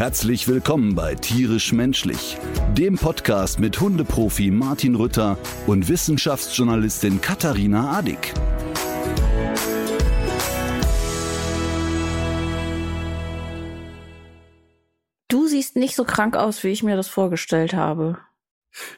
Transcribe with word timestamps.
Herzlich 0.00 0.48
willkommen 0.48 0.94
bei 0.94 1.14
Tierisch 1.14 1.72
Menschlich, 1.74 2.38
dem 2.72 2.96
Podcast 2.96 3.60
mit 3.60 3.78
Hundeprofi 3.78 4.50
Martin 4.50 4.94
Rütter 4.94 5.36
und 5.66 5.90
Wissenschaftsjournalistin 5.90 7.20
Katharina 7.20 7.98
Adick. 7.98 8.32
Du 15.28 15.46
siehst 15.46 15.76
nicht 15.76 15.94
so 15.94 16.04
krank 16.04 16.34
aus, 16.34 16.64
wie 16.64 16.68
ich 16.68 16.82
mir 16.82 16.96
das 16.96 17.08
vorgestellt 17.08 17.74
habe. 17.74 18.16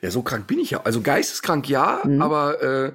Ja, 0.03 0.12
so 0.12 0.23
krank 0.23 0.47
bin 0.47 0.61
ich 0.61 0.70
ja. 0.70 0.83
Also 0.84 1.00
geisteskrank 1.00 1.69
ja, 1.69 2.00
Mhm. 2.05 2.23
aber 2.23 2.62
äh, 2.62 2.92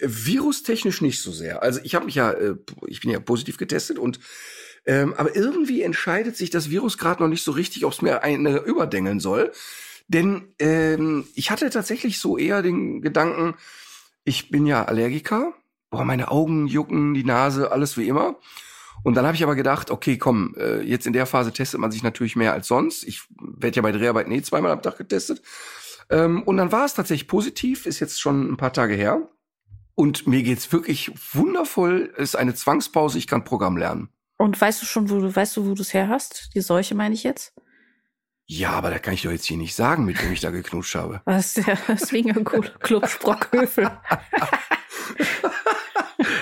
virustechnisch 0.00 1.00
nicht 1.00 1.22
so 1.22 1.30
sehr. 1.30 1.62
Also 1.62 1.78
ich 1.84 1.94
habe 1.94 2.06
mich 2.06 2.16
ja, 2.16 2.32
äh, 2.32 2.56
ich 2.88 3.02
bin 3.02 3.12
ja 3.12 3.20
positiv 3.20 3.56
getestet 3.56 4.00
und 4.00 4.18
ähm, 4.86 5.14
aber 5.16 5.34
irgendwie 5.34 5.82
entscheidet 5.82 6.36
sich 6.36 6.50
das 6.50 6.70
Virus 6.70 6.96
gerade 6.96 7.22
noch 7.22 7.28
nicht 7.28 7.42
so 7.42 7.52
richtig, 7.52 7.84
ob 7.84 7.92
es 7.92 8.02
mir 8.02 8.22
eine 8.22 8.58
überdengeln 8.58 9.20
soll. 9.20 9.52
Denn 10.08 10.54
ähm, 10.60 11.26
ich 11.34 11.50
hatte 11.50 11.68
tatsächlich 11.70 12.20
so 12.20 12.38
eher 12.38 12.62
den 12.62 13.02
Gedanken, 13.02 13.54
ich 14.24 14.50
bin 14.50 14.66
ja 14.66 14.84
Allergiker, 14.84 15.52
boah, 15.90 16.04
meine 16.04 16.30
Augen 16.30 16.66
jucken, 16.68 17.14
die 17.14 17.24
Nase, 17.24 17.72
alles 17.72 17.96
wie 17.96 18.06
immer. 18.08 18.36
Und 19.02 19.14
dann 19.14 19.26
habe 19.26 19.36
ich 19.36 19.42
aber 19.42 19.54
gedacht, 19.54 19.90
okay, 19.90 20.18
komm, 20.18 20.54
äh, 20.56 20.80
jetzt 20.82 21.06
in 21.06 21.12
der 21.12 21.26
Phase 21.26 21.52
testet 21.52 21.80
man 21.80 21.90
sich 21.90 22.02
natürlich 22.02 22.36
mehr 22.36 22.52
als 22.52 22.68
sonst. 22.68 23.04
Ich 23.04 23.22
werde 23.38 23.76
ja 23.76 23.82
bei 23.82 23.92
Dreharbeiten 23.92 24.32
eh 24.32 24.42
zweimal 24.42 24.72
am 24.72 24.82
Tag 24.82 24.98
getestet. 24.98 25.42
Ähm, 26.10 26.42
und 26.44 26.56
dann 26.56 26.72
war 26.72 26.84
es 26.84 26.94
tatsächlich 26.94 27.28
positiv, 27.28 27.86
ist 27.86 28.00
jetzt 28.00 28.20
schon 28.20 28.52
ein 28.52 28.56
paar 28.56 28.72
Tage 28.72 28.94
her. 28.94 29.28
Und 29.94 30.26
mir 30.26 30.42
geht's 30.42 30.72
wirklich 30.72 31.12
wundervoll. 31.32 32.12
Ist 32.16 32.36
eine 32.36 32.54
Zwangspause, 32.54 33.18
ich 33.18 33.26
kann 33.26 33.44
Programm 33.44 33.76
lernen. 33.76 34.08
Und 34.38 34.60
weißt 34.60 34.82
du 34.82 34.86
schon, 34.86 35.08
wo 35.10 35.20
du, 35.20 35.34
weißt 35.34 35.56
du, 35.56 35.66
wo 35.66 35.74
du 35.74 35.82
es 35.82 35.94
her 35.94 36.08
hast? 36.08 36.50
Die 36.54 36.60
Seuche 36.60 36.94
meine 36.94 37.14
ich 37.14 37.22
jetzt? 37.22 37.54
Ja, 38.48 38.70
aber 38.70 38.90
da 38.90 38.98
kann 38.98 39.14
ich 39.14 39.22
doch 39.22 39.32
jetzt 39.32 39.46
hier 39.46 39.56
nicht 39.56 39.74
sagen, 39.74 40.04
mit 40.04 40.22
wem 40.22 40.32
ich 40.32 40.40
da 40.40 40.50
geknutscht 40.50 40.94
habe. 40.94 41.20
Was 41.26 41.54
der 41.54 41.76
Swingerclub 41.96 43.08
Sprockhövel. 43.08 43.90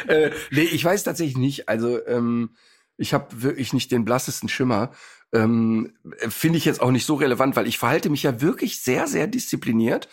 äh, 0.09 0.31
nee, 0.50 0.62
ich 0.62 0.84
weiß 0.84 1.05
tatsächlich 1.05 1.39
nicht. 1.39 1.69
Also 1.69 2.05
ähm, 2.06 2.56
ich 2.98 3.15
habe 3.15 3.42
wirklich 3.42 3.72
nicht 3.72 3.91
den 3.91 4.05
blassesten 4.05 4.50
Schimmer. 4.50 4.92
Ähm, 5.33 5.95
Finde 6.28 6.59
ich 6.59 6.67
jetzt 6.67 6.83
auch 6.83 6.91
nicht 6.91 7.06
so 7.06 7.15
relevant, 7.15 7.56
weil 7.56 7.67
ich 7.67 7.78
verhalte 7.78 8.11
mich 8.11 8.22
ja 8.22 8.41
wirklich 8.42 8.83
sehr, 8.83 9.06
sehr 9.06 9.27
diszipliniert. 9.27 10.09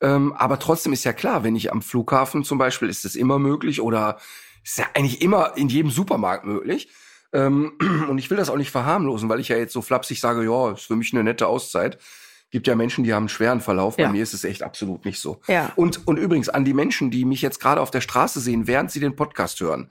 Ähm, 0.00 0.32
aber 0.32 0.58
trotzdem 0.58 0.92
ist 0.92 1.04
ja 1.04 1.12
klar, 1.12 1.44
wenn 1.44 1.56
ich 1.56 1.72
am 1.72 1.82
Flughafen 1.82 2.42
zum 2.42 2.58
Beispiel, 2.58 2.88
ist 2.88 3.04
das 3.04 3.14
immer 3.14 3.38
möglich 3.38 3.80
oder 3.80 4.18
ist 4.64 4.78
ja 4.78 4.86
eigentlich 4.94 5.22
immer 5.22 5.56
in 5.56 5.68
jedem 5.68 5.90
Supermarkt 5.90 6.44
möglich. 6.44 6.88
Ähm, 7.32 7.72
und 8.08 8.18
ich 8.18 8.30
will 8.30 8.36
das 8.36 8.50
auch 8.50 8.56
nicht 8.56 8.70
verharmlosen, 8.70 9.28
weil 9.28 9.40
ich 9.40 9.48
ja 9.48 9.56
jetzt 9.56 9.72
so 9.72 9.82
flapsig 9.82 10.20
sage, 10.20 10.44
ja, 10.44 10.72
ist 10.72 10.86
für 10.86 10.96
mich 10.96 11.12
eine 11.12 11.24
nette 11.24 11.46
Auszeit. 11.46 11.98
Gibt 12.50 12.66
ja 12.66 12.74
Menschen, 12.74 13.04
die 13.04 13.12
haben 13.12 13.24
einen 13.24 13.28
schweren 13.28 13.60
Verlauf. 13.60 13.98
Ja. 13.98 14.06
Bei 14.06 14.12
mir 14.12 14.22
ist 14.22 14.32
es 14.32 14.44
echt 14.44 14.62
absolut 14.62 15.04
nicht 15.04 15.20
so. 15.20 15.40
Ja. 15.48 15.72
Und, 15.76 16.06
und 16.06 16.16
übrigens 16.16 16.48
an 16.48 16.64
die 16.64 16.72
Menschen, 16.72 17.10
die 17.10 17.26
mich 17.26 17.42
jetzt 17.42 17.60
gerade 17.60 17.80
auf 17.80 17.90
der 17.90 18.00
Straße 18.00 18.40
sehen, 18.40 18.66
während 18.66 18.90
sie 18.90 19.00
den 19.00 19.16
Podcast 19.16 19.60
hören. 19.60 19.90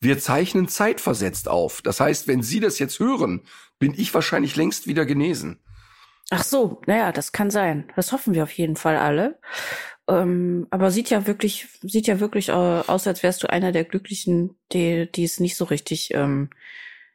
Wir 0.00 0.18
zeichnen 0.18 0.68
zeitversetzt 0.68 1.48
auf. 1.48 1.82
Das 1.82 2.00
heißt, 2.00 2.28
wenn 2.28 2.42
Sie 2.42 2.60
das 2.60 2.78
jetzt 2.78 3.00
hören, 3.00 3.42
bin 3.78 3.94
ich 3.96 4.14
wahrscheinlich 4.14 4.54
längst 4.56 4.86
wieder 4.86 5.04
genesen. 5.04 5.58
Ach 6.30 6.44
so, 6.44 6.80
naja, 6.86 7.10
das 7.10 7.32
kann 7.32 7.50
sein. 7.50 7.90
Das 7.96 8.12
hoffen 8.12 8.34
wir 8.34 8.44
auf 8.44 8.52
jeden 8.52 8.76
Fall 8.76 8.96
alle. 8.96 9.40
Ähm, 10.08 10.66
aber 10.70 10.90
sieht 10.90 11.10
ja 11.10 11.26
wirklich, 11.26 11.68
sieht 11.82 12.06
ja 12.06 12.18
wirklich 12.18 12.48
äh, 12.48 12.52
aus, 12.52 13.06
als 13.06 13.22
wärst 13.22 13.42
du 13.42 13.50
einer 13.50 13.72
der 13.72 13.84
Glücklichen, 13.84 14.58
die, 14.72 15.10
die 15.12 15.24
es 15.24 15.38
nicht 15.38 15.56
so 15.56 15.64
richtig 15.64 16.14
ähm, 16.14 16.50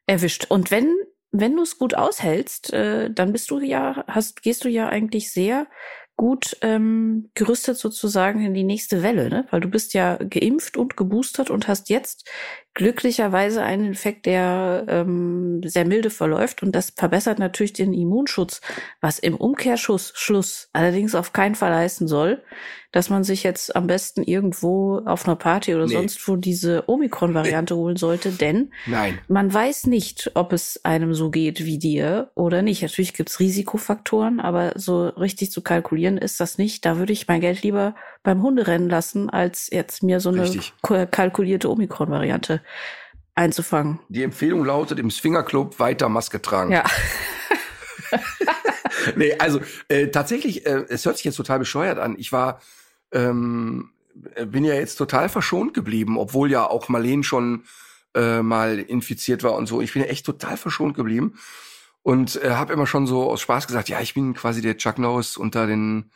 erwischt. 0.05 0.45
Und 0.49 0.69
wenn, 0.69 0.93
wenn 1.31 1.55
du 1.55 1.63
es 1.63 1.77
gut 1.79 1.95
aushältst, 1.95 2.71
äh, 2.71 3.09
dann 3.11 3.31
bist 3.31 3.49
du 3.49 3.59
ja, 3.59 4.03
hast, 4.07 4.43
gehst 4.43 4.63
du 4.63 4.69
ja 4.69 4.89
eigentlich 4.89 5.31
sehr 5.31 5.67
gut 6.15 6.57
ähm, 6.61 7.31
gerüstet 7.33 7.77
sozusagen 7.77 8.45
in 8.45 8.53
die 8.53 8.63
nächste 8.63 9.01
Welle, 9.01 9.29
ne? 9.29 9.47
Weil 9.49 9.61
du 9.61 9.67
bist 9.67 9.95
ja 9.95 10.17
geimpft 10.17 10.77
und 10.77 10.95
geboostert 10.95 11.49
und 11.49 11.67
hast 11.67 11.89
jetzt 11.89 12.29
glücklicherweise 12.73 13.61
einen 13.61 13.85
Infekt, 13.85 14.25
der 14.25 14.85
ähm, 14.87 15.61
sehr 15.63 15.85
milde 15.85 16.09
verläuft 16.09 16.63
und 16.63 16.71
das 16.73 16.91
verbessert 16.95 17.39
natürlich 17.39 17.73
den 17.73 17.93
Immunschutz, 17.93 18.61
was 19.01 19.19
im 19.19 19.35
Umkehrschluss 19.35 20.11
Schluss 20.15 20.69
allerdings 20.73 21.13
auf 21.13 21.33
keinen 21.33 21.55
Fall 21.55 21.73
heißen 21.73 22.07
soll, 22.07 22.41
dass 22.91 23.09
man 23.09 23.23
sich 23.23 23.43
jetzt 23.43 23.75
am 23.75 23.87
besten 23.87 24.21
irgendwo 24.23 25.01
auf 25.05 25.25
einer 25.25 25.35
Party 25.35 25.73
oder 25.73 25.87
Nee. 25.87 25.93
sonst 25.93 26.27
wo 26.27 26.35
diese 26.35 26.83
Omikron-Variante 26.87 27.75
holen 27.75 27.97
sollte, 27.97 28.31
denn 28.31 28.71
Nein. 28.85 29.17
man 29.27 29.51
weiß 29.51 29.87
nicht, 29.87 30.31
ob 30.35 30.53
es 30.53 30.79
einem 30.83 31.13
so 31.15 31.31
geht 31.31 31.65
wie 31.65 31.79
dir 31.79 32.29
oder 32.35 32.61
nicht. 32.61 32.83
Natürlich 32.83 33.13
gibt's 33.13 33.39
Risikofaktoren, 33.39 34.39
aber 34.39 34.73
so 34.75 35.07
richtig 35.07 35.51
zu 35.51 35.61
kalkulieren 35.61 36.17
ist 36.19 36.39
das 36.39 36.57
nicht. 36.59 36.85
Da 36.85 36.97
würde 36.97 37.13
ich 37.13 37.27
mein 37.27 37.41
Geld 37.41 37.63
lieber 37.63 37.95
beim 38.21 38.41
Hunderennen 38.43 38.89
lassen, 38.89 39.29
als 39.29 39.69
jetzt 39.71 40.03
mir 40.03 40.19
so 40.19 40.29
eine 40.29 40.43
Richtig. 40.43 40.73
kalkulierte 41.11 41.69
Omikron-Variante 41.71 42.61
einzufangen. 43.35 43.99
Die 44.09 44.23
Empfehlung 44.23 44.63
lautet 44.65 44.99
im 44.99 45.09
Swingerclub 45.09 45.79
weiter 45.79 46.09
Maske 46.09 46.41
tragen. 46.41 46.71
Ja. 46.71 46.83
nee, 49.15 49.35
also 49.39 49.59
äh, 49.87 50.07
tatsächlich, 50.07 50.65
äh, 50.65 50.85
es 50.89 51.05
hört 51.05 51.17
sich 51.17 51.25
jetzt 51.25 51.35
total 51.35 51.59
bescheuert 51.59 51.99
an. 51.99 52.15
Ich 52.17 52.31
war, 52.31 52.61
ähm, 53.11 53.91
äh, 54.35 54.45
bin 54.45 54.63
ja 54.63 54.75
jetzt 54.75 54.95
total 54.95 55.29
verschont 55.29 55.73
geblieben, 55.73 56.17
obwohl 56.17 56.51
ja 56.51 56.67
auch 56.67 56.89
Marleen 56.89 57.23
schon 57.23 57.63
äh, 58.15 58.41
mal 58.41 58.79
infiziert 58.79 59.43
war 59.43 59.55
und 59.55 59.67
so. 59.67 59.81
Ich 59.81 59.93
bin 59.93 60.03
ja 60.03 60.09
echt 60.09 60.25
total 60.25 60.57
verschont 60.57 60.95
geblieben 60.95 61.35
und 62.03 62.41
äh, 62.43 62.51
habe 62.51 62.73
immer 62.73 62.85
schon 62.85 63.07
so 63.07 63.29
aus 63.29 63.41
Spaß 63.41 63.65
gesagt, 63.67 63.89
ja, 63.89 63.99
ich 64.01 64.13
bin 64.13 64.33
quasi 64.33 64.61
der 64.61 64.77
Chuck 64.77 64.99
Norris 64.99 65.37
unter 65.37 65.65
den 65.65 66.11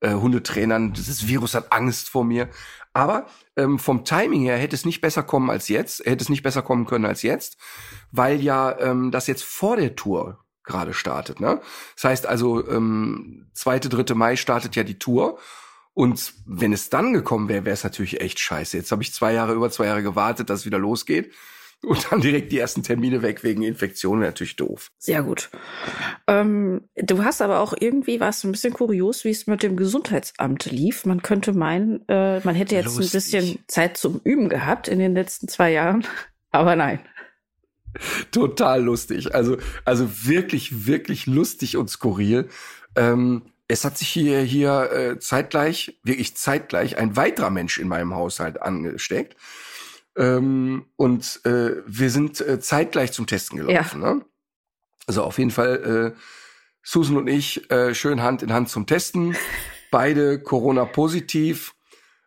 äh, 0.00 0.14
Hundetrainern. 0.14 0.92
Dieses 0.92 1.26
Virus 1.26 1.54
hat 1.54 1.72
Angst 1.72 2.08
vor 2.08 2.24
mir. 2.24 2.48
Aber 2.92 3.26
ähm, 3.56 3.78
vom 3.78 4.04
Timing 4.04 4.42
her 4.42 4.56
hätte 4.56 4.74
es 4.74 4.84
nicht 4.84 5.00
besser 5.00 5.22
kommen 5.22 5.50
als 5.50 5.68
jetzt, 5.68 6.04
hätte 6.04 6.22
es 6.22 6.28
nicht 6.28 6.42
besser 6.42 6.62
kommen 6.62 6.86
können 6.86 7.04
als 7.04 7.22
jetzt, 7.22 7.58
weil 8.10 8.40
ja 8.40 8.76
ähm, 8.78 9.10
das 9.10 9.26
jetzt 9.26 9.44
vor 9.44 9.76
der 9.76 9.94
Tour 9.94 10.44
gerade 10.64 10.94
startet. 10.94 11.40
Ne? 11.40 11.60
Das 11.94 12.04
heißt 12.04 12.26
also, 12.26 12.68
ähm, 12.68 13.46
zweite, 13.54 13.88
dritte 13.88 14.14
Mai 14.14 14.36
startet 14.36 14.76
ja 14.76 14.84
die 14.84 14.98
Tour. 14.98 15.38
Und 15.94 16.34
wenn 16.46 16.72
es 16.72 16.90
dann 16.90 17.12
gekommen 17.12 17.48
wäre, 17.48 17.64
wäre 17.64 17.74
es 17.74 17.82
natürlich 17.82 18.20
echt 18.20 18.38
scheiße. 18.38 18.76
Jetzt 18.76 18.92
habe 18.92 19.02
ich 19.02 19.12
zwei 19.12 19.32
Jahre, 19.32 19.54
über 19.54 19.70
zwei 19.70 19.86
Jahre 19.86 20.02
gewartet, 20.02 20.48
dass 20.48 20.60
es 20.60 20.66
wieder 20.66 20.78
losgeht. 20.78 21.32
Und 21.84 22.10
dann 22.10 22.20
direkt 22.20 22.50
die 22.50 22.58
ersten 22.58 22.82
Termine 22.82 23.22
weg 23.22 23.44
wegen 23.44 23.62
Infektion, 23.62 24.20
wäre 24.20 24.30
natürlich 24.30 24.56
doof. 24.56 24.90
Sehr 24.98 25.22
gut. 25.22 25.48
Ähm, 26.26 26.88
du 26.96 27.22
hast 27.22 27.40
aber 27.40 27.60
auch 27.60 27.72
irgendwie 27.78 28.18
was 28.18 28.42
ein 28.42 28.52
bisschen 28.52 28.72
kurios, 28.72 29.24
wie 29.24 29.30
es 29.30 29.46
mit 29.46 29.62
dem 29.62 29.76
Gesundheitsamt 29.76 30.66
lief. 30.66 31.06
Man 31.06 31.22
könnte 31.22 31.52
meinen, 31.52 32.06
äh, 32.08 32.40
man 32.40 32.56
hätte 32.56 32.74
jetzt 32.74 32.96
Lustig. 32.96 33.04
ein 33.04 33.12
bisschen 33.12 33.64
Zeit 33.68 33.96
zum 33.96 34.20
Üben 34.24 34.48
gehabt 34.48 34.88
in 34.88 34.98
den 34.98 35.14
letzten 35.14 35.46
zwei 35.46 35.70
Jahren. 35.70 36.04
Aber 36.50 36.74
nein. 36.74 37.00
Total 38.32 38.82
lustig. 38.82 39.34
Also, 39.34 39.56
also 39.84 40.08
wirklich, 40.26 40.86
wirklich 40.86 41.26
lustig 41.26 41.76
und 41.76 41.88
skurril. 41.90 42.48
Ähm, 42.96 43.42
es 43.68 43.84
hat 43.84 43.98
sich 43.98 44.08
hier, 44.08 44.40
hier 44.40 44.90
äh, 44.92 45.18
zeitgleich, 45.18 46.00
wirklich 46.02 46.36
zeitgleich, 46.36 46.96
ein 46.96 47.16
weiterer 47.16 47.50
Mensch 47.50 47.78
in 47.78 47.86
meinem 47.86 48.14
Haushalt 48.14 48.60
angesteckt. 48.60 49.36
Ähm, 50.18 50.86
und 50.96 51.40
äh, 51.44 51.76
wir 51.86 52.10
sind 52.10 52.40
äh, 52.40 52.58
zeitgleich 52.58 53.12
zum 53.12 53.26
Testen 53.26 53.58
gelaufen. 53.58 54.00
Ne? 54.00 54.24
Also 55.06 55.22
auf 55.22 55.38
jeden 55.38 55.52
Fall 55.52 56.14
äh, 56.16 56.20
Susan 56.82 57.16
und 57.16 57.28
ich 57.28 57.70
äh, 57.70 57.94
schön 57.94 58.22
Hand 58.22 58.42
in 58.42 58.52
Hand 58.52 58.68
zum 58.68 58.86
Testen. 58.86 59.36
Beide 59.90 60.42
Corona-positiv. 60.42 61.74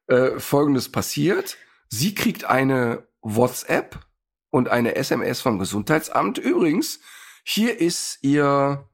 Äh, 0.07 0.39
Folgendes 0.39 0.89
passiert. 0.89 1.57
Sie 1.89 2.15
kriegt 2.15 2.45
eine 2.45 3.07
WhatsApp 3.21 3.99
und 4.49 4.69
eine 4.69 4.95
SMS 4.95 5.41
vom 5.41 5.59
Gesundheitsamt. 5.59 6.37
Übrigens, 6.37 7.01
hier 7.43 7.79
ist 7.79 8.19
ihr 8.21 8.87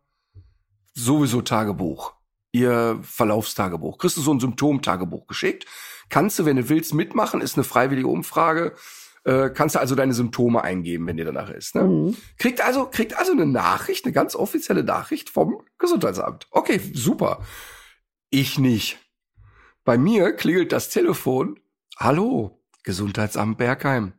sowieso 0.93 1.41
Tagebuch, 1.41 2.13
ihr 2.51 2.99
Verlaufstagebuch. 3.03 3.99
Kriegst 3.99 4.17
du 4.17 4.21
so 4.21 4.33
ein 4.33 4.39
Symptomtagebuch 4.39 5.27
geschickt? 5.27 5.65
Kannst 6.09 6.39
du, 6.39 6.45
wenn 6.45 6.55
du 6.55 6.69
willst, 6.69 6.93
mitmachen, 6.93 7.41
ist 7.41 7.55
eine 7.55 7.63
freiwillige 7.63 8.07
Umfrage. 8.07 8.75
Äh, 9.23 9.49
kannst 9.49 9.75
du 9.75 9.79
also 9.79 9.93
deine 9.95 10.13
Symptome 10.13 10.63
eingeben, 10.63 11.05
wenn 11.05 11.17
dir 11.17 11.25
danach 11.25 11.49
ist. 11.49 11.75
Ne? 11.75 11.83
Mhm. 11.83 12.17
Kriegt 12.37 12.61
also, 12.61 12.85
kriegt 12.85 13.17
also 13.17 13.33
eine 13.33 13.45
Nachricht, 13.45 14.05
eine 14.05 14.13
ganz 14.13 14.35
offizielle 14.35 14.83
Nachricht 14.83 15.29
vom 15.29 15.61
Gesundheitsamt. 15.79 16.47
Okay, 16.51 16.79
super. 16.93 17.41
Ich 18.29 18.57
nicht. 18.57 18.99
Bei 19.83 19.97
mir 19.97 20.33
klingelt 20.33 20.71
das 20.71 20.89
Telefon. 20.89 21.59
Hallo, 21.97 22.63
Gesundheitsamt 22.83 23.57
Bergheim. 23.57 24.13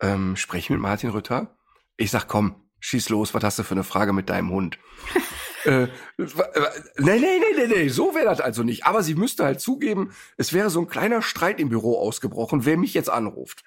Ähm, 0.00 0.36
sprech 0.36 0.70
mit 0.70 0.80
Martin 0.80 1.10
Rütter. 1.10 1.56
Ich 1.96 2.10
sag, 2.10 2.28
komm, 2.28 2.54
schieß 2.80 3.08
los, 3.08 3.34
was 3.34 3.42
hast 3.42 3.58
du 3.58 3.62
für 3.62 3.74
eine 3.74 3.84
Frage 3.84 4.12
mit 4.12 4.28
deinem 4.28 4.50
Hund? 4.50 4.78
Äh, 5.64 5.86
nee, 6.16 6.26
nee, 6.98 7.18
nee, 7.18 7.38
nee, 7.56 7.66
nee, 7.66 7.88
so 7.88 8.14
wäre 8.14 8.26
das 8.26 8.40
also 8.40 8.62
nicht. 8.62 8.84
Aber 8.84 9.02
sie 9.02 9.14
müsste 9.14 9.44
halt 9.44 9.60
zugeben, 9.60 10.12
es 10.36 10.52
wäre 10.52 10.70
so 10.70 10.80
ein 10.80 10.88
kleiner 10.88 11.22
Streit 11.22 11.60
im 11.60 11.68
Büro 11.68 11.98
ausgebrochen, 11.98 12.64
wer 12.64 12.76
mich 12.76 12.94
jetzt 12.94 13.10
anruft. 13.10 13.64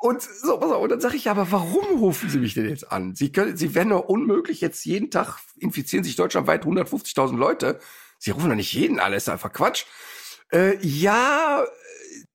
Und 0.00 0.20
so, 0.20 0.58
pass 0.58 0.72
auf, 0.72 0.82
und 0.82 0.88
dann 0.88 1.00
sage 1.00 1.16
ich, 1.16 1.30
aber 1.30 1.52
warum 1.52 2.00
rufen 2.00 2.28
Sie 2.28 2.38
mich 2.38 2.54
denn 2.54 2.68
jetzt 2.68 2.90
an? 2.90 3.14
Sie 3.14 3.30
können, 3.30 3.56
Sie 3.56 3.74
werden 3.76 3.90
doch 3.90 4.04
unmöglich 4.08 4.60
jetzt 4.60 4.84
jeden 4.84 5.12
Tag 5.12 5.38
infizieren 5.56 6.02
sich 6.02 6.16
deutschlandweit 6.16 6.64
150.000 6.64 7.36
Leute. 7.36 7.78
Sie 8.18 8.32
rufen 8.32 8.48
doch 8.48 8.56
nicht 8.56 8.72
jeden 8.72 8.98
an, 8.98 9.12
ist 9.12 9.28
einfach 9.28 9.52
Quatsch. 9.52 9.84
Äh, 10.52 10.76
ja, 10.84 11.64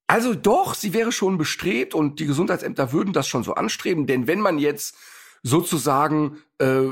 also 0.07 0.33
doch, 0.33 0.73
sie 0.73 0.93
wäre 0.93 1.11
schon 1.11 1.37
bestrebt 1.37 1.93
und 1.93 2.21
die 2.21 2.25
Gesundheitsämter 2.25 2.93
würden 2.93 3.11
das 3.11 3.27
schon 3.27 3.43
so 3.43 3.53
anstreben, 3.55 4.07
denn 4.07 4.27
wenn 4.27 4.39
man 4.39 4.57
jetzt 4.57 4.95
sozusagen 5.43 6.41
äh, 6.59 6.85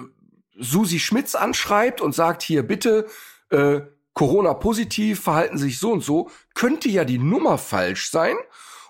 Susi 0.58 1.00
Schmitz 1.00 1.36
anschreibt 1.36 2.02
und 2.02 2.14
sagt, 2.14 2.42
hier 2.44 2.64
bitte, 2.64 3.08
äh, 3.50 3.82
Corona 4.14 4.54
positiv, 4.54 5.22
verhalten 5.22 5.58
sich 5.58 5.80
so 5.80 5.92
und 5.92 6.04
so, 6.04 6.30
könnte 6.54 6.90
ja 6.90 7.04
die 7.04 7.20
Nummer 7.20 7.58
falsch 7.58 8.10
sein 8.10 8.36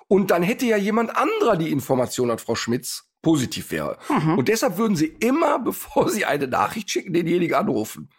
und 0.07 0.31
dann 0.31 0.43
hätte 0.43 0.65
ja 0.65 0.77
jemand 0.77 1.15
anderer 1.15 1.57
die 1.57 1.71
Information 1.71 2.29
an 2.29 2.37
Frau 2.37 2.55
Schmitz 2.55 3.09
positiv 3.21 3.71
wäre. 3.71 3.97
Mhm. 4.07 4.37
Und 4.37 4.47
deshalb 4.47 4.77
würden 4.77 4.95
sie 4.95 5.07
immer, 5.19 5.59
bevor 5.63 6.09
sie 6.09 6.25
eine 6.25 6.47
Nachricht 6.47 6.91
schicken, 6.91 7.13
denjenigen 7.13 7.55
anrufen. 7.55 8.09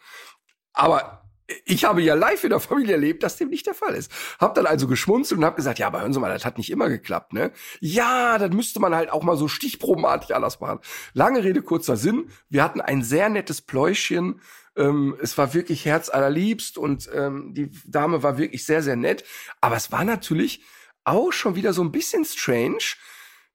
Aber 0.73 1.26
ich 1.65 1.85
habe 1.85 2.03
ja 2.03 2.15
live 2.15 2.45
in 2.45 2.51
der 2.51 2.61
Familie 2.61 2.95
erlebt, 2.95 3.23
dass 3.23 3.37
dem 3.37 3.49
nicht 3.49 3.67
der 3.67 3.75
Fall 3.75 3.95
ist. 3.95 4.11
Hab 4.39 4.55
dann 4.55 4.67
also 4.67 4.87
geschmunzelt 4.87 5.39
und 5.39 5.45
hab 5.45 5.57
gesagt, 5.57 5.79
ja, 5.79 5.87
aber 5.87 6.01
hören 6.01 6.13
Sie 6.13 6.21
mal, 6.21 6.33
das 6.33 6.45
hat 6.45 6.59
nicht 6.59 6.71
immer 6.71 6.89
geklappt, 6.89 7.33
ne? 7.33 7.53
Ja, 7.81 8.39
das 8.39 8.51
müsste 8.51 8.81
man 8.81 8.95
halt 8.95 9.11
auch 9.11 9.23
mal 9.23 9.37
so 9.37 9.49
stichprobenartig 9.49 10.35
anders 10.35 10.61
machen. 10.61 10.81
Lange 11.13 11.45
Rede, 11.45 11.63
kurzer 11.63 11.97
Sinn. 11.97 12.31
Wir 12.49 12.65
hatten 12.65 12.81
ein 12.81 13.03
sehr 13.03 13.29
nettes 13.29 13.63
Pläuschen. 13.63 14.41
Ähm, 14.77 15.17
es 15.21 15.39
war 15.39 15.55
wirklich 15.55 15.85
herzallerliebst 15.85 16.79
und 16.79 17.09
ähm, 17.15 17.55
die 17.55 17.71
Dame 17.87 18.23
war 18.23 18.39
wirklich 18.39 18.65
sehr, 18.65 18.83
sehr 18.83 18.97
nett. 18.97 19.25
Aber 19.61 19.77
es 19.77 19.93
war 19.93 20.05
natürlich 20.05 20.63
auch 21.05 21.33
schon 21.33 21.55
wieder 21.55 21.73
so 21.73 21.83
ein 21.83 21.93
bisschen 21.93 22.25
strange, 22.25 22.79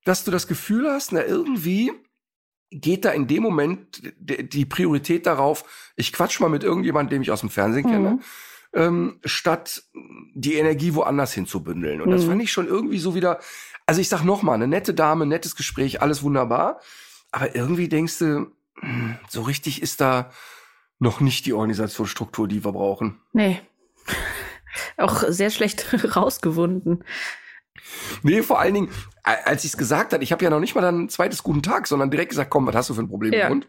dass 0.05 0.23
du 0.23 0.31
das 0.31 0.47
Gefühl 0.47 0.89
hast, 0.89 1.11
na 1.11 1.23
irgendwie 1.23 1.91
geht 2.71 3.05
da 3.05 3.11
in 3.11 3.27
dem 3.27 3.43
Moment 3.43 4.01
die 4.17 4.65
Priorität 4.65 5.25
darauf, 5.25 5.65
ich 5.95 6.13
quatsch 6.13 6.39
mal 6.39 6.49
mit 6.49 6.63
irgendjemandem, 6.63 7.17
den 7.17 7.21
ich 7.21 7.31
aus 7.31 7.41
dem 7.41 7.49
Fernsehen 7.49 7.85
mhm. 7.85 7.91
kenne, 7.91 8.19
ähm, 8.73 9.19
statt 9.25 9.83
die 10.33 10.55
Energie 10.55 10.93
woanders 10.95 11.33
hinzubündeln. 11.33 12.01
Und 12.01 12.09
mhm. 12.09 12.13
das 12.13 12.23
fand 12.23 12.41
ich 12.41 12.51
schon 12.51 12.67
irgendwie 12.67 12.99
so 12.99 13.13
wieder, 13.13 13.39
also 13.85 13.99
ich 13.99 14.07
sag 14.09 14.23
noch 14.23 14.41
mal, 14.41 14.53
eine 14.53 14.67
nette 14.67 14.93
Dame, 14.93 15.25
nettes 15.25 15.55
Gespräch, 15.55 16.01
alles 16.01 16.23
wunderbar. 16.23 16.79
Aber 17.31 17.55
irgendwie 17.55 17.89
denkst 17.89 18.19
du, 18.19 18.51
so 19.29 19.41
richtig 19.41 19.81
ist 19.81 20.01
da 20.01 20.31
noch 20.99 21.19
nicht 21.19 21.45
die 21.45 21.53
Organisationsstruktur, 21.53 22.47
die 22.47 22.63
wir 22.63 22.71
brauchen. 22.71 23.19
Nee. 23.33 23.61
Auch 24.97 25.23
sehr 25.27 25.49
schlecht 25.49 25.93
rausgewunden. 26.15 27.03
Nee, 28.23 28.41
vor 28.41 28.59
allen 28.59 28.73
Dingen, 28.73 28.89
als 29.23 29.63
ich 29.63 29.71
es 29.71 29.77
gesagt 29.77 30.13
hat, 30.13 30.21
ich 30.21 30.31
habe 30.31 30.43
ja 30.43 30.49
noch 30.49 30.59
nicht 30.59 30.75
mal 30.75 30.81
dann 30.81 31.03
ein 31.03 31.09
zweites 31.09 31.43
guten 31.43 31.63
Tag, 31.63 31.87
sondern 31.87 32.11
direkt 32.11 32.29
gesagt, 32.29 32.49
komm, 32.49 32.67
was 32.67 32.75
hast 32.75 32.89
du 32.89 32.93
für 32.93 33.01
ein 33.01 33.09
Problem 33.09 33.33
ja. 33.33 33.47
im 33.47 33.49
Mund? 33.49 33.67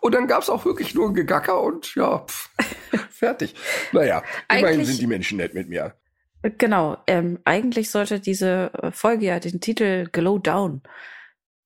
Und 0.00 0.14
dann 0.14 0.26
gab 0.26 0.42
es 0.42 0.50
auch 0.50 0.64
wirklich 0.64 0.94
nur 0.94 1.08
ein 1.08 1.14
Gegacker 1.14 1.62
und 1.62 1.94
ja, 1.94 2.18
pff, 2.26 2.50
fertig. 3.10 3.54
Naja, 3.92 4.22
immerhin 4.52 4.84
sind 4.84 5.00
die 5.00 5.06
Menschen 5.06 5.38
nett 5.38 5.54
mit 5.54 5.68
mir. 5.68 5.94
Genau, 6.58 6.98
ähm, 7.06 7.38
eigentlich 7.44 7.90
sollte 7.90 8.18
diese 8.18 8.72
Folge 8.92 9.26
ja 9.26 9.38
den 9.38 9.60
Titel 9.60 10.08
Glow 10.10 10.38
Down 10.38 10.82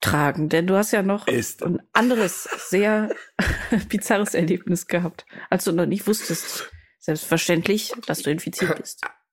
tragen, 0.03 0.51
denn 0.51 0.67
du 0.67 0.77
hast 0.77 0.93
ja 0.93 1.03
noch 1.03 1.27
Ist. 1.27 1.63
ein 1.63 1.81
anderes, 1.95 2.45
sehr 2.69 3.11
bizarres 3.89 4.35
Erlebnis 4.35 4.87
gehabt, 4.87 5.25
als 5.49 5.65
du 5.65 5.73
noch 5.73 5.87
nicht 5.87 6.07
wusstest, 6.07 6.71
selbstverständlich, 6.99 7.93
dass 8.07 8.23
du 8.23 8.31
infiziert 8.31 8.77
bist. 8.77 9.03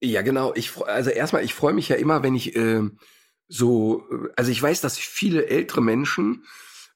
Ja, 0.00 0.22
genau. 0.22 0.52
Ich 0.54 0.76
also 0.86 1.10
erstmal, 1.10 1.44
ich 1.44 1.54
freue 1.54 1.74
mich 1.74 1.88
ja 1.88 1.96
immer, 1.96 2.22
wenn 2.22 2.34
ich 2.34 2.54
äh, 2.54 2.82
so, 3.48 4.04
also 4.36 4.50
ich 4.50 4.62
weiß, 4.62 4.80
dass 4.80 4.98
viele 4.98 5.46
ältere 5.46 5.80
Menschen 5.80 6.44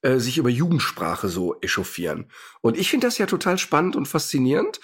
äh, 0.03 0.19
sich 0.19 0.39
über 0.39 0.51
Jugendsprache 0.51 1.29
so 1.29 1.57
echauffieren. 1.61 2.31
Und 2.61 2.77
ich 2.77 2.91
finde 2.91 3.07
das 3.07 3.19
ja 3.19 3.27
total 3.27 3.59
spannend 3.59 3.97
und 3.97 4.07
faszinierend, 4.07 4.81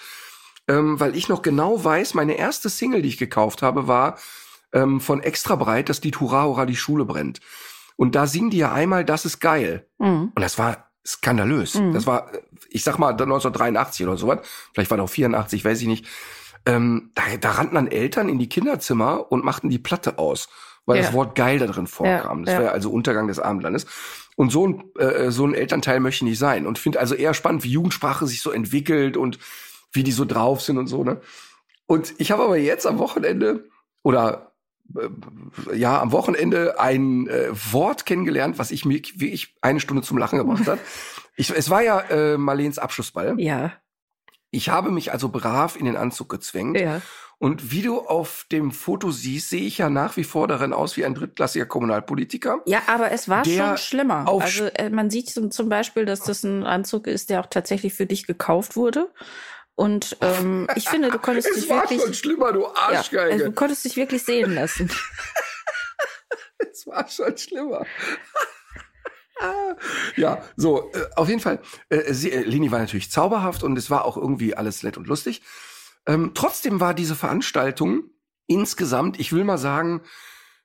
ähm, 0.67 0.99
weil 0.99 1.15
ich 1.15 1.29
noch 1.29 1.41
genau 1.41 1.83
weiß, 1.83 2.13
meine 2.13 2.37
erste 2.37 2.69
Single, 2.69 3.01
die 3.01 3.09
ich 3.09 3.17
gekauft 3.17 3.61
habe, 3.61 3.87
war 3.87 4.17
ähm, 4.73 4.99
von 4.99 5.21
Extra 5.21 5.55
Breit, 5.55 5.89
das 5.89 6.01
Lied 6.03 6.19
Hurra, 6.19 6.43
Hurra, 6.43 6.65
die 6.65 6.75
Schule 6.75 7.05
brennt. 7.05 7.39
Und 7.95 8.15
da 8.15 8.27
singen 8.27 8.49
die 8.49 8.57
ja 8.57 8.71
einmal, 8.71 9.05
das 9.05 9.25
ist 9.25 9.39
geil. 9.39 9.87
Mhm. 9.97 10.31
Und 10.35 10.41
das 10.41 10.57
war 10.57 10.89
skandalös. 11.05 11.75
Mhm. 11.75 11.93
Das 11.93 12.05
war, 12.05 12.31
ich 12.69 12.83
sag 12.83 12.97
mal, 12.97 13.11
1983 13.11 14.05
oder 14.05 14.17
sowas. 14.17 14.39
Vielleicht 14.73 14.91
war 14.91 14.97
das 14.97 15.05
auch 15.05 15.13
84, 15.13 15.63
weiß 15.63 15.81
ich 15.81 15.87
nicht 15.87 16.05
ähm, 16.65 17.11
da, 17.15 17.23
da 17.39 17.51
rannten 17.51 17.75
dann 17.75 17.87
Eltern 17.87 18.29
in 18.29 18.39
die 18.39 18.49
Kinderzimmer 18.49 19.31
und 19.31 19.43
machten 19.43 19.69
die 19.69 19.79
Platte 19.79 20.17
aus, 20.17 20.49
weil 20.85 20.97
ja. 20.97 21.03
das 21.03 21.13
Wort 21.13 21.35
geil 21.35 21.59
da 21.59 21.67
drin 21.67 21.87
vorkam. 21.87 22.39
Ja, 22.39 22.45
das 22.45 22.53
ja. 22.53 22.59
wäre 22.61 22.71
also 22.71 22.91
Untergang 22.91 23.27
des 23.27 23.39
Abendlandes. 23.39 23.85
Und 24.35 24.51
so 24.51 24.67
ein, 24.67 24.83
äh, 24.97 25.31
so 25.31 25.45
ein 25.45 25.53
Elternteil 25.53 25.99
möchte 25.99 26.23
ich 26.23 26.29
nicht 26.29 26.39
sein. 26.39 26.65
Und 26.65 26.79
finde 26.79 26.99
also 26.99 27.15
eher 27.15 27.33
spannend, 27.33 27.63
wie 27.63 27.71
Jugendsprache 27.71 28.25
sich 28.25 28.41
so 28.41 28.51
entwickelt 28.51 29.17
und 29.17 29.39
wie 29.91 30.03
die 30.03 30.11
so 30.11 30.25
drauf 30.25 30.61
sind 30.61 30.77
und 30.77 30.87
so. 30.87 31.03
Ne? 31.03 31.19
Und 31.85 32.13
ich 32.19 32.31
habe 32.31 32.43
aber 32.43 32.57
jetzt 32.57 32.85
am 32.85 32.99
Wochenende 32.99 33.67
oder 34.03 34.53
äh, 34.95 35.75
ja, 35.75 35.99
am 36.01 36.11
Wochenende 36.11 36.79
ein 36.79 37.27
äh, 37.27 37.49
Wort 37.51 38.05
kennengelernt, 38.05 38.59
was 38.59 38.71
ich 38.71 38.85
mir 38.85 39.01
wirklich 39.15 39.55
eine 39.61 39.79
Stunde 39.79 40.03
zum 40.03 40.17
Lachen 40.17 40.39
gebracht 40.39 40.67
hat. 40.67 40.79
Ich, 41.35 41.51
es 41.51 41.69
war 41.69 41.81
ja 41.81 42.01
äh, 42.01 42.37
Marleens 42.37 42.79
Abschlussball. 42.79 43.35
Ja. 43.37 43.71
Ich 44.51 44.69
habe 44.69 44.91
mich 44.91 45.11
also 45.11 45.29
brav 45.29 45.75
in 45.75 45.85
den 45.85 45.95
Anzug 45.95 46.29
gezwängt. 46.29 46.79
Ja. 46.79 47.01
Und 47.37 47.71
wie 47.71 47.81
du 47.81 47.99
auf 47.99 48.45
dem 48.51 48.71
Foto 48.71 49.11
siehst, 49.11 49.49
sehe 49.49 49.61
ich 49.61 49.77
ja 49.77 49.89
nach 49.89 50.17
wie 50.17 50.25
vor 50.25 50.47
darin 50.49 50.73
aus 50.73 50.97
wie 50.97 51.05
ein 51.05 51.15
drittklassiger 51.15 51.65
Kommunalpolitiker. 51.65 52.59
Ja, 52.65 52.81
aber 52.87 53.11
es 53.11 53.29
war 53.29 53.45
schon 53.45 53.77
schlimmer. 53.77 54.27
Also 54.27 54.65
äh, 54.65 54.89
man 54.89 55.09
sieht 55.09 55.29
zum, 55.29 55.49
zum 55.49 55.69
Beispiel, 55.69 56.05
dass 56.05 56.19
das 56.19 56.43
ein 56.43 56.65
Anzug 56.65 57.07
ist, 57.07 57.29
der 57.29 57.39
auch 57.39 57.45
tatsächlich 57.45 57.93
für 57.93 58.05
dich 58.05 58.27
gekauft 58.27 58.75
wurde. 58.75 59.09
Und 59.75 60.17
ähm, 60.19 60.67
ich 60.75 60.89
finde, 60.89 61.09
du 61.09 61.19
konntest 61.19 61.47
dich 61.55 61.69
wirklich. 61.69 61.99
Es 61.99 62.07
war 62.07 62.07
schon 62.07 62.13
schlimmer, 62.13 62.51
du 62.51 62.67
Arschgeige. 62.67 63.27
Ja, 63.27 63.33
also 63.33 63.45
du 63.45 63.51
konntest 63.53 63.85
dich 63.85 63.95
wirklich 63.95 64.23
sehen 64.23 64.53
lassen. 64.53 64.91
es 66.57 66.85
war 66.85 67.07
schon 67.07 67.37
schlimmer 67.37 67.85
ja, 70.15 70.41
so, 70.55 70.91
äh, 70.91 71.05
auf 71.15 71.29
jeden 71.29 71.39
Fall. 71.39 71.59
Äh, 71.89 72.13
sie, 72.13 72.31
äh, 72.31 72.41
Leni 72.41 72.71
war 72.71 72.79
natürlich 72.79 73.11
zauberhaft 73.11 73.63
und 73.63 73.77
es 73.77 73.89
war 73.89 74.05
auch 74.05 74.17
irgendwie 74.17 74.55
alles 74.55 74.83
nett 74.83 74.97
und 74.97 75.07
lustig. 75.07 75.41
Ähm, 76.05 76.31
trotzdem 76.33 76.79
war 76.79 76.93
diese 76.93 77.15
Veranstaltung 77.15 78.03
insgesamt, 78.47 79.19
ich 79.19 79.31
will 79.31 79.43
mal 79.43 79.57
sagen, 79.57 80.01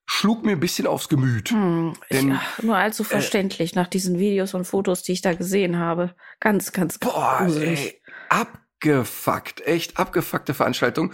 schlug 0.06 0.44
mir 0.44 0.52
ein 0.52 0.60
bisschen 0.60 0.86
aufs 0.86 1.08
Gemüt. 1.08 1.50
Hm, 1.50 1.94
Denn, 2.10 2.30
ja, 2.30 2.42
nur 2.62 2.76
allzu 2.76 3.02
äh, 3.02 3.06
verständlich 3.06 3.74
nach 3.74 3.88
diesen 3.88 4.18
Videos 4.18 4.54
und 4.54 4.64
Fotos, 4.64 5.02
die 5.02 5.12
ich 5.12 5.22
da 5.22 5.34
gesehen 5.34 5.78
habe. 5.78 6.14
Ganz, 6.40 6.72
ganz 6.72 6.98
boah, 6.98 7.46
ey, 7.48 8.00
abgefuckt, 8.28 9.66
echt 9.66 9.98
abgefuckte 9.98 10.54
Veranstaltung. 10.54 11.12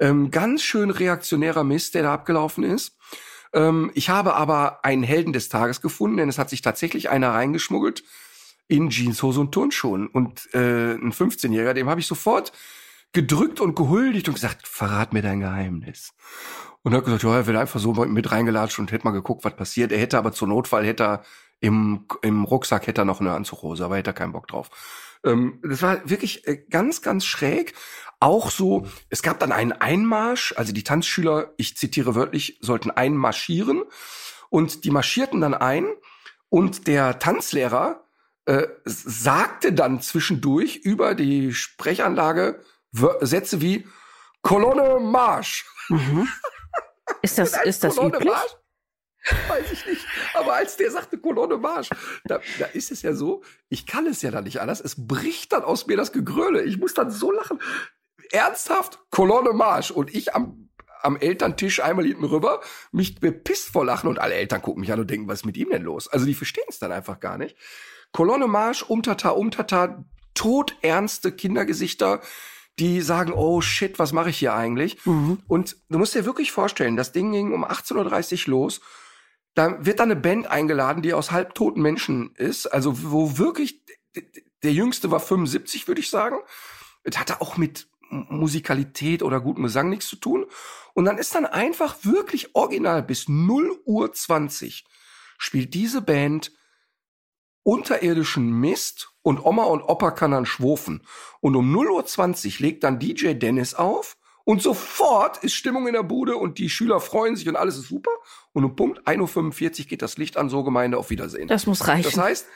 Ähm, 0.00 0.30
ganz 0.30 0.62
schön 0.62 0.90
reaktionärer 0.90 1.64
Mist, 1.64 1.94
der 1.94 2.02
da 2.02 2.14
abgelaufen 2.14 2.64
ist. 2.64 2.96
Ähm, 3.52 3.90
ich 3.94 4.08
habe 4.08 4.34
aber 4.34 4.84
einen 4.84 5.02
Helden 5.02 5.32
des 5.32 5.48
Tages 5.48 5.80
gefunden, 5.80 6.18
denn 6.18 6.28
es 6.28 6.38
hat 6.38 6.50
sich 6.50 6.62
tatsächlich 6.62 7.10
einer 7.10 7.30
reingeschmuggelt 7.30 8.04
in 8.68 8.90
Jeanshose 8.90 9.40
und 9.40 9.52
Turnschuhen. 9.52 10.06
Und 10.06 10.52
äh, 10.54 10.94
ein 10.94 11.12
15-Jähriger, 11.12 11.74
dem 11.74 11.88
habe 11.88 12.00
ich 12.00 12.06
sofort 12.06 12.52
gedrückt 13.12 13.60
und 13.60 13.76
gehuldigt 13.76 14.28
und 14.28 14.34
gesagt, 14.34 14.66
verrat 14.66 15.12
mir 15.12 15.22
dein 15.22 15.40
Geheimnis. 15.40 16.12
Und 16.82 16.92
er 16.92 16.98
hat 16.98 17.04
gesagt, 17.04 17.22
ja, 17.22 17.36
er 17.36 17.46
wäre 17.46 17.60
einfach 17.60 17.78
so 17.78 17.92
mit 17.92 18.30
reingelatscht 18.30 18.78
und 18.78 18.90
hätte 18.90 19.04
mal 19.04 19.12
geguckt, 19.12 19.44
was 19.44 19.54
passiert. 19.54 19.92
Er 19.92 19.98
hätte 19.98 20.18
aber 20.18 20.32
zur 20.32 20.48
Notfall, 20.48 20.84
hätte 20.84 21.04
er 21.04 21.24
im, 21.60 22.06
im 22.22 22.44
Rucksack 22.44 22.88
hätte 22.88 23.02
er 23.02 23.04
noch 23.04 23.20
eine 23.20 23.32
Anzughose, 23.32 23.84
aber 23.84 23.96
hätte 23.96 24.10
er 24.10 24.14
keinen 24.14 24.32
Bock 24.32 24.48
drauf. 24.48 24.68
Ähm, 25.24 25.60
das 25.62 25.80
war 25.80 26.08
wirklich 26.08 26.46
äh, 26.48 26.56
ganz, 26.68 27.02
ganz 27.02 27.24
schräg 27.24 27.74
auch 28.22 28.50
so, 28.50 28.86
es 29.10 29.22
gab 29.22 29.40
dann 29.40 29.50
einen 29.50 29.72
Einmarsch, 29.72 30.54
also 30.56 30.72
die 30.72 30.84
Tanzschüler, 30.84 31.52
ich 31.56 31.76
zitiere 31.76 32.14
wörtlich, 32.14 32.58
sollten 32.60 32.90
einmarschieren 32.90 33.82
und 34.48 34.84
die 34.84 34.90
marschierten 34.90 35.40
dann 35.40 35.54
ein 35.54 35.88
und 36.48 36.86
der 36.86 37.18
Tanzlehrer 37.18 38.04
äh, 38.44 38.68
sagte 38.84 39.72
dann 39.72 40.00
zwischendurch 40.00 40.76
über 40.76 41.14
die 41.14 41.52
Sprechanlage 41.52 42.62
Sätze 43.20 43.60
wie 43.60 43.88
Kolonne 44.42 45.00
Marsch. 45.00 45.66
Mhm. 45.88 46.28
Ist 47.22 47.38
das, 47.38 47.56
ist 47.64 47.82
das 47.82 47.96
Kolonne 47.96 48.16
üblich? 48.16 48.32
Marsch? 48.32 48.56
Weiß 49.48 49.72
ich 49.72 49.86
nicht. 49.86 50.06
Aber 50.34 50.54
als 50.54 50.76
der 50.76 50.90
sagte 50.90 51.18
Kolonne 51.18 51.56
Marsch, 51.56 51.88
da, 52.24 52.40
da 52.58 52.66
ist 52.66 52.92
es 52.92 53.02
ja 53.02 53.14
so, 53.14 53.42
ich 53.68 53.86
kann 53.86 54.06
es 54.06 54.22
ja 54.22 54.30
dann 54.30 54.44
nicht 54.44 54.60
anders. 54.60 54.80
Es 54.80 55.06
bricht 55.06 55.52
dann 55.52 55.62
aus 55.62 55.86
mir 55.86 55.96
das 55.96 56.12
Gegröle. 56.12 56.62
Ich 56.62 56.78
muss 56.78 56.94
dann 56.94 57.10
so 57.10 57.32
lachen 57.32 57.58
ernsthaft, 58.32 58.98
Kolonne 59.10 59.52
Marsch 59.52 59.90
und 59.90 60.14
ich 60.14 60.34
am 60.34 60.62
am 61.02 61.16
Elterntisch 61.16 61.82
einmal 61.82 62.06
hinten 62.06 62.24
rüber, 62.24 62.60
mich 62.92 63.20
bepisst 63.20 63.70
vor 63.70 63.84
Lachen 63.84 64.08
und 64.08 64.18
alle 64.18 64.34
Eltern 64.34 64.62
gucken 64.62 64.80
mich 64.80 64.92
an 64.92 65.00
und 65.00 65.10
denken, 65.10 65.28
was 65.28 65.40
ist 65.40 65.46
mit 65.46 65.56
ihm 65.56 65.70
denn 65.70 65.82
los? 65.82 66.08
Also 66.08 66.26
die 66.26 66.34
verstehen 66.34 66.64
es 66.68 66.78
dann 66.78 66.92
einfach 66.92 67.20
gar 67.20 67.38
nicht. 67.38 67.56
Kolonne 68.12 68.46
Marsch, 68.46 68.82
Umtata, 68.82 69.30
Umtata, 69.30 70.04
todernste 70.34 71.32
Kindergesichter, 71.32 72.20
die 72.78 73.00
sagen, 73.00 73.32
oh 73.32 73.60
shit, 73.60 73.98
was 73.98 74.12
mache 74.12 74.30
ich 74.30 74.38
hier 74.38 74.54
eigentlich? 74.54 75.04
Mhm. 75.04 75.40
Und 75.46 75.76
du 75.88 75.98
musst 75.98 76.14
dir 76.14 76.24
wirklich 76.24 76.52
vorstellen, 76.52 76.96
das 76.96 77.12
Ding 77.12 77.32
ging 77.32 77.52
um 77.52 77.64
18.30 77.64 78.46
Uhr 78.46 78.50
los. 78.50 78.80
Da 79.54 79.84
wird 79.84 80.00
dann 80.00 80.10
eine 80.10 80.18
Band 80.20 80.46
eingeladen, 80.46 81.02
die 81.02 81.12
aus 81.12 81.30
halbtoten 81.30 81.82
Menschen 81.82 82.34
ist. 82.36 82.66
Also 82.66 83.12
wo 83.12 83.36
wirklich, 83.36 83.82
der 84.62 84.72
Jüngste 84.72 85.10
war 85.10 85.20
75, 85.20 85.86
würde 85.88 86.00
ich 86.00 86.08
sagen. 86.08 86.36
Das 87.04 87.18
hatte 87.18 87.40
auch 87.42 87.58
mit 87.58 87.88
Musikalität 88.12 89.22
oder 89.22 89.40
gutem 89.40 89.64
Gesang 89.64 89.88
nichts 89.88 90.08
zu 90.08 90.16
tun. 90.16 90.46
Und 90.94 91.04
dann 91.06 91.18
ist 91.18 91.34
dann 91.34 91.46
einfach 91.46 91.96
wirklich 92.02 92.54
original 92.54 93.02
bis 93.02 93.28
0 93.28 93.80
Uhr 93.84 94.12
20 94.12 94.84
spielt 95.38 95.74
diese 95.74 96.02
Band 96.02 96.52
unterirdischen 97.64 98.50
Mist 98.60 99.10
und 99.22 99.44
Oma 99.44 99.64
und 99.64 99.82
Opa 99.82 100.10
kann 100.10 100.32
dann 100.32 100.46
schwufen. 100.46 101.02
Und 101.40 101.56
um 101.56 101.72
0 101.72 101.90
Uhr 101.90 102.06
20 102.06 102.60
legt 102.60 102.84
dann 102.84 102.98
DJ 102.98 103.34
Dennis 103.34 103.74
auf 103.74 104.16
und 104.44 104.62
sofort 104.62 105.42
ist 105.44 105.54
Stimmung 105.54 105.86
in 105.86 105.92
der 105.92 106.02
Bude 106.02 106.36
und 106.36 106.58
die 106.58 106.68
Schüler 106.68 107.00
freuen 107.00 107.36
sich 107.36 107.48
und 107.48 107.56
alles 107.56 107.76
ist 107.76 107.88
super. 107.88 108.10
Und 108.52 108.64
um 108.64 108.76
Punkt 108.76 109.06
1.45 109.06 109.80
Uhr 109.80 109.86
geht 109.86 110.02
das 110.02 110.16
Licht 110.16 110.36
an, 110.36 110.48
so 110.48 110.64
Gemeinde, 110.64 110.98
auf 110.98 111.10
Wiedersehen. 111.10 111.48
Das 111.48 111.66
muss 111.66 111.86
reichen. 111.86 112.04
Das 112.04 112.18
heißt, 112.18 112.46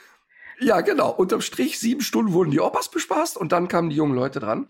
ja 0.59 0.81
genau, 0.81 1.11
unterm 1.11 1.41
Strich 1.41 1.79
sieben 1.79 2.01
Stunden 2.01 2.33
wurden 2.33 2.51
die 2.51 2.59
Opas 2.59 2.89
bespaßt 2.89 3.37
und 3.37 3.51
dann 3.51 3.67
kamen 3.67 3.89
die 3.89 3.95
jungen 3.95 4.15
Leute 4.15 4.39
dran. 4.39 4.67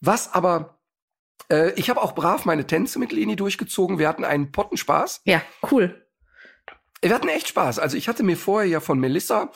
Was 0.00 0.32
aber 0.32 0.80
äh, 1.50 1.72
ich 1.74 1.90
habe 1.90 2.00
auch 2.02 2.14
brav 2.14 2.44
meine 2.44 2.66
Tänze 2.66 2.98
mit 2.98 3.12
Leni 3.12 3.36
durchgezogen. 3.36 3.98
Wir 3.98 4.08
hatten 4.08 4.24
einen 4.24 4.52
Pottenspaß. 4.52 5.22
Ja, 5.24 5.42
cool. 5.70 6.06
Wir 7.02 7.14
hatten 7.14 7.28
echt 7.28 7.48
Spaß. 7.48 7.78
Also 7.78 7.96
ich 7.96 8.08
hatte 8.08 8.22
mir 8.22 8.36
vorher 8.36 8.68
ja 8.68 8.80
von 8.80 8.98
Melissa 8.98 9.50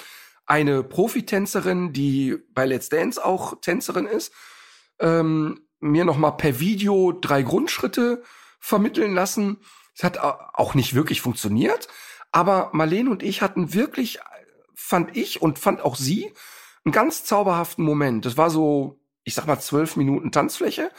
eine 0.47 0.83
Profitänzerin, 0.83 1.93
die 1.93 2.37
bei 2.53 2.67
Let's 2.67 2.89
Dance 2.89 3.25
auch 3.25 3.61
Tänzerin 3.61 4.07
ist, 4.07 4.33
ähm, 4.99 5.67
mir 5.81 6.05
noch 6.05 6.19
mal 6.19 6.33
per 6.33 6.61
Video 6.61 7.13
drei 7.13 7.43
Grundschritte 7.43 8.23
vermitteln 8.61 9.15
lassen. 9.15 9.59
Es 9.95 10.05
hat 10.05 10.19
auch 10.19 10.75
nicht 10.75 10.95
wirklich 10.95 11.21
funktioniert, 11.21 11.89
aber 12.33 12.71
Marlene 12.73 13.11
und 13.11 13.23
ich 13.23 13.43
hatten 13.43 13.75
wirklich, 13.75 14.19
fand 14.75 15.17
ich 15.17 15.41
und 15.41 15.59
fand 15.59 15.83
auch 15.83 15.97
sie, 15.97 16.33
einen 16.85 16.93
ganz 16.93 17.25
zauberhaften 17.25 17.85
Moment. 17.85 18.27
Das 18.27 18.37
war 18.37 18.51
so, 18.51 19.01
ich 19.25 19.35
sag 19.35 19.47
mal, 19.47 19.59
zwölf 19.59 19.97
Minuten 19.97 20.33
Tanzfläche. 20.33 20.91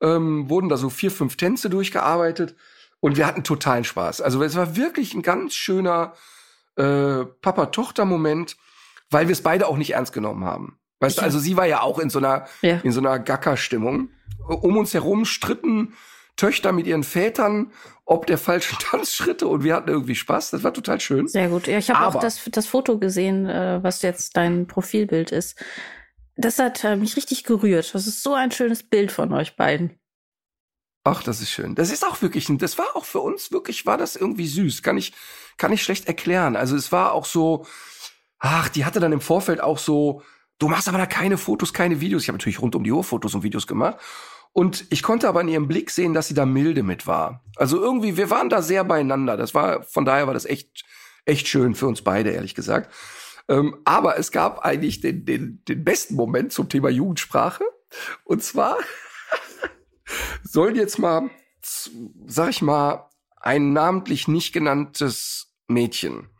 Ähm, 0.00 0.48
wurden 0.48 0.68
da 0.68 0.76
so 0.76 0.90
vier, 0.90 1.10
fünf 1.10 1.36
Tänze 1.36 1.70
durchgearbeitet 1.70 2.56
und 3.00 3.16
wir 3.16 3.26
hatten 3.26 3.44
totalen 3.44 3.84
Spaß. 3.84 4.20
Also 4.20 4.42
es 4.42 4.56
war 4.56 4.76
wirklich 4.76 5.14
ein 5.14 5.22
ganz 5.22 5.54
schöner 5.54 6.14
äh, 6.76 7.24
Papa-Tochter-Moment 7.24 8.56
weil 9.14 9.28
wir 9.28 9.32
es 9.32 9.42
beide 9.42 9.68
auch 9.68 9.76
nicht 9.76 9.94
ernst 9.94 10.12
genommen 10.12 10.44
haben. 10.44 10.78
Weißt 11.00 11.18
du, 11.18 11.22
also 11.22 11.38
sie 11.38 11.56
war 11.56 11.66
ja 11.66 11.80
auch 11.80 11.98
in 11.98 12.10
so 12.10 12.18
einer, 12.18 12.46
ja. 12.62 12.80
in 12.82 12.92
so 12.92 13.00
einer 13.00 13.18
Gacker-Stimmung. 13.18 14.10
Um 14.46 14.76
uns 14.76 14.92
herum 14.92 15.24
stritten 15.24 15.94
Töchter 16.36 16.72
mit 16.72 16.86
ihren 16.86 17.04
Vätern 17.04 17.70
ob 18.06 18.26
der 18.26 18.36
falschen 18.36 18.78
Tanzschritte 18.80 19.46
und 19.46 19.64
wir 19.64 19.74
hatten 19.74 19.88
irgendwie 19.88 20.14
Spaß. 20.14 20.50
Das 20.50 20.62
war 20.62 20.74
total 20.74 21.00
schön. 21.00 21.26
Sehr 21.26 21.48
gut. 21.48 21.66
Ja, 21.66 21.78
ich 21.78 21.88
habe 21.88 22.06
auch 22.06 22.20
das, 22.20 22.42
das 22.50 22.66
Foto 22.66 22.98
gesehen, 22.98 23.48
äh, 23.48 23.82
was 23.82 24.02
jetzt 24.02 24.36
dein 24.36 24.66
Profilbild 24.66 25.32
ist. 25.32 25.58
Das 26.36 26.58
hat 26.58 26.82
äh, 26.84 26.96
mich 26.96 27.16
richtig 27.16 27.44
gerührt. 27.44 27.94
Das 27.94 28.06
ist 28.06 28.22
so 28.22 28.34
ein 28.34 28.50
schönes 28.50 28.82
Bild 28.82 29.12
von 29.12 29.32
euch 29.32 29.56
beiden. 29.56 29.98
Ach, 31.04 31.22
das 31.22 31.40
ist 31.40 31.50
schön. 31.50 31.74
Das 31.74 31.90
ist 31.90 32.04
auch 32.04 32.22
wirklich, 32.22 32.48
das 32.58 32.78
war 32.78 32.96
auch 32.96 33.04
für 33.04 33.20
uns 33.20 33.52
wirklich, 33.52 33.84
war 33.84 33.98
das 33.98 34.16
irgendwie 34.16 34.46
süß. 34.46 34.82
Kann 34.82 34.96
ich, 34.96 35.12
kann 35.58 35.72
ich 35.72 35.82
schlecht 35.82 36.08
erklären. 36.08 36.56
Also 36.56 36.76
es 36.76 36.92
war 36.92 37.12
auch 37.12 37.26
so, 37.26 37.66
ach, 38.38 38.70
die 38.70 38.84
hatte 38.84 39.00
dann 39.00 39.12
im 39.12 39.20
Vorfeld 39.20 39.60
auch 39.60 39.78
so, 39.78 40.22
du 40.58 40.68
machst 40.68 40.88
aber 40.88 40.98
da 40.98 41.06
keine 41.06 41.36
Fotos, 41.36 41.74
keine 41.74 42.00
Videos. 42.00 42.22
Ich 42.22 42.28
habe 42.28 42.38
natürlich 42.38 42.62
rund 42.62 42.74
um 42.74 42.84
die 42.84 42.92
Uhr 42.92 43.04
Fotos 43.04 43.34
und 43.34 43.42
Videos 43.42 43.66
gemacht. 43.66 43.98
Und 44.52 44.86
ich 44.90 45.02
konnte 45.02 45.28
aber 45.28 45.42
in 45.42 45.48
ihrem 45.48 45.68
Blick 45.68 45.90
sehen, 45.90 46.14
dass 46.14 46.28
sie 46.28 46.34
da 46.34 46.46
milde 46.46 46.82
mit 46.82 47.06
war. 47.06 47.44
Also 47.56 47.80
irgendwie, 47.80 48.16
wir 48.16 48.30
waren 48.30 48.48
da 48.48 48.62
sehr 48.62 48.84
beieinander. 48.84 49.36
Das 49.36 49.52
war, 49.52 49.82
von 49.82 50.04
daher 50.06 50.26
war 50.26 50.34
das 50.34 50.46
echt, 50.46 50.84
echt 51.26 51.48
schön 51.48 51.74
für 51.74 51.86
uns 51.86 52.02
beide, 52.02 52.30
ehrlich 52.30 52.54
gesagt. 52.54 52.90
Ähm, 53.48 53.76
aber 53.84 54.18
es 54.18 54.30
gab 54.30 54.60
eigentlich 54.60 55.00
den, 55.00 55.24
den, 55.24 55.62
den 55.66 55.84
besten 55.84 56.14
Moment 56.14 56.52
zum 56.52 56.68
Thema 56.68 56.88
Jugendsprache. 56.88 57.64
Und 58.24 58.42
zwar 58.42 58.78
sollen 60.42 60.76
jetzt 60.76 60.98
mal, 60.98 61.30
sag 62.26 62.50
ich 62.50 62.62
mal, 62.62 63.10
ein 63.36 63.72
namentlich 63.72 64.26
nicht 64.28 64.52
genanntes 64.52 65.54
Mädchen 65.68 66.30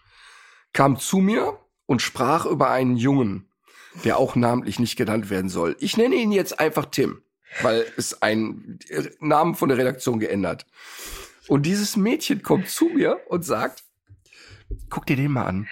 kam 0.73 0.99
zu 0.99 1.18
mir 1.18 1.58
und 1.87 2.02
sprach 2.02 2.46
über 2.46 2.70
einen 2.70 2.96
Jungen, 2.96 3.50
der 4.04 4.18
auch 4.18 4.34
namentlich 4.34 4.78
nicht 4.78 4.96
genannt 4.96 5.30
werden 5.30 5.49
soll. 5.49 5.76
Ich 5.80 5.96
nenne 5.96 6.16
ihn 6.16 6.32
jetzt 6.32 6.58
einfach 6.58 6.87
Tim, 6.87 7.23
weil 7.62 7.87
es 7.96 8.23
einen 8.23 8.78
Namen 9.20 9.54
von 9.54 9.68
der 9.68 9.78
Redaktion 9.78 10.18
geändert. 10.18 10.66
Und 11.46 11.66
dieses 11.66 11.96
Mädchen 11.96 12.42
kommt 12.42 12.68
zu 12.68 12.87
mir 12.87 13.20
und 13.28 13.44
sagt, 13.44 13.84
guck 14.90 15.06
dir 15.06 15.16
den 15.16 15.32
mal 15.32 15.46
an. 15.46 15.68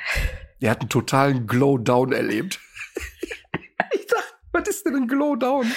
Der 0.62 0.71
hat 0.71 0.81
einen 0.81 0.88
totalen 0.88 1.47
Glow-Down 1.47 2.12
erlebt. 2.12 2.61
ich 3.92 4.07
dachte, 4.07 4.35
was 4.52 4.69
ist 4.69 4.87
denn 4.87 4.97
ein 4.97 5.09
Glow-Down? 5.09 5.71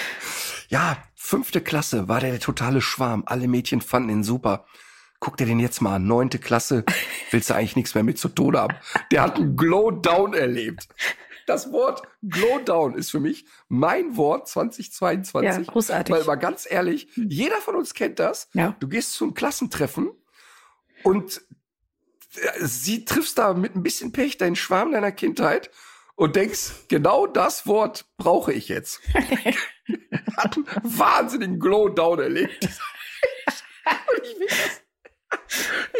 Ja, 0.68 0.96
fünfte 1.14 1.60
Klasse 1.60 2.08
war 2.08 2.20
der, 2.20 2.30
der 2.30 2.40
totale 2.40 2.80
Schwarm. 2.80 3.24
Alle 3.26 3.48
Mädchen 3.48 3.82
fanden 3.82 4.08
ihn 4.08 4.24
super 4.24 4.64
guck 5.20 5.36
dir 5.36 5.46
den 5.46 5.58
jetzt 5.58 5.80
mal 5.80 5.96
an, 5.96 6.06
neunte 6.06 6.38
Klasse, 6.38 6.84
willst 7.30 7.50
du 7.50 7.54
eigentlich 7.54 7.76
nichts 7.76 7.94
mehr 7.94 8.04
mit 8.04 8.18
zu 8.18 8.28
tun 8.28 8.56
haben. 8.56 8.76
Der 9.10 9.22
hat 9.22 9.36
einen 9.36 9.56
Glow-Down 9.56 10.34
erlebt. 10.34 10.88
Das 11.46 11.72
Wort 11.72 12.02
Glow-Down 12.22 12.94
ist 12.94 13.10
für 13.10 13.20
mich 13.20 13.46
mein 13.68 14.16
Wort 14.16 14.48
2022. 14.48 15.66
Ja, 15.66 15.72
großartig. 15.72 16.14
Weil 16.14 16.24
mal 16.24 16.34
ganz 16.34 16.66
ehrlich, 16.68 17.08
jeder 17.14 17.56
von 17.56 17.76
uns 17.76 17.94
kennt 17.94 18.18
das. 18.18 18.48
Ja. 18.52 18.74
Du 18.80 18.88
gehst 18.88 19.14
zum 19.14 19.34
Klassentreffen 19.34 20.10
und 21.04 21.42
sie 22.60 23.04
triffst 23.04 23.38
da 23.38 23.54
mit 23.54 23.74
ein 23.74 23.82
bisschen 23.82 24.12
Pech 24.12 24.36
deinen 24.38 24.56
Schwarm 24.56 24.92
deiner 24.92 25.12
Kindheit 25.12 25.70
und 26.14 26.36
denkst, 26.36 26.70
genau 26.88 27.26
das 27.26 27.66
Wort 27.66 28.06
brauche 28.16 28.52
ich 28.52 28.68
jetzt. 28.68 29.00
Hat 30.36 30.56
einen 30.56 30.66
wahnsinnigen 30.82 31.60
Glow-Down 31.60 32.18
erlebt. 32.18 32.64
ich 34.22 34.38
will 34.38 34.46
das 34.48 34.82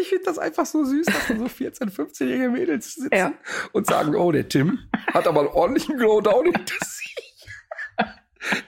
ich 0.01 0.09
finde 0.09 0.25
das 0.25 0.39
einfach 0.39 0.67
so 0.67 0.85
süß, 0.85 1.07
dass 1.07 1.29
dann 1.29 1.39
so 1.39 1.47
14-, 1.47 1.91
15-jährige 1.91 2.51
Mädels 2.51 2.95
sitzen 2.95 3.15
ja. 3.15 3.33
und 3.73 3.87
sagen, 3.87 4.15
oh, 4.15 4.31
der 4.33 4.49
Tim 4.49 4.79
hat 5.13 5.27
aber 5.27 5.41
einen 5.41 5.49
ordentlichen 5.49 5.97
Glowdown 5.97 6.45
hinter 6.53 6.85
sich. 6.85 7.17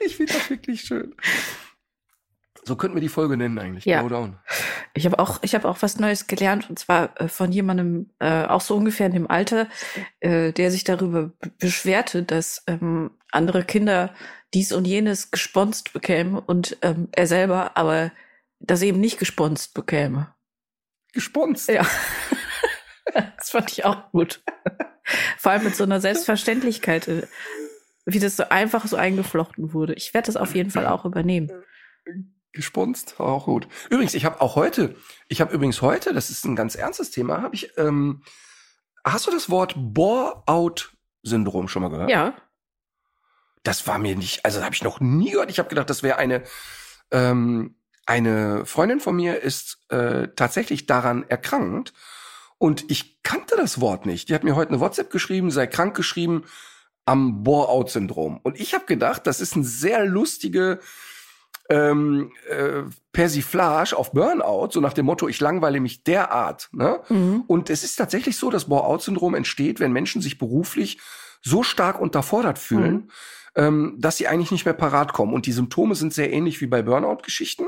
Ich 0.00 0.16
finde 0.16 0.32
das 0.32 0.50
wirklich 0.50 0.80
schön. 0.82 1.14
So 2.68 2.76
könnten 2.76 2.96
wir 2.96 3.00
die 3.00 3.08
Folge 3.08 3.36
nennen 3.36 3.58
eigentlich. 3.58 3.84
Ja. 3.84 4.00
Glowdown. 4.00 4.38
Ich 4.94 5.04
habe 5.06 5.18
auch, 5.18 5.40
ich 5.42 5.54
habe 5.54 5.68
auch 5.68 5.78
was 5.80 5.98
Neues 5.98 6.26
gelernt 6.26 6.70
und 6.70 6.78
zwar 6.78 7.20
äh, 7.20 7.28
von 7.28 7.50
jemandem 7.50 8.10
äh, 8.20 8.44
auch 8.44 8.60
so 8.60 8.76
ungefähr 8.76 9.06
in 9.06 9.12
dem 9.12 9.30
Alter, 9.30 9.66
äh, 10.20 10.52
der 10.52 10.70
sich 10.70 10.84
darüber 10.84 11.32
beschwerte, 11.58 12.22
dass 12.22 12.62
ähm, 12.66 13.10
andere 13.32 13.64
Kinder 13.64 14.14
dies 14.54 14.72
und 14.72 14.86
jenes 14.86 15.30
gesponst 15.30 15.92
bekämen 15.92 16.38
und 16.38 16.76
ähm, 16.82 17.08
er 17.12 17.26
selber 17.26 17.76
aber 17.76 18.12
das 18.60 18.82
eben 18.82 19.00
nicht 19.00 19.18
gesponst 19.18 19.74
bekäme 19.74 20.34
gesponst. 21.12 21.68
Ja. 21.68 21.86
das 23.36 23.50
fand 23.50 23.72
ich 23.72 23.84
auch 23.84 24.10
gut. 24.12 24.42
Vor 25.36 25.52
allem 25.52 25.64
mit 25.64 25.76
so 25.76 25.84
einer 25.84 26.00
Selbstverständlichkeit, 26.00 27.08
äh, 27.08 27.26
wie 28.04 28.20
das 28.20 28.36
so 28.36 28.48
einfach 28.48 28.86
so 28.86 28.96
eingeflochten 28.96 29.72
wurde. 29.72 29.94
Ich 29.94 30.14
werde 30.14 30.26
das 30.26 30.36
auf 30.36 30.54
jeden 30.54 30.70
Fall 30.70 30.86
auch 30.86 31.04
übernehmen. 31.04 31.50
Gesponst, 32.52 33.20
auch 33.20 33.44
gut. 33.44 33.68
Übrigens, 33.90 34.14
ich 34.14 34.24
habe 34.24 34.40
auch 34.40 34.56
heute, 34.56 34.96
ich 35.28 35.40
habe 35.40 35.54
übrigens 35.54 35.82
heute, 35.82 36.12
das 36.12 36.30
ist 36.30 36.44
ein 36.44 36.56
ganz 36.56 36.74
ernstes 36.74 37.10
Thema, 37.10 37.42
habe 37.42 37.54
ich, 37.54 37.76
ähm, 37.76 38.22
hast 39.04 39.26
du 39.26 39.30
das 39.30 39.50
Wort 39.50 39.74
Bore-out-Syndrom 39.76 41.68
schon 41.68 41.82
mal 41.82 41.88
gehört? 41.88 42.10
Ja. 42.10 42.34
Das 43.62 43.86
war 43.86 43.98
mir 43.98 44.16
nicht, 44.16 44.44
also 44.44 44.62
habe 44.62 44.74
ich 44.74 44.82
noch 44.82 45.00
nie 45.00 45.32
gehört. 45.32 45.50
Ich 45.50 45.58
habe 45.58 45.68
gedacht, 45.68 45.90
das 45.90 46.02
wäre 46.02 46.16
eine 46.16 46.42
ähm, 47.10 47.74
eine 48.08 48.64
Freundin 48.64 49.00
von 49.00 49.14
mir 49.14 49.42
ist 49.42 49.80
äh, 49.90 50.28
tatsächlich 50.34 50.86
daran 50.86 51.28
erkrankt 51.28 51.92
und 52.56 52.90
ich 52.90 53.22
kannte 53.22 53.54
das 53.56 53.82
Wort 53.82 54.06
nicht. 54.06 54.30
Die 54.30 54.34
hat 54.34 54.44
mir 54.44 54.56
heute 54.56 54.70
eine 54.70 54.80
WhatsApp 54.80 55.10
geschrieben, 55.10 55.50
sei 55.50 55.66
krank 55.66 55.94
geschrieben 55.94 56.44
am 57.04 57.42
Bore-out-Syndrom. 57.42 58.40
Und 58.42 58.58
ich 58.58 58.72
habe 58.72 58.86
gedacht, 58.86 59.26
das 59.26 59.42
ist 59.42 59.56
ein 59.56 59.64
sehr 59.64 60.06
lustige 60.06 60.80
ähm, 61.70 62.32
äh, 62.48 62.82
Persiflage 63.12 63.96
auf 63.96 64.12
Burnout, 64.12 64.70
so 64.72 64.80
nach 64.80 64.94
dem 64.94 65.06
Motto, 65.06 65.28
ich 65.28 65.40
langweile 65.40 65.80
mich 65.80 66.02
derart. 66.02 66.68
Ne? 66.72 67.00
Mhm. 67.08 67.44
Und 67.46 67.70
es 67.70 67.84
ist 67.84 67.96
tatsächlich 67.96 68.36
so, 68.36 68.50
das 68.50 68.66
Bore-out-Syndrom 68.66 69.34
entsteht, 69.34 69.80
wenn 69.80 69.92
Menschen 69.92 70.22
sich 70.22 70.38
beruflich 70.38 70.98
so 71.42 71.62
stark 71.62 72.00
unterfordert 72.00 72.58
fühlen, 72.58 72.94
mhm 72.94 73.10
ähm, 73.58 73.96
dass 73.98 74.16
sie 74.16 74.28
eigentlich 74.28 74.52
nicht 74.52 74.64
mehr 74.64 74.74
parat 74.74 75.12
kommen. 75.12 75.34
Und 75.34 75.46
die 75.46 75.52
Symptome 75.52 75.94
sind 75.96 76.14
sehr 76.14 76.32
ähnlich 76.32 76.60
wie 76.60 76.66
bei 76.66 76.80
Burnout-Geschichten. 76.80 77.66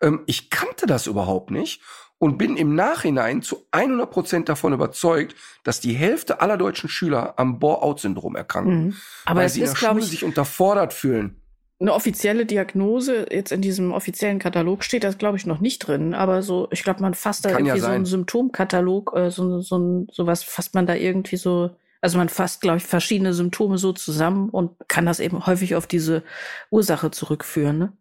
Ähm, 0.00 0.22
ich 0.26 0.48
kannte 0.48 0.86
das 0.86 1.06
überhaupt 1.06 1.50
nicht 1.50 1.82
und 2.18 2.38
bin 2.38 2.56
im 2.56 2.74
Nachhinein 2.74 3.42
zu 3.42 3.66
100 3.72 4.10
Prozent 4.10 4.48
davon 4.48 4.72
überzeugt, 4.72 5.34
dass 5.64 5.80
die 5.80 5.92
Hälfte 5.92 6.40
aller 6.40 6.56
deutschen 6.56 6.88
Schüler 6.88 7.34
am 7.36 7.58
Bore-out-Syndrom 7.58 8.36
erkranken, 8.36 8.84
Mhm. 8.84 8.96
Aber 9.24 9.40
weil 9.40 9.46
es 9.46 9.54
sie 9.54 9.60
in 9.60 9.66
ist, 9.66 9.82
der 9.82 9.88
Schule 9.88 10.00
ich, 10.00 10.08
sich 10.08 10.24
unterfordert 10.24 10.92
fühlen. 10.92 11.40
Eine 11.80 11.92
offizielle 11.92 12.46
Diagnose. 12.46 13.26
Jetzt 13.30 13.52
in 13.52 13.60
diesem 13.60 13.92
offiziellen 13.92 14.38
Katalog 14.38 14.84
steht 14.84 15.04
das, 15.04 15.18
glaube 15.18 15.36
ich, 15.36 15.46
noch 15.46 15.60
nicht 15.60 15.80
drin. 15.80 16.14
Aber 16.14 16.42
so, 16.42 16.68
ich 16.70 16.82
glaube, 16.84 17.02
man 17.02 17.14
fasst 17.14 17.44
da 17.44 17.50
Kann 17.50 17.66
ja 17.66 17.74
irgendwie 17.74 17.80
so 17.86 17.92
einen. 17.92 18.06
Symptomkatalog, 18.06 19.12
äh, 19.16 19.30
so, 19.30 19.60
so, 19.60 19.78
ein- 19.78 20.08
sowas 20.12 20.42
fasst 20.42 20.74
man 20.74 20.86
da 20.86 20.94
irgendwie 20.94 21.36
so. 21.36 21.70
Also 22.00 22.18
man 22.18 22.28
fasst, 22.28 22.60
glaube 22.60 22.76
ich, 22.78 22.84
verschiedene 22.84 23.32
Symptome 23.32 23.78
so 23.78 23.92
zusammen 23.92 24.50
und 24.50 24.72
kann 24.88 25.06
das 25.06 25.20
eben 25.20 25.46
häufig 25.46 25.74
auf 25.74 25.86
diese 25.86 26.22
Ursache 26.70 27.10
zurückführen. 27.10 27.78
Ne? 27.78 27.92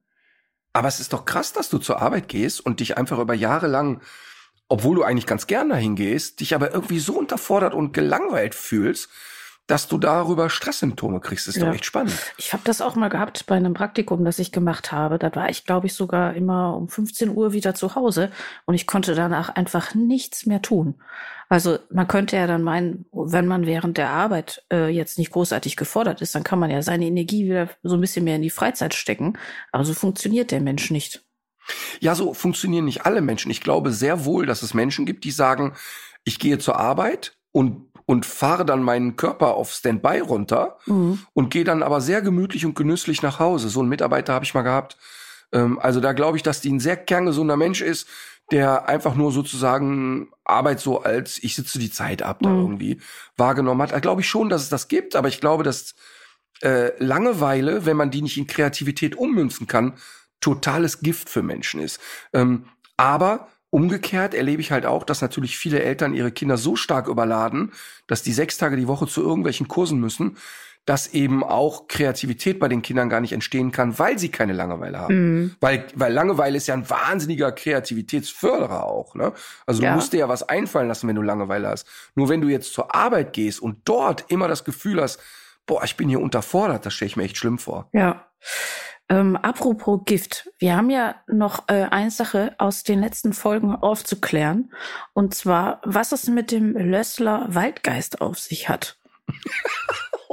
Aber 0.73 0.87
es 0.87 0.99
ist 0.99 1.13
doch 1.13 1.23
krass, 1.25 1.53
dass 1.53 1.69
du 1.69 1.77
zur 1.77 2.01
Arbeit 2.01 2.27
gehst 2.27 2.59
und 2.65 2.79
dich 2.81 2.97
einfach 2.97 3.19
über 3.19 3.33
Jahre 3.33 3.67
lang, 3.67 4.01
obwohl 4.67 4.95
du 4.97 5.03
eigentlich 5.03 5.25
ganz 5.27 5.47
gern 5.47 5.69
dahin 5.69 5.95
gehst, 5.95 6.41
dich 6.41 6.53
aber 6.53 6.73
irgendwie 6.73 6.99
so 6.99 7.17
unterfordert 7.17 7.73
und 7.73 7.93
gelangweilt 7.93 8.55
fühlst, 8.55 9.09
dass 9.67 9.87
du 9.87 9.97
darüber 9.97 10.49
Stresssymptome 10.49 11.21
kriegst. 11.21 11.47
Das 11.47 11.55
ist 11.55 11.61
Ja. 11.61 11.67
doch 11.69 11.75
echt 11.75 11.85
spannend. 11.85 12.13
Ich 12.37 12.51
habe 12.53 12.63
das 12.65 12.81
auch 12.81 12.95
mal 12.95 13.07
gehabt 13.09 13.45
bei 13.45 13.55
einem 13.55 13.73
Praktikum, 13.73 14.25
das 14.25 14.39
ich 14.39 14.51
gemacht 14.51 14.91
habe. 14.91 15.17
Da 15.17 15.33
war 15.35 15.49
ich, 15.49 15.65
glaube 15.65 15.87
ich, 15.87 15.93
sogar 15.93 16.33
immer 16.33 16.75
um 16.75 16.89
15 16.89 17.29
Uhr 17.29 17.53
wieder 17.53 17.73
zu 17.73 17.95
Hause 17.95 18.29
und 18.65 18.75
ich 18.75 18.87
konnte 18.87 19.15
danach 19.15 19.49
einfach 19.49 19.95
nichts 19.95 20.45
mehr 20.45 20.61
tun. 20.61 20.95
Also 21.49 21.77
man 21.91 22.07
könnte 22.07 22.35
ja 22.35 22.47
dann 22.47 22.63
meinen, 22.63 23.05
wenn 23.11 23.47
man 23.47 23.65
während 23.65 23.97
der 23.97 24.09
Arbeit 24.09 24.63
äh, 24.71 24.87
jetzt 24.89 25.17
nicht 25.17 25.31
großartig 25.31 25.75
gefordert 25.77 26.21
ist, 26.21 26.33
dann 26.35 26.43
kann 26.43 26.59
man 26.59 26.69
ja 26.71 26.81
seine 26.81 27.05
Energie 27.05 27.45
wieder 27.45 27.69
so 27.83 27.95
ein 27.95 28.01
bisschen 28.01 28.25
mehr 28.25 28.37
in 28.37 28.41
die 28.41 28.49
Freizeit 28.49 28.93
stecken. 28.93 29.37
Aber 29.71 29.85
so 29.85 29.93
funktioniert 29.93 30.51
der 30.51 30.61
Mensch 30.61 30.89
nicht. 30.91 31.23
Ja, 32.01 32.15
so 32.15 32.33
funktionieren 32.33 32.85
nicht 32.85 33.05
alle 33.05 33.21
Menschen. 33.21 33.51
Ich 33.51 33.61
glaube 33.61 33.91
sehr 33.91 34.25
wohl, 34.25 34.45
dass 34.45 34.63
es 34.63 34.73
Menschen 34.73 35.05
gibt, 35.05 35.23
die 35.23 35.31
sagen, 35.31 35.73
ich 36.25 36.39
gehe 36.39 36.57
zur 36.57 36.77
Arbeit 36.77 37.37
und, 37.51 37.87
und 38.05 38.25
fahre 38.25 38.65
dann 38.65 38.83
meinen 38.83 39.15
Körper 39.15 39.53
auf 39.55 39.71
Standby 39.71 40.19
runter 40.19 40.77
und 41.33 41.49
gehe 41.51 41.63
dann 41.63 41.83
aber 41.83 42.01
sehr 42.01 42.21
gemütlich 42.21 42.65
und 42.65 42.75
genüsslich 42.75 43.21
nach 43.21 43.39
Hause. 43.39 43.69
So 43.69 43.79
einen 43.79 43.89
Mitarbeiter 43.89 44.33
habe 44.33 44.45
ich 44.45 44.53
mal 44.53 44.61
gehabt. 44.61 44.97
Ähm, 45.51 45.79
also 45.79 45.99
da 45.99 46.13
glaube 46.13 46.37
ich, 46.37 46.43
dass 46.43 46.61
die 46.61 46.71
ein 46.71 46.79
sehr 46.79 46.97
kerngesunder 46.97 47.55
Mensch 47.57 47.81
ist, 47.81 48.07
der 48.51 48.89
einfach 48.89 49.15
nur 49.15 49.31
sozusagen 49.31 50.29
Arbeit 50.43 50.79
so 50.81 51.01
als 51.01 51.41
ich 51.41 51.55
sitze 51.55 51.79
die 51.79 51.89
Zeit 51.91 52.21
ab 52.21 52.39
da 52.41 52.49
Mhm. 52.49 52.59
irgendwie 52.59 53.01
wahrgenommen 53.37 53.81
hat. 53.81 53.93
Da 53.93 53.99
glaube 53.99 54.21
ich 54.21 54.27
schon, 54.27 54.49
dass 54.49 54.63
es 54.63 54.69
das 54.69 54.87
gibt, 54.89 55.15
aber 55.15 55.29
ich 55.29 55.39
glaube, 55.39 55.63
dass 55.63 55.95
äh, 56.61 56.91
Langeweile, 57.01 57.85
wenn 57.85 57.97
man 57.97 58.11
die 58.11 58.21
nicht 58.21 58.37
in 58.37 58.47
Kreativität 58.47 59.15
ummünzen 59.15 59.67
kann, 59.67 59.93
totales 60.41 60.99
Gift 60.99 61.29
für 61.29 61.41
Menschen 61.41 61.79
ist. 61.79 61.99
Ähm, 62.33 62.65
aber 62.97 63.47
umgekehrt 63.73 64.35
erlebe 64.35 64.61
ich 64.61 64.71
halt 64.71 64.85
auch, 64.85 65.03
dass 65.03 65.21
natürlich 65.21 65.57
viele 65.57 65.81
Eltern 65.81 66.13
ihre 66.13 66.31
Kinder 66.31 66.57
so 66.57 66.75
stark 66.75 67.07
überladen, 67.07 67.71
dass 68.05 68.21
die 68.21 68.31
sechs 68.31 68.57
Tage 68.57 68.77
die 68.77 68.87
Woche 68.87 69.07
zu 69.07 69.21
irgendwelchen 69.21 69.67
Kursen 69.67 69.99
müssen, 69.99 70.37
dass 70.85 71.07
eben 71.13 71.43
auch 71.43 71.87
Kreativität 71.87 72.59
bei 72.59 72.67
den 72.67 72.81
Kindern 72.83 73.09
gar 73.09 73.19
nicht 73.21 73.31
entstehen 73.33 73.71
kann, 73.71 73.97
weil 73.97 74.19
sie 74.19 74.29
keine 74.29 74.53
Langeweile 74.53 74.99
haben. 74.99 75.15
Mhm. 75.15 75.55
Weil, 75.59 75.85
weil 75.95 76.13
Langeweile 76.13 76.57
ist 76.57 76.67
ja 76.67 76.75
ein 76.75 76.87
wahnsinniger 76.89 77.51
Kreativitätsförderer 77.51 78.83
auch. 78.83 79.15
Ne? 79.15 79.33
Also 79.65 79.81
du 79.81 79.87
Ja. 79.87 79.95
musst 79.95 80.13
dir 80.13 80.19
ja 80.19 80.29
was 80.29 80.43
einfallen 80.47 80.87
lassen, 80.87 81.07
wenn 81.07 81.15
du 81.15 81.21
Langeweile 81.21 81.69
hast. 81.69 81.87
Nur 82.15 82.29
wenn 82.29 82.41
du 82.41 82.49
jetzt 82.49 82.73
zur 82.73 82.93
Arbeit 82.93 83.33
gehst 83.33 83.59
und 83.61 83.77
dort 83.85 84.25
immer 84.27 84.47
das 84.47 84.65
Gefühl 84.65 85.01
hast, 85.01 85.19
boah, 85.65 85.83
ich 85.83 85.97
bin 85.97 86.09
hier 86.09 86.19
unterfordert, 86.19 86.85
das 86.85 86.93
stelle 86.93 87.07
ich 87.07 87.15
mir 87.17 87.23
echt 87.23 87.37
schlimm 87.37 87.57
vor. 87.57 87.89
Ja. 87.93 88.27
Ähm, 89.13 89.35
apropos 89.35 90.01
Gift, 90.05 90.49
wir 90.57 90.75
haben 90.75 90.89
ja 90.89 91.13
noch 91.27 91.67
äh, 91.67 91.83
eine 91.91 92.09
Sache 92.09 92.55
aus 92.57 92.81
den 92.81 92.99
letzten 92.99 93.33
Folgen 93.33 93.75
aufzuklären. 93.75 94.73
Und 95.13 95.35
zwar, 95.35 95.81
was 95.85 96.13
es 96.13 96.25
mit 96.27 96.49
dem 96.49 96.75
Lössler 96.75 97.45
Waldgeist 97.47 98.21
auf 98.21 98.39
sich 98.39 98.69
hat. 98.69 98.97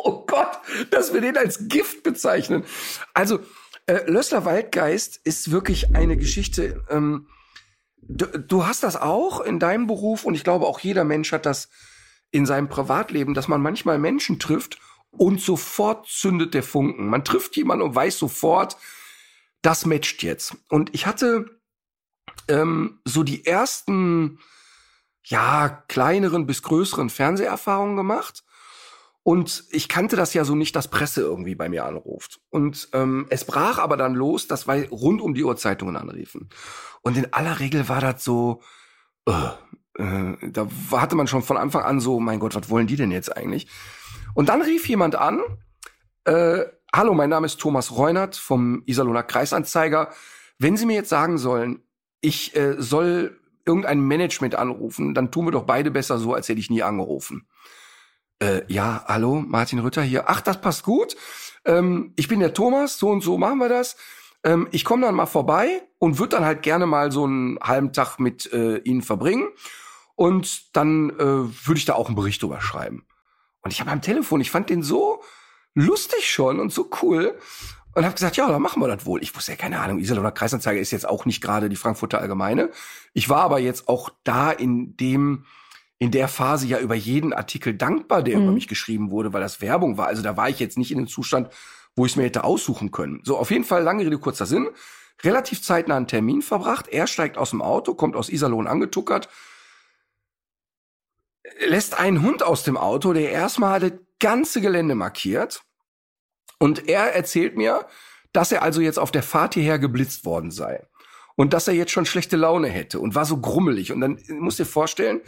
Oh 0.03 0.25
Gott, 0.25 0.61
dass 0.93 1.13
wir 1.13 1.21
den 1.21 1.37
als 1.37 1.69
Gift 1.69 2.05
bezeichnen. 2.05 2.65
Also, 3.13 3.41
äh, 3.85 4.11
Lössler 4.11 4.47
Waldgeist 4.47 5.21
ist 5.25 5.51
wirklich 5.51 5.95
eine 5.95 6.17
Geschichte. 6.17 6.83
Ähm, 6.89 7.29
du, 8.01 8.25
du 8.39 8.67
hast 8.67 8.83
das 8.83 8.97
auch 8.97 9.43
in 9.43 9.59
deinem 9.59 9.87
Beruf 9.87 10.25
und 10.25 10.35
ich 10.35 10.43
glaube 10.43 10.67
auch 10.67 10.81
jeder 10.81 11.05
Mensch 11.05 11.33
hat 11.33 11.45
das 11.45 11.69
in 12.31 12.47
seinem 12.47 12.71
Privatleben, 12.71 13.35
dass 13.35 13.47
man 13.47 13.61
manchmal 13.61 13.99
Menschen 13.99 14.39
trifft 14.39 14.79
und 15.11 15.41
sofort 15.41 16.07
zündet 16.07 16.55
der 16.55 16.63
Funken. 16.63 17.09
Man 17.09 17.25
trifft 17.25 17.57
jemanden 17.57 17.85
und 17.85 17.95
weiß 17.95 18.19
sofort, 18.19 18.77
das 19.63 19.87
matcht 19.87 20.23
jetzt. 20.23 20.57
Und 20.69 20.95
ich 20.95 21.07
hatte 21.07 21.61
ähm, 22.49 23.01
so 23.05 23.23
die 23.23 23.45
ersten, 23.45 24.39
ja, 25.25 25.85
kleineren 25.89 26.47
bis 26.47 26.63
größeren 26.63 27.11
Fernseherfahrungen 27.11 27.97
gemacht. 27.97 28.45
Und 29.23 29.65
ich 29.71 29.89
kannte 29.89 30.17
das 30.17 30.33
ja 30.33 30.45
so 30.45 30.55
nicht, 30.55 30.75
dass 30.75 30.89
Presse 30.89 31.21
irgendwie 31.21 31.55
bei 31.55 31.69
mir 31.69 31.85
anruft. 31.85 32.41
Und 32.49 32.89
ähm, 32.95 33.27
es 33.29 33.45
brach 33.45 33.79
aber 33.79 33.97
dann 33.97 34.15
los, 34.15 34.47
dass 34.47 34.67
weil 34.67 34.87
rund 34.87 35.21
um 35.21 35.35
die 35.35 35.45
Uhr 35.45 35.57
Zeitungen 35.57 35.97
anriefen. 35.97 36.49
Und 37.03 37.17
in 37.19 37.33
aller 37.33 37.61
Regel 37.61 37.89
war 37.89 38.01
das 38.01 38.25
so, 38.25 38.63
äh, 39.27 39.33
äh, 39.99 40.51
da 40.51 40.69
hatte 40.93 41.17
man 41.17 41.27
schon 41.27 41.43
von 41.43 41.59
Anfang 41.59 41.83
an 41.83 42.01
so, 42.01 42.19
mein 42.19 42.41
Gott, 42.41 42.55
was 42.55 42.71
wollen 42.71 42.87
die 42.87 42.97
denn 42.97 43.11
jetzt 43.11 43.37
eigentlich? 43.37 43.69
Und 44.35 44.49
dann 44.49 44.63
rief 44.63 44.89
jemand 44.89 45.17
an, 45.17 45.41
äh, 46.25 46.65
hallo, 46.93 47.15
mein 47.15 47.31
Name 47.31 47.47
ist 47.47 47.61
Thomas 47.61 47.97
Reunert 47.97 48.37
vom 48.37 48.83
Iserlohner 48.87 49.23
Kreisanzeiger. 49.23 50.11
Wenn 50.59 50.77
Sie 50.77 50.87
mir 50.87 50.95
jetzt 50.95 51.09
sagen 51.09 51.39
sollen, 51.39 51.83
ich 52.21 52.55
äh, 52.57 52.77
soll 52.79 53.39
irgendein 53.65 54.01
Management 54.01 54.55
anrufen, 54.55 55.15
dann 55.15 55.31
tun 55.31 55.47
wir 55.47 55.53
doch 55.53 55.65
beide 55.65 55.91
besser 55.91 56.19
so, 56.19 56.35
als 56.35 56.49
hätte 56.49 56.61
ich 56.61 56.71
nie 56.71 56.83
angerufen. 56.83 57.47
Äh, 58.43 58.63
ja, 58.69 59.05
hallo, 59.07 59.45
Martin 59.47 59.81
Rütter 59.81 60.03
hier. 60.03 60.25
Ach, 60.29 60.41
das 60.41 60.61
passt 60.61 60.83
gut. 60.83 61.17
Ähm, 61.65 62.13
ich 62.17 62.29
bin 62.29 62.41
der 62.41 62.55
Thomas, 62.55 62.99
so 62.99 63.11
und 63.11 63.23
so 63.23 63.37
machen 63.39 63.59
wir 63.59 63.69
das. 63.69 63.97
Ähm, 64.45 64.69
ich 64.71 64.85
komme 64.85 65.07
dann 65.07 65.15
mal 65.15 65.27
vorbei 65.27 65.83
und 65.99 66.19
würde 66.19 66.37
dann 66.37 66.45
halt 66.45 66.63
gerne 66.63 66.87
mal 66.87 67.13
so 67.13 67.25
einen 67.25 67.59
halben 67.61 67.93
Tag 67.93 68.19
mit 68.19 68.51
äh, 68.53 68.79
Ihnen 68.79 69.03
verbringen. 69.03 69.49
Und 70.17 70.77
dann 70.77 71.11
äh, 71.11 71.17
würde 71.19 71.79
ich 71.79 71.85
da 71.85 71.95
auch 71.95 72.07
einen 72.07 72.17
Bericht 72.17 72.43
drüber 72.43 72.61
schreiben. 72.61 73.07
Und 73.63 73.73
ich 73.73 73.81
habe 73.81 73.91
am 73.91 74.03
Telefon, 74.03 74.41
ich 74.41 74.51
fand 74.51 74.71
den 74.71 74.83
so 74.83 75.23
lustig 75.75 76.31
schon 76.31 76.61
und 76.61 76.73
so 76.73 76.91
cool. 77.03 77.39
Und 77.95 78.05
habe 78.05 78.15
gesagt, 78.15 78.37
ja, 78.37 78.49
dann 78.49 78.63
machen 78.63 78.81
wir 78.81 78.89
das 78.89 79.05
wohl. 79.05 79.21
Ich 79.23 79.35
wusste 79.35 79.53
ja 79.53 79.57
keine 79.57 79.81
Ahnung, 79.81 79.99
Iserlohner 79.99 80.31
Kreisanzeiger 80.31 80.81
ist 80.81 80.93
jetzt 80.93 81.09
auch 81.09 81.25
nicht 81.25 81.41
gerade 81.41 81.69
die 81.69 81.77
Frankfurter 81.77 82.21
Allgemeine. 82.21 82.71
Ich 83.15 83.29
war 83.29 83.43
aber 83.43 83.59
jetzt 83.59 83.89
auch 83.89 84.11
da 84.23 84.51
in 84.53 84.97
dem 84.97 85.45
in 85.99 86.11
der 86.13 86.29
Phase 86.29 86.67
ja 86.67 86.79
über 86.79 86.95
jeden 86.95 87.35
Artikel 87.35 87.75
dankbar, 87.75 88.23
der 88.23 88.39
Mhm. 88.39 88.45
über 88.45 88.53
mich 88.53 88.69
geschrieben 88.69 89.11
wurde, 89.11 89.33
weil 89.35 89.43
das 89.43 89.61
Werbung 89.61 89.99
war. 89.99 90.07
Also 90.07 90.23
da 90.23 90.37
war 90.37 90.49
ich 90.49 90.59
jetzt 90.59 90.79
nicht 90.79 90.93
in 90.93 90.99
dem 90.99 91.09
Zustand, 91.09 91.51
wo 91.95 92.07
ich 92.07 92.13
es 92.13 92.17
mir 92.17 92.23
hätte 92.23 92.45
aussuchen 92.45 92.91
können. 92.91 93.21
So, 93.25 93.37
auf 93.37 93.51
jeden 93.51 93.65
Fall, 93.65 93.83
lange 93.83 94.07
Rede, 94.07 94.19
kurzer 94.19 94.47
Sinn. 94.47 94.69
Relativ 95.23 95.61
zeitnah 95.63 95.97
einen 95.97 96.07
Termin 96.07 96.41
verbracht. 96.41 96.89
Er 96.89 97.07
steigt 97.07 97.37
aus 97.37 97.51
dem 97.51 97.61
Auto, 97.61 97.93
kommt 97.95 98.17
aus 98.17 98.31
Iserlohn 98.31 98.67
angetuckert, 98.67 99.29
lässt 101.59 101.99
einen 101.99 102.23
Hund 102.23 102.43
aus 102.43 102.63
dem 102.63 102.77
Auto, 102.77 103.13
der 103.13 103.31
erstmal 103.31 103.81
das 103.81 103.93
ganze 104.19 104.61
Gelände 104.61 104.95
markiert. 104.95 105.63
Und 106.59 106.89
er 106.89 107.15
erzählt 107.15 107.57
mir, 107.57 107.87
dass 108.33 108.53
er 108.53 108.63
also 108.63 108.81
jetzt 108.81 108.99
auf 108.99 109.11
der 109.11 109.23
Fahrt 109.23 109.55
hierher 109.55 109.79
geblitzt 109.79 110.25
worden 110.25 110.51
sei. 110.51 110.87
Und 111.37 111.53
dass 111.53 111.69
er 111.69 111.75
jetzt 111.75 111.93
schon 111.93 112.07
schlechte 112.07 112.37
Laune 112.37 112.69
hätte 112.69 113.01
und 113.01 113.15
war 113.15 113.25
so 113.25 113.39
grummelig. 113.39 113.93
Und 113.93 114.01
dann 114.01 114.23
musst 114.29 114.59
du 114.59 114.65
dir 114.65 114.71
vorstellen, 114.71 115.21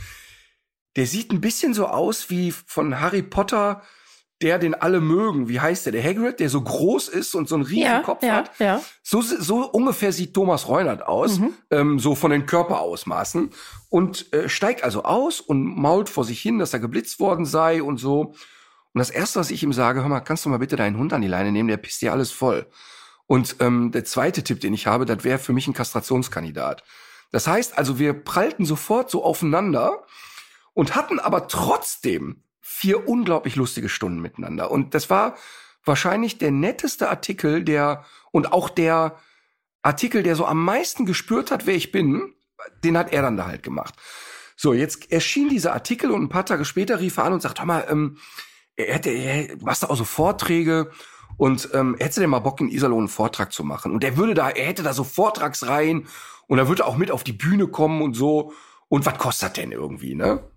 der 0.96 1.06
sieht 1.06 1.32
ein 1.32 1.40
bisschen 1.40 1.72
so 1.72 1.86
aus 1.86 2.28
wie 2.28 2.52
von 2.52 3.00
Harry 3.00 3.22
Potter, 3.22 3.82
der 4.42 4.58
den 4.58 4.74
alle 4.74 5.00
mögen. 5.00 5.48
Wie 5.48 5.60
heißt 5.60 5.86
der? 5.86 5.92
Der 5.92 6.02
Hagrid, 6.02 6.40
der 6.40 6.48
so 6.50 6.60
groß 6.60 7.08
ist 7.08 7.34
und 7.34 7.48
so 7.48 7.54
einen 7.54 7.64
riesen 7.64 7.82
Ja, 7.82 8.00
Kopf 8.00 8.22
ja, 8.22 8.34
hat. 8.34 8.50
ja. 8.58 8.80
So, 9.02 9.22
so 9.22 9.70
ungefähr 9.70 10.12
sieht 10.12 10.34
Thomas 10.34 10.68
Reunert 10.68 11.06
aus, 11.06 11.38
Mhm. 11.38 11.54
ähm, 11.70 11.98
so 11.98 12.14
von 12.14 12.30
den 12.30 12.46
Körperausmaßen. 12.46 13.50
Und 13.88 14.32
äh, 14.32 14.48
steigt 14.48 14.84
also 14.84 15.04
aus 15.04 15.40
und 15.40 15.64
mault 15.64 16.08
vor 16.08 16.24
sich 16.24 16.40
hin, 16.40 16.58
dass 16.58 16.72
er 16.72 16.80
geblitzt 16.80 17.20
worden 17.20 17.44
sei 17.46 17.82
und 17.82 17.98
so. 17.98 18.34
Und 18.94 18.98
das 18.98 19.10
Erste, 19.10 19.40
was 19.40 19.50
ich 19.50 19.62
ihm 19.62 19.72
sage, 19.72 20.00
hör 20.02 20.08
mal, 20.08 20.20
kannst 20.20 20.44
du 20.44 20.48
mal 20.50 20.58
bitte 20.58 20.76
deinen 20.76 20.98
Hund 20.98 21.12
an 21.12 21.22
die 21.22 21.28
Leine 21.28 21.52
nehmen, 21.52 21.68
der 21.68 21.76
pisst 21.78 22.02
dir 22.02 22.12
alles 22.12 22.30
voll. 22.30 22.66
Und 23.26 23.56
ähm, 23.60 23.90
der 23.92 24.04
zweite 24.04 24.42
Tipp, 24.42 24.60
den 24.60 24.74
ich 24.74 24.86
habe, 24.86 25.06
das 25.06 25.24
wäre 25.24 25.38
für 25.38 25.52
mich 25.54 25.66
ein 25.66 25.72
Kastrationskandidat. 25.72 26.82
Das 27.30 27.46
heißt 27.46 27.78
also, 27.78 27.98
wir 27.98 28.12
prallten 28.12 28.66
sofort 28.66 29.10
so 29.10 29.24
aufeinander 29.24 30.04
und 30.74 30.94
hatten 30.94 31.18
aber 31.18 31.48
trotzdem 31.48 32.42
vier 32.62 33.06
unglaublich 33.06 33.56
lustige 33.56 33.90
Stunden 33.90 34.20
miteinander. 34.20 34.70
Und 34.70 34.94
das 34.94 35.10
war 35.10 35.36
wahrscheinlich 35.84 36.38
der 36.38 36.52
netteste 36.52 37.10
Artikel, 37.10 37.64
der 37.64 38.04
und 38.30 38.52
auch 38.52 38.70
der 38.70 39.18
Artikel, 39.82 40.22
der 40.22 40.36
so 40.36 40.46
am 40.46 40.64
meisten 40.64 41.04
gespürt 41.04 41.50
hat, 41.50 41.66
wer 41.66 41.74
ich 41.74 41.92
bin, 41.92 42.32
den 42.84 42.96
hat 42.96 43.12
er 43.12 43.20
dann 43.20 43.36
da 43.36 43.46
halt 43.46 43.62
gemacht. 43.62 43.94
So, 44.56 44.72
jetzt 44.72 45.10
erschien 45.10 45.48
dieser 45.48 45.72
Artikel 45.72 46.12
und 46.12 46.22
ein 46.22 46.28
paar 46.28 46.46
Tage 46.46 46.64
später 46.64 47.00
rief 47.00 47.16
er 47.16 47.24
an 47.24 47.32
und 47.32 47.42
sagt, 47.42 47.58
hör 47.58 47.66
mal, 47.66 47.84
ähm, 47.90 48.18
er 48.76 48.94
hätte, 48.94 49.10
er, 49.10 49.56
du 49.56 49.64
machst 49.64 49.82
da 49.82 49.88
auch 49.88 49.96
so 49.96 50.04
Vorträge 50.04 50.90
Und 51.36 51.70
ähm, 51.72 51.96
hättest 51.98 52.18
du 52.18 52.20
denn 52.20 52.30
mal 52.30 52.38
Bock, 52.38 52.60
in 52.60 52.68
Iserlohn 52.68 53.00
einen 53.00 53.08
Vortrag 53.08 53.52
zu 53.52 53.64
machen? 53.64 53.92
Und 53.92 54.04
er 54.04 54.16
würde 54.16 54.34
da, 54.34 54.50
er 54.50 54.66
hätte 54.66 54.82
da 54.82 54.92
so 54.92 55.04
Vortragsreihen 55.04 56.06
und 56.46 56.58
er 56.58 56.68
würde 56.68 56.86
auch 56.86 56.96
mit 56.96 57.10
auf 57.10 57.24
die 57.24 57.32
Bühne 57.32 57.66
kommen 57.68 58.02
und 58.02 58.14
so. 58.14 58.52
Und 58.88 59.06
was 59.06 59.18
kostet 59.18 59.56
denn 59.56 59.72
irgendwie, 59.72 60.14
ne? 60.14 60.48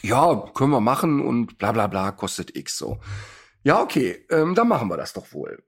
Ja, 0.00 0.34
können 0.54 0.70
wir 0.70 0.80
machen 0.80 1.20
und 1.20 1.58
bla 1.58 1.72
bla 1.72 1.86
bla, 1.86 2.12
kostet 2.12 2.56
X 2.56 2.78
so. 2.78 2.98
Ja, 3.62 3.80
okay, 3.80 4.26
ähm, 4.30 4.54
dann 4.54 4.68
machen 4.68 4.88
wir 4.88 4.96
das 4.96 5.12
doch 5.12 5.32
wohl. 5.32 5.62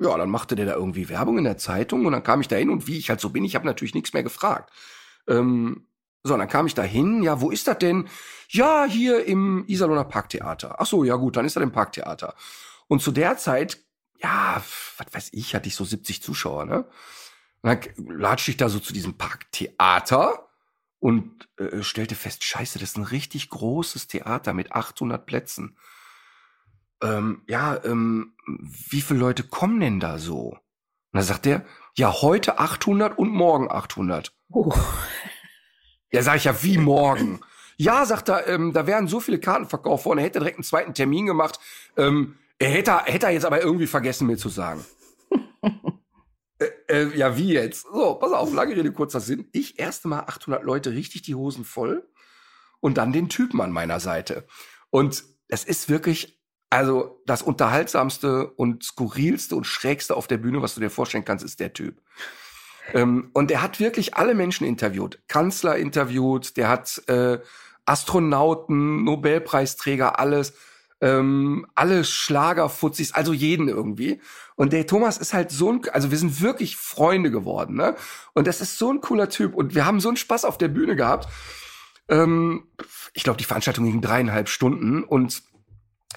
Ja, 0.00 0.16
dann 0.18 0.30
machte 0.30 0.56
der 0.56 0.66
da 0.66 0.74
irgendwie 0.74 1.08
Werbung 1.08 1.38
in 1.38 1.44
der 1.44 1.58
Zeitung 1.58 2.04
und 2.06 2.12
dann 2.12 2.24
kam 2.24 2.40
ich 2.40 2.48
da 2.48 2.56
hin 2.56 2.70
und 2.70 2.86
wie 2.86 2.98
ich 2.98 3.08
halt 3.08 3.20
so 3.20 3.30
bin, 3.30 3.44
ich 3.44 3.54
habe 3.54 3.66
natürlich 3.66 3.94
nichts 3.94 4.12
mehr 4.12 4.22
gefragt. 4.22 4.72
Ähm, 5.28 5.86
so, 6.24 6.36
dann 6.36 6.48
kam 6.48 6.66
ich 6.66 6.74
da 6.74 6.82
hin, 6.82 7.22
ja, 7.22 7.40
wo 7.40 7.50
ist 7.50 7.66
das 7.66 7.78
denn? 7.78 8.08
Ja, 8.48 8.84
hier 8.84 9.24
im 9.24 9.64
Iserlohner 9.66 10.04
Parktheater. 10.04 10.76
Ach 10.78 10.86
so, 10.86 11.04
ja 11.04 11.16
gut, 11.16 11.36
dann 11.36 11.46
ist 11.46 11.56
das 11.56 11.62
im 11.62 11.72
Parktheater. 11.72 12.34
Und 12.88 13.02
zu 13.02 13.10
der 13.12 13.36
Zeit, 13.38 13.78
ja, 14.22 14.62
was 14.98 15.06
weiß 15.14 15.28
ich, 15.32 15.54
hatte 15.54 15.68
ich 15.68 15.74
so 15.74 15.84
70 15.84 16.22
Zuschauer, 16.22 16.64
ne? 16.64 16.84
Und 17.62 17.70
dann 17.70 17.80
latschte 18.18 18.50
ich 18.50 18.56
da 18.56 18.68
so 18.68 18.78
zu 18.78 18.92
diesem 18.92 19.14
Parktheater 19.14 20.48
und 21.02 21.48
äh, 21.56 21.82
stellte 21.82 22.14
fest, 22.14 22.44
scheiße, 22.44 22.78
das 22.78 22.90
ist 22.90 22.96
ein 22.96 23.02
richtig 23.02 23.50
großes 23.50 24.06
Theater 24.06 24.52
mit 24.52 24.70
800 24.70 25.26
Plätzen. 25.26 25.76
Ähm, 27.02 27.42
ja, 27.48 27.82
ähm, 27.84 28.36
wie 28.46 29.00
viele 29.00 29.18
Leute 29.18 29.42
kommen 29.42 29.80
denn 29.80 29.98
da 29.98 30.18
so? 30.18 30.50
Und 30.50 30.60
dann 31.10 31.24
sagt 31.24 31.46
er, 31.46 31.64
ja, 31.96 32.22
heute 32.22 32.60
800 32.60 33.18
und 33.18 33.30
morgen 33.30 33.68
800. 33.68 34.32
Oh. 34.52 34.72
Ja, 36.12 36.22
sag 36.22 36.36
ich 36.36 36.44
ja, 36.44 36.62
wie 36.62 36.78
morgen? 36.78 37.40
Ja, 37.76 38.06
sagt 38.06 38.28
er, 38.28 38.46
ähm, 38.46 38.72
da 38.72 38.86
wären 38.86 39.08
so 39.08 39.18
viele 39.18 39.40
Karten 39.40 39.66
verkauft 39.66 40.04
worden, 40.04 40.20
er 40.20 40.26
hätte 40.26 40.38
direkt 40.38 40.58
einen 40.58 40.64
zweiten 40.64 40.94
Termin 40.94 41.26
gemacht. 41.26 41.58
Ähm, 41.96 42.38
er 42.60 42.68
hätte, 42.68 42.96
hätte 43.06 43.26
er 43.26 43.32
jetzt 43.32 43.44
aber 43.44 43.60
irgendwie 43.60 43.88
vergessen, 43.88 44.28
mir 44.28 44.36
zu 44.36 44.50
sagen. 44.50 44.84
äh, 46.62 47.02
äh, 47.02 47.16
ja, 47.16 47.36
wie 47.36 47.52
jetzt? 47.52 47.86
So, 47.92 48.14
pass 48.14 48.32
auf, 48.32 48.52
lange 48.52 48.76
Rede, 48.76 48.92
kurzer 48.92 49.20
Sinn. 49.20 49.48
Ich 49.52 49.78
erste 49.78 50.08
Mal 50.08 50.20
800 50.20 50.64
Leute, 50.64 50.92
richtig 50.92 51.22
die 51.22 51.34
Hosen 51.34 51.64
voll. 51.64 52.08
Und 52.80 52.98
dann 52.98 53.12
den 53.12 53.28
Typen 53.28 53.60
an 53.60 53.70
meiner 53.70 54.00
Seite. 54.00 54.46
Und 54.90 55.24
es 55.48 55.64
ist 55.64 55.88
wirklich, 55.88 56.42
also 56.70 57.22
das 57.26 57.42
unterhaltsamste 57.42 58.50
und 58.52 58.82
skurrilste 58.82 59.54
und 59.54 59.66
schrägste 59.66 60.16
auf 60.16 60.26
der 60.26 60.38
Bühne, 60.38 60.62
was 60.62 60.74
du 60.74 60.80
dir 60.80 60.90
vorstellen 60.90 61.24
kannst, 61.24 61.44
ist 61.44 61.60
der 61.60 61.72
Typ. 61.72 62.02
Ähm, 62.92 63.30
und 63.34 63.50
er 63.50 63.62
hat 63.62 63.78
wirklich 63.78 64.14
alle 64.14 64.34
Menschen 64.34 64.66
interviewt. 64.66 65.20
Kanzler 65.28 65.76
interviewt, 65.76 66.56
der 66.56 66.68
hat 66.68 67.02
äh, 67.06 67.38
Astronauten, 67.84 69.04
Nobelpreisträger, 69.04 70.18
alles 70.18 70.54
ähm, 71.02 71.66
alle 71.74 72.04
Schlagerfutzis, 72.04 73.12
also 73.12 73.32
jeden 73.32 73.68
irgendwie. 73.68 74.20
Und 74.54 74.72
der 74.72 74.86
Thomas 74.86 75.18
ist 75.18 75.34
halt 75.34 75.50
so 75.50 75.72
ein, 75.72 75.82
also 75.92 76.12
wir 76.12 76.18
sind 76.18 76.40
wirklich 76.40 76.76
Freunde 76.76 77.30
geworden, 77.30 77.74
ne? 77.76 77.96
Und 78.34 78.46
das 78.46 78.60
ist 78.60 78.78
so 78.78 78.90
ein 78.90 79.00
cooler 79.00 79.28
Typ 79.28 79.54
und 79.54 79.74
wir 79.74 79.84
haben 79.84 80.00
so 80.00 80.08
einen 80.08 80.16
Spaß 80.16 80.44
auf 80.44 80.58
der 80.58 80.68
Bühne 80.68 80.94
gehabt. 80.94 81.28
Ähm, 82.08 82.68
ich 83.12 83.24
glaube, 83.24 83.36
die 83.36 83.44
Veranstaltung 83.44 83.84
ging 83.84 84.00
dreieinhalb 84.00 84.48
Stunden 84.48 85.02
und 85.02 85.42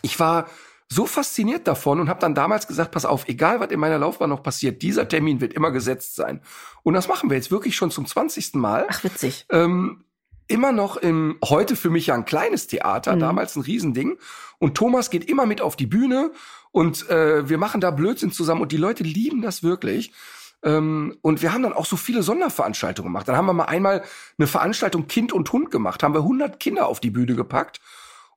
ich 0.04 0.20
war 0.20 0.46
so 0.88 1.08
fasziniert 1.08 1.68
davon 1.68 2.00
und 2.00 2.08
habe 2.08 2.20
dann 2.20 2.36
damals 2.36 2.68
gesagt, 2.68 2.92
pass 2.92 3.06
auf, 3.06 3.28
egal 3.28 3.60
was 3.60 3.72
in 3.72 3.80
meiner 3.80 3.98
Laufbahn 3.98 4.30
noch 4.30 4.44
passiert, 4.44 4.84
dieser 4.84 5.08
Termin 5.08 5.42
wird 5.42 5.54
immer 5.54 5.72
gesetzt 5.72 6.16
sein. 6.16 6.42
Und 6.84 6.94
das 6.94 7.08
machen 7.08 7.32
wir 7.32 7.38
jetzt 7.38 7.50
wirklich 7.50 7.76
schon 7.76 7.90
zum 7.90 8.06
20. 8.06 8.54
Mal. 8.54 8.86
Ach, 8.88 9.04
witzig. 9.04 9.48
Ähm, 9.50 10.06
immer 10.48 10.72
noch 10.72 10.98
im, 10.98 11.38
heute 11.44 11.76
für 11.76 11.90
mich 11.90 12.08
ja 12.08 12.16
ein 12.16 12.26
kleines 12.26 12.68
Theater, 12.68 13.16
mhm. 13.16 13.20
damals 13.20 13.56
ein 13.56 13.62
Riesending. 13.62 14.18
Und 14.60 14.76
Thomas 14.76 15.10
geht 15.10 15.30
immer 15.30 15.46
mit 15.46 15.62
auf 15.62 15.76
die 15.76 15.88
Bühne 15.88 16.32
und 16.72 17.10
äh, 17.10 17.48
wir 17.50 17.58
machen 17.58 17.82
da 17.82 17.92
Blödsinn 17.92 18.32
zusammen 18.32 18.62
und 18.62 18.72
die 18.72 18.78
Leute 18.78 19.04
lieben 19.04 19.42
das 19.42 19.64
wirklich. 19.64 20.12
Ähm, 20.64 21.18
und 21.22 21.42
wir 21.42 21.54
haben 21.54 21.64
dann 21.64 21.74
auch 21.74 21.86
so 21.86 21.96
viele 21.96 22.24
Sonderveranstaltungen 22.24 23.12
gemacht. 23.12 23.28
Dann 23.28 23.38
haben 23.38 23.46
wir 23.46 23.54
mal 23.54 23.66
einmal 23.66 24.04
eine 24.38 24.48
Veranstaltung 24.48 25.08
Kind 25.08 25.34
und 25.34 25.52
Hund 25.52 25.72
gemacht, 25.72 26.04
haben 26.04 26.14
wir 26.14 26.22
100 26.22 26.60
Kinder 26.60 26.88
auf 26.88 27.00
die 27.00 27.12
Bühne 27.12 27.36
gepackt 27.36 27.82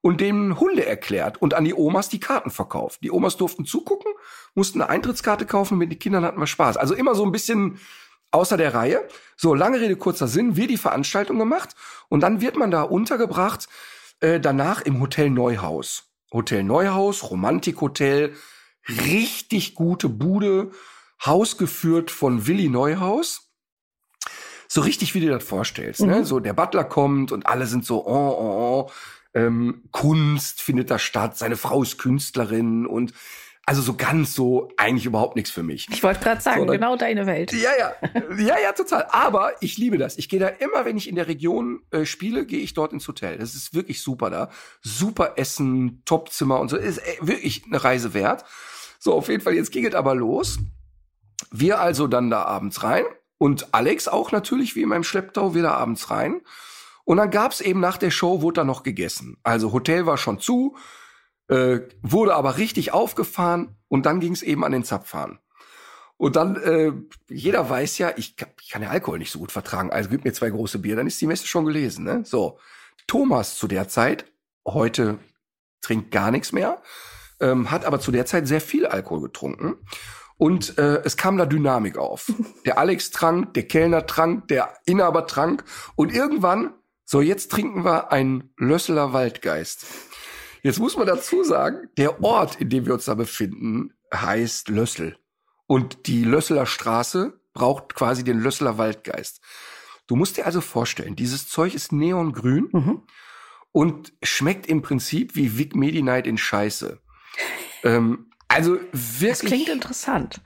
und 0.00 0.20
denen 0.20 0.60
Hunde 0.60 0.86
erklärt 0.86 1.42
und 1.42 1.54
an 1.54 1.64
die 1.64 1.74
Omas 1.74 2.08
die 2.08 2.20
Karten 2.20 2.50
verkauft. 2.50 3.02
Die 3.02 3.10
Omas 3.10 3.36
durften 3.36 3.64
zugucken, 3.64 4.12
mussten 4.54 4.80
eine 4.80 4.90
Eintrittskarte 4.90 5.46
kaufen 5.46 5.78
mit 5.78 5.90
den 5.90 5.98
Kindern 5.98 6.24
hatten 6.24 6.40
wir 6.40 6.46
Spaß. 6.46 6.76
Also 6.76 6.94
immer 6.94 7.14
so 7.14 7.24
ein 7.24 7.32
bisschen 7.32 7.78
außer 8.30 8.56
der 8.56 8.74
Reihe. 8.74 9.06
So, 9.36 9.54
lange 9.54 9.80
Rede, 9.80 9.96
kurzer 9.96 10.28
Sinn, 10.28 10.56
wir 10.56 10.66
die 10.66 10.76
Veranstaltung 10.76 11.38
gemacht 11.38 11.74
und 12.08 12.20
dann 12.20 12.40
wird 12.40 12.56
man 12.56 12.70
da 12.70 12.82
untergebracht, 12.82 13.68
äh, 14.20 14.40
danach 14.40 14.82
im 14.82 15.00
Hotel 15.00 15.30
Neuhaus. 15.30 16.04
Hotel 16.32 16.62
Neuhaus, 16.62 17.30
Romantikhotel, 17.30 18.34
richtig 18.88 19.74
gute 19.74 20.08
Bude, 20.08 20.72
Haus 21.24 21.56
geführt 21.56 22.10
von 22.10 22.46
Willi 22.46 22.68
Neuhaus. 22.68 23.48
So 24.68 24.82
richtig, 24.82 25.14
wie 25.14 25.20
du 25.20 25.28
das 25.28 25.42
vorstellst. 25.42 26.00
Ne? 26.00 26.06
Mhm. 26.06 26.12
Ne? 26.12 26.24
So 26.24 26.40
der 26.40 26.52
Butler 26.52 26.84
kommt 26.84 27.32
und 27.32 27.46
alle 27.46 27.66
sind 27.66 27.84
so, 27.84 28.06
oh, 28.06 28.10
oh, 28.10 28.88
oh. 28.88 28.90
Ähm, 29.34 29.84
Kunst 29.92 30.62
findet 30.62 30.90
da 30.90 30.98
statt, 30.98 31.36
seine 31.36 31.56
Frau 31.56 31.82
ist 31.82 31.98
Künstlerin 31.98 32.86
und 32.86 33.12
also 33.68 33.82
so 33.82 33.92
ganz 33.92 34.32
so 34.32 34.70
eigentlich 34.78 35.04
überhaupt 35.04 35.36
nichts 35.36 35.50
für 35.50 35.62
mich. 35.62 35.88
Ich 35.90 36.02
wollte 36.02 36.20
gerade 36.20 36.40
sagen, 36.40 36.60
so, 36.60 36.66
genau 36.72 36.96
deine 36.96 37.26
Welt. 37.26 37.52
Ja, 37.52 37.72
ja, 37.78 37.92
ja, 38.38 38.58
ja, 38.58 38.72
total. 38.72 39.06
Aber 39.10 39.52
ich 39.60 39.76
liebe 39.76 39.98
das. 39.98 40.16
Ich 40.16 40.30
gehe 40.30 40.40
da 40.40 40.48
immer, 40.48 40.86
wenn 40.86 40.96
ich 40.96 41.06
in 41.06 41.16
der 41.16 41.28
Region 41.28 41.82
äh, 41.90 42.06
spiele, 42.06 42.46
gehe 42.46 42.60
ich 42.60 42.72
dort 42.72 42.94
ins 42.94 43.06
Hotel. 43.06 43.36
Das 43.36 43.54
ist 43.54 43.74
wirklich 43.74 44.00
super 44.00 44.30
da. 44.30 44.48
Super 44.80 45.34
Essen, 45.36 46.00
Topzimmer 46.06 46.60
und 46.60 46.70
so. 46.70 46.78
Ist 46.78 46.96
äh, 46.96 47.18
wirklich 47.20 47.66
eine 47.66 47.84
Reise 47.84 48.14
wert. 48.14 48.46
So, 48.98 49.12
auf 49.12 49.28
jeden 49.28 49.42
Fall, 49.42 49.52
jetzt 49.52 49.70
ging 49.70 49.84
es 49.84 49.94
aber 49.94 50.14
los. 50.14 50.58
Wir 51.50 51.78
also 51.78 52.06
dann 52.06 52.30
da 52.30 52.44
abends 52.44 52.82
rein 52.82 53.04
und 53.36 53.74
Alex 53.74 54.08
auch 54.08 54.32
natürlich, 54.32 54.76
wie 54.76 54.82
in 54.82 54.88
meinem 54.88 55.04
Schlepptau, 55.04 55.54
wieder 55.54 55.76
abends 55.76 56.10
rein. 56.10 56.40
Und 57.04 57.18
dann 57.18 57.30
gab's 57.30 57.60
eben 57.60 57.80
nach 57.80 57.98
der 57.98 58.10
Show, 58.10 58.40
wurde 58.40 58.60
da 58.60 58.64
noch 58.64 58.82
gegessen. 58.82 59.36
Also 59.42 59.74
Hotel 59.74 60.06
war 60.06 60.16
schon 60.16 60.38
zu, 60.40 60.74
äh, 61.48 61.80
wurde 62.02 62.34
aber 62.34 62.58
richtig 62.58 62.92
aufgefahren 62.92 63.76
und 63.88 64.06
dann 64.06 64.20
ging 64.20 64.32
es 64.32 64.42
eben 64.42 64.64
an 64.64 64.72
den 64.72 64.84
Zapfhahn. 64.84 65.38
Und 66.16 66.36
dann, 66.36 66.56
äh, 66.56 66.92
jeder 67.28 67.70
weiß 67.70 67.98
ja, 67.98 68.12
ich, 68.16 68.34
ich 68.60 68.70
kann 68.70 68.82
ja 68.82 68.90
Alkohol 68.90 69.18
nicht 69.18 69.30
so 69.30 69.38
gut 69.38 69.52
vertragen, 69.52 69.90
also 69.90 70.10
gib 70.10 70.24
mir 70.24 70.32
zwei 70.32 70.50
große 70.50 70.80
Bier, 70.80 70.96
dann 70.96 71.06
ist 71.06 71.20
die 71.20 71.26
Messe 71.26 71.46
schon 71.46 71.64
gelesen. 71.64 72.04
Ne? 72.04 72.22
So, 72.24 72.58
Thomas 73.06 73.56
zu 73.56 73.68
der 73.68 73.88
Zeit, 73.88 74.24
heute 74.66 75.18
trinkt 75.80 76.10
gar 76.10 76.30
nichts 76.30 76.52
mehr, 76.52 76.82
ähm, 77.40 77.70
hat 77.70 77.84
aber 77.84 78.00
zu 78.00 78.10
der 78.10 78.26
Zeit 78.26 78.48
sehr 78.48 78.60
viel 78.60 78.86
Alkohol 78.86 79.22
getrunken. 79.22 79.76
Und 80.36 80.76
äh, 80.78 81.02
es 81.04 81.16
kam 81.16 81.36
da 81.36 81.46
Dynamik 81.46 81.98
auf. 81.98 82.32
Der 82.64 82.78
Alex 82.78 83.10
trank, 83.10 83.54
der 83.54 83.66
Kellner 83.66 84.06
trank, 84.06 84.46
der 84.46 84.72
Inhaber 84.86 85.26
trank. 85.26 85.64
Und 85.96 86.12
irgendwann, 86.14 86.74
so 87.04 87.20
jetzt 87.20 87.50
trinken 87.50 87.84
wir 87.84 88.12
einen 88.12 88.52
Lösseler 88.56 89.12
Waldgeist. 89.12 89.86
Jetzt 90.68 90.80
muss 90.80 90.98
man 90.98 91.06
dazu 91.06 91.44
sagen, 91.44 91.88
der 91.96 92.22
Ort, 92.22 92.60
in 92.60 92.68
dem 92.68 92.84
wir 92.84 92.92
uns 92.92 93.06
da 93.06 93.14
befinden, 93.14 93.94
heißt 94.14 94.68
Lössel. 94.68 95.16
Und 95.66 96.06
die 96.06 96.24
Lösseler 96.24 96.66
Straße 96.66 97.40
braucht 97.54 97.94
quasi 97.94 98.22
den 98.22 98.38
Lösseler 98.38 98.76
Waldgeist. 98.76 99.40
Du 100.06 100.14
musst 100.14 100.36
dir 100.36 100.44
also 100.44 100.60
vorstellen, 100.60 101.16
dieses 101.16 101.48
Zeug 101.48 101.74
ist 101.74 101.90
neongrün 101.90 102.68
mhm. 102.70 103.02
und 103.72 104.12
schmeckt 104.22 104.66
im 104.66 104.82
Prinzip 104.82 105.36
wie 105.36 105.56
Vic 105.56 105.74
Medi-Night 105.74 106.26
in 106.26 106.36
Scheiße. 106.36 107.00
Ähm, 107.82 108.30
also 108.48 108.78
wirklich. 108.92 109.30
Das 109.30 109.40
klingt 109.40 109.68
interessant 109.70 110.42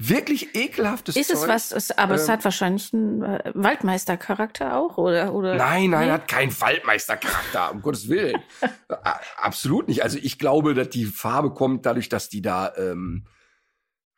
wirklich 0.00 0.54
ekelhaftes 0.54 1.14
Ist 1.14 1.30
es 1.30 1.46
was, 1.46 1.72
ist, 1.72 1.98
aber 1.98 2.14
ähm, 2.14 2.20
es 2.20 2.28
hat 2.28 2.42
wahrscheinlich 2.42 2.92
einen 2.94 3.22
äh, 3.22 3.52
Waldmeistercharakter 3.54 4.76
auch, 4.76 4.96
oder? 4.96 5.34
oder 5.34 5.56
nein, 5.56 5.90
nein, 5.90 6.06
nee? 6.06 6.12
hat 6.12 6.26
keinen 6.26 6.58
Waldmeistercharakter, 6.58 7.70
um 7.72 7.82
Gottes 7.82 8.08
Willen. 8.08 8.42
Absolut 9.36 9.88
nicht. 9.88 10.02
Also 10.02 10.18
ich 10.20 10.38
glaube, 10.38 10.72
dass 10.72 10.88
die 10.88 11.04
Farbe 11.04 11.52
kommt 11.52 11.84
dadurch, 11.84 12.08
dass 12.08 12.30
die 12.30 12.40
da, 12.40 12.72
ähm, 12.76 13.26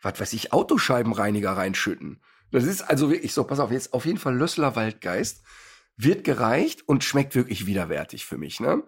was 0.00 0.20
weiß 0.20 0.32
ich, 0.34 0.52
Autoscheibenreiniger 0.52 1.50
reinschütten. 1.50 2.22
Das 2.52 2.62
ist 2.62 2.82
also 2.82 3.10
wirklich 3.10 3.34
so, 3.34 3.42
pass 3.42 3.58
auf, 3.58 3.72
jetzt 3.72 3.92
auf 3.92 4.06
jeden 4.06 4.18
Fall 4.18 4.36
Lössler 4.36 4.76
Waldgeist 4.76 5.42
wird 5.96 6.22
gereicht 6.22 6.88
und 6.88 7.02
schmeckt 7.02 7.34
wirklich 7.34 7.66
widerwärtig 7.66 8.24
für 8.24 8.38
mich, 8.38 8.60
ne? 8.60 8.84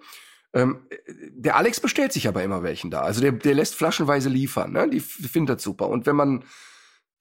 Ähm, 0.53 0.87
der 1.31 1.57
Alex 1.57 1.81
bestellt 1.81 2.13
sich 2.13 2.29
aber 2.29 2.45
immer 2.45 2.63
welchen 2.63 2.93
da. 2.93 3.01
Also 3.01 3.21
der, 3.21 3.33
der 3.33 3.55
lässt 3.55 3.75
flaschenweise 3.75 4.29
liefern, 4.29 4.73
ne? 4.73 4.89
Die, 4.89 5.01
die 5.01 5.29
findet 5.29 5.57
das 5.57 5.65
super. 5.65 5.89
Und 5.89 6.07
wenn 6.07 6.15
man 6.15 6.45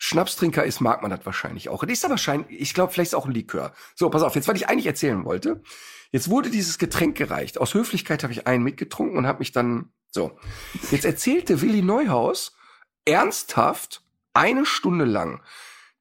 Schnapstrinker 0.05 0.65
ist, 0.65 0.81
mag 0.81 1.01
man 1.01 1.11
das 1.11 1.25
wahrscheinlich 1.25 1.69
auch. 1.69 1.81
Das 1.85 1.93
ist 1.93 2.03
aber 2.03 2.11
wahrscheinlich, 2.11 2.59
ich 2.59 2.73
glaube, 2.73 2.91
vielleicht 2.91 3.11
ist 3.11 3.15
auch 3.15 3.25
ein 3.25 3.31
Likör. 3.31 3.71
So, 3.95 4.09
pass 4.09 4.21
auf, 4.21 4.35
jetzt, 4.35 4.49
was 4.49 4.57
ich 4.57 4.67
eigentlich 4.67 4.85
erzählen 4.85 5.23
wollte. 5.23 5.63
Jetzt 6.11 6.29
wurde 6.29 6.49
dieses 6.49 6.77
Getränk 6.77 7.15
gereicht. 7.15 7.57
Aus 7.57 7.73
Höflichkeit 7.73 8.21
habe 8.21 8.33
ich 8.33 8.45
einen 8.45 8.65
mitgetrunken 8.65 9.17
und 9.17 9.27
habe 9.27 9.39
mich 9.39 9.53
dann 9.53 9.93
so. 10.11 10.37
Jetzt 10.91 11.05
erzählte 11.05 11.61
Willi 11.61 11.81
Neuhaus 11.81 12.53
ernsthaft 13.05 14.03
eine 14.33 14.65
Stunde 14.65 15.05
lang, 15.05 15.41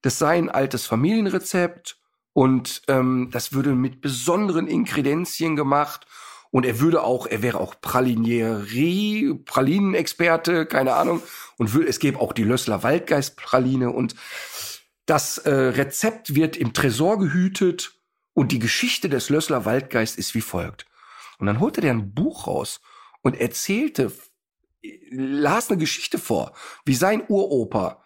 das 0.01 0.19
sei 0.19 0.37
ein 0.37 0.49
altes 0.49 0.85
Familienrezept 0.85 1.97
und 2.33 2.81
ähm, 2.89 3.29
das 3.31 3.53
würde 3.53 3.73
mit 3.73 4.01
besonderen 4.01 4.67
Inkredenzien 4.67 5.55
gemacht 5.55 6.07
Und 6.53 6.67
er 6.67 6.79
würde 6.79 7.01
auch, 7.01 7.25
er 7.25 7.41
wäre 7.41 7.59
auch 7.59 7.81
Pralinierie, 7.81 9.33
Pralinenexperte, 9.43 10.67
keine 10.67 10.93
Ahnung. 10.93 11.23
Und 11.57 11.73
es 11.73 11.97
gäbe 11.97 12.19
auch 12.19 12.31
die 12.31 12.43
Lössler 12.43 12.83
Waldgeist-Praline. 12.83 13.89
Und 13.89 14.13
das 15.07 15.39
äh, 15.39 15.49
Rezept 15.49 16.35
wird 16.35 16.55
im 16.55 16.71
Tresor 16.73 17.17
gehütet. 17.17 17.99
Und 18.33 18.51
die 18.51 18.59
Geschichte 18.59 19.09
des 19.09 19.29
Lössler 19.29 19.65
Waldgeist 19.65 20.15
ist 20.19 20.35
wie 20.35 20.41
folgt. 20.41 20.85
Und 21.39 21.47
dann 21.47 21.59
holte 21.59 21.81
der 21.81 21.89
ein 21.89 22.13
Buch 22.13 22.45
raus 22.45 22.81
und 23.23 23.35
erzählte, 23.35 24.11
las 25.09 25.71
eine 25.71 25.79
Geschichte 25.79 26.19
vor, 26.19 26.53
wie 26.85 26.93
sein 26.93 27.23
Uropa 27.29 28.02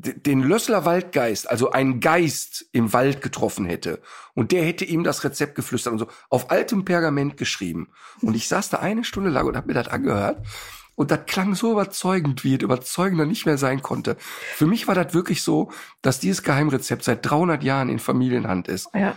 den 0.00 0.42
Lössler 0.42 0.84
Waldgeist, 0.84 1.50
also 1.50 1.70
einen 1.70 2.00
Geist 2.00 2.66
im 2.72 2.92
Wald 2.92 3.20
getroffen 3.20 3.66
hätte 3.66 4.00
und 4.34 4.52
der 4.52 4.64
hätte 4.64 4.84
ihm 4.84 5.04
das 5.04 5.24
Rezept 5.24 5.54
geflüstert 5.54 5.92
und 5.92 5.98
so 5.98 6.08
auf 6.30 6.50
altem 6.50 6.84
Pergament 6.84 7.36
geschrieben. 7.36 7.88
Und 8.22 8.34
ich 8.34 8.48
saß 8.48 8.70
da 8.70 8.78
eine 8.78 9.04
Stunde 9.04 9.30
lang 9.30 9.46
und 9.46 9.56
habe 9.56 9.68
mir 9.68 9.74
das 9.74 9.88
angehört 9.88 10.46
und 10.94 11.10
das 11.10 11.20
klang 11.26 11.54
so 11.54 11.72
überzeugend, 11.72 12.44
wie 12.44 12.54
es 12.54 12.62
überzeugender 12.62 13.24
nicht 13.24 13.46
mehr 13.46 13.58
sein 13.58 13.82
konnte. 13.82 14.16
Für 14.54 14.66
mich 14.66 14.88
war 14.88 14.94
das 14.94 15.14
wirklich 15.14 15.42
so, 15.42 15.70
dass 16.02 16.20
dieses 16.20 16.42
Geheimrezept 16.42 17.04
seit 17.04 17.24
300 17.28 17.62
Jahren 17.62 17.88
in 17.88 17.98
Familienhand 17.98 18.68
ist. 18.68 18.88
Ja. 18.94 19.16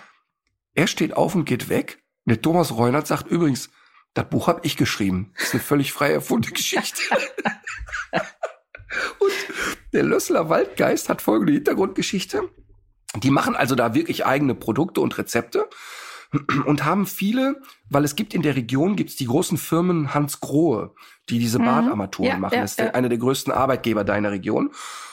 Er 0.73 0.87
steht 0.87 1.17
auf 1.17 1.35
und 1.35 1.45
geht 1.45 1.69
weg. 1.69 2.03
Der 2.25 2.41
Thomas 2.41 2.75
Reunert 2.77 3.07
sagt 3.07 3.27
übrigens, 3.27 3.69
das 4.13 4.29
Buch 4.29 4.47
habe 4.47 4.61
ich 4.63 4.77
geschrieben. 4.77 5.33
Das 5.35 5.47
ist 5.47 5.53
eine 5.53 5.63
völlig 5.63 5.91
frei 5.91 6.11
erfundene 6.11 6.53
Geschichte. 6.55 7.01
Und 9.19 9.31
der 9.93 10.03
Lössler 10.03 10.49
Waldgeist 10.49 11.09
hat 11.09 11.21
folgende 11.21 11.53
Hintergrundgeschichte. 11.53 12.49
Die 13.17 13.31
machen 13.31 13.55
also 13.55 13.75
da 13.75 13.93
wirklich 13.93 14.25
eigene 14.25 14.55
Produkte 14.55 15.01
und 15.01 15.17
Rezepte 15.17 15.69
und 16.65 16.85
haben 16.85 17.05
viele, 17.05 17.61
weil 17.89 18.05
es 18.05 18.15
gibt 18.15 18.33
in 18.33 18.41
der 18.41 18.55
Region 18.55 18.95
gibt's 18.95 19.17
die 19.17 19.25
großen 19.25 19.57
Firmen 19.57 20.13
Hans 20.13 20.39
Grohe, 20.39 20.93
die 21.29 21.39
diese 21.39 21.59
mhm. 21.59 21.65
Badarmaturen 21.65 22.31
ja, 22.31 22.37
machen. 22.37 22.55
Ja, 22.55 22.61
das 22.61 22.71
ist 22.71 22.79
ja. 22.79 22.91
einer 22.91 23.09
der 23.09 23.17
größten 23.17 23.51
Arbeitgeber 23.51 24.03
deiner 24.03 24.31
Region. 24.31 24.71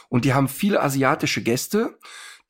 Und 0.09 0.25
die 0.25 0.33
haben 0.33 0.49
viele 0.49 0.81
asiatische 0.81 1.43
Gäste, 1.43 1.99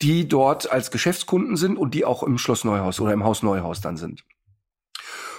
die 0.03 0.29
dort 0.29 0.71
als 0.71 0.91
Geschäftskunden 0.91 1.57
sind 1.57 1.77
und 1.77 1.95
die 1.95 2.05
auch 2.05 2.23
im 2.23 2.39
Schloss 2.39 2.65
Neuhaus 2.65 3.01
oder 3.01 3.13
im 3.13 3.25
Haus 3.25 3.43
Neuhaus 3.43 3.81
dann 3.81 3.97
sind. 3.97 4.25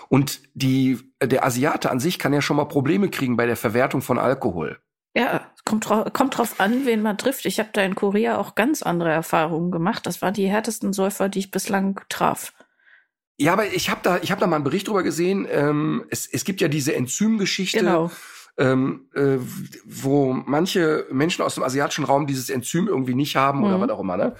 Und 0.10 0.42
die, 0.56 0.98
der 1.22 1.46
Asiate 1.46 1.92
an 1.92 2.00
sich 2.00 2.18
kann 2.18 2.34
ja 2.34 2.42
schon 2.42 2.58
mal 2.58 2.66
Probleme 2.66 3.10
kriegen 3.10 3.38
bei 3.38 3.46
der 3.46 3.56
Verwertung 3.56 4.02
von 4.02 4.18
Alkohol. 4.18 4.80
Ja, 5.16 5.52
kommt, 5.66 5.88
kommt 6.14 6.38
drauf 6.38 6.60
an, 6.60 6.86
wen 6.86 7.02
man 7.02 7.18
trifft. 7.18 7.46
Ich 7.46 7.60
habe 7.60 7.70
da 7.74 7.82
in 7.82 7.96
Korea 7.96 8.38
auch 8.38 8.56
ganz 8.56 8.84
andere 8.84 9.12
Erfahrungen 9.12 9.72
gemacht. 9.72 10.06
Das 10.06 10.22
waren 10.22 10.34
die 10.34 10.48
härtesten 10.48 10.94
Säufer, 10.94 11.30
die 11.30 11.40
ich 11.40 11.52
bislang 11.52 12.00
traf. 12.10 12.54
Ja, 13.38 13.54
aber 13.54 13.74
ich 13.74 13.90
habe 13.90 14.02
da, 14.04 14.20
ich 14.22 14.32
habe 14.32 14.42
da 14.42 14.48
mal 14.48 14.58
einen 14.58 14.66
Bericht 14.66 14.88
drüber 14.88 15.02
gesehen. 15.02 15.48
Ähm, 15.50 16.06
es, 16.10 16.28
es 16.28 16.44
gibt 16.44 16.62
ja 16.62 16.68
diese 16.68 16.94
Enzymgeschichte, 16.94 17.80
genau. 17.80 18.12
ähm, 18.58 19.10
äh, 19.16 19.38
wo 19.86 20.34
manche 20.34 21.08
Menschen 21.10 21.44
aus 21.44 21.56
dem 21.56 21.64
asiatischen 21.64 22.04
Raum 22.04 22.28
dieses 22.28 22.50
Enzym 22.50 22.88
irgendwie 22.88 23.16
nicht 23.16 23.36
haben 23.36 23.60
mhm. 23.60 23.66
oder 23.66 23.80
was 23.80 23.90
auch 23.90 24.02
immer. 24.02 24.18
Ne? 24.18 24.36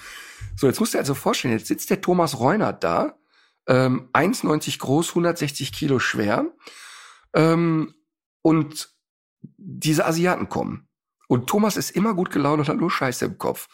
So, 0.56 0.68
jetzt 0.68 0.80
musst 0.80 0.94
du 0.94 0.98
dir 0.98 1.02
also 1.02 1.16
vorstellen, 1.16 1.58
jetzt 1.58 1.68
sitzt 1.68 1.90
der 1.90 2.02
Thomas 2.02 2.40
Reunert 2.40 2.84
da, 2.84 3.18
ähm, 3.68 4.10
1,90 4.14 4.80
groß, 4.80 5.10
160 5.10 5.72
Kilo 5.72 6.00
schwer 6.00 6.46
ähm, 7.34 7.94
und 8.42 8.90
diese 9.42 10.06
Asiaten 10.06 10.50
kommen. 10.50 10.88
Und 11.28 11.48
Thomas 11.48 11.78
ist 11.78 11.92
immer 11.92 12.16
gut 12.16 12.32
gelaunt 12.32 12.60
und 12.60 12.68
hat 12.68 12.78
nur 12.78 12.90
Scheiße 12.90 13.26
im 13.26 13.38
Kopf. 13.38 13.68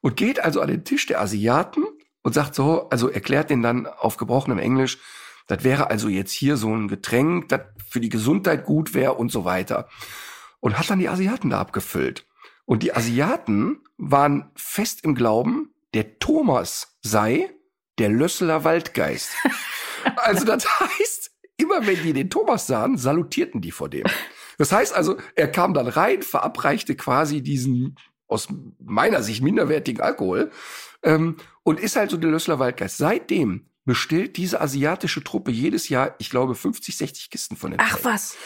Und 0.00 0.16
geht 0.16 0.40
also 0.40 0.60
an 0.60 0.68
den 0.68 0.84
Tisch 0.84 1.06
der 1.06 1.20
Asiaten 1.20 1.84
und 2.22 2.34
sagt 2.34 2.54
so, 2.54 2.88
also 2.90 3.08
erklärt 3.08 3.50
den 3.50 3.62
dann 3.62 3.86
auf 3.86 4.18
gebrochenem 4.18 4.58
Englisch, 4.58 4.98
das 5.46 5.64
wäre 5.64 5.90
also 5.90 6.08
jetzt 6.08 6.32
hier 6.32 6.58
so 6.58 6.74
ein 6.74 6.88
Getränk, 6.88 7.48
das 7.48 7.62
für 7.88 8.00
die 8.00 8.10
Gesundheit 8.10 8.66
gut 8.66 8.92
wäre 8.92 9.14
und 9.14 9.32
so 9.32 9.46
weiter. 9.46 9.88
Und 10.60 10.78
hat 10.78 10.90
dann 10.90 10.98
die 10.98 11.08
Asiaten 11.08 11.50
da 11.50 11.58
abgefüllt. 11.58 12.26
Und 12.66 12.82
die 12.82 12.94
Asiaten 12.94 13.80
waren 13.96 14.50
fest 14.54 15.04
im 15.04 15.14
Glauben, 15.14 15.72
der 15.94 16.18
Thomas 16.18 16.98
sei 17.00 17.50
der 17.98 18.10
Lösseler 18.10 18.64
Waldgeist. 18.64 19.30
also 20.16 20.44
das 20.44 20.66
heißt, 20.80 21.30
immer 21.56 21.86
wenn 21.86 22.02
die 22.02 22.12
den 22.12 22.28
Thomas 22.28 22.66
sahen, 22.66 22.98
salutierten 22.98 23.62
die 23.62 23.70
vor 23.70 23.88
dem. 23.88 24.04
Das 24.58 24.72
heißt 24.72 24.92
also, 24.92 25.16
er 25.34 25.50
kam 25.50 25.72
dann 25.72 25.88
rein, 25.88 26.22
verabreichte 26.22 26.94
quasi 26.96 27.42
diesen 27.42 27.96
aus 28.26 28.48
meiner 28.78 29.22
Sicht 29.22 29.42
minderwertigen 29.42 30.02
Alkohol 30.02 30.50
ähm, 31.02 31.36
und 31.62 31.80
ist 31.80 31.96
halt 31.96 32.10
so 32.10 32.18
der 32.18 32.30
Lössler 32.30 32.58
Waldgeist. 32.58 32.98
Seitdem 32.98 33.70
bestellt 33.84 34.36
diese 34.36 34.60
asiatische 34.60 35.24
Truppe 35.24 35.50
jedes 35.50 35.88
Jahr, 35.88 36.14
ich 36.18 36.28
glaube, 36.28 36.54
50, 36.54 36.96
60 36.96 37.30
Kisten 37.30 37.56
von 37.56 37.70
dem. 37.70 37.80
Ach 37.80 37.94
Zeug. 37.94 38.04
was. 38.04 38.36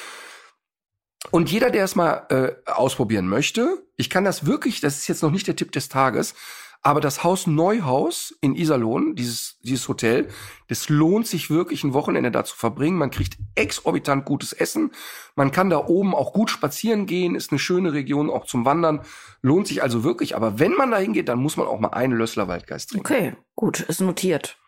Und 1.31 1.51
jeder, 1.51 1.71
der 1.71 1.85
es 1.85 1.97
mal 1.97 2.27
äh, 2.31 2.71
ausprobieren 2.71 3.29
möchte, 3.29 3.85
ich 3.97 4.11
kann 4.11 4.25
das 4.25 4.47
wirklich, 4.47 4.81
das 4.81 4.99
ist 4.99 5.09
jetzt 5.09 5.23
noch 5.23 5.31
nicht 5.31 5.47
der 5.47 5.57
Tipp 5.57 5.73
des 5.73 5.89
Tages, 5.89 6.35
aber 6.83 7.01
das 7.01 7.23
Haus 7.23 7.47
Neuhaus 7.47 8.37
in 8.41 8.57
Iserlohn, 8.57 9.15
dieses, 9.15 9.57
dieses 9.63 9.89
Hotel, 9.89 10.29
das 10.67 10.89
lohnt 10.89 11.29
sich 11.29 11.49
wirklich 11.49 11.85
ein 11.85 11.95
Wochenende 11.95 12.33
da 12.33 12.45
zu 12.45 12.57
verbringen. 12.57 12.99
Man 12.99 13.13
kriegt 13.13 13.39
exorbitant 13.55 14.25
gutes 14.25 14.53
Essen. 14.53 14.91
Man 15.37 15.53
kann 15.53 15.71
da 15.71 15.87
oben 15.87 16.13
auch 16.15 16.33
gut 16.33 16.51
spazieren 16.51 17.07
gehen, 17.07 17.37
ist 17.37 17.53
eine 17.53 17.61
schöne 17.61 17.93
Region 17.93 18.31
auch 18.31 18.47
zum 18.47 18.65
Wandern. 18.65 19.03
Lohnt 19.43 19.69
sich 19.69 19.83
also 19.83 20.03
wirklich. 20.03 20.35
Aber 20.35 20.59
wenn 20.59 20.73
man 20.73 20.91
da 20.91 20.99
hingeht, 20.99 21.29
dann 21.29 21.39
muss 21.39 21.57
man 21.57 21.69
auch 21.69 21.79
mal 21.79 21.91
einen 21.91 22.15
Lössler 22.15 22.49
Waldgeist 22.49 22.91
trinken. 22.91 23.07
Okay, 23.07 23.37
gut, 23.55 23.81
ist 23.81 24.01
notiert. 24.01 24.59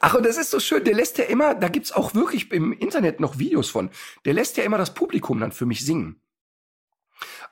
Ach, 0.00 0.14
und 0.14 0.24
das 0.24 0.36
ist 0.36 0.50
so 0.50 0.60
schön, 0.60 0.84
der 0.84 0.94
lässt 0.94 1.18
ja 1.18 1.24
immer, 1.24 1.54
da 1.54 1.68
gibt's 1.68 1.92
auch 1.92 2.14
wirklich 2.14 2.50
im 2.50 2.72
Internet 2.72 3.20
noch 3.20 3.38
Videos 3.38 3.70
von, 3.70 3.90
der 4.24 4.34
lässt 4.34 4.56
ja 4.56 4.64
immer 4.64 4.78
das 4.78 4.94
Publikum 4.94 5.38
dann 5.38 5.52
für 5.52 5.66
mich 5.66 5.84
singen. 5.84 6.20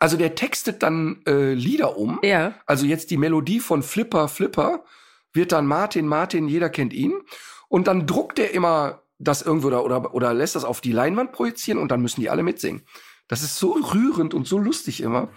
Also 0.04 0.18
der 0.18 0.34
textet 0.34 0.82
dann 0.82 1.22
äh, 1.26 1.54
Lieder 1.54 1.96
um. 1.96 2.20
Ja. 2.22 2.56
Also 2.66 2.84
jetzt 2.84 3.10
die 3.10 3.16
Melodie 3.16 3.58
von 3.58 3.82
Flipper, 3.82 4.28
Flipper 4.28 4.84
wird 5.32 5.50
dann 5.50 5.66
Martin, 5.66 6.06
Martin, 6.06 6.46
jeder 6.46 6.68
kennt 6.68 6.92
ihn. 6.92 7.22
Und 7.68 7.86
dann 7.86 8.06
druckt 8.06 8.38
er 8.38 8.50
immer 8.50 9.00
das 9.18 9.40
irgendwo 9.40 9.68
oder, 9.68 9.82
oder, 9.82 10.14
oder 10.14 10.34
lässt 10.34 10.56
das 10.56 10.64
auf 10.66 10.82
die 10.82 10.92
Leinwand 10.92 11.32
projizieren 11.32 11.80
und 11.80 11.90
dann 11.90 12.02
müssen 12.02 12.20
die 12.20 12.28
alle 12.28 12.42
mitsingen. 12.42 12.84
Das 13.28 13.42
ist 13.42 13.56
so 13.56 13.70
rührend 13.72 14.34
und 14.34 14.46
so 14.46 14.58
lustig 14.58 15.00
immer. 15.00 15.30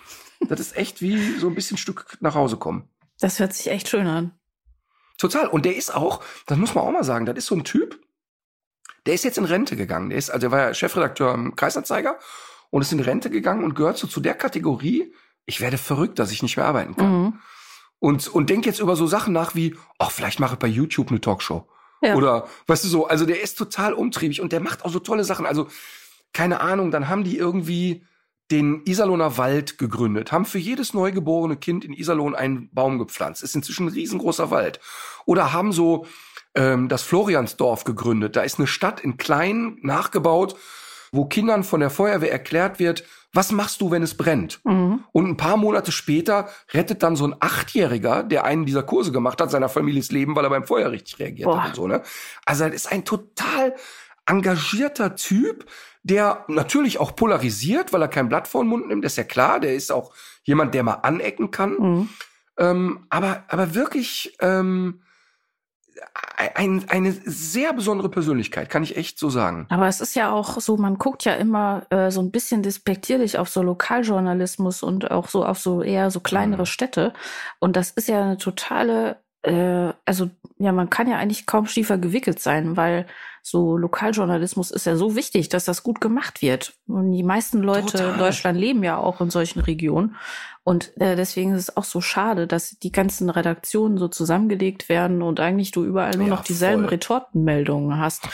Das 0.50 0.60
ist 0.60 0.76
echt 0.76 1.02
wie 1.02 1.38
so 1.40 1.48
ein 1.48 1.56
bisschen 1.56 1.78
Stück 1.78 2.18
nach 2.20 2.36
Hause 2.36 2.58
kommen. 2.58 2.90
Das 3.22 3.40
hört 3.40 3.54
sich 3.54 3.68
echt 3.68 3.88
schön 3.88 4.06
an. 4.06 4.38
Total. 5.18 5.48
Und 5.48 5.64
der 5.64 5.78
ist 5.78 5.96
auch, 5.96 6.22
das 6.46 6.58
muss 6.58 6.76
man 6.76 6.84
auch 6.84 6.92
mal 6.92 7.06
sagen, 7.06 7.26
das 7.26 7.38
ist 7.38 7.46
so 7.46 7.56
ein 7.56 7.64
Typ, 7.64 7.98
der 9.06 9.14
ist 9.14 9.24
jetzt 9.24 9.38
in 9.38 9.46
Rente 9.46 9.78
gegangen. 9.78 10.10
Der 10.10 10.20
ist, 10.20 10.30
also 10.30 10.42
der 10.42 10.52
war 10.52 10.60
ja 10.60 10.74
Chefredakteur 10.74 11.34
im 11.34 11.56
Kreisanzeiger 11.56 12.20
und 12.78 12.84
ist 12.84 12.92
in 12.92 13.00
Rente 13.00 13.32
gegangen 13.32 13.64
und 13.64 13.74
gehört 13.74 13.98
so 13.98 14.06
zu 14.06 14.20
der 14.20 14.36
Kategorie, 14.36 15.12
ich 15.48 15.62
werde 15.62 15.80
verrückt, 15.80 16.20
dass 16.20 16.30
ich 16.30 16.44
nicht 16.44 16.58
mehr 16.58 16.68
arbeiten 16.68 16.96
kann. 16.96 17.22
Mhm. 17.24 17.40
Und, 17.98 18.28
und 18.28 18.52
denk 18.52 18.68
jetzt 18.68 18.80
über 18.80 18.96
so 18.96 19.08
Sachen 19.08 19.34
nach 19.34 19.56
wie, 19.56 19.76
ach, 19.98 20.12
vielleicht 20.12 20.40
mache 20.40 20.54
ich 20.54 20.60
bei 20.60 20.68
YouTube 20.68 21.10
eine 21.10 21.20
Talkshow. 21.20 21.68
Ja. 22.04 22.14
Oder, 22.14 22.48
weißt 22.68 22.84
du 22.84 22.88
so, 22.88 23.08
also 23.08 23.26
der 23.26 23.42
ist 23.42 23.58
total 23.58 23.94
umtriebig 23.94 24.42
und 24.42 24.52
der 24.52 24.60
macht 24.60 24.86
auch 24.86 24.92
so 24.92 25.00
tolle 25.00 25.24
Sachen. 25.24 25.48
Also, 25.48 25.70
keine 26.34 26.62
Ahnung, 26.62 26.92
dann 26.92 27.10
haben 27.10 27.24
die 27.24 27.36
irgendwie 27.36 28.06
den 28.52 28.84
Iserlohner 28.86 29.40
Wald 29.40 29.80
gegründet, 29.80 30.32
haben 30.32 30.46
für 30.46 30.60
jedes 30.60 30.94
neugeborene 30.94 31.58
Kind 31.58 31.84
in 31.84 31.94
Iserlohn 31.94 32.36
einen 32.36 32.70
Baum 32.70 33.00
gepflanzt. 33.00 33.42
Ist 33.42 33.56
inzwischen 33.56 33.88
ein 33.88 33.94
riesengroßer 33.94 34.52
Wald. 34.52 34.80
Oder 35.26 35.52
haben 35.52 35.72
so 35.72 36.06
ähm, 36.54 36.90
das 36.90 37.02
Floriansdorf 37.02 37.86
gegründet. 37.86 38.36
Da 38.36 38.44
ist 38.44 38.60
eine 38.60 38.68
Stadt 38.68 39.00
in 39.00 39.18
klein 39.18 39.80
nachgebaut 39.82 40.56
wo 41.12 41.26
Kindern 41.26 41.64
von 41.64 41.80
der 41.80 41.90
Feuerwehr 41.90 42.32
erklärt 42.32 42.80
wird, 42.80 43.04
was 43.34 43.52
machst 43.52 43.82
du, 43.82 43.92
wenn 43.92 44.04
es 44.04 44.16
brennt? 44.16 44.60
Mhm. 44.64 45.04
Und 45.12 45.28
ein 45.28 45.38
paar 45.38 45.58
Monate 45.58 45.92
später 45.92 46.50
rettet 46.74 47.04
dann 47.04 47.16
so 47.16 47.28
ein 47.28 47.36
Achtjähriger, 47.40 48.24
der 48.24 48.46
einen 48.46 48.66
dieser 48.66 48.84
Kurse 48.84 49.12
gemacht 49.12 49.42
hat, 49.42 49.52
seiner 49.52 49.70
Families 49.70 50.12
Leben, 50.12 50.36
weil 50.36 50.46
er 50.46 50.50
beim 50.50 50.64
Feuer 50.66 50.92
richtig 50.92 51.20
reagiert 51.20 51.48
Boah. 51.48 51.64
hat 51.64 51.70
und 51.70 51.76
so, 51.76 51.88
ne? 51.88 52.02
Also, 52.46 52.66
das 52.66 52.74
ist 52.74 52.92
ein 52.92 53.06
total 53.06 53.76
engagierter 54.26 55.16
Typ, 55.16 55.66
der 56.04 56.46
natürlich 56.48 57.00
auch 57.00 57.16
polarisiert, 57.16 57.92
weil 57.94 58.02
er 58.02 58.08
kein 58.08 58.30
Blatt 58.30 58.48
vor 58.48 58.64
den 58.64 58.70
Mund 58.70 58.88
nimmt, 58.88 59.04
das 59.04 59.14
ist 59.14 59.18
ja 59.18 59.24
klar. 59.24 59.60
Der 59.60 59.76
ist 59.76 59.92
auch 59.92 60.14
jemand, 60.44 60.74
der 60.74 60.84
mal 60.84 60.94
anecken 60.94 61.52
kann. 61.52 61.78
Mhm. 61.78 62.10
Ähm, 62.58 63.06
aber, 63.10 63.44
aber 63.50 63.76
wirklich, 63.76 64.36
ähm, 64.40 65.02
ein, 66.38 66.86
eine 66.90 67.12
sehr 67.12 67.74
besondere 67.74 68.10
Persönlichkeit, 68.10 68.70
kann 68.70 68.84
ich 68.84 68.96
echt 68.96 69.18
so 69.18 69.30
sagen. 69.30 69.66
Aber 69.70 69.88
es 69.88 70.02
ist 70.02 70.16
ja 70.16 70.32
auch 70.32 70.60
so, 70.60 70.78
man 70.78 70.98
guckt 70.98 71.26
ja 71.26 71.34
immer 71.34 71.88
äh, 71.90 72.12
so 72.12 72.22
ein 72.22 72.32
bisschen 72.32 72.62
despektierlich 72.62 73.38
auf 73.40 73.50
so 73.50 73.62
Lokaljournalismus 73.64 74.84
und 74.84 75.10
auch 75.10 75.30
so 75.30 75.44
auf 75.44 75.60
so 75.60 75.82
eher 75.82 76.12
so 76.12 76.20
kleinere 76.20 76.64
mhm. 76.64 76.68
Städte. 76.68 77.14
Und 77.60 77.76
das 77.76 77.92
ist 77.92 78.08
ja 78.08 78.22
eine 78.22 78.38
totale, 78.38 79.18
äh, 79.44 79.94
also 80.06 80.30
ja, 80.58 80.72
man 80.72 80.90
kann 80.90 81.10
ja 81.10 81.18
eigentlich 81.18 81.46
kaum 81.46 81.68
schiefer 81.68 81.98
gewickelt 81.98 82.40
sein, 82.40 82.78
weil 82.78 83.06
so 83.44 83.78
Lokaljournalismus 83.78 84.72
ist 84.72 84.86
ja 84.86 84.98
so 84.98 85.16
wichtig, 85.16 85.48
dass 85.48 85.64
das 85.66 85.84
gut 85.84 86.02
gemacht 86.02 86.42
wird. 86.42 86.74
Und 86.88 87.14
die 87.14 87.24
meisten 87.24 87.62
Leute 87.62 87.94
Total. 87.94 88.14
in 88.14 88.20
Deutschland 88.20 88.60
leben 88.60 88.84
ja 88.84 88.98
auch 88.98 89.22
in 89.22 89.30
solchen 89.30 89.62
Regionen. 89.62 90.16
Und 90.64 90.92
äh, 91.00 91.16
deswegen 91.16 91.54
ist 91.54 91.70
es 91.70 91.78
auch 91.78 91.86
so 91.86 92.02
schade, 92.02 92.46
dass 92.46 92.72
die 92.72 92.92
ganzen 92.92 93.30
Redaktionen 93.30 93.98
so 93.98 94.10
zusammengelegt 94.10 94.90
werden 94.90 95.22
und 95.22 95.40
eigentlich 95.40 95.72
du 95.72 95.86
überall 95.86 96.18
nur 96.18 96.28
ja, 96.28 96.34
noch 96.34 96.44
dieselben 96.44 96.84
voll. 96.84 96.90
Retortenmeldungen 96.90 97.98
hast. 97.98 98.28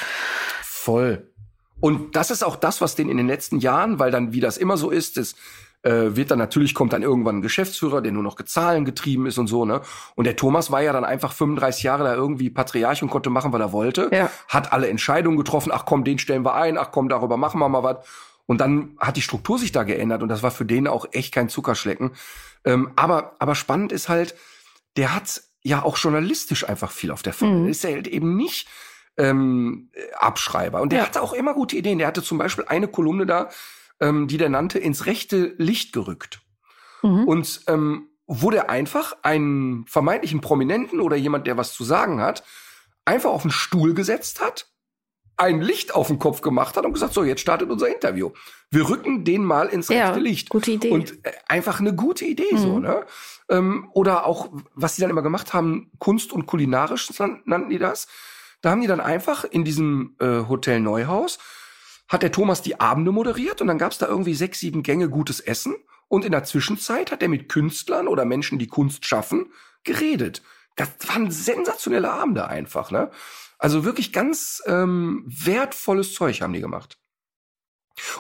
Voll. 0.64 1.32
Und 1.80 2.16
das 2.16 2.32
ist 2.32 2.44
auch 2.44 2.56
das, 2.56 2.82
was 2.82 2.96
den 2.96 3.10
in 3.10 3.18
den 3.18 3.28
letzten 3.28 3.60
Jahren, 3.60 4.00
weil 4.00 4.10
dann, 4.10 4.34
wie 4.34 4.40
das 4.40 4.58
immer 4.58 4.78
so 4.78 4.90
ist, 4.90 5.18
ist 5.18 5.38
äh, 5.84 6.16
wird 6.16 6.32
dann 6.32 6.40
natürlich 6.40 6.74
kommt 6.74 6.94
dann 6.94 7.04
irgendwann 7.04 7.38
ein 7.38 7.42
Geschäftsführer, 7.42 8.02
der 8.02 8.12
nur 8.12 8.24
noch 8.24 8.36
gezahlen 8.36 8.86
getrieben 8.86 9.26
ist 9.28 9.38
und 9.38 9.48
so, 9.48 9.66
ne? 9.66 9.82
Und 10.16 10.26
der 10.26 10.36
Thomas 10.36 10.72
war 10.72 10.82
ja 10.82 10.94
dann 10.94 11.06
einfach 11.06 11.34
35 11.34 11.84
Jahre 11.84 12.04
da 12.04 12.14
irgendwie 12.16 12.50
Patriarch 12.50 13.04
und 13.04 13.10
konnte 13.10 13.30
machen, 13.30 13.54
was 13.54 13.60
er 13.62 13.72
wollte. 13.74 14.10
Ja. 14.12 14.30
Hat 14.48 14.74
alle 14.74 14.88
Entscheidungen 14.90 15.38
getroffen, 15.38 15.72
ach 15.74 15.86
komm, 15.86 16.04
den 16.04 16.20
stellen 16.20 16.44
wir 16.46 16.56
ein, 16.56 16.78
ach 16.78 16.92
komm, 16.92 17.10
darüber 17.10 17.38
machen 17.38 17.60
wir 17.60 17.70
mal 17.70 17.84
was. 17.84 17.98
Und 18.46 18.60
dann 18.60 18.98
hat 19.00 19.16
die 19.16 19.22
Struktur 19.22 19.58
sich 19.60 19.72
da 19.72 19.84
geändert 19.84 20.22
und 20.24 20.30
das 20.30 20.44
war 20.44 20.52
für 20.52 20.66
den 20.66 20.88
auch 20.88 21.06
echt 21.12 21.34
kein 21.34 21.48
Zuckerschlecken. 21.50 22.12
Ähm, 22.66 22.92
aber, 22.96 23.36
aber 23.40 23.56
spannend 23.56 23.92
ist 23.92 24.10
halt, 24.10 24.36
der 24.98 25.14
hat 25.16 25.42
ja 25.64 25.84
auch 25.84 25.98
journalistisch 25.98 26.68
einfach 26.68 26.92
viel 26.92 27.12
auf 27.12 27.24
der 27.24 27.34
Pfanne. 27.34 27.60
Mhm. 27.60 27.68
Ist 27.68 27.86
er 27.86 27.94
halt 27.94 28.08
eben 28.08 28.36
nicht 28.36 28.68
ähm, 29.18 29.90
Abschreiber. 30.20 30.82
Und 30.82 30.92
der 30.92 31.00
Ja. 31.00 31.06
hatte 31.06 31.22
auch 31.22 31.34
immer 31.34 31.54
gute 31.54 31.76
Ideen. 31.76 32.00
Der 32.00 32.08
hatte 32.08 32.24
zum 32.24 32.38
Beispiel 32.38 32.66
eine 32.68 32.88
Kolumne 32.88 33.26
da, 33.26 33.50
ähm, 34.04 34.28
die 34.28 34.38
der 34.38 34.50
nannte, 34.50 34.78
ins 34.80 35.06
rechte 35.06 35.56
Licht 35.58 35.94
gerückt. 35.94 36.42
Mhm. 37.02 37.24
Und 37.28 37.62
ähm, 37.68 38.10
wo 38.28 38.52
der 38.52 38.70
einfach 38.70 39.16
einen 39.24 39.86
vermeintlichen 39.88 40.42
Prominenten 40.42 41.00
oder 41.00 41.16
jemand, 41.16 41.48
der 41.48 41.58
was 41.58 41.74
zu 41.74 41.84
sagen 41.84 42.22
hat, 42.22 42.44
einfach 43.06 43.32
auf 43.32 43.44
einen 43.44 43.52
Stuhl 43.52 43.94
gesetzt 43.94 44.40
hat, 44.42 44.68
ein 45.36 45.62
Licht 45.62 45.94
auf 45.96 46.08
den 46.08 46.20
Kopf 46.20 46.42
gemacht 46.42 46.78
hat 46.78 46.86
und 46.86 46.94
gesagt, 46.94 47.14
so, 47.14 47.24
jetzt 47.24 47.42
startet 47.42 47.70
unser 47.72 47.88
Interview. 47.94 48.32
Wir 48.70 48.88
rücken 48.88 49.24
den 49.26 49.44
mal 49.44 49.68
ins 49.68 49.88
Ja, 49.90 50.08
rechte 50.10 50.20
Licht. 50.22 50.50
gute 50.50 50.72
Idee. 50.72 50.92
Und 50.92 51.26
äh, 51.26 51.32
einfach 51.48 51.80
eine 51.80 51.94
gute 51.96 52.24
Idee, 52.26 52.56
so, 52.56 52.76
Mhm. 52.76 52.82
ne? 52.84 53.06
Ähm, 53.50 53.90
oder 53.94 54.26
auch, 54.26 54.50
was 54.74 54.96
die 54.96 55.02
dann 55.02 55.10
immer 55.10 55.22
gemacht 55.24 55.54
haben, 55.54 55.92
Kunst 56.00 56.32
und 56.32 56.46
kulinarisch 56.46 57.10
nan- 57.20 57.42
nannten 57.46 57.70
die 57.72 57.80
das. 57.80 58.08
Da 58.62 58.70
haben 58.72 58.80
die 58.82 58.88
dann 58.88 59.02
einfach 59.02 59.44
in 59.44 59.66
diesem 59.66 60.16
äh, 60.20 60.48
Hotel 60.48 60.80
Neuhaus, 60.80 61.40
hat 62.14 62.24
der 62.24 62.32
Thomas 62.32 62.62
die 62.62 62.80
Abende 62.80 63.12
moderiert 63.12 63.60
und 63.60 63.68
dann 63.68 63.78
gab's 63.78 63.98
da 63.98 64.08
irgendwie 64.08 64.36
sechs, 64.36 64.60
sieben 64.60 64.84
Gänge 64.84 65.10
gutes 65.10 65.40
Essen. 65.40 65.76
Und 66.08 66.24
in 66.24 66.32
der 66.32 66.44
Zwischenzeit 66.44 67.12
hat 67.12 67.24
er 67.24 67.28
mit 67.28 67.50
Künstlern 67.50 68.08
oder 68.08 68.24
Menschen, 68.24 68.60
die 68.60 68.68
Kunst 68.68 69.06
schaffen, 69.06 69.52
geredet. 69.84 70.44
Das 70.76 70.90
waren 71.08 71.32
sensationelle 71.32 72.12
Abende 72.12 72.48
einfach, 72.48 72.92
ne? 72.92 73.10
Also 73.58 73.84
wirklich 73.84 74.14
ganz 74.14 74.62
ähm, 74.68 75.24
wertvolles 75.26 76.14
Zeug 76.14 76.42
haben 76.42 76.54
die 76.54 76.62
gemacht. 76.62 77.00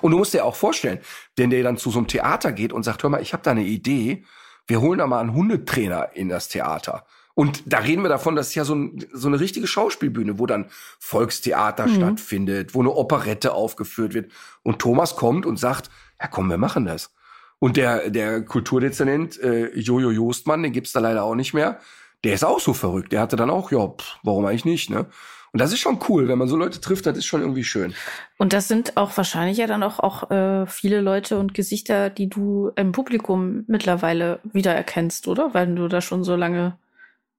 Und 0.01 0.12
du 0.12 0.17
musst 0.17 0.34
dir 0.34 0.45
auch 0.45 0.56
vorstellen, 0.56 0.99
wenn 1.36 1.49
der 1.49 1.63
dann 1.63 1.77
zu 1.77 1.91
so 1.91 1.99
einem 1.99 2.08
Theater 2.08 2.51
geht 2.51 2.73
und 2.73 2.84
sagt, 2.84 3.03
hör 3.03 3.10
mal, 3.10 3.21
ich 3.21 3.34
habe 3.34 3.43
da 3.43 3.51
eine 3.51 3.63
Idee, 3.63 4.25
wir 4.67 4.82
holen 4.82 4.99
da 4.99 5.08
mal 5.08 5.19
einen 5.19 5.34
Hundetrainer 5.34 6.15
in 6.15 6.29
das 6.29 6.47
Theater. 6.47 7.06
Und 7.35 7.63
da 7.65 7.79
reden 7.79 8.03
wir 8.03 8.09
davon, 8.09 8.35
das 8.35 8.49
ist 8.49 8.55
ja 8.55 8.63
so, 8.63 8.75
ein, 8.75 9.03
so 9.11 9.27
eine 9.27 9.39
richtige 9.39 9.65
Schauspielbühne, 9.65 10.37
wo 10.37 10.45
dann 10.45 10.67
Volkstheater 10.99 11.87
Mhm. 11.87 11.95
stattfindet, 11.95 12.75
wo 12.75 12.81
eine 12.81 12.91
Operette 12.91 13.53
aufgeführt 13.53 14.13
wird. 14.13 14.31
Und 14.61 14.79
Thomas 14.79 15.15
kommt 15.15 15.45
und 15.45 15.57
sagt, 15.57 15.89
ja 16.21 16.27
komm, 16.27 16.49
wir 16.49 16.57
machen 16.57 16.85
das. 16.85 17.11
Und 17.59 17.77
der, 17.77 18.09
der 18.09 18.43
Kulturdezernent 18.43 19.39
äh, 19.41 19.73
Jojo 19.77 20.11
Jostmann, 20.11 20.63
den 20.63 20.73
gibt's 20.73 20.91
da 20.91 20.99
leider 20.99 21.23
auch 21.23 21.35
nicht 21.35 21.53
mehr, 21.53 21.79
der 22.23 22.33
ist 22.33 22.43
auch 22.43 22.59
so 22.59 22.73
verrückt. 22.73 23.11
Der 23.11 23.21
hatte 23.21 23.35
dann 23.35 23.49
auch, 23.49 23.71
ja, 23.71 23.87
pff, 23.87 24.17
warum 24.23 24.45
eigentlich 24.45 24.65
nicht, 24.65 24.89
ne? 24.89 25.07
Und 25.53 25.59
das 25.61 25.71
ist 25.71 25.79
schon 25.81 25.99
cool, 26.09 26.27
wenn 26.27 26.39
man 26.39 26.47
so 26.47 26.57
Leute 26.57 26.81
trifft, 26.81 27.05
das 27.05 27.15
ist 27.15 27.25
schon 27.25 27.41
irgendwie 27.41 27.63
schön. 27.63 27.93
Und 28.37 28.53
das 28.53 28.67
sind 28.67 28.97
auch 28.97 29.15
wahrscheinlich 29.17 29.59
ja 29.59 29.67
dann 29.67 29.83
auch, 29.83 29.99
auch 29.99 30.31
äh, 30.31 30.65
viele 30.65 30.99
Leute 30.99 31.37
und 31.37 31.53
Gesichter, 31.53 32.09
die 32.09 32.27
du 32.27 32.71
im 32.75 32.91
Publikum 32.91 33.63
mittlerweile 33.67 34.39
wiedererkennst, 34.51 35.27
oder? 35.27 35.53
Weil 35.53 35.75
du 35.75 35.87
da 35.87 36.01
schon 36.01 36.23
so 36.23 36.35
lange 36.35 36.75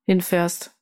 hinfährst. 0.06 0.72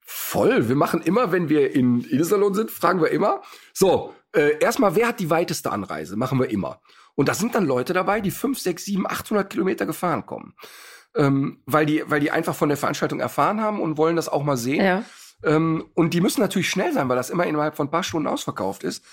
Voll. 0.00 0.68
Wir 0.68 0.76
machen 0.76 1.00
immer, 1.02 1.32
wenn 1.32 1.48
wir 1.48 1.74
in 1.74 2.04
Ilsalon 2.04 2.54
sind, 2.54 2.70
fragen 2.70 3.00
wir 3.00 3.10
immer, 3.10 3.42
so, 3.72 4.14
äh, 4.34 4.58
erstmal, 4.58 4.96
wer 4.96 5.08
hat 5.08 5.20
die 5.20 5.30
weiteste 5.30 5.70
Anreise? 5.70 6.16
Machen 6.16 6.38
wir 6.40 6.50
immer. 6.50 6.80
Und 7.14 7.28
da 7.28 7.34
sind 7.34 7.54
dann 7.54 7.66
Leute 7.66 7.92
dabei, 7.92 8.20
die 8.20 8.30
fünf, 8.30 8.58
sechs, 8.58 8.84
sieben, 8.84 9.06
800 9.06 9.48
Kilometer 9.48 9.86
gefahren 9.86 10.26
kommen. 10.26 10.54
Ähm, 11.14 11.62
weil 11.66 11.84
die, 11.86 12.02
weil 12.06 12.20
die 12.20 12.30
einfach 12.30 12.54
von 12.54 12.70
der 12.70 12.78
Veranstaltung 12.78 13.20
erfahren 13.20 13.60
haben 13.60 13.80
und 13.80 13.98
wollen 13.98 14.16
das 14.16 14.28
auch 14.28 14.42
mal 14.42 14.56
sehen. 14.56 14.84
Ja. 14.84 15.04
Ähm, 15.44 15.90
und 15.94 16.14
die 16.14 16.20
müssen 16.20 16.40
natürlich 16.40 16.70
schnell 16.70 16.92
sein, 16.92 17.08
weil 17.08 17.16
das 17.16 17.30
immer 17.30 17.46
innerhalb 17.46 17.76
von 17.76 17.88
ein 17.88 17.90
paar 17.90 18.02
Stunden 18.02 18.28
ausverkauft 18.28 18.82
ist. 18.82 19.04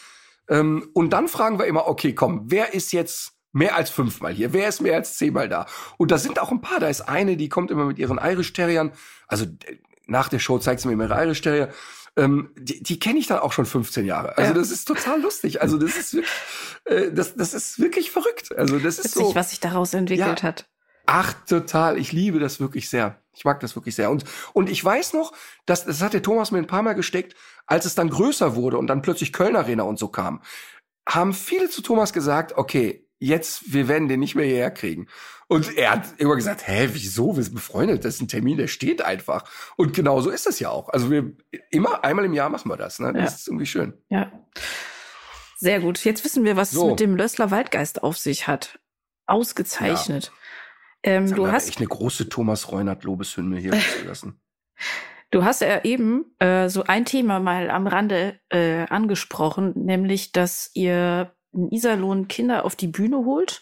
Ähm, 0.48 0.90
und 0.94 1.12
dann 1.12 1.28
fragen 1.28 1.60
wir 1.60 1.66
immer, 1.66 1.88
okay, 1.88 2.16
komm, 2.16 2.44
wer 2.46 2.74
ist 2.74 2.94
jetzt 2.94 3.34
mehr 3.52 3.76
als 3.76 3.90
fünfmal 3.90 4.34
hier? 4.34 4.54
Wer 4.54 4.68
ist 4.70 4.82
mehr 4.82 4.96
als 4.96 5.18
zehnmal 5.18 5.50
da? 5.50 5.66
Und 5.98 6.12
da 6.12 6.18
sind 6.18 6.40
auch 6.40 6.52
ein 6.52 6.62
paar. 6.62 6.80
Da 6.80 6.88
ist 6.88 7.02
eine, 7.02 7.38
die 7.38 7.50
kommt 7.50 7.72
immer 7.72 7.86
mit 7.86 7.98
ihren 8.00 8.18
Irish 8.22 8.54
Terriern. 8.54 8.92
Also 9.28 9.46
nach 10.08 10.30
der 10.30 10.40
Show 10.40 10.60
zeigt 10.60 10.82
sie 10.82 10.88
mir 10.94 11.04
ihre 11.04 11.24
Irish 11.24 11.42
Terrier. 11.42 11.70
Ähm, 12.16 12.52
die 12.58 12.82
die 12.82 13.00
kenne 13.00 13.20
ich 13.20 13.28
dann 13.28 13.40
auch 13.40 13.54
schon 13.54 13.66
15 13.66 14.06
Jahre. 14.06 14.38
Also 14.38 14.54
das 14.54 14.72
ist 14.72 14.86
total 14.86 15.22
lustig. 15.22 15.62
Also 15.62 15.78
das 15.78 15.96
ist 15.96 16.14
wirklich, 16.14 16.32
äh, 16.86 17.12
das, 17.12 17.36
das 17.36 17.54
ist 17.54 17.80
wirklich 17.80 18.12
verrückt. 18.12 18.56
Also 18.58 18.80
das 18.80 18.98
ist 19.00 19.16
Witzig, 19.16 19.28
so. 19.28 19.36
was 19.36 19.52
sich 19.52 19.60
daraus 19.60 19.94
entwickelt 19.94 20.42
Ja. 20.42 20.48
hat. 20.48 20.68
Ach, 21.06 21.34
total. 21.48 21.98
Ich 21.98 22.12
liebe 22.12 22.40
das 22.40 22.60
wirklich 22.60 22.90
sehr. 22.90 23.20
Ich 23.34 23.46
mag 23.46 23.60
das 23.62 23.76
wirklich 23.76 23.96
sehr. 23.96 24.12
Und, 24.12 24.26
und 24.54 24.70
ich 24.70 24.84
weiß 24.84 25.14
noch, 25.14 25.34
dass, 25.66 25.86
das 25.86 26.02
hat 26.02 26.14
der 26.14 26.22
Thomas 26.22 26.52
mir 26.52 26.60
ein 26.60 26.68
paar 26.68 26.84
Mal 26.84 26.94
gesteckt, 26.94 27.36
als 27.66 27.86
es 27.86 27.96
dann 27.96 28.10
größer 28.10 28.56
wurde 28.56 28.78
und 28.78 28.88
dann 28.88 29.02
plötzlich 29.02 29.34
Köln 29.34 29.56
Arena 29.56 29.84
und 29.84 29.98
so 29.98 30.10
kam, 30.10 30.42
haben 31.08 31.34
viele 31.34 31.70
zu 31.70 31.82
Thomas 31.82 32.14
gesagt, 32.14 32.54
okay, 32.58 33.08
jetzt, 33.20 33.74
wir 33.74 33.88
werden 33.88 34.08
den 34.08 34.20
nicht 34.20 34.36
mehr 34.36 34.46
hierher 34.46 34.72
kriegen. 34.72 35.08
Und 35.48 35.76
er 35.78 35.92
hat 35.92 36.20
immer 36.20 36.36
gesagt, 36.36 36.68
hä, 36.68 36.90
wieso? 36.94 37.36
Wir 37.36 37.44
sind 37.44 37.56
befreundet. 37.56 38.06
Das 38.06 38.16
ist 38.16 38.22
ein 38.22 38.28
Termin, 38.28 38.58
der 38.58 38.68
steht 38.68 39.02
einfach. 39.02 39.50
Und 39.78 39.94
genau 39.96 40.22
so 40.22 40.30
ist 40.30 40.46
es 40.48 40.60
ja 40.60 40.70
auch. 40.70 40.90
Also 40.90 41.10
wir, 41.10 41.32
immer, 41.72 42.04
einmal 42.04 42.26
im 42.26 42.34
Jahr 42.34 42.50
machen 42.50 42.70
wir 42.70 42.78
das, 42.78 43.00
ne? 43.00 43.14
Das 43.14 43.22
Ja. 43.24 43.28
ist 43.36 43.48
irgendwie 43.48 43.66
schön. 43.66 43.94
Ja. 44.10 44.32
Sehr 45.58 45.80
gut. 45.80 46.04
Jetzt 46.06 46.24
wissen 46.24 46.44
wir, 46.44 46.56
was 46.56 46.72
So. 46.72 46.84
es 46.86 46.90
mit 46.92 47.00
dem 47.00 47.16
Lössler 47.16 47.52
Waldgeist 47.52 48.04
auf 48.04 48.18
sich 48.18 48.48
hat. 48.48 48.80
Ausgezeichnet. 49.26 50.32
Ähm, 51.04 51.24
Jetzt 51.24 51.32
haben 51.32 51.38
du 51.38 51.52
hast 51.52 51.68
echt 51.70 51.80
eine 51.80 51.88
große 51.88 52.30
Thomas 52.30 52.72
Reunert 52.72 53.04
Lobeshymne 53.04 53.58
hier 53.60 53.74
lassen. 54.06 54.40
Du 55.32 55.44
hast 55.44 55.62
ja 55.62 55.84
eben 55.84 56.26
äh, 56.40 56.70
so 56.70 56.86
ein 56.86 57.06
Thema 57.06 57.40
mal 57.40 57.70
am 57.70 57.86
Rande 57.86 58.40
äh, 58.50 58.88
angesprochen, 58.90 59.74
nämlich, 59.76 60.32
dass 60.32 60.72
ihr 60.74 61.36
in 61.54 61.72
Iserlohn 61.72 62.28
Kinder 62.28 62.66
auf 62.66 62.76
die 62.76 62.88
Bühne 62.88 63.18
holt 63.18 63.62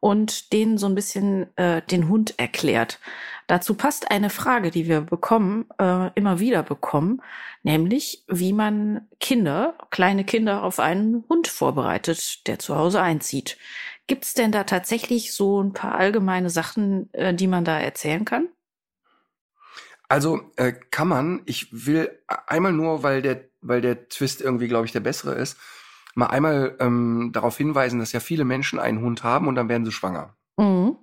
und 0.00 0.52
denen 0.52 0.78
so 0.78 0.86
ein 0.86 0.96
bisschen 0.96 1.56
äh, 1.56 1.80
den 1.82 2.08
Hund 2.08 2.38
erklärt. 2.38 2.98
Dazu 3.46 3.74
passt 3.74 4.10
eine 4.10 4.30
Frage, 4.30 4.70
die 4.70 4.88
wir 4.88 5.02
bekommen, 5.02 5.66
äh, 5.78 6.10
immer 6.14 6.40
wieder 6.40 6.62
bekommen, 6.62 7.22
nämlich 7.62 8.24
wie 8.26 8.52
man 8.52 9.08
Kinder, 9.20 9.76
kleine 9.90 10.24
Kinder 10.24 10.64
auf 10.64 10.80
einen 10.80 11.24
Hund 11.28 11.48
vorbereitet, 11.48 12.46
der 12.48 12.58
zu 12.58 12.76
Hause 12.76 13.00
einzieht. 13.00 13.58
Gibt's 14.08 14.34
denn 14.34 14.50
da 14.50 14.64
tatsächlich 14.64 15.32
so 15.32 15.62
ein 15.62 15.72
paar 15.72 15.94
allgemeine 15.94 16.50
Sachen, 16.50 17.12
äh, 17.12 17.32
die 17.32 17.46
man 17.46 17.64
da 17.64 17.78
erzählen 17.78 18.24
kann? 18.24 18.48
Also 20.08 20.40
äh, 20.56 20.72
kann 20.90 21.08
man, 21.08 21.42
ich 21.46 21.68
will 21.70 22.10
einmal 22.26 22.72
nur, 22.72 23.02
weil 23.02 23.22
der, 23.22 23.44
weil 23.60 23.80
der 23.80 24.08
Twist 24.08 24.40
irgendwie, 24.40 24.68
glaube 24.68 24.86
ich, 24.86 24.92
der 24.92 25.00
bessere 25.00 25.34
ist, 25.34 25.56
mal 26.14 26.26
einmal 26.26 26.76
ähm, 26.80 27.30
darauf 27.32 27.56
hinweisen, 27.56 27.98
dass 27.98 28.12
ja 28.12 28.20
viele 28.20 28.44
Menschen 28.44 28.78
einen 28.78 29.00
Hund 29.00 29.24
haben 29.24 29.48
und 29.48 29.54
dann 29.54 29.68
werden 29.68 29.84
sie 29.84 29.92
schwanger. 29.92 30.36
Mhm. 30.56 30.96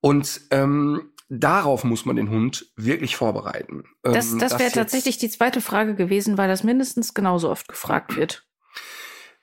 Und 0.00 0.40
ähm, 0.50 1.12
darauf 1.28 1.84
muss 1.84 2.04
man 2.06 2.16
den 2.16 2.30
Hund 2.30 2.66
wirklich 2.76 3.16
vorbereiten. 3.16 3.84
Das, 4.02 4.32
Ähm, 4.32 4.38
das 4.38 4.52
dass 4.52 4.60
wäre 4.60 4.72
tatsächlich 4.72 5.18
die 5.18 5.30
zweite 5.30 5.60
Frage 5.60 5.94
gewesen, 5.94 6.38
weil 6.38 6.48
das 6.48 6.64
mindestens 6.64 7.14
genauso 7.14 7.50
oft 7.50 7.68
gefragt 7.68 8.16
wird. 8.16 8.46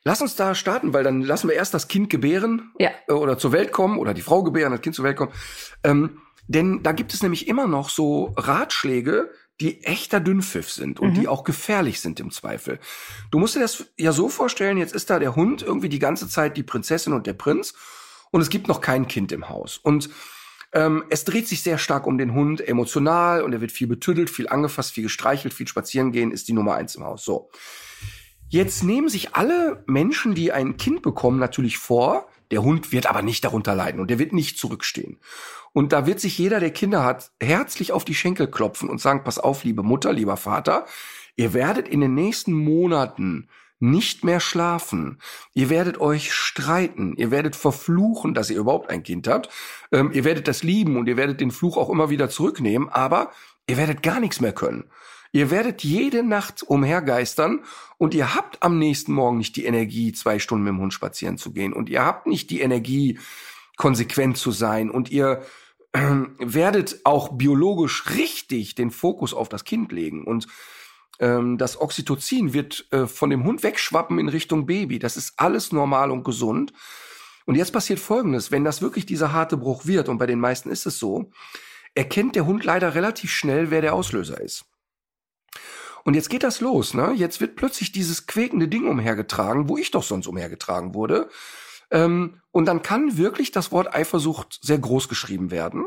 Lass 0.03 0.21
uns 0.21 0.36
da 0.36 0.56
starten, 0.56 0.93
weil 0.93 1.03
dann 1.03 1.21
lassen 1.21 1.49
wir 1.49 1.56
erst 1.56 1.73
das 1.73 1.88
Kind 1.88 2.10
gebären 2.10 2.71
Ja. 2.80 2.91
äh, 3.08 3.13
oder 3.13 3.38
zur 3.38 3.51
Welt 3.51 3.71
kommen 3.71 3.97
oder 3.99 4.13
die 4.13 4.21
Frau 4.21 4.43
gebären, 4.43 4.71
das 4.71 4.82
Kind 4.82 4.95
zur 4.95 5.06
Welt 5.06 5.17
kommen. 5.17 5.32
Ähm, 5.84 6.21
denn 6.47 6.82
da 6.82 6.93
gibt 6.93 7.13
es 7.13 7.21
nämlich 7.21 7.47
immer 7.47 7.67
noch 7.67 7.89
so 7.89 8.34
Ratschläge, 8.38 9.30
die 9.60 9.84
echter 9.84 10.20
Dünnpfiff 10.20 10.72
sind 10.72 11.00
und 11.00 11.10
Mhm. 11.10 11.13
die 11.15 11.28
auch 11.28 11.43
gefährlich 11.43 12.00
sind 12.00 12.20
im 12.20 12.32
Zweifel. 12.32 12.80
Du 13.32 13.39
musst 13.39 13.56
dir 13.56 13.60
das 13.60 13.86
ja 13.98 14.12
so 14.12 14.30
vorstellen, 14.30 14.78
jetzt 14.78 14.93
ist 14.93 15.10
da 15.10 15.20
der 15.20 15.36
Hund 15.36 15.63
irgendwie 15.63 15.89
die 15.89 16.00
ganze 16.00 16.30
Zeit 16.30 16.58
die 16.58 16.63
Prinzessin 16.63 17.13
und 17.13 17.26
der 17.26 17.34
Prinz 17.34 17.74
und 18.32 18.41
es 18.41 18.50
gibt 18.50 18.67
noch 18.67 18.82
kein 18.82 19.08
Kind 19.08 19.32
im 19.32 19.50
Haus. 19.50 19.78
Und 19.78 20.10
ähm, 20.74 21.05
es 21.10 21.24
dreht 21.24 21.47
sich 21.47 21.64
sehr 21.64 21.78
stark 21.78 22.05
um 22.05 22.18
den 22.18 22.34
Hund, 22.34 22.68
emotional 22.68 23.41
und 23.41 23.53
er 23.53 23.62
wird 23.62 23.72
viel 23.72 23.88
betüdelt, 23.88 24.30
viel 24.30 24.49
angefasst, 24.49 24.91
viel 24.93 25.03
gestreichelt, 25.03 25.53
viel 25.53 25.68
spazieren 25.68 26.12
gehen, 26.12 26.32
ist 26.32 26.47
die 26.49 26.53
Nummer 26.53 26.76
eins 26.76 26.95
im 26.95 27.03
Haus. 27.03 27.24
So. 27.24 27.49
Jetzt 28.49 28.84
nehmen 28.84 29.10
sich 29.10 29.36
alle 29.36 29.84
Menschen, 29.88 30.36
die 30.36 30.51
ein 30.51 30.78
Kind 30.78 31.01
bekommen, 31.01 31.39
natürlich 31.39 31.78
vor, 31.78 32.28
der 32.51 32.64
Hund 32.64 32.91
wird 32.91 33.08
aber 33.08 33.22
nicht 33.22 33.43
darunter 33.43 33.76
leiden 33.76 33.99
und 33.99 34.10
der 34.10 34.20
wird 34.20 34.34
nicht 34.34 34.58
zurückstehen. 34.58 35.20
Und 35.78 35.93
da 35.93 36.07
wird 36.07 36.19
sich 36.19 36.39
jeder, 36.39 36.59
der 36.59 36.71
Kinder 36.71 37.03
hat, 37.03 37.30
herzlich 37.39 37.91
auf 37.91 38.03
die 38.03 38.15
Schenkel 38.15 38.47
klopfen 38.47 38.89
und 38.89 38.99
sagen, 38.99 39.23
pass 39.23 39.38
auf, 39.38 39.63
liebe 39.63 39.84
Mutter, 39.84 40.11
lieber 40.11 40.36
Vater, 40.36 40.88
ihr 41.36 41.53
werdet 41.53 41.88
in 41.88 42.01
den 42.01 42.15
nächsten 42.15 42.51
Monaten 42.51 43.47
nicht 43.78 44.23
mehr 44.23 44.39
schlafen. 44.39 45.19
Ihr 45.53 45.69
werdet 45.69 46.01
euch 46.01 46.34
streiten. 46.34 47.13
Ihr 47.15 47.30
werdet 47.30 47.55
verfluchen, 47.55 48.34
dass 48.34 48.49
ihr 48.49 48.57
überhaupt 48.57 48.89
ein 48.89 49.03
Kind 49.03 49.28
habt. 49.28 49.49
Ähm, 49.91 50.09
ihr 50.13 50.23
werdet 50.23 50.47
das 50.47 50.63
lieben 50.63 50.97
und 50.97 51.07
ihr 51.07 51.15
werdet 51.15 51.41
den 51.41 51.51
Fluch 51.51 51.78
auch 51.78 51.91
immer 51.91 52.09
wieder 52.09 52.28
zurücknehmen, 52.28 52.89
aber 52.89 53.30
ihr 53.67 53.78
werdet 53.78 54.01
gar 54.01 54.19
nichts 54.19 54.41
mehr 54.41 54.53
können. 54.53 54.86
Ihr 55.32 55.51
werdet 55.51 55.84
jede 55.84 56.23
Nacht 56.23 56.63
umhergeistern 56.63 57.63
und 57.99 58.15
ihr 58.15 58.34
habt 58.34 58.63
am 58.63 58.80
nächsten 58.80 59.13
Morgen 59.13 59.38
nicht 59.38 59.55
die 59.55 59.65
Energie, 59.65 60.11
zwei 60.11 60.39
Stunden 60.39 60.63
mit 60.63 60.73
dem 60.73 60.80
Hund 60.80 60.93
spazieren 60.95 61.38
zu 61.38 61.53
gehen 61.53 61.71
und 61.71 61.88
ihr 61.88 62.03
habt 62.03 62.25
nicht 62.25 62.49
die 62.49 62.61
Energie, 62.61 63.19
konsequent 63.75 64.38
zu 64.38 64.51
sein 64.51 64.89
und 64.89 65.11
ihr 65.11 65.43
werdet 66.39 67.02
auch 67.04 67.30
biologisch 67.30 68.10
richtig 68.12 68.76
den 68.76 68.91
Fokus 68.91 69.34
auf 69.34 69.50
das 69.50 69.64
Kind 69.64 69.91
legen 69.91 70.24
und 70.24 70.48
ähm, 71.20 71.58
das 71.58 71.80
Oxytocin 71.80 72.54
wird 72.54 72.88
äh, 72.91 73.08
von 73.08 73.30
dem 73.30 73.43
Hund 73.43 73.64
wegschwappen 73.64 74.20
in 74.20 74.30
Richtung 74.30 74.66
Baby. 74.66 75.00
Das 75.00 75.18
ist 75.18 75.34
alles 75.38 75.72
normal 75.72 76.12
und 76.12 76.24
gesund. 76.24 76.74
Und 77.45 77.56
jetzt 77.56 77.72
passiert 77.72 78.00
Folgendes, 78.00 78.52
wenn 78.52 78.64
das 78.64 78.82
wirklich 78.82 79.06
dieser 79.06 79.32
harte 79.32 79.58
Bruch 79.58 79.86
wird, 79.86 80.10
und 80.10 80.18
bei 80.18 80.26
den 80.26 80.39
meisten 80.39 80.70
ist 80.70 80.86
es 80.86 81.00
so, 81.00 81.32
erkennt 81.95 82.36
der 82.36 82.45
Hund 82.45 82.64
leider 82.66 82.93
relativ 82.93 83.32
schnell, 83.32 83.72
wer 83.72 83.82
der 83.82 83.93
Auslöser 83.93 84.39
ist. 84.39 84.66
Und 86.04 86.14
jetzt 86.14 86.30
geht 86.30 86.43
das 86.43 86.62
los, 86.62 86.93
ne? 86.93 87.14
Jetzt 87.16 87.41
wird 87.41 87.56
plötzlich 87.56 87.91
dieses 87.91 88.28
quäkende 88.28 88.68
Ding 88.68 88.88
umhergetragen, 88.88 89.68
wo 89.68 89.78
ich 89.78 89.91
doch 89.91 90.04
sonst 90.04 90.28
umhergetragen 90.28 90.93
wurde. 90.93 91.30
Ähm, 91.92 92.42
und 92.52 92.66
dann 92.66 92.82
kann 92.82 93.18
wirklich 93.18 93.52
das 93.52 93.72
Wort 93.72 93.94
Eifersucht 93.94 94.60
sehr 94.62 94.80
groß 94.80 95.10
geschrieben 95.10 95.52
werden. 95.52 95.86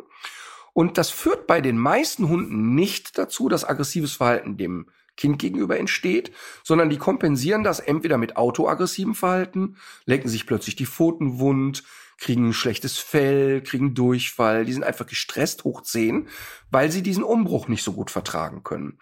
Und 0.73 0.99
das 0.99 1.11
führt 1.11 1.47
bei 1.47 1.61
den 1.61 1.79
meisten 1.79 2.29
Hunden 2.29 2.75
nicht 2.75 3.19
dazu, 3.19 3.49
dass 3.49 3.65
aggressives 3.65 4.15
Verhalten 4.15 4.57
dem 4.57 4.87
Kind 5.17 5.39
gegenüber 5.39 5.79
entsteht, 5.79 6.33
sondern 6.63 6.89
die 6.89 6.97
kompensieren 6.97 7.63
das 7.65 7.81
entweder 7.81 8.17
mit 8.17 8.37
autoaggressivem 8.37 9.15
Verhalten, 9.15 9.77
lecken 10.07 10.29
sich 10.31 10.47
plötzlich 10.47 10.77
die 10.77 10.87
Pfoten 10.87 11.39
wund, 11.39 11.83
kriegen 12.17 12.49
ein 12.49 12.53
schlechtes 12.55 12.99
Fell, 12.99 13.63
kriegen 13.63 13.95
Durchfall, 13.95 14.65
die 14.65 14.73
sind 14.73 14.85
einfach 14.85 15.07
gestresst 15.07 15.65
hoch 15.65 15.83
10, 15.83 16.29
weil 16.71 16.91
sie 16.91 17.03
diesen 17.03 17.25
Umbruch 17.25 17.69
nicht 17.69 17.83
so 17.83 17.93
gut 17.93 18.11
vertragen 18.11 18.63
können. 18.63 18.99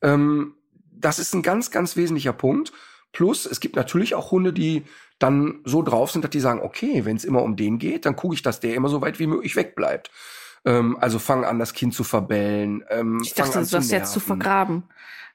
Ähm, 0.00 0.54
das 0.90 1.18
ist 1.18 1.34
ein 1.34 1.42
ganz, 1.42 1.70
ganz 1.70 1.96
wesentlicher 1.96 2.32
Punkt. 2.32 2.72
Plus, 3.12 3.46
es 3.46 3.60
gibt 3.60 3.76
natürlich 3.76 4.14
auch 4.14 4.30
Hunde, 4.30 4.52
die 4.52 4.84
dann 5.18 5.60
so 5.64 5.82
drauf 5.82 6.10
sind, 6.10 6.24
dass 6.24 6.30
die 6.30 6.40
sagen, 6.40 6.60
okay, 6.62 7.04
wenn 7.04 7.16
es 7.16 7.24
immer 7.24 7.42
um 7.42 7.56
den 7.56 7.78
geht, 7.78 8.06
dann 8.06 8.16
gucke 8.16 8.34
ich, 8.34 8.42
dass 8.42 8.60
der 8.60 8.74
immer 8.74 8.88
so 8.88 9.00
weit 9.00 9.18
wie 9.18 9.26
möglich 9.26 9.54
wegbleibt. 9.54 10.10
Ähm, 10.64 10.96
also 11.00 11.18
fangen 11.18 11.44
an, 11.44 11.58
das 11.58 11.74
Kind 11.74 11.94
zu 11.94 12.04
verbellen. 12.04 12.84
Ähm, 12.88 13.20
ich 13.22 13.34
dachte, 13.34 13.58
an 13.58 13.64
du 13.64 13.70
das 13.70 13.90
jetzt 13.90 14.12
zu 14.12 14.20
vergraben. 14.20 14.84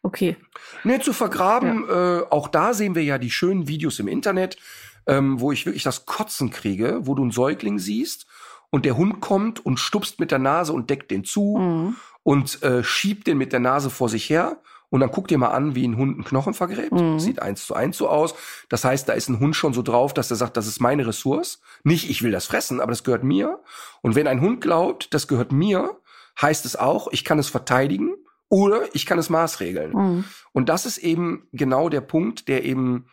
Okay. 0.03 0.35
Nee, 0.83 0.99
zu 0.99 1.13
vergraben, 1.13 1.85
ja. 1.87 2.19
äh, 2.19 2.25
auch 2.29 2.47
da 2.47 2.73
sehen 2.73 2.95
wir 2.95 3.03
ja 3.03 3.17
die 3.17 3.31
schönen 3.31 3.67
Videos 3.67 3.99
im 3.99 4.07
Internet, 4.07 4.57
ähm, 5.05 5.39
wo 5.39 5.51
ich 5.51 5.65
wirklich 5.65 5.83
das 5.83 6.05
Kotzen 6.05 6.49
kriege, 6.49 6.99
wo 7.03 7.15
du 7.15 7.23
einen 7.23 7.31
Säugling 7.31 7.79
siehst 7.79 8.27
und 8.69 8.85
der 8.85 8.97
Hund 8.97 9.21
kommt 9.21 9.65
und 9.65 9.79
stupst 9.79 10.19
mit 10.19 10.31
der 10.31 10.39
Nase 10.39 10.73
und 10.73 10.89
deckt 10.89 11.11
den 11.11 11.23
zu 11.23 11.57
mhm. 11.57 11.95
und 12.23 12.61
äh, 12.63 12.83
schiebt 12.83 13.27
den 13.27 13.37
mit 13.37 13.53
der 13.53 13.59
Nase 13.59 13.89
vor 13.89 14.09
sich 14.09 14.29
her. 14.29 14.61
Und 14.89 15.01
dann 15.01 15.11
guck 15.11 15.27
dir 15.27 15.37
mal 15.37 15.49
an, 15.49 15.75
wie 15.75 15.85
ein 15.85 15.97
Hund 15.97 16.15
einen 16.15 16.23
Knochen 16.23 16.53
vergräbt. 16.53 16.93
Mhm. 16.93 17.19
Sieht 17.19 17.41
eins 17.41 17.65
zu 17.65 17.75
eins 17.75 17.97
so 17.97 18.07
aus. 18.07 18.35
Das 18.69 18.85
heißt, 18.85 19.09
da 19.09 19.13
ist 19.13 19.27
ein 19.27 19.39
Hund 19.39 19.55
schon 19.55 19.73
so 19.73 19.81
drauf, 19.81 20.13
dass 20.13 20.31
er 20.31 20.37
sagt, 20.37 20.55
das 20.55 20.67
ist 20.67 20.79
meine 20.79 21.05
Ressource. 21.05 21.59
Nicht, 21.83 22.09
ich 22.09 22.21
will 22.23 22.31
das 22.31 22.45
fressen, 22.45 22.79
aber 22.79 22.91
das 22.91 23.03
gehört 23.03 23.23
mir. 23.23 23.59
Und 24.01 24.15
wenn 24.15 24.27
ein 24.27 24.39
Hund 24.39 24.61
glaubt, 24.61 25.13
das 25.13 25.27
gehört 25.27 25.51
mir, 25.51 25.99
heißt 26.41 26.65
es 26.65 26.75
auch, 26.75 27.09
ich 27.11 27.25
kann 27.25 27.39
es 27.39 27.49
verteidigen 27.49 28.15
oder 28.47 28.83
ich 28.93 29.05
kann 29.05 29.19
es 29.19 29.29
maßregeln. 29.29 29.91
Mhm. 29.91 30.23
Und 30.53 30.69
das 30.69 30.85
ist 30.85 30.99
eben 30.99 31.47
genau 31.51 31.89
der 31.89 32.01
Punkt, 32.01 32.47
der 32.47 32.63
eben 32.63 33.07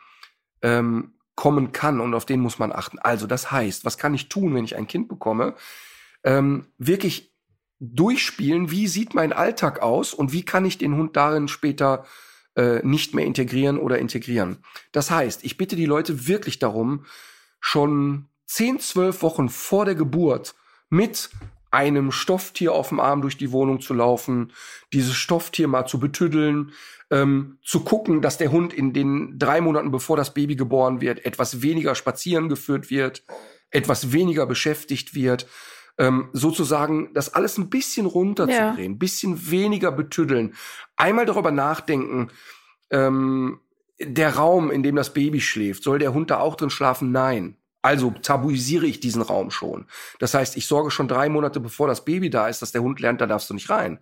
ähm, 0.63 1.15
kommen 1.35 1.73
kann 1.73 2.01
und 2.01 2.15
auf 2.15 2.25
den 2.25 2.41
muss 2.41 2.59
man 2.59 2.73
achten. 2.73 2.99
Also 3.01 3.27
das 3.27 3.51
heißt, 3.51 3.85
was 3.85 3.99
kann 3.99 4.15
ich 4.15 4.29
tun, 4.29 4.55
wenn 4.55 4.65
ich 4.65 4.77
ein 4.77 4.87
Kind 4.87 5.09
bekomme? 5.09 5.55
Ähm, 6.23 6.69
wirklich 6.79 7.34
durchspielen, 7.93 8.71
wie 8.71 8.87
sieht 8.87 9.15
mein 9.15 9.33
Alltag 9.33 9.83
aus 9.83 10.15
und 10.15 10.33
wie 10.33 10.45
kann 10.45 10.65
ich 10.65 10.79
den 10.79 10.97
Hund 10.97 11.17
darin 11.17 11.49
später 11.49 12.05
äh, 12.57 12.81
nicht 12.87 13.15
mehr 13.15 13.27
integrieren 13.27 13.79
oder 13.79 13.99
integrieren. 13.99 14.59
Das 14.93 15.11
heißt, 15.11 15.45
ich 15.45 15.57
bitte 15.57 15.77
die 15.77 15.87
Leute 15.87 16.27
wirklich 16.27 16.59
darum, 16.59 17.05
schon 17.61 18.29
10, 18.47 18.81
12 18.81 19.23
Wochen 19.23 19.49
vor 19.49 19.85
der 19.85 19.95
Geburt 19.95 20.55
mit 20.89 21.31
einem 21.71 22.13
Stofftier 22.13 22.73
auf 22.73 22.91
dem 22.91 23.01
Arm 23.01 23.21
durch 23.21 23.37
die 23.37 23.51
Wohnung 23.51 23.81
zu 23.81 23.95
laufen, 23.95 24.53
dieses 24.93 25.15
Stofftier 25.15 25.67
mal 25.67 25.87
zu 25.87 25.99
betüddeln, 25.99 26.73
ähm, 27.11 27.59
zu 27.65 27.81
gucken, 27.81 28.23
dass 28.23 28.39
der 28.39 28.53
Hund 28.53 28.73
in 28.73 28.93
den 28.93 29.39
drei 29.39 29.61
Monaten, 29.61 29.91
bevor 29.91 30.17
das 30.17 30.33
Baby 30.35 30.55
geboren 30.55 31.01
wird, 31.01 31.27
etwas 31.27 31.63
weniger 31.63 31.97
spazieren 31.97 32.49
geführt 32.49 32.91
wird, 32.91 33.25
etwas 33.71 34.13
weniger 34.13 34.47
beschäftigt 34.47 35.15
wird, 35.17 35.49
ähm, 35.99 36.29
sozusagen 36.33 37.13
das 37.15 37.35
alles 37.35 37.59
ein 37.59 37.71
bisschen 37.71 38.07
runterzudrehen, 38.07 38.93
ja. 38.93 38.99
bisschen 38.99 39.51
weniger 39.51 39.93
betüddeln, 39.93 40.55
einmal 40.97 41.27
darüber 41.27 41.51
nachdenken, 41.51 42.31
ähm, 42.91 43.61
der 44.01 44.37
Raum, 44.37 44.71
in 44.71 44.83
dem 44.83 44.97
das 44.97 45.15
Baby 45.15 45.41
schläft, 45.41 45.85
soll 45.85 45.99
der 45.99 46.13
Hund 46.15 46.31
da 46.31 46.39
auch 46.39 46.57
drin 46.57 46.71
schlafen? 46.71 47.13
Nein. 47.13 47.57
Also 47.81 48.11
tabuisiere 48.11 48.87
ich 48.87 48.99
diesen 48.99 49.23
Raum 49.23 49.51
schon. 49.51 49.87
Das 50.19 50.35
heißt, 50.35 50.57
ich 50.57 50.67
sorge 50.67 50.91
schon 50.91 51.07
drei 51.07 51.29
Monate 51.29 51.61
bevor 51.61 51.87
das 51.87 52.05
Baby 52.05 52.31
da 52.31 52.49
ist, 52.49 52.63
dass 52.63 52.73
der 52.73 52.83
Hund 52.83 52.99
lernt, 52.99 53.21
da 53.21 53.27
darfst 53.27 53.51
du 53.51 53.55
nicht 53.55 53.69
rein. 53.71 53.99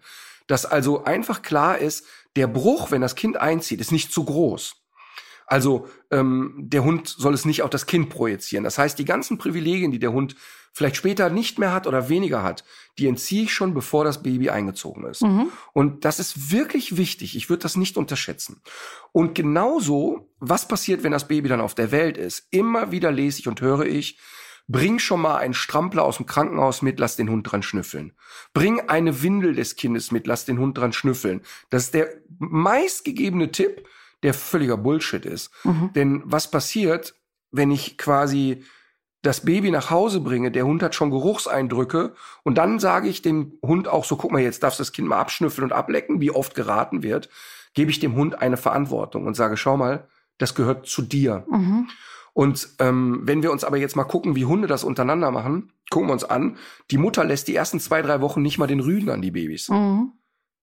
Dass 0.47 0.64
also 0.64 1.05
einfach 1.05 1.43
klar 1.43 1.78
ist, 1.78 2.07
der 2.36 2.47
Bruch, 2.47 2.90
wenn 2.90 3.03
das 3.03 3.16
Kind 3.16 3.36
einzieht, 3.36 3.80
ist 3.80 3.93
nicht 3.93 4.12
zu 4.12 4.24
groß. 4.24 4.76
Also 5.47 5.88
ähm, 6.11 6.55
der 6.57 6.84
Hund 6.84 7.09
soll 7.09 7.34
es 7.34 7.45
nicht 7.45 7.62
auf 7.62 7.70
das 7.70 7.86
Kind 7.86 8.09
projizieren. 8.09 8.64
Das 8.64 8.78
heißt, 8.78 8.99
die 8.99 9.05
ganzen 9.05 9.36
Privilegien, 9.36 9.90
die 9.90 9.99
der 9.99 10.12
Hund 10.12 10.36
vielleicht 10.72 10.96
später 10.96 11.30
nicht 11.30 11.58
mehr 11.58 11.72
hat 11.72 11.86
oder 11.86 12.08
weniger 12.08 12.42
hat, 12.42 12.64
die 12.98 13.06
entziehe 13.06 13.44
ich 13.44 13.52
schon, 13.52 13.74
bevor 13.74 14.04
das 14.04 14.22
Baby 14.22 14.50
eingezogen 14.50 15.04
ist. 15.04 15.22
Mhm. 15.22 15.48
Und 15.72 16.04
das 16.04 16.18
ist 16.18 16.50
wirklich 16.50 16.96
wichtig. 16.96 17.36
Ich 17.36 17.48
würde 17.48 17.62
das 17.62 17.76
nicht 17.76 17.96
unterschätzen. 17.96 18.62
Und 19.12 19.34
genauso, 19.34 20.30
was 20.38 20.66
passiert, 20.66 21.02
wenn 21.02 21.12
das 21.12 21.28
Baby 21.28 21.48
dann 21.48 21.60
auf 21.60 21.74
der 21.74 21.90
Welt 21.90 22.16
ist? 22.16 22.46
Immer 22.50 22.90
wieder 22.90 23.12
lese 23.12 23.40
ich 23.40 23.48
und 23.48 23.60
höre 23.60 23.84
ich, 23.84 24.18
Bring 24.68 24.98
schon 24.98 25.20
mal 25.20 25.36
einen 25.36 25.54
Strampler 25.54 26.04
aus 26.04 26.18
dem 26.18 26.26
Krankenhaus 26.26 26.82
mit, 26.82 26.98
lass 27.00 27.16
den 27.16 27.28
Hund 27.28 27.50
dran 27.50 27.62
schnüffeln. 27.62 28.12
Bring 28.54 28.80
eine 28.88 29.22
Windel 29.22 29.54
des 29.54 29.76
Kindes 29.76 30.12
mit, 30.12 30.26
lass 30.26 30.44
den 30.44 30.58
Hund 30.58 30.78
dran 30.78 30.92
schnüffeln. 30.92 31.42
Das 31.68 31.84
ist 31.84 31.94
der 31.94 32.08
meistgegebene 32.38 33.50
Tipp, 33.50 33.86
der 34.22 34.34
völliger 34.34 34.76
Bullshit 34.76 35.26
ist. 35.26 35.50
Mhm. 35.64 35.90
Denn 35.94 36.22
was 36.24 36.50
passiert, 36.50 37.14
wenn 37.50 37.70
ich 37.70 37.98
quasi 37.98 38.62
das 39.22 39.44
Baby 39.44 39.70
nach 39.70 39.90
Hause 39.90 40.20
bringe, 40.20 40.50
der 40.50 40.66
Hund 40.66 40.82
hat 40.82 40.94
schon 40.94 41.10
Geruchseindrücke 41.10 42.14
und 42.42 42.58
dann 42.58 42.80
sage 42.80 43.08
ich 43.08 43.22
dem 43.22 43.52
Hund 43.62 43.88
auch 43.88 44.04
so, 44.04 44.16
guck 44.16 44.32
mal, 44.32 44.42
jetzt 44.42 44.62
darfst 44.62 44.80
du 44.80 44.82
das 44.82 44.92
Kind 44.92 45.08
mal 45.08 45.20
abschnüffeln 45.20 45.64
und 45.64 45.72
ablecken, 45.72 46.20
wie 46.20 46.32
oft 46.32 46.54
geraten 46.54 47.02
wird, 47.02 47.28
gebe 47.74 47.90
ich 47.90 48.00
dem 48.00 48.16
Hund 48.16 48.40
eine 48.42 48.56
Verantwortung 48.56 49.26
und 49.26 49.34
sage, 49.34 49.56
schau 49.56 49.76
mal, 49.76 50.08
das 50.38 50.54
gehört 50.54 50.86
zu 50.86 51.02
dir. 51.02 51.46
Mhm. 51.48 51.88
Und 52.34 52.68
ähm, 52.78 53.20
wenn 53.22 53.42
wir 53.42 53.52
uns 53.52 53.62
aber 53.62 53.76
jetzt 53.76 53.94
mal 53.94 54.04
gucken, 54.04 54.34
wie 54.34 54.46
Hunde 54.46 54.66
das 54.66 54.84
untereinander 54.84 55.30
machen, 55.30 55.72
gucken 55.90 56.08
wir 56.08 56.14
uns 56.14 56.24
an, 56.24 56.56
die 56.90 56.98
Mutter 56.98 57.24
lässt 57.24 57.46
die 57.46 57.54
ersten 57.54 57.78
zwei, 57.78 58.02
drei 58.02 58.20
Wochen 58.22 58.42
nicht 58.42 58.58
mal 58.58 58.66
den 58.66 58.80
Rüden 58.80 59.10
an 59.10 59.22
die 59.22 59.30
Babys. 59.30 59.68
Mhm 59.68 60.12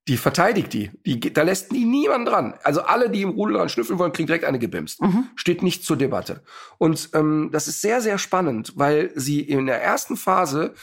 die 0.10 0.18
verteidigt 0.18 0.74
die. 0.74 0.90
die. 1.06 1.20
Da 1.32 1.44
lässt 1.44 1.72
die 1.72 1.86
niemand 1.86 2.28
dran. 2.28 2.56
Also 2.64 2.82
alle, 2.82 3.12
die 3.12 3.22
im 3.22 3.30
Rudel 3.30 3.58
dran 3.58 3.70
schnüffeln 3.70 4.00
wollen, 4.00 4.12
kriegen 4.12 4.26
direkt 4.26 4.44
eine 4.44 4.58
gebimst. 4.58 5.02
Mhm. 5.02 5.28
Steht 5.36 5.62
nicht 5.62 5.86
zur 5.86 5.98
Debatte. 5.98 6.42
Und 6.80 7.12
ähm, 7.14 7.50
das 7.52 7.68
ist 7.68 7.82
sehr, 7.82 8.02
sehr 8.02 8.18
spannend, 8.18 8.74
weil 8.76 9.12
sie 9.14 9.40
in 9.40 9.68
der 9.68 9.84
ersten 9.84 10.18
Phase 10.18 10.74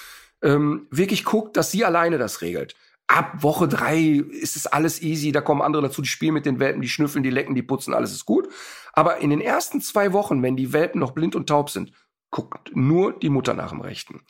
ähm, 0.43 0.87
wirklich 0.91 1.25
guckt, 1.25 1.57
dass 1.57 1.73
sie 1.73 1.85
alleine 1.85 2.19
das 2.19 2.41
regelt. 2.41 2.77
Ab 3.09 3.43
Woche 3.43 3.67
drei 3.67 4.25
ist 4.31 4.55
es 4.55 4.69
alles 4.69 5.03
easy, 5.03 5.33
da 5.33 5.41
kommen 5.41 5.61
andere 5.61 5.83
dazu, 5.83 6.03
die 6.03 6.09
spielen 6.09 6.35
mit 6.35 6.47
den 6.47 6.61
Welpen, 6.61 6.81
die 6.81 6.89
schnüffeln, 6.89 7.25
die 7.25 7.31
lecken, 7.31 7.57
die 7.57 7.63
putzen, 7.63 7.95
alles 7.95 8.13
ist 8.13 8.27
gut. 8.27 8.49
Aber 8.93 9.19
in 9.19 9.31
den 9.31 9.41
ersten 9.41 9.81
zwei 9.81 10.13
Wochen, 10.13 10.43
wenn 10.43 10.57
die 10.57 10.73
Welpen 10.73 11.01
noch 11.01 11.13
blind 11.13 11.35
und 11.35 11.49
taub 11.49 11.71
sind, 11.71 11.93
guckt 12.31 12.71
nur 12.75 13.19
die 13.19 13.29
Mutter 13.29 13.55
nach 13.55 13.71
dem 13.71 13.81
Rechten. 13.81 14.23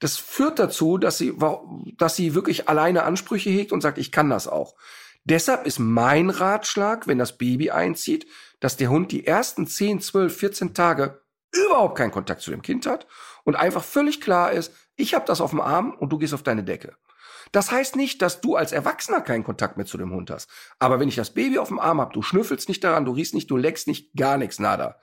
Das 0.00 0.16
führt 0.16 0.58
dazu, 0.58 0.98
dass 0.98 1.18
sie, 1.18 1.34
dass 1.96 2.16
sie 2.16 2.34
wirklich 2.34 2.68
alleine 2.68 3.04
Ansprüche 3.04 3.50
hegt 3.50 3.70
und 3.70 3.82
sagt, 3.82 3.98
ich 3.98 4.10
kann 4.10 4.30
das 4.30 4.48
auch. 4.48 4.74
Deshalb 5.24 5.66
ist 5.66 5.78
mein 5.78 6.30
Ratschlag, 6.30 7.06
wenn 7.06 7.18
das 7.18 7.36
Baby 7.36 7.70
einzieht, 7.70 8.26
dass 8.58 8.78
der 8.78 8.88
Hund 8.88 9.12
die 9.12 9.26
ersten 9.26 9.66
10, 9.66 10.00
12, 10.00 10.36
14 10.36 10.74
Tage 10.74 11.20
überhaupt 11.52 11.98
keinen 11.98 12.10
Kontakt 12.10 12.40
zu 12.40 12.50
dem 12.50 12.62
Kind 12.62 12.86
hat 12.86 13.06
und 13.44 13.56
einfach 13.56 13.84
völlig 13.84 14.20
klar 14.20 14.52
ist, 14.52 14.72
ich 14.96 15.14
habe 15.14 15.26
das 15.26 15.40
auf 15.40 15.50
dem 15.50 15.60
Arm 15.60 15.94
und 15.98 16.10
du 16.10 16.18
gehst 16.18 16.32
auf 16.32 16.42
deine 16.42 16.64
Decke. 16.64 16.96
Das 17.52 17.70
heißt 17.70 17.96
nicht, 17.96 18.22
dass 18.22 18.40
du 18.40 18.56
als 18.56 18.72
Erwachsener 18.72 19.20
keinen 19.20 19.44
Kontakt 19.44 19.76
mehr 19.76 19.86
zu 19.86 19.98
dem 19.98 20.12
Hund 20.12 20.30
hast. 20.30 20.48
Aber 20.78 21.00
wenn 21.00 21.08
ich 21.08 21.16
das 21.16 21.34
Baby 21.34 21.58
auf 21.58 21.68
dem 21.68 21.80
Arm 21.80 22.00
hab, 22.00 22.12
du 22.12 22.22
schnüffelst 22.22 22.68
nicht 22.68 22.84
daran, 22.84 23.04
du 23.04 23.12
riechst 23.12 23.34
nicht, 23.34 23.50
du 23.50 23.56
leckst 23.56 23.88
nicht, 23.88 24.14
gar 24.16 24.38
nichts, 24.38 24.58
nada 24.58 24.98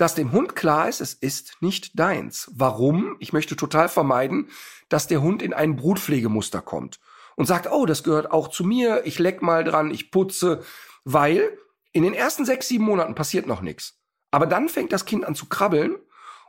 dass 0.00 0.14
dem 0.14 0.32
Hund 0.32 0.56
klar 0.56 0.88
ist, 0.88 1.02
es 1.02 1.12
ist 1.12 1.58
nicht 1.60 1.98
deins. 1.98 2.50
Warum? 2.54 3.16
Ich 3.18 3.34
möchte 3.34 3.54
total 3.54 3.90
vermeiden, 3.90 4.48
dass 4.88 5.06
der 5.06 5.20
Hund 5.20 5.42
in 5.42 5.52
ein 5.52 5.76
Brutpflegemuster 5.76 6.62
kommt 6.62 7.00
und 7.36 7.44
sagt, 7.44 7.70
oh, 7.70 7.84
das 7.84 8.02
gehört 8.02 8.32
auch 8.32 8.48
zu 8.48 8.64
mir, 8.64 9.02
ich 9.04 9.18
leck 9.18 9.42
mal 9.42 9.62
dran, 9.62 9.90
ich 9.90 10.10
putze, 10.10 10.62
weil 11.04 11.58
in 11.92 12.02
den 12.02 12.14
ersten 12.14 12.46
sechs, 12.46 12.68
sieben 12.68 12.84
Monaten 12.84 13.14
passiert 13.14 13.46
noch 13.46 13.60
nichts. 13.60 14.00
Aber 14.30 14.46
dann 14.46 14.70
fängt 14.70 14.90
das 14.92 15.04
Kind 15.04 15.26
an 15.26 15.34
zu 15.34 15.50
krabbeln 15.50 15.96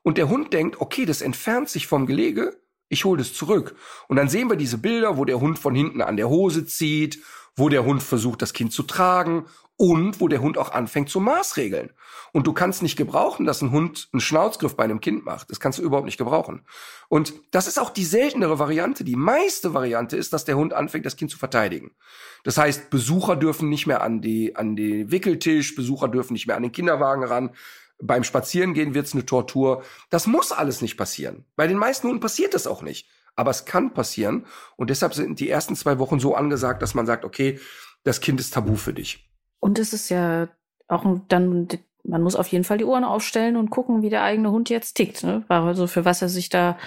und 0.01 0.17
der 0.17 0.29
Hund 0.29 0.53
denkt, 0.53 0.79
okay, 0.79 1.05
das 1.05 1.21
entfernt 1.21 1.67
sich 1.67 1.87
vom 1.87 2.05
Gelege, 2.05 2.57
Ich 2.87 3.05
hole 3.05 3.19
das 3.19 3.33
zurück. 3.33 3.75
Und 4.09 4.17
dann 4.17 4.27
sehen 4.27 4.49
wir 4.49 4.57
diese 4.57 4.77
Bilder, 4.77 5.17
wo 5.17 5.23
der 5.23 5.39
Hund 5.39 5.59
von 5.59 5.73
hinten 5.75 6.01
an 6.01 6.17
der 6.17 6.27
Hose 6.27 6.65
zieht, 6.65 7.23
wo 7.55 7.69
der 7.69 7.85
Hund 7.85 8.03
versucht, 8.03 8.41
das 8.41 8.51
Kind 8.53 8.73
zu 8.73 8.83
tragen 8.83 9.45
und 9.81 10.21
wo 10.21 10.27
der 10.27 10.41
Hund 10.41 10.59
auch 10.59 10.73
anfängt 10.73 11.09
zu 11.09 11.19
maßregeln. 11.19 11.89
Und 12.33 12.45
du 12.45 12.53
kannst 12.53 12.83
nicht 12.83 12.97
gebrauchen, 12.97 13.47
dass 13.47 13.63
ein 13.63 13.71
Hund 13.71 14.09
einen 14.13 14.21
Schnauzgriff 14.21 14.75
bei 14.75 14.83
einem 14.83 15.01
Kind 15.01 15.25
macht. 15.25 15.49
Das 15.49 15.59
kannst 15.59 15.79
du 15.79 15.81
überhaupt 15.81 16.05
nicht 16.05 16.19
gebrauchen. 16.19 16.67
Und 17.09 17.33
das 17.49 17.65
ist 17.65 17.79
auch 17.79 17.89
die 17.89 18.05
seltenere 18.05 18.59
Variante. 18.59 19.03
Die 19.03 19.15
meiste 19.15 19.73
Variante 19.73 20.17
ist, 20.17 20.33
dass 20.33 20.45
der 20.45 20.55
Hund 20.55 20.73
anfängt, 20.73 21.07
das 21.07 21.15
Kind 21.15 21.31
zu 21.31 21.39
verteidigen. 21.39 21.95
Das 22.43 22.59
heißt, 22.59 22.91
Besucher 22.91 23.35
dürfen 23.35 23.69
nicht 23.69 23.87
mehr 23.87 24.03
an 24.03 24.21
die, 24.21 24.55
an 24.55 24.75
den 24.75 25.09
Wickeltisch, 25.09 25.73
Besucher 25.73 26.09
dürfen 26.09 26.33
nicht 26.33 26.45
mehr 26.45 26.57
an 26.57 26.61
den 26.61 26.71
Kinderwagen 26.71 27.23
ran. 27.23 27.49
Beim 27.97 28.23
Spazierengehen 28.23 28.93
wird's 28.93 29.13
eine 29.13 29.25
Tortur. 29.25 29.83
Das 30.11 30.27
muss 30.27 30.51
alles 30.51 30.83
nicht 30.83 30.95
passieren. 30.95 31.45
Bei 31.55 31.65
den 31.65 31.77
meisten 31.77 32.07
Hunden 32.07 32.21
passiert 32.21 32.53
das 32.53 32.67
auch 32.67 32.83
nicht. 32.83 33.07
Aber 33.35 33.49
es 33.49 33.65
kann 33.65 33.95
passieren. 33.95 34.45
Und 34.75 34.91
deshalb 34.91 35.15
sind 35.15 35.39
die 35.39 35.49
ersten 35.49 35.75
zwei 35.75 35.97
Wochen 35.97 36.19
so 36.19 36.35
angesagt, 36.35 36.83
dass 36.83 36.93
man 36.93 37.07
sagt, 37.07 37.25
okay, 37.25 37.59
das 38.03 38.21
Kind 38.21 38.39
ist 38.39 38.53
tabu 38.53 38.75
für 38.75 38.93
dich. 38.93 39.30
Und 39.61 39.79
es 39.79 39.93
ist 39.93 40.09
ja 40.09 40.49
auch 40.89 41.05
dann, 41.29 41.69
man 42.03 42.21
muss 42.21 42.35
auf 42.35 42.47
jeden 42.47 42.65
Fall 42.65 42.77
die 42.77 42.83
Ohren 42.83 43.05
aufstellen 43.05 43.55
und 43.55 43.69
gucken, 43.69 44.01
wie 44.01 44.09
der 44.09 44.23
eigene 44.23 44.51
Hund 44.51 44.69
jetzt 44.69 44.95
tickt, 44.95 45.23
ne? 45.23 45.45
Also 45.47 45.87
für 45.87 46.03
was 46.03 46.21
er 46.21 46.27
sich 46.27 46.49
da 46.49 46.77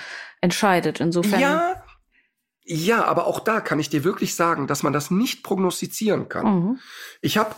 entscheidet. 0.43 1.01
Insofern. 1.01 1.41
Ja, 1.41 1.83
ja, 2.67 3.05
aber 3.05 3.27
auch 3.27 3.41
da 3.41 3.61
kann 3.61 3.79
ich 3.79 3.91
dir 3.91 4.05
wirklich 4.05 4.35
sagen, 4.35 4.67
dass 4.67 4.83
man 4.83 4.95
das 4.95 5.11
nicht 5.11 5.43
prognostizieren 5.43 6.31
kann. 6.31 6.47
Mhm. 6.47 6.79
Ich 7.21 7.37
habe 7.37 7.55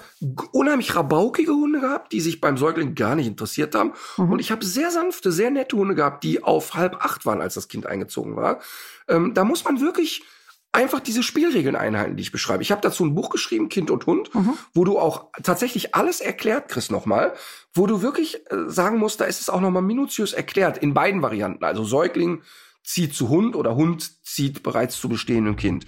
unheimlich 0.51 0.97
rabaukige 0.97 1.53
Hunde 1.53 1.81
gehabt, 1.81 2.13
die 2.13 2.21
sich 2.21 2.41
beim 2.41 2.57
Säugling 2.57 2.97
gar 2.97 3.15
nicht 3.15 3.29
interessiert 3.29 3.77
haben. 3.77 3.93
Mhm. 4.17 4.33
Und 4.33 4.39
ich 4.41 4.51
habe 4.51 4.65
sehr 4.65 4.91
sanfte, 4.91 5.31
sehr 5.31 5.53
nette 5.53 5.77
Hunde 5.77 5.95
gehabt, 5.95 6.25
die 6.25 6.43
auf 6.43 6.75
halb 6.75 6.97
acht 6.97 7.25
waren, 7.25 7.41
als 7.41 7.55
das 7.55 7.69
Kind 7.69 7.87
eingezogen 7.87 8.35
war. 8.35 8.61
Ähm, 9.07 9.33
da 9.33 9.45
muss 9.45 9.65
man 9.65 9.81
wirklich 9.81 10.25
einfach 10.73 11.01
diese 11.01 11.23
Spielregeln 11.23 11.77
einhalten, 11.77 12.17
die 12.17 12.23
ich 12.23 12.33
beschreibe. 12.33 12.63
Ich 12.63 12.71
habe 12.71 12.83
dazu 12.83 13.05
ein 13.05 13.15
Buch 13.15 13.31
geschrieben, 13.31 13.69
Kind 13.69 13.91
und 13.91 14.07
Hund, 14.07 14.35
mhm. 14.35 14.55
wo 14.75 14.85
du 14.85 14.99
auch 14.99 15.27
tatsächlich 15.43 15.95
alles 15.95 16.21
erklärt 16.21 16.69
kriegst 16.69 16.91
nochmal, 16.91 17.35
wo 17.73 17.87
du 17.87 18.03
wirklich 18.03 18.37
äh, 18.51 18.69
sagen 18.69 18.99
musst, 18.99 19.21
da 19.21 19.25
ist 19.25 19.41
es 19.41 19.49
auch 19.49 19.61
nochmal 19.61 19.83
minutiös 19.83 20.33
erklärt, 20.33 20.79
in 20.79 20.95
beiden 20.95 21.23
Varianten. 21.23 21.65
Also 21.65 21.85
Säugling 21.85 22.43
zieht 22.85 23.15
zu 23.15 23.29
Hund 23.29 23.57
oder 23.57 23.75
Hund 23.75 24.25
zieht 24.25 24.63
bereits 24.63 25.01
zu 25.01 25.09
bestehendem 25.09 25.57
Kind. 25.57 25.87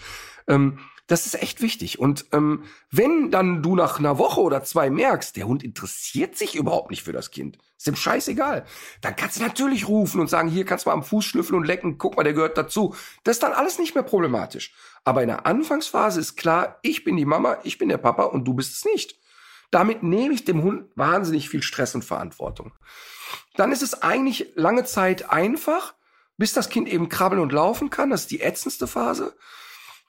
Ähm, 0.49 0.79
das 1.09 1.25
ist 1.25 1.43
echt 1.43 1.63
wichtig. 1.63 1.99
Und 1.99 2.27
ähm, 2.33 2.65
wenn 2.91 3.31
dann 3.31 3.63
du 3.63 3.75
nach 3.75 3.99
einer 3.99 4.19
Woche 4.19 4.41
oder 4.43 4.63
zwei 4.63 4.91
merkst, 4.91 5.35
der 5.37 5.47
Hund 5.47 5.65
interessiert 5.65 6.37
sich 6.37 6.55
überhaupt 6.55 6.91
nicht 6.91 7.03
für 7.03 7.13
das 7.13 7.31
Kind, 7.31 7.59
ist 7.79 7.89
ihm 7.89 7.97
scheißegal, 7.97 8.67
dann 9.01 9.17
kannst 9.17 9.39
du 9.39 9.43
natürlich 9.43 9.89
rufen 9.89 10.21
und 10.21 10.29
sagen, 10.29 10.51
hier 10.51 10.67
kannst 10.67 10.85
du 10.85 10.91
mal 10.91 10.95
am 10.95 11.03
Fuß 11.03 11.25
schnüffeln 11.25 11.57
und 11.57 11.67
lecken, 11.67 11.97
guck 11.97 12.17
mal, 12.17 12.25
der 12.25 12.35
gehört 12.35 12.59
dazu. 12.59 12.95
Das 13.25 13.37
ist 13.37 13.43
dann 13.43 13.55
alles 13.55 13.79
nicht 13.79 13.95
mehr 13.95 14.05
problematisch. 14.05 14.75
Aber 15.03 15.23
in 15.23 15.29
der 15.29 15.47
Anfangsphase 15.47 16.21
ist 16.21 16.37
klar, 16.37 16.79
ich 16.83 17.05
bin 17.05 17.17
die 17.17 17.25
Mama, 17.25 17.57
ich 17.65 17.79
bin 17.79 17.89
der 17.89 17.99
Papa 17.99 18.25
und 18.25 18.45
du 18.45 18.53
bist 18.53 18.75
es 18.75 18.85
nicht. 18.85 19.19
Damit 19.71 20.03
nehme 20.03 20.35
ich 20.35 20.45
dem 20.45 20.63
Hund 20.63 20.91
wahnsinnig 20.95 21.49
viel 21.49 21.63
Stress 21.63 21.95
und 21.95 22.05
Verantwortung. 22.05 22.73
Dann 23.57 23.73
ist 23.73 23.83
es 23.83 24.03
eigentlich 24.03 24.53
lange 24.57 24.85
Zeit 24.85 25.31
einfach, 25.31 25.95
bis 26.37 26.53
das 26.53 26.69
Kind 26.69 26.87
eben 26.89 27.09
krabbeln 27.09 27.41
und 27.41 27.53
laufen 27.53 27.89
kann. 27.89 28.11
Das 28.11 28.23
ist 28.23 28.31
die 28.31 28.41
ätzendste 28.41 28.87
Phase 28.87 29.35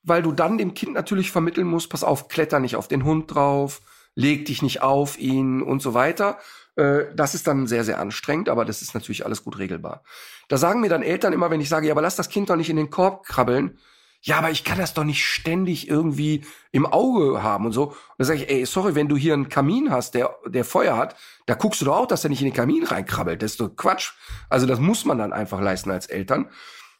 weil 0.04 0.22
du 0.22 0.32
dann 0.32 0.58
dem 0.58 0.74
Kind 0.74 0.94
natürlich 0.94 1.32
vermitteln 1.32 1.68
musst, 1.68 1.90
pass 1.90 2.04
auf, 2.04 2.28
kletter 2.28 2.60
nicht 2.60 2.76
auf 2.76 2.88
den 2.88 3.04
Hund 3.04 3.34
drauf, 3.34 3.82
leg 4.16 4.46
dich 4.46 4.62
nicht 4.62 4.82
auf 4.82 5.20
ihn 5.20 5.62
und 5.62 5.82
so 5.82 5.94
weiter. 5.94 6.40
Äh, 6.76 7.06
das 7.16 7.36
ist 7.36 7.48
dann 7.48 7.68
sehr, 7.68 7.84
sehr 7.84 8.00
anstrengend, 8.00 8.50
aber 8.50 8.66
das 8.66 8.82
ist 8.82 8.94
natürlich 8.94 9.26
alles 9.26 9.44
gut 9.44 9.58
regelbar. 9.58 10.04
Da 10.48 10.58
sagen 10.58 10.82
mir 10.82 10.90
dann 10.90 11.04
Eltern 11.04 11.34
immer, 11.34 11.52
wenn 11.52 11.62
ich 11.62 11.70
sage, 11.70 11.88
ja, 11.88 11.94
aber 11.94 12.02
lass 12.02 12.16
das 12.16 12.30
Kind 12.30 12.50
doch 12.50 12.56
nicht 12.56 12.70
in 12.70 12.78
den 12.78 12.90
Korb 12.90 13.26
krabbeln. 13.26 13.78
Ja, 14.22 14.38
aber 14.38 14.52
ich 14.52 14.66
kann 14.66 14.78
das 14.78 14.94
doch 14.94 15.06
nicht 15.06 15.26
ständig 15.26 15.88
irgendwie 15.88 16.44
im 16.74 16.86
Auge 16.86 17.42
haben 17.42 17.66
und 17.66 17.72
so. 17.72 17.86
Und 17.86 17.96
da 18.18 18.26
sage 18.26 18.44
ich, 18.44 18.50
ey, 18.50 18.66
sorry, 18.66 18.94
wenn 18.94 19.08
du 19.08 19.16
hier 19.16 19.34
einen 19.34 19.48
Kamin 19.48 19.92
hast, 19.92 20.14
der, 20.14 20.36
der 20.46 20.66
Feuer 20.66 20.98
hat, 20.98 21.16
da 21.46 21.54
guckst 21.54 21.80
du 21.80 21.86
doch 21.86 21.98
auch, 21.98 22.06
dass 22.06 22.26
er 22.26 22.30
nicht 22.30 22.42
in 22.42 22.48
den 22.48 22.54
Kamin 22.54 22.84
reinkrabbelt. 22.84 23.42
Das 23.42 23.52
ist 23.52 23.62
doch 23.62 23.70
Quatsch. 23.70 24.12
Also 24.50 24.66
das 24.66 24.80
muss 24.80 25.06
man 25.06 25.18
dann 25.18 25.32
einfach 25.32 25.62
leisten 25.62 25.90
als 25.90 26.08
Eltern. 26.08 26.50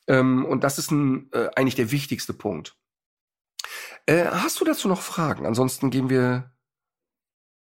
Ähm, 0.08 0.46
und 0.46 0.64
das 0.64 0.80
ist 0.80 0.92
ein, 0.92 1.30
äh, 1.34 1.50
eigentlich 1.56 1.76
der 1.76 1.92
wichtigste 1.92 2.34
Punkt. 2.34 2.79
Äh, 4.10 4.26
hast 4.32 4.60
du 4.60 4.66
dazu 4.66 4.88
noch 4.88 5.02
Fragen? 5.02 5.46
Ansonsten 5.46 5.92
gehen 5.92 6.10
wir. 6.10 6.52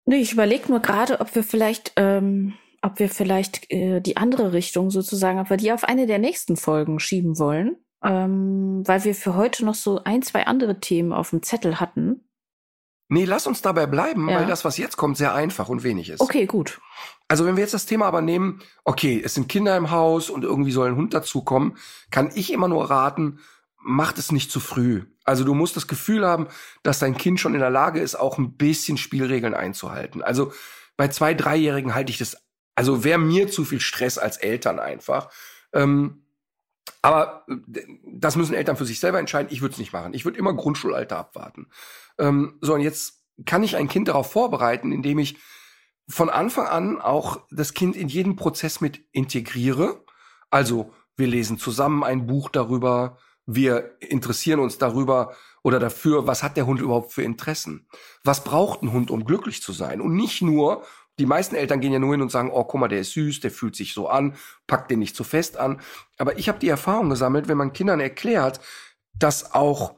Nee, 0.05 0.21
ich 0.21 0.31
überlege 0.31 0.69
nur 0.69 0.79
gerade, 0.79 1.19
ob 1.19 1.35
wir 1.35 1.43
vielleicht, 1.43 1.91
ähm, 1.97 2.53
ob 2.81 2.99
wir 2.99 3.09
vielleicht 3.09 3.69
äh, 3.69 3.99
die 3.99 4.15
andere 4.15 4.53
Richtung 4.53 4.89
sozusagen, 4.89 5.39
ob 5.39 5.49
wir 5.49 5.57
die 5.57 5.73
auf 5.73 5.83
eine 5.83 6.07
der 6.07 6.19
nächsten 6.19 6.55
Folgen 6.55 7.01
schieben 7.01 7.37
wollen. 7.37 7.75
Ähm, 8.01 8.83
weil 8.85 9.03
wir 9.03 9.13
für 9.13 9.35
heute 9.35 9.65
noch 9.65 9.75
so 9.75 10.03
ein, 10.05 10.21
zwei 10.21 10.45
andere 10.45 10.79
Themen 10.79 11.11
auf 11.11 11.31
dem 11.31 11.43
Zettel 11.43 11.81
hatten. 11.81 12.23
Nee, 13.09 13.25
lass 13.25 13.47
uns 13.47 13.61
dabei 13.61 13.85
bleiben, 13.85 14.29
ja. 14.29 14.39
weil 14.39 14.45
das, 14.45 14.63
was 14.63 14.77
jetzt 14.77 14.95
kommt, 14.95 15.17
sehr 15.17 15.33
einfach 15.33 15.67
und 15.67 15.83
wenig 15.83 16.09
ist. 16.09 16.21
Okay, 16.21 16.45
gut. 16.45 16.79
Also 17.27 17.45
wenn 17.45 17.57
wir 17.57 17.63
jetzt 17.63 17.73
das 17.73 17.85
Thema 17.85 18.05
aber 18.05 18.21
nehmen, 18.21 18.61
okay, 18.85 19.21
es 19.23 19.33
sind 19.33 19.49
Kinder 19.49 19.75
im 19.75 19.91
Haus 19.91 20.29
und 20.29 20.43
irgendwie 20.43 20.71
soll 20.71 20.89
ein 20.89 20.95
Hund 20.95 21.13
dazukommen, 21.13 21.77
kann 22.11 22.31
ich 22.35 22.53
immer 22.53 22.67
nur 22.67 22.89
raten, 22.89 23.39
macht 23.87 24.17
es 24.17 24.33
nicht 24.33 24.51
zu 24.51 24.59
früh. 24.59 25.05
Also 25.23 25.45
du 25.45 25.53
musst 25.53 25.77
das 25.77 25.87
Gefühl 25.87 26.25
haben, 26.25 26.47
dass 26.83 26.99
dein 26.99 27.17
Kind 27.17 27.39
schon 27.39 27.53
in 27.53 27.61
der 27.61 27.69
Lage 27.69 28.01
ist, 28.01 28.15
auch 28.15 28.37
ein 28.37 28.57
bisschen 28.57 28.97
Spielregeln 28.97 29.53
einzuhalten. 29.53 30.21
Also 30.21 30.51
bei 30.97 31.07
zwei, 31.07 31.33
dreijährigen 31.33 31.95
halte 31.95 32.11
ich 32.11 32.17
das, 32.17 32.35
also 32.75 33.05
wäre 33.05 33.17
mir 33.17 33.49
zu 33.49 33.63
viel 33.63 33.79
Stress 33.79 34.17
als 34.17 34.35
Eltern 34.37 34.79
einfach. 34.79 35.29
Ähm, 35.71 36.25
aber 37.01 37.45
äh, 37.47 37.81
das 38.03 38.35
müssen 38.35 38.53
Eltern 38.53 38.75
für 38.75 38.85
sich 38.85 38.99
selber 38.99 39.19
entscheiden. 39.19 39.51
Ich 39.51 39.61
würde 39.61 39.73
es 39.73 39.79
nicht 39.79 39.93
machen. 39.93 40.13
Ich 40.13 40.25
würde 40.25 40.37
immer 40.37 40.53
Grundschulalter 40.53 41.17
abwarten. 41.17 41.67
Ähm, 42.19 42.57
so, 42.59 42.73
und 42.73 42.81
jetzt 42.81 43.23
kann 43.45 43.63
ich 43.63 43.77
ein 43.77 43.87
Kind 43.87 44.09
darauf 44.09 44.29
vorbereiten, 44.29 44.91
indem 44.91 45.17
ich 45.19 45.37
von 46.09 46.29
Anfang 46.29 46.67
an 46.67 46.99
auch 46.99 47.41
das 47.51 47.73
Kind 47.73 47.95
in 47.95 48.09
jeden 48.09 48.35
Prozess 48.35 48.81
mit 48.81 48.99
integriere. 49.13 50.03
Also 50.49 50.93
wir 51.15 51.27
lesen 51.27 51.57
zusammen 51.57 52.03
ein 52.03 52.27
Buch 52.27 52.49
darüber, 52.49 53.17
wir 53.47 53.95
interessieren 54.01 54.59
uns 54.59 54.77
darüber 54.77 55.35
oder 55.63 55.79
dafür, 55.79 56.27
was 56.27 56.43
hat 56.43 56.57
der 56.57 56.67
Hund 56.67 56.79
überhaupt 56.79 57.13
für 57.13 57.23
Interessen? 57.23 57.87
Was 58.23 58.43
braucht 58.43 58.83
ein 58.83 58.91
Hund, 58.91 59.09
um 59.09 59.25
glücklich 59.25 59.63
zu 59.63 59.73
sein? 59.73 60.01
Und 60.01 60.15
nicht 60.15 60.41
nur, 60.41 60.83
die 61.17 61.25
meisten 61.25 61.55
Eltern 61.55 61.79
gehen 61.79 61.93
ja 61.93 61.99
nur 61.99 62.13
hin 62.13 62.21
und 62.21 62.31
sagen, 62.31 62.51
oh, 62.51 62.65
guck 62.65 62.79
mal, 62.79 62.87
der 62.87 62.99
ist 62.99 63.13
süß, 63.13 63.39
der 63.39 63.51
fühlt 63.51 63.75
sich 63.75 63.93
so 63.93 64.07
an, 64.07 64.35
packt 64.67 64.91
den 64.91 64.99
nicht 64.99 65.15
zu 65.15 65.23
fest 65.23 65.57
an. 65.57 65.81
Aber 66.17 66.37
ich 66.37 66.47
habe 66.47 66.59
die 66.59 66.69
Erfahrung 66.69 67.09
gesammelt, 67.09 67.47
wenn 67.47 67.57
man 67.57 67.73
Kindern 67.73 67.99
erklärt, 67.99 68.59
dass 69.17 69.53
auch 69.53 69.95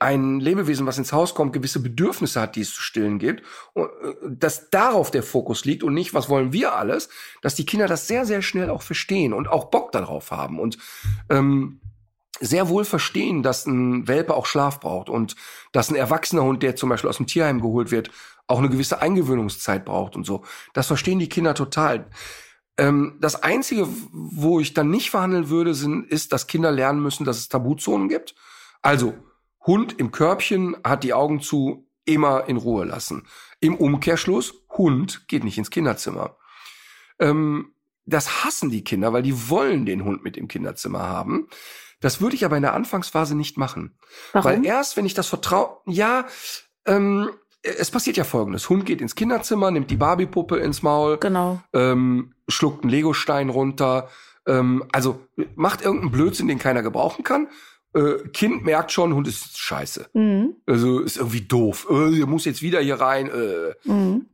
ein 0.00 0.40
Lebewesen, 0.40 0.86
was 0.86 0.96
ins 0.96 1.12
Haus 1.12 1.34
kommt, 1.34 1.52
gewisse 1.52 1.82
Bedürfnisse 1.82 2.40
hat, 2.40 2.56
die 2.56 2.62
es 2.62 2.72
zu 2.72 2.80
stillen 2.80 3.18
gibt, 3.18 3.44
und, 3.74 3.84
äh, 3.84 4.14
dass 4.24 4.70
darauf 4.70 5.10
der 5.10 5.22
Fokus 5.22 5.64
liegt 5.66 5.82
und 5.82 5.92
nicht, 5.92 6.14
was 6.14 6.28
wollen 6.28 6.52
wir 6.52 6.74
alles, 6.74 7.10
dass 7.42 7.54
die 7.54 7.66
Kinder 7.66 7.86
das 7.86 8.08
sehr, 8.08 8.24
sehr 8.24 8.40
schnell 8.40 8.70
auch 8.70 8.82
verstehen 8.82 9.34
und 9.34 9.46
auch 9.46 9.66
Bock 9.66 9.92
darauf 9.92 10.30
haben. 10.30 10.58
Und 10.58 10.78
ähm, 11.28 11.79
sehr 12.40 12.68
wohl 12.68 12.84
verstehen, 12.84 13.42
dass 13.42 13.66
ein 13.66 14.08
Welpe 14.08 14.34
auch 14.34 14.46
Schlaf 14.46 14.80
braucht 14.80 15.08
und 15.08 15.36
dass 15.72 15.90
ein 15.90 15.96
erwachsener 15.96 16.42
Hund, 16.42 16.62
der 16.62 16.76
zum 16.76 16.88
Beispiel 16.88 17.10
aus 17.10 17.18
dem 17.18 17.26
Tierheim 17.26 17.60
geholt 17.60 17.90
wird, 17.90 18.10
auch 18.46 18.58
eine 18.58 18.70
gewisse 18.70 19.00
Eingewöhnungszeit 19.00 19.84
braucht 19.84 20.16
und 20.16 20.24
so. 20.24 20.42
Das 20.72 20.86
verstehen 20.86 21.18
die 21.18 21.28
Kinder 21.28 21.54
total. 21.54 22.10
Ähm, 22.78 23.18
das 23.20 23.42
Einzige, 23.42 23.86
wo 24.10 24.58
ich 24.58 24.74
dann 24.74 24.90
nicht 24.90 25.10
verhandeln 25.10 25.50
würde, 25.50 25.74
sind, 25.74 26.06
ist, 26.10 26.32
dass 26.32 26.46
Kinder 26.46 26.72
lernen 26.72 27.00
müssen, 27.00 27.24
dass 27.24 27.38
es 27.38 27.48
Tabuzonen 27.48 28.08
gibt. 28.08 28.34
Also, 28.82 29.14
Hund 29.66 29.98
im 29.98 30.10
Körbchen 30.10 30.76
hat 30.82 31.04
die 31.04 31.12
Augen 31.12 31.40
zu, 31.40 31.86
immer 32.06 32.48
in 32.48 32.56
Ruhe 32.56 32.86
lassen. 32.86 33.26
Im 33.60 33.76
Umkehrschluss, 33.76 34.54
Hund 34.70 35.28
geht 35.28 35.44
nicht 35.44 35.58
ins 35.58 35.70
Kinderzimmer. 35.70 36.36
Ähm, 37.18 37.74
das 38.06 38.44
hassen 38.44 38.70
die 38.70 38.82
Kinder, 38.82 39.12
weil 39.12 39.22
die 39.22 39.50
wollen 39.50 39.86
den 39.86 40.04
Hund 40.04 40.24
mit 40.24 40.36
im 40.36 40.48
Kinderzimmer 40.48 41.00
haben. 41.00 41.48
Das 42.00 42.20
würde 42.20 42.34
ich 42.34 42.44
aber 42.44 42.56
in 42.56 42.62
der 42.62 42.74
Anfangsphase 42.74 43.36
nicht 43.36 43.56
machen. 43.56 43.96
Warum? 44.32 44.50
Weil 44.50 44.64
erst, 44.64 44.96
wenn 44.96 45.06
ich 45.06 45.14
das 45.14 45.28
Vertrauen, 45.28 45.76
ja, 45.86 46.26
ähm, 46.86 47.30
es 47.62 47.90
passiert 47.90 48.16
ja 48.16 48.24
folgendes. 48.24 48.68
Hund 48.70 48.86
geht 48.86 49.00
ins 49.00 49.14
Kinderzimmer, 49.14 49.70
nimmt 49.70 49.90
die 49.90 49.96
Barbiepuppe 49.96 50.56
ins 50.58 50.82
Maul, 50.82 51.18
genau. 51.18 51.60
ähm, 51.74 52.34
schluckt 52.48 52.82
einen 52.82 52.90
Legostein 52.90 53.50
runter, 53.50 54.08
ähm, 54.46 54.84
also 54.92 55.20
macht 55.54 55.82
irgendeinen 55.82 56.12
Blödsinn, 56.12 56.48
den 56.48 56.58
keiner 56.58 56.82
gebrauchen 56.82 57.22
kann. 57.22 57.48
Äh, 57.92 58.28
kind 58.32 58.64
merkt 58.64 58.92
schon, 58.92 59.14
Hund 59.14 59.26
ist 59.26 59.58
scheiße. 59.58 60.10
Mhm. 60.12 60.56
Also 60.64 61.00
ist 61.00 61.16
irgendwie 61.16 61.42
doof. 61.42 61.88
Äh, 61.90 62.24
muss 62.24 62.44
jetzt 62.44 62.62
wieder 62.62 62.80
hier 62.80 63.00
rein. 63.00 63.28
Äh. 63.28 63.74
Mhm. 63.84 64.26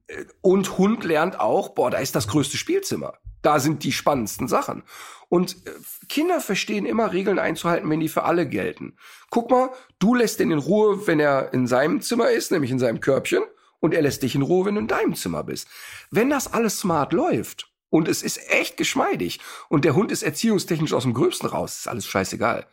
Und 0.43 0.79
Hund 0.79 1.05
lernt 1.05 1.41
auch, 1.41 1.71
boah, 1.71 1.91
da 1.91 1.99
ist 1.99 2.15
das 2.15 2.29
größte 2.29 2.59
Spielzimmer. 2.59 3.15
Da 3.43 3.59
sind 3.59 3.83
die 3.83 3.93
spannendsten 3.93 4.47
Sachen. 4.47 4.83
Und 5.29 5.67
äh, 5.67 5.71
Kinder 6.09 6.41
verstehen 6.41 6.87
immer 6.87 7.13
Regeln 7.13 7.39
einzuhalten, 7.39 7.91
wenn 7.91 8.01
die 8.01 8.09
für 8.09 8.25
alle 8.25 8.49
gelten. 8.49 8.97
Guck 9.31 9.51
mal, 9.51 9.71
du 9.99 10.15
lässt 10.15 10.41
ihn 10.41 10.51
in 10.51 10.59
Ruhe, 10.59 11.07
wenn 11.07 11.21
er 11.21 11.53
in 11.53 11.67
seinem 11.67 12.01
Zimmer 12.01 12.31
ist, 12.31 12.53
nämlich 12.53 12.71
in 12.71 12.79
seinem 12.79 13.01
Körbchen, 13.01 13.43
und 13.81 13.93
er 13.95 14.03
lässt 14.03 14.23
dich 14.23 14.35
in 14.35 14.43
Ruhe, 14.43 14.65
wenn 14.65 14.75
du 14.75 14.81
in 14.81 14.89
deinem 14.89 15.15
Zimmer 15.15 15.45
bist. 15.45 15.69
Wenn 16.11 16.31
das 16.31 16.53
alles 16.53 16.79
smart 16.79 17.13
läuft 17.13 17.71
und 17.91 18.09
es 18.09 18.23
ist 18.23 18.41
echt 18.51 18.77
geschmeidig 18.77 19.41
und 19.69 19.85
der 19.85 19.95
Hund 19.95 20.11
ist 20.11 20.23
erziehungstechnisch 20.23 20.93
aus 20.93 21.03
dem 21.03 21.15
Gröbsten 21.15 21.49
raus, 21.49 21.79
ist 21.79 21.89
alles 21.89 22.07
scheißegal. 22.07 22.67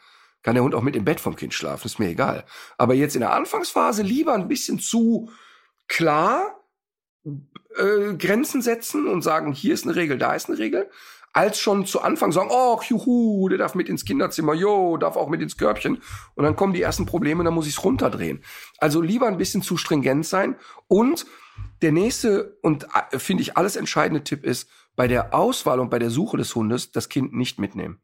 kann 0.43 0.55
der 0.55 0.63
Hund 0.63 0.75
auch 0.75 0.81
mit 0.81 0.95
im 0.95 1.05
Bett 1.05 1.19
vom 1.19 1.35
Kind 1.35 1.53
schlafen, 1.53 1.87
ist 1.87 1.99
mir 1.99 2.09
egal. 2.09 2.45
Aber 2.77 2.93
jetzt 2.93 3.15
in 3.15 3.21
der 3.21 3.33
Anfangsphase 3.33 4.03
lieber 4.03 4.33
ein 4.33 4.47
bisschen 4.47 4.79
zu 4.79 5.29
klar 5.87 6.59
äh, 7.25 8.15
Grenzen 8.17 8.61
setzen 8.61 9.07
und 9.07 9.21
sagen, 9.21 9.53
hier 9.53 9.73
ist 9.73 9.85
eine 9.85 9.95
Regel, 9.95 10.17
da 10.17 10.33
ist 10.33 10.49
eine 10.49 10.57
Regel, 10.57 10.89
als 11.33 11.59
schon 11.59 11.85
zu 11.85 12.01
Anfang 12.01 12.31
sagen, 12.31 12.49
oh, 12.51 12.79
juhu, 12.87 13.49
der 13.49 13.57
darf 13.57 13.73
mit 13.73 13.89
ins 13.89 14.05
Kinderzimmer, 14.05 14.53
jo, 14.53 14.97
darf 14.97 15.17
auch 15.17 15.29
mit 15.29 15.41
ins 15.41 15.57
Körbchen. 15.57 16.01
Und 16.35 16.43
dann 16.43 16.55
kommen 16.55 16.73
die 16.73 16.81
ersten 16.81 17.07
Probleme, 17.07 17.43
dann 17.43 17.55
muss 17.55 17.67
ich 17.67 17.73
es 17.73 17.83
runterdrehen. 17.83 18.43
Also 18.77 19.01
lieber 19.01 19.27
ein 19.27 19.37
bisschen 19.37 19.63
zu 19.63 19.75
stringent 19.75 20.25
sein. 20.25 20.55
Und 20.87 21.25
der 21.81 21.91
nächste 21.91 22.57
und 22.61 22.87
äh, 23.11 23.19
finde 23.19 23.41
ich 23.41 23.57
alles 23.57 23.75
entscheidende 23.75 24.23
Tipp 24.23 24.45
ist, 24.45 24.69
bei 24.95 25.07
der 25.07 25.33
Auswahl 25.33 25.79
und 25.79 25.89
bei 25.89 25.99
der 25.99 26.11
Suche 26.11 26.37
des 26.37 26.53
Hundes 26.53 26.91
das 26.91 27.09
Kind 27.09 27.33
nicht 27.33 27.59
mitnehmen. 27.59 27.99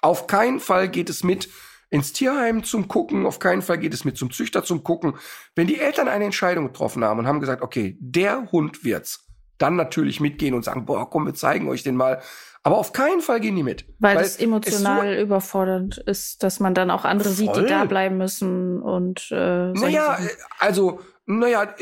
Auf 0.00 0.26
keinen 0.26 0.60
Fall 0.60 0.88
geht 0.88 1.10
es 1.10 1.22
mit 1.22 1.50
ins 1.90 2.12
Tierheim 2.12 2.64
zum 2.64 2.88
Gucken, 2.88 3.26
auf 3.26 3.38
keinen 3.38 3.62
Fall 3.62 3.78
geht 3.78 3.94
es 3.94 4.04
mit 4.04 4.16
zum 4.16 4.30
Züchter 4.30 4.64
zum 4.64 4.82
Gucken. 4.82 5.14
Wenn 5.54 5.66
die 5.66 5.78
Eltern 5.78 6.08
eine 6.08 6.24
Entscheidung 6.24 6.66
getroffen 6.66 7.04
haben 7.04 7.20
und 7.20 7.26
haben 7.26 7.40
gesagt, 7.40 7.62
okay, 7.62 7.96
der 8.00 8.50
Hund 8.52 8.84
wird's, 8.84 9.25
dann 9.58 9.76
natürlich 9.76 10.20
mitgehen 10.20 10.54
und 10.54 10.64
sagen, 10.64 10.86
boah, 10.86 11.08
komm, 11.08 11.26
wir 11.26 11.34
zeigen 11.34 11.68
euch 11.68 11.82
den 11.82 11.96
mal. 11.96 12.20
Aber 12.62 12.78
auf 12.78 12.92
keinen 12.92 13.20
Fall 13.20 13.38
gehen 13.38 13.54
die 13.54 13.62
mit. 13.62 13.86
Weil, 14.00 14.16
weil 14.16 14.24
es 14.24 14.38
emotional 14.38 15.06
es 15.06 15.18
so 15.18 15.22
überfordernd 15.22 15.98
ist, 15.98 16.42
dass 16.42 16.58
man 16.58 16.74
dann 16.74 16.90
auch 16.90 17.04
andere 17.04 17.28
voll. 17.28 17.36
sieht, 17.36 17.56
die 17.56 17.66
da 17.66 17.84
bleiben 17.84 18.18
müssen 18.18 18.82
und 18.82 19.28
äh, 19.30 19.72
Naja, 19.72 20.18
also, 20.58 21.00
naja, 21.26 21.72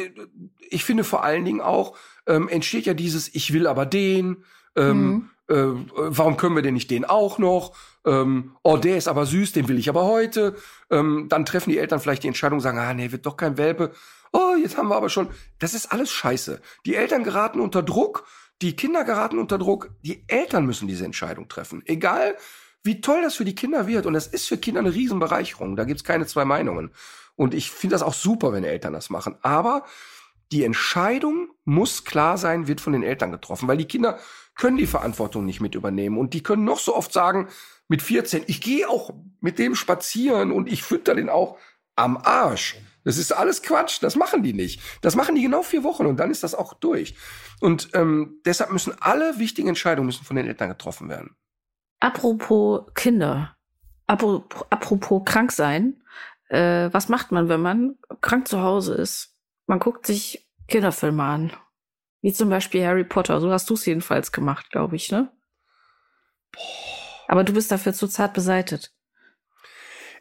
ich 0.69 0.85
finde 0.85 1.05
vor 1.05 1.25
allen 1.25 1.45
Dingen 1.47 1.63
auch, 1.63 1.97
ähm, 2.27 2.49
entsteht 2.49 2.85
ja 2.85 2.93
dieses, 2.93 3.35
ich 3.35 3.55
will 3.55 3.67
aber 3.67 3.87
den, 3.87 4.45
ähm, 4.77 5.31
mhm. 5.49 5.55
äh, 5.55 5.95
warum 5.95 6.37
können 6.37 6.55
wir 6.55 6.63
denn 6.63 6.75
nicht 6.75 6.91
den 6.91 7.07
auch 7.07 7.39
noch? 7.39 7.75
Ähm, 8.05 8.57
oh, 8.63 8.77
der 8.77 8.99
ist 8.99 9.09
aber 9.09 9.25
süß, 9.25 9.53
den 9.53 9.69
will 9.69 9.79
ich 9.79 9.89
aber 9.89 10.05
heute. 10.05 10.55
Ähm, 10.91 11.27
dann 11.31 11.47
treffen 11.47 11.71
die 11.71 11.79
Eltern 11.79 12.01
vielleicht 12.01 12.25
die 12.25 12.29
Entscheidung, 12.29 12.61
sagen, 12.61 12.79
ah, 12.79 12.93
nee, 12.93 13.11
wird 13.11 13.25
doch 13.25 13.39
kein 13.39 13.57
Welpe 13.57 13.93
oh, 14.35 14.57
jetzt 14.57 14.77
haben 14.77 14.89
wir 14.89 14.97
aber 14.97 15.09
schon. 15.09 15.31
Das 15.59 15.73
ist 15.73 15.93
alles 15.93 16.11
scheiße. 16.11 16.61
Die 16.85 16.97
Eltern 16.97 17.25
geraten 17.25 17.61
unter 17.61 17.83
Druck, 17.83 18.27
die 18.61 18.77
Kinder 18.77 19.05
geraten 19.05 19.39
unter 19.39 19.59
Druck, 19.59 19.91
die 20.03 20.25
Eltern 20.29 20.67
müssen 20.67 20.89
diese 20.89 21.05
Entscheidung 21.05 21.49
treffen. 21.49 21.83
Egal, 21.87 22.37
wie 22.83 23.01
toll 23.01 23.23
das 23.23 23.37
für 23.37 23.45
die 23.45 23.55
Kinder 23.55 23.87
wird. 23.87 24.07
Und 24.07 24.13
das 24.13 24.27
ist 24.27 24.47
für 24.47 24.59
Kinder 24.59 24.81
eine 24.81 24.95
Riesenbereicherung. 24.95 25.77
Da 25.77 25.85
gibt's 25.85 26.05
keine 26.05 26.27
zwei 26.27 26.45
Meinungen. 26.45 26.91
Und 27.37 27.55
ich 27.55 27.71
finde 27.71 27.95
das 27.95 28.03
auch 28.03 28.15
super, 28.15 28.53
wenn 28.53 28.65
Eltern 28.65 28.93
das 28.93 29.09
machen. 29.09 29.37
Aber 29.43 29.85
die 30.53 30.65
Entscheidung 30.65 31.49
muss 31.65 32.05
klar 32.05 32.37
sein, 32.37 32.69
wird 32.69 32.81
von 32.81 32.93
den 32.93 33.03
Eltern 33.03 33.33
getroffen, 33.33 33.67
weil 33.67 33.79
die 33.79 33.89
Kinder 33.89 34.19
können 34.55 34.77
die 34.77 34.87
Verantwortung 34.87 35.47
nicht 35.47 35.61
mit 35.61 35.75
übernehmen. 35.75 36.19
Und 36.19 36.35
die 36.35 36.43
können 36.43 36.65
noch 36.65 36.79
so 36.79 36.95
oft 36.95 37.13
sagen, 37.13 37.49
mit 37.89 38.03
14, 38.03 38.45
ich 38.47 38.61
gehe 38.61 38.89
auch 38.89 39.11
mit 39.41 39.59
dem 39.59 39.75
spazieren 39.75 40.53
und 40.53 40.71
ich 40.71 40.83
fütter 40.83 41.15
den 41.15 41.29
auch 41.29 41.59
am 41.97 42.17
Arsch. 42.17 42.77
Das 43.05 43.19
ist 43.19 43.33
alles 43.33 43.63
Quatsch. 43.63 44.03
Das 44.03 44.17
machen 44.17 44.43
die 44.43 44.53
nicht. 44.53 44.81
Das 45.03 45.15
machen 45.15 45.35
die 45.35 45.43
genau 45.43 45.63
vier 45.63 45.85
Wochen 45.85 46.07
und 46.07 46.19
dann 46.19 46.31
ist 46.31 46.43
das 46.43 46.55
auch 46.55 46.75
durch. 46.75 47.15
Und 47.61 47.91
ähm, 47.95 48.41
deshalb 48.45 48.73
müssen 48.73 48.95
alle 49.01 49.39
wichtigen 49.39 49.69
Entscheidungen 49.69 50.07
müssen 50.07 50.25
von 50.25 50.37
den 50.37 50.47
Eltern 50.47 50.71
getroffen 50.71 51.09
werden. 51.09 51.37
Apropos 52.01 52.87
Kinder, 52.95 53.57
apropos, 54.07 54.67
apropos 54.71 55.23
krank 55.25 55.53
sein. 55.53 56.03
Äh, 56.49 56.89
was 56.93 57.09
macht 57.09 57.33
man, 57.33 57.49
wenn 57.49 57.61
man 57.61 57.99
krank 58.21 58.49
zu 58.49 58.61
Hause 58.61 58.95
ist? 58.95 59.37
Man 59.67 59.79
guckt 59.79 60.07
sich 60.07 60.49
Kinderfilme 60.69 61.23
an. 61.23 61.53
Wie 62.21 62.33
zum 62.33 62.49
Beispiel 62.49 62.85
Harry 62.85 63.05
Potter. 63.05 63.41
So 63.41 63.51
hast 63.51 63.69
du 63.69 63.75
es 63.75 63.85
jedenfalls 63.87 64.33
gemacht, 64.33 64.71
glaube 64.71 64.97
ich, 64.97 65.11
ne? 65.11 65.31
Boah. 66.53 66.95
Aber 67.29 67.45
du 67.45 67.53
bist 67.53 67.71
dafür 67.71 67.93
zu 67.93 68.09
zart 68.09 68.35
beseitet. 68.35 68.93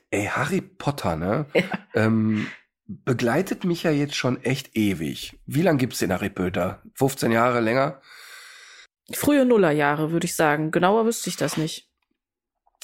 Ey, 0.09 0.25
Harry 0.25 0.61
Potter, 0.61 1.15
ne? 1.15 1.45
Ja. 1.53 1.63
Ähm, 1.95 2.47
begleitet 2.85 3.63
mich 3.63 3.83
ja 3.83 3.91
jetzt 3.91 4.15
schon 4.15 4.41
echt 4.43 4.75
ewig. 4.75 5.39
Wie 5.45 5.61
lange 5.61 5.77
gibt's 5.77 5.99
den 5.99 6.11
Harry 6.11 6.29
Potter? 6.29 6.81
15 6.95 7.31
Jahre 7.31 7.59
länger? 7.61 8.01
Frühe 9.11 9.45
Nullerjahre, 9.45 10.11
würde 10.11 10.25
ich 10.25 10.35
sagen. 10.35 10.71
Genauer 10.71 11.05
wüsste 11.05 11.29
ich 11.29 11.37
das 11.37 11.57
nicht. 11.57 11.89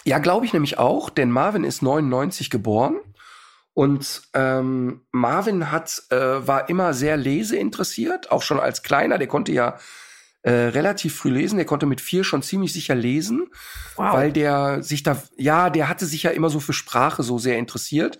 Ja, 0.06 0.20
glaube 0.20 0.46
ich 0.46 0.54
nämlich 0.54 0.78
auch, 0.78 1.10
denn 1.10 1.32
Marvin 1.32 1.64
ist 1.64 1.82
99 1.82 2.50
geboren 2.50 3.00
und 3.74 4.24
ähm, 4.34 5.06
Marvin 5.12 5.72
hat 5.72 6.04
äh, 6.10 6.16
war 6.16 6.70
immer 6.70 6.94
sehr 6.94 7.18
leseinteressiert, 7.18 8.32
auch 8.32 8.42
schon 8.42 8.60
als 8.60 8.82
kleiner. 8.82 9.18
Der 9.18 9.28
konnte 9.28 9.52
ja 9.52 9.78
äh, 10.42 10.52
relativ 10.52 11.18
früh 11.18 11.30
lesen. 11.30 11.58
Der 11.58 11.66
konnte 11.66 11.86
mit 11.86 12.00
vier 12.00 12.24
schon 12.24 12.42
ziemlich 12.42 12.72
sicher 12.72 12.96
lesen, 12.96 13.48
wow. 13.98 14.14
weil 14.14 14.32
der 14.32 14.84
sich 14.84 15.04
da 15.04 15.22
ja, 15.36 15.70
der 15.70 15.90
hatte 15.90 16.06
sich 16.06 16.24
ja 16.24 16.32
immer 16.32 16.50
so 16.50 16.62
für 16.62 16.74
Sprache 16.74 17.24
so 17.24 17.38
sehr 17.38 17.58
interessiert 17.58 18.20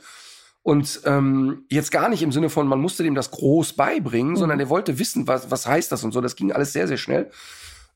und 0.62 1.02
ähm, 1.06 1.66
jetzt 1.70 1.92
gar 1.92 2.10
nicht 2.10 2.22
im 2.22 2.32
Sinne 2.32 2.50
von, 2.50 2.68
man 2.68 2.82
musste 2.82 3.04
dem 3.04 3.16
das 3.16 3.32
groß 3.32 3.74
beibringen, 3.74 4.34
mhm. 4.34 4.38
sondern 4.38 4.60
er 4.60 4.70
wollte 4.70 5.00
wissen, 5.00 5.28
was, 5.28 5.50
was 5.52 5.66
heißt 5.66 5.92
das 5.92 6.04
und 6.04 6.12
so. 6.12 6.22
Das 6.22 6.36
ging 6.36 6.52
alles 6.52 6.74
sehr, 6.74 6.88
sehr 6.88 6.98
schnell. 6.98 7.32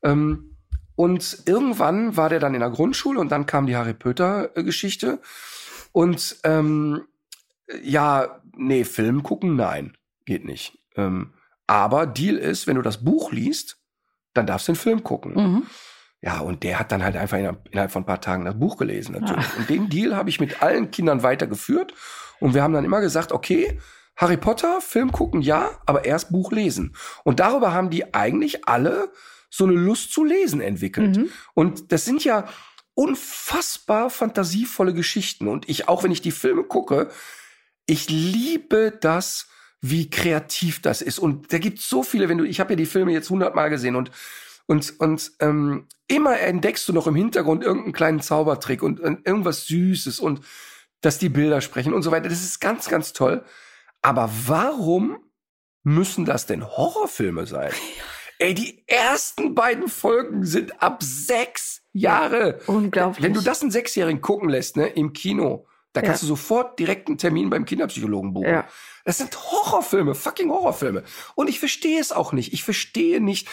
Ähm, 0.02 0.56
und 0.96 1.44
irgendwann 1.46 2.16
war 2.18 2.30
der 2.30 2.40
dann 2.40 2.54
in 2.54 2.60
der 2.60 2.70
Grundschule 2.70 3.20
und 3.20 3.32
dann 3.32 3.46
kam 3.46 3.68
die 3.68 3.76
Harry 3.76 3.94
Potter-Geschichte. 3.94 5.20
Und 5.92 6.38
ähm, 6.44 7.04
ja, 7.82 8.42
nee, 8.56 8.84
Film 8.84 9.24
gucken, 9.24 9.56
nein, 9.56 9.98
geht 10.26 10.46
nicht. 10.46 10.78
Ähm, 10.96 11.34
aber 11.68 12.06
Deal 12.06 12.38
ist, 12.38 12.68
wenn 12.68 12.76
du 12.76 12.82
das 12.82 13.04
Buch 13.04 13.32
liest, 13.32 13.78
dann 14.34 14.48
darfst 14.48 14.68
du 14.68 14.74
den 14.74 14.78
Film 14.78 15.04
gucken. 15.04 15.34
Mhm. 15.34 15.64
Ja, 16.22 16.40
und 16.40 16.64
der 16.64 16.80
hat 16.80 16.92
dann 16.92 17.04
halt 17.04 17.18
einfach 17.18 17.38
innerhalb 17.38 17.92
von 17.92 18.04
ein 18.04 18.06
paar 18.06 18.22
Tagen 18.22 18.46
das 18.46 18.58
Buch 18.58 18.78
gelesen 18.78 19.14
natürlich. 19.20 19.46
Ach. 19.46 19.58
Und 19.58 19.70
den 19.70 19.90
Deal 19.90 20.16
habe 20.16 20.30
ich 20.30 20.40
mit 20.40 20.62
allen 20.62 20.90
Kindern 20.90 21.22
weitergeführt. 21.22 21.94
Und 22.44 22.54
wir 22.54 22.62
haben 22.62 22.74
dann 22.74 22.84
immer 22.84 23.00
gesagt, 23.00 23.32
okay, 23.32 23.80
Harry 24.18 24.36
Potter, 24.36 24.82
Film 24.82 25.14
gucken, 25.14 25.42
ja, 25.42 25.80
aber 25.86 26.04
erst 26.04 26.30
Buch 26.30 26.52
lesen. 26.52 26.94
Und 27.24 27.40
darüber 27.40 27.72
haben 27.72 27.90
die 27.90 28.14
eigentlich 28.14 28.68
alle 28.68 29.14
so 29.50 29.64
eine 29.64 29.76
Lust 29.76 30.12
zu 30.12 30.26
lesen 30.26 30.60
entwickelt. 30.60 31.16
Mhm. 31.16 31.30
Und 31.54 31.94
das 31.94 32.04
sind 32.04 32.22
ja 32.26 32.50
unfassbar 32.96 34.10
fantasievolle 34.10 34.94
Geschichten. 34.94 35.48
Und 35.48 35.70
ich, 35.70 35.88
auch 35.88 36.04
wenn 36.04 36.12
ich 36.12 36.22
die 36.22 36.32
Filme 36.32 36.66
gucke, 36.66 37.10
ich 37.86 38.10
liebe 38.10 38.92
das, 39.00 39.48
wie 39.80 40.10
kreativ 40.10 40.82
das 40.82 41.02
ist. 41.02 41.20
Und 41.20 41.54
da 41.54 41.60
gibt 41.60 41.80
so 41.80 42.04
viele, 42.04 42.28
wenn 42.28 42.40
du, 42.40 42.44
ich 42.44 42.60
habe 42.60 42.74
ja 42.74 42.76
die 42.76 42.86
Filme 42.86 43.14
jetzt 43.14 43.30
hundertmal 43.30 43.70
gesehen 43.70 43.96
und 43.96 44.12
und 44.66 45.00
und 45.00 45.32
ähm, 45.40 45.88
immer 46.08 46.38
entdeckst 46.42 46.90
du 46.90 46.94
noch 46.94 47.08
im 47.08 47.16
Hintergrund 47.16 47.64
irgendeinen 47.64 47.94
kleinen 47.94 48.20
Zaubertrick 48.20 48.84
und, 48.84 49.00
und 49.00 49.26
irgendwas 49.26 49.66
Süßes 49.66 50.20
und 50.20 50.42
dass 51.04 51.20
die 51.20 51.30
Bilder 51.30 51.62
sprechen 51.62 51.94
und 51.94 52.02
so 52.02 52.10
weiter. 52.12 52.30
Das 52.30 52.44
ist 52.44 52.60
ganz, 52.60 52.90
ganz 52.90 53.14
toll. 53.14 53.44
Aber 54.02 54.30
warum 54.48 55.18
müssen 55.84 56.26
das 56.26 56.48
denn 56.48 56.66
Horrorfilme 56.66 57.46
sein? 57.46 57.72
Ey, 58.40 58.54
die 58.56 58.84
ersten 58.88 59.54
beiden 59.54 59.88
Folgen 59.88 60.44
sind 60.44 60.82
ab 60.82 61.04
sechs 61.04 61.84
Jahre. 61.94 62.60
Unglaublich. 62.66 63.24
Wenn 63.24 63.34
du 63.34 63.42
das 63.42 63.62
einen 63.62 63.72
Sechsjährigen 63.72 64.22
gucken 64.22 64.50
lässt, 64.50 64.76
ne, 64.76 64.88
im 64.88 65.14
Kino, 65.14 65.68
da 65.94 66.02
kannst 66.02 66.24
ja. 66.24 66.28
du 66.28 66.36
sofort 66.36 66.80
direkt 66.80 67.08
einen 67.08 67.18
Termin 67.18 67.50
beim 67.50 67.66
Kinderpsychologen 67.66 68.34
buchen. 68.34 68.50
Ja. 68.50 68.68
Das 69.04 69.18
sind 69.18 69.38
Horrorfilme, 69.38 70.16
fucking 70.16 70.50
Horrorfilme. 70.50 71.04
Und 71.36 71.50
ich 71.50 71.60
verstehe 71.60 72.00
es 72.00 72.14
auch 72.14 72.32
nicht. 72.32 72.54
Ich 72.54 72.64
verstehe 72.64 73.20
nicht, 73.20 73.50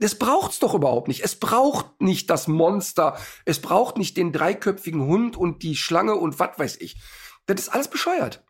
das 0.00 0.18
braucht's 0.18 0.58
doch 0.58 0.74
überhaupt 0.74 1.08
nicht. 1.08 1.22
Es 1.22 1.36
braucht 1.36 2.00
nicht 2.00 2.30
das 2.30 2.48
Monster. 2.48 3.18
Es 3.44 3.60
braucht 3.60 3.98
nicht 3.98 4.16
den 4.16 4.32
dreiköpfigen 4.32 5.06
Hund 5.06 5.36
und 5.36 5.62
die 5.62 5.76
Schlange 5.76 6.16
und 6.16 6.38
was 6.38 6.58
weiß 6.58 6.80
ich. 6.80 6.96
Das 7.46 7.60
ist 7.60 7.68
alles 7.68 7.88
bescheuert. 7.88 8.42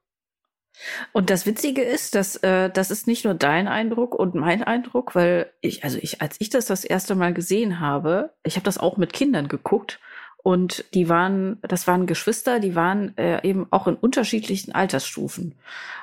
Und 1.13 1.31
das 1.31 1.47
Witzige 1.47 1.83
ist, 1.83 2.15
dass 2.15 2.37
äh, 2.37 2.71
das 2.71 2.91
ist 2.91 3.07
nicht 3.07 3.25
nur 3.25 3.35
dein 3.35 3.69
Eindruck 3.69 4.15
und 4.15 4.35
mein 4.35 4.63
Eindruck, 4.63 5.15
weil 5.15 5.53
ich, 5.61 5.85
also 5.85 5.99
ich, 6.01 6.21
als 6.21 6.37
ich 6.41 6.51
das 6.51 6.67
das 6.67 6.85
erste 6.85 7.15
Mal 7.15 7.33
gesehen 7.33 7.81
habe, 7.81 8.35
ich 8.43 8.57
habe 8.57 8.65
das 8.65 8.79
auch 8.79 8.97
mit 8.97 9.13
Kindern 9.13 9.49
geguckt 9.49 10.01
und 10.45 10.85
die 10.93 11.09
waren, 11.09 11.59
das 11.63 11.87
waren 11.87 12.07
Geschwister, 12.07 12.61
die 12.61 12.75
waren 12.75 13.17
äh, 13.17 13.43
eben 13.49 13.67
auch 13.71 13.87
in 13.87 13.95
unterschiedlichen 13.95 14.73
Altersstufen. 14.73 15.55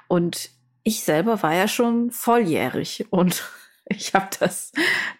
Und 0.08 0.50
ich 0.82 1.04
selber 1.04 1.44
war 1.44 1.54
ja 1.54 1.68
schon 1.68 2.10
volljährig 2.10 3.06
und 3.12 3.48
ich 3.86 4.16
habe 4.16 4.30
das, 4.40 4.72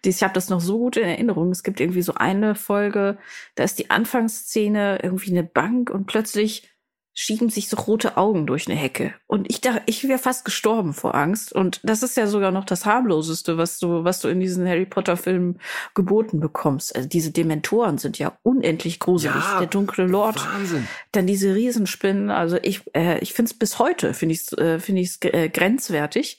ich 0.04 0.24
habe 0.24 0.34
das 0.34 0.50
noch 0.50 0.60
so 0.60 0.80
gut 0.80 0.98
in 0.98 1.08
Erinnerung. 1.08 1.52
Es 1.52 1.62
gibt 1.62 1.80
irgendwie 1.80 2.02
so 2.02 2.16
eine 2.16 2.56
Folge, 2.56 3.20
da 3.54 3.64
ist 3.64 3.78
die 3.78 3.92
Anfangsszene 3.92 5.02
irgendwie 5.04 5.30
eine 5.30 5.44
Bank 5.44 5.92
und 5.92 6.08
plötzlich 6.08 6.71
schieben 7.14 7.50
sich 7.50 7.68
so 7.68 7.78
rote 7.78 8.18
Augen 8.18 8.48
durch 8.48 8.68
eine 8.68 8.78
Hecke. 8.78 9.14
Und 9.28 9.50
ich 9.50 9.60
dachte, 9.60 9.82
ich 9.86 10.08
wäre 10.08 10.20
fast 10.20 10.46
gestorben 10.46 10.94
vor 10.94 11.14
Angst. 11.16 11.52
Und 11.52 11.82
das 11.84 12.04
ist 12.04 12.16
ja 12.16 12.28
sogar 12.28 12.52
noch 12.52 12.64
das 12.66 12.86
harmloseste, 12.86 13.58
was 13.58 13.80
du, 13.80 14.04
was 14.04 14.20
du 14.22 14.30
in 14.30 14.40
diesen 14.40 14.68
Harry 14.68 14.86
Potter 14.86 15.18
Filmen 15.18 15.60
geboten 15.94 16.40
bekommst. 16.40 16.96
Also 16.96 17.10
diese 17.10 17.32
Dementoren 17.32 17.98
sind 17.98 18.18
ja 18.18 18.38
unendlich 18.44 19.00
gruselig. 19.00 19.36
Ja, 19.36 19.60
Der 19.60 19.68
dunkle 19.68 20.08
Lord. 20.08 20.38
Wahnsinn. 20.46 20.88
Dann 21.12 21.28
diese 21.28 21.54
Riesenspinnen. 21.54 22.30
Also 22.30 22.58
ich, 22.62 22.84
äh, 22.96 23.20
ich 23.20 23.34
finde 23.34 23.52
es 23.52 23.58
bis 23.58 23.78
heute, 23.80 24.14
finde 24.14 24.34
ich 24.34 24.42
es 24.42 24.54
äh, 24.54 24.80
find 24.80 25.00
ich's, 25.00 25.20
äh, 25.22 25.50
grenzwertig. 25.50 26.38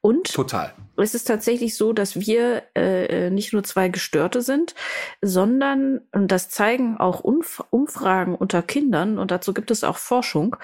Und 0.00 0.32
Total. 0.32 0.74
Es 1.02 1.14
ist 1.14 1.24
tatsächlich 1.24 1.76
so, 1.76 1.92
dass 1.92 2.18
wir 2.18 2.62
äh, 2.74 3.30
nicht 3.30 3.52
nur 3.52 3.64
zwei 3.64 3.88
Gestörte 3.88 4.42
sind, 4.42 4.74
sondern, 5.22 6.00
und 6.12 6.30
das 6.32 6.50
zeigen 6.50 6.96
auch 6.98 7.20
Umf 7.20 7.62
Umfragen 7.70 8.34
unter 8.34 8.62
Kindern, 8.62 9.18
und 9.18 9.30
dazu 9.30 9.54
gibt 9.54 9.70
es 9.70 9.84
auch 9.84 9.96
Forschung, 9.96 10.56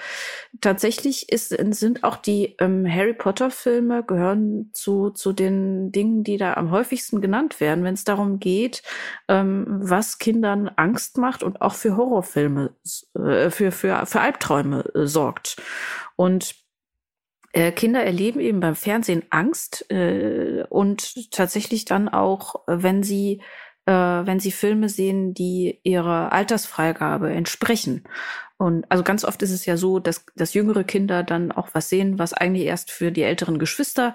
tatsächlich 0.61 1.29
ist, 1.31 1.49
sind 1.49 2.03
auch 2.03 2.17
die 2.17 2.55
ähm, 2.59 2.85
Harry 2.89 3.13
Potter-Filme 3.13 4.03
gehören 4.03 4.69
zu, 4.73 5.09
zu 5.11 5.33
den 5.33 5.91
Dingen, 5.91 6.23
die 6.23 6.37
da 6.37 6.55
am 6.55 6.71
häufigsten 6.71 7.21
genannt 7.21 7.59
werden, 7.59 7.83
wenn 7.83 7.93
es 7.93 8.03
darum 8.03 8.39
geht, 8.39 8.83
ähm, 9.27 9.65
was 9.67 10.17
Kindern 10.17 10.69
Angst 10.75 11.17
macht 11.17 11.43
und 11.43 11.61
auch 11.61 11.73
für 11.73 11.97
Horrorfilme, 11.97 12.73
äh, 13.15 13.49
für, 13.49 13.71
für, 13.71 14.05
für 14.05 14.21
Albträume 14.21 14.85
äh, 14.95 15.07
sorgt. 15.07 15.57
Und 16.15 16.64
äh, 17.55 17.71
Kinder 17.71 18.03
erleben 18.03 18.41
eben 18.41 18.59
beim 18.59 18.75
Fernsehen 18.75 19.23
Angst 19.29 19.89
äh, 19.89 20.65
und 20.69 21.31
tatsächlich 21.31 21.85
dann 21.85 22.09
auch, 22.09 22.63
wenn 22.67 23.01
sie 23.01 23.41
äh, 23.85 23.91
wenn 23.91 24.39
sie 24.39 24.51
Filme 24.51 24.89
sehen, 24.89 25.33
die 25.33 25.79
ihrer 25.83 26.33
Altersfreigabe 26.33 27.31
entsprechen. 27.31 28.03
Und 28.57 28.89
also 28.89 29.03
ganz 29.03 29.23
oft 29.23 29.41
ist 29.41 29.51
es 29.51 29.65
ja 29.65 29.77
so, 29.77 29.99
dass, 29.99 30.25
dass 30.35 30.53
jüngere 30.53 30.83
Kinder 30.83 31.23
dann 31.23 31.51
auch 31.51 31.69
was 31.73 31.89
sehen, 31.89 32.19
was 32.19 32.33
eigentlich 32.33 32.65
erst 32.65 32.91
für 32.91 33.11
die 33.11 33.23
älteren 33.23 33.59
Geschwister 33.59 34.13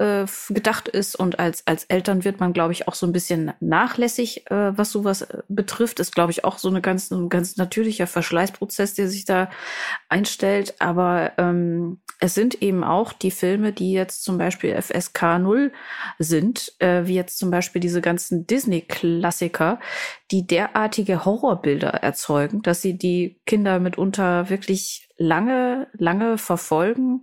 äh, 0.00 0.24
gedacht 0.48 0.88
ist. 0.88 1.14
Und 1.14 1.38
als, 1.38 1.66
als 1.66 1.84
Eltern 1.84 2.24
wird 2.24 2.40
man, 2.40 2.54
glaube 2.54 2.72
ich, 2.72 2.88
auch 2.88 2.94
so 2.94 3.06
ein 3.06 3.12
bisschen 3.12 3.52
nachlässig, 3.60 4.50
äh, 4.50 4.76
was 4.76 4.90
sowas 4.90 5.22
äh, 5.22 5.42
betrifft. 5.48 6.00
Ist, 6.00 6.14
glaube 6.14 6.32
ich, 6.32 6.42
auch 6.44 6.56
so 6.56 6.68
eine 6.68 6.80
ganz, 6.80 7.10
ein 7.10 7.28
ganz 7.28 7.58
natürlicher 7.58 8.06
Verschleißprozess, 8.06 8.94
der 8.94 9.08
sich 9.08 9.26
da 9.26 9.50
einstellt. 10.08 10.74
Aber 10.78 11.32
ähm, 11.36 12.00
es 12.18 12.34
sind 12.34 12.62
eben 12.62 12.82
auch 12.82 13.12
die 13.12 13.30
Filme, 13.30 13.72
die 13.72 13.92
jetzt 13.92 14.24
zum 14.24 14.38
Beispiel 14.38 14.80
FSK 14.80 15.38
0 15.38 15.72
sind, 16.18 16.72
äh, 16.78 17.02
wie 17.04 17.14
jetzt 17.14 17.38
zum 17.38 17.50
Beispiel 17.50 17.80
diese 17.80 18.00
ganzen 18.00 18.46
Disney-Klassiker, 18.46 19.80
die 20.30 20.46
derartige 20.46 21.26
Horrorbilder 21.26 21.90
erzeugen, 21.90 22.62
dass 22.62 22.80
sie 22.80 22.96
die 22.96 23.38
Kinder 23.44 23.78
mitunter 23.80 24.48
wirklich 24.48 25.10
lange, 25.18 25.88
lange 25.92 26.38
verfolgen 26.38 27.22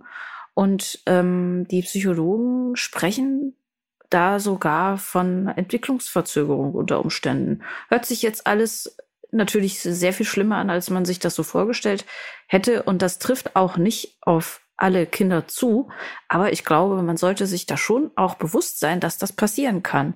und 0.58 0.98
ähm, 1.06 1.68
die 1.70 1.82
Psychologen 1.82 2.74
sprechen 2.74 3.54
da 4.10 4.40
sogar 4.40 4.98
von 4.98 5.46
Entwicklungsverzögerung 5.46 6.74
unter 6.74 6.98
Umständen. 6.98 7.62
Hört 7.88 8.06
sich 8.06 8.22
jetzt 8.22 8.48
alles 8.48 8.96
natürlich 9.30 9.78
sehr 9.78 10.12
viel 10.12 10.26
schlimmer 10.26 10.56
an, 10.56 10.68
als 10.68 10.90
man 10.90 11.04
sich 11.04 11.20
das 11.20 11.36
so 11.36 11.44
vorgestellt 11.44 12.06
hätte. 12.48 12.82
Und 12.82 13.02
das 13.02 13.20
trifft 13.20 13.54
auch 13.54 13.76
nicht 13.76 14.18
auf 14.20 14.60
alle 14.76 15.06
Kinder 15.06 15.46
zu. 15.46 15.90
Aber 16.26 16.52
ich 16.52 16.64
glaube, 16.64 17.02
man 17.04 17.16
sollte 17.16 17.46
sich 17.46 17.66
da 17.66 17.76
schon 17.76 18.10
auch 18.16 18.34
bewusst 18.34 18.80
sein, 18.80 18.98
dass 18.98 19.16
das 19.16 19.32
passieren 19.32 19.84
kann. 19.84 20.14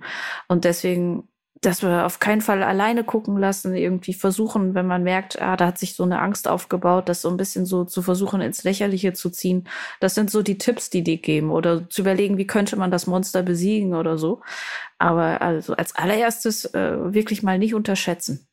Und 0.48 0.64
deswegen 0.64 1.28
dass 1.62 1.80
wir 1.80 2.04
auf 2.04 2.18
keinen 2.18 2.40
Fall 2.40 2.62
alleine 2.62 3.04
gucken 3.04 3.38
lassen, 3.38 3.74
irgendwie 3.74 4.14
versuchen, 4.14 4.74
wenn 4.74 4.86
man 4.86 5.04
merkt, 5.04 5.40
ah, 5.40 5.56
da 5.56 5.68
hat 5.68 5.78
sich 5.78 5.94
so 5.94 6.02
eine 6.02 6.20
Angst 6.20 6.48
aufgebaut, 6.48 7.08
das 7.08 7.22
so 7.22 7.30
ein 7.30 7.36
bisschen 7.36 7.66
so 7.66 7.84
zu 7.84 8.02
versuchen, 8.02 8.40
ins 8.40 8.64
Lächerliche 8.64 9.12
zu 9.12 9.30
ziehen. 9.30 9.68
Das 10.00 10.16
sind 10.16 10.28
so 10.28 10.42
die 10.42 10.58
Tipps, 10.58 10.90
die 10.90 11.04
die 11.04 11.22
geben 11.22 11.50
oder 11.52 11.88
zu 11.88 12.02
überlegen, 12.02 12.36
wie 12.36 12.48
könnte 12.48 12.76
man 12.76 12.90
das 12.90 13.06
Monster 13.06 13.44
besiegen 13.44 13.94
oder 13.94 14.18
so. 14.18 14.42
Aber 14.98 15.40
also 15.40 15.74
als 15.74 15.94
allererstes 15.94 16.64
äh, 16.74 17.14
wirklich 17.14 17.44
mal 17.44 17.60
nicht 17.60 17.74
unterschätzen. 17.74 18.48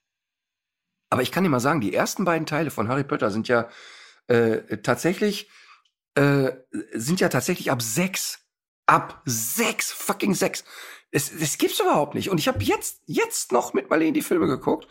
Aber 1.10 1.24
ich 1.24 1.32
kann 1.32 1.43
dir 1.43 1.49
mal 1.49 1.60
sagen, 1.60 1.82
die 1.82 1.93
ersten 1.93 2.26
beiden 2.26 2.45
Teile 2.45 2.70
von 2.70 2.88
Harry 2.88 3.03
Potter 3.03 3.32
sind 3.32 3.47
ja 3.47 3.70
äh, 4.28 4.78
tatsächlich 4.78 5.49
äh, 6.14 6.51
sind 6.93 7.20
ja 7.20 7.30
tatsächlich 7.30 7.72
ab 7.72 7.82
sechs. 7.82 8.45
Ab 8.86 9.22
sechs, 9.26 9.91
fucking 9.91 10.34
sechs. 10.34 10.64
Es, 11.12 11.32
das 11.38 11.57
gibt's 11.57 11.80
überhaupt 11.80 12.16
nicht. 12.16 12.30
Und 12.30 12.38
ich 12.38 12.47
habe 12.47 12.64
jetzt, 12.64 13.01
jetzt 13.05 13.51
noch 13.51 13.74
mit 13.74 13.89
Marlene 13.89 14.14
die 14.14 14.22
Filme 14.22 14.47
geguckt. 14.47 14.88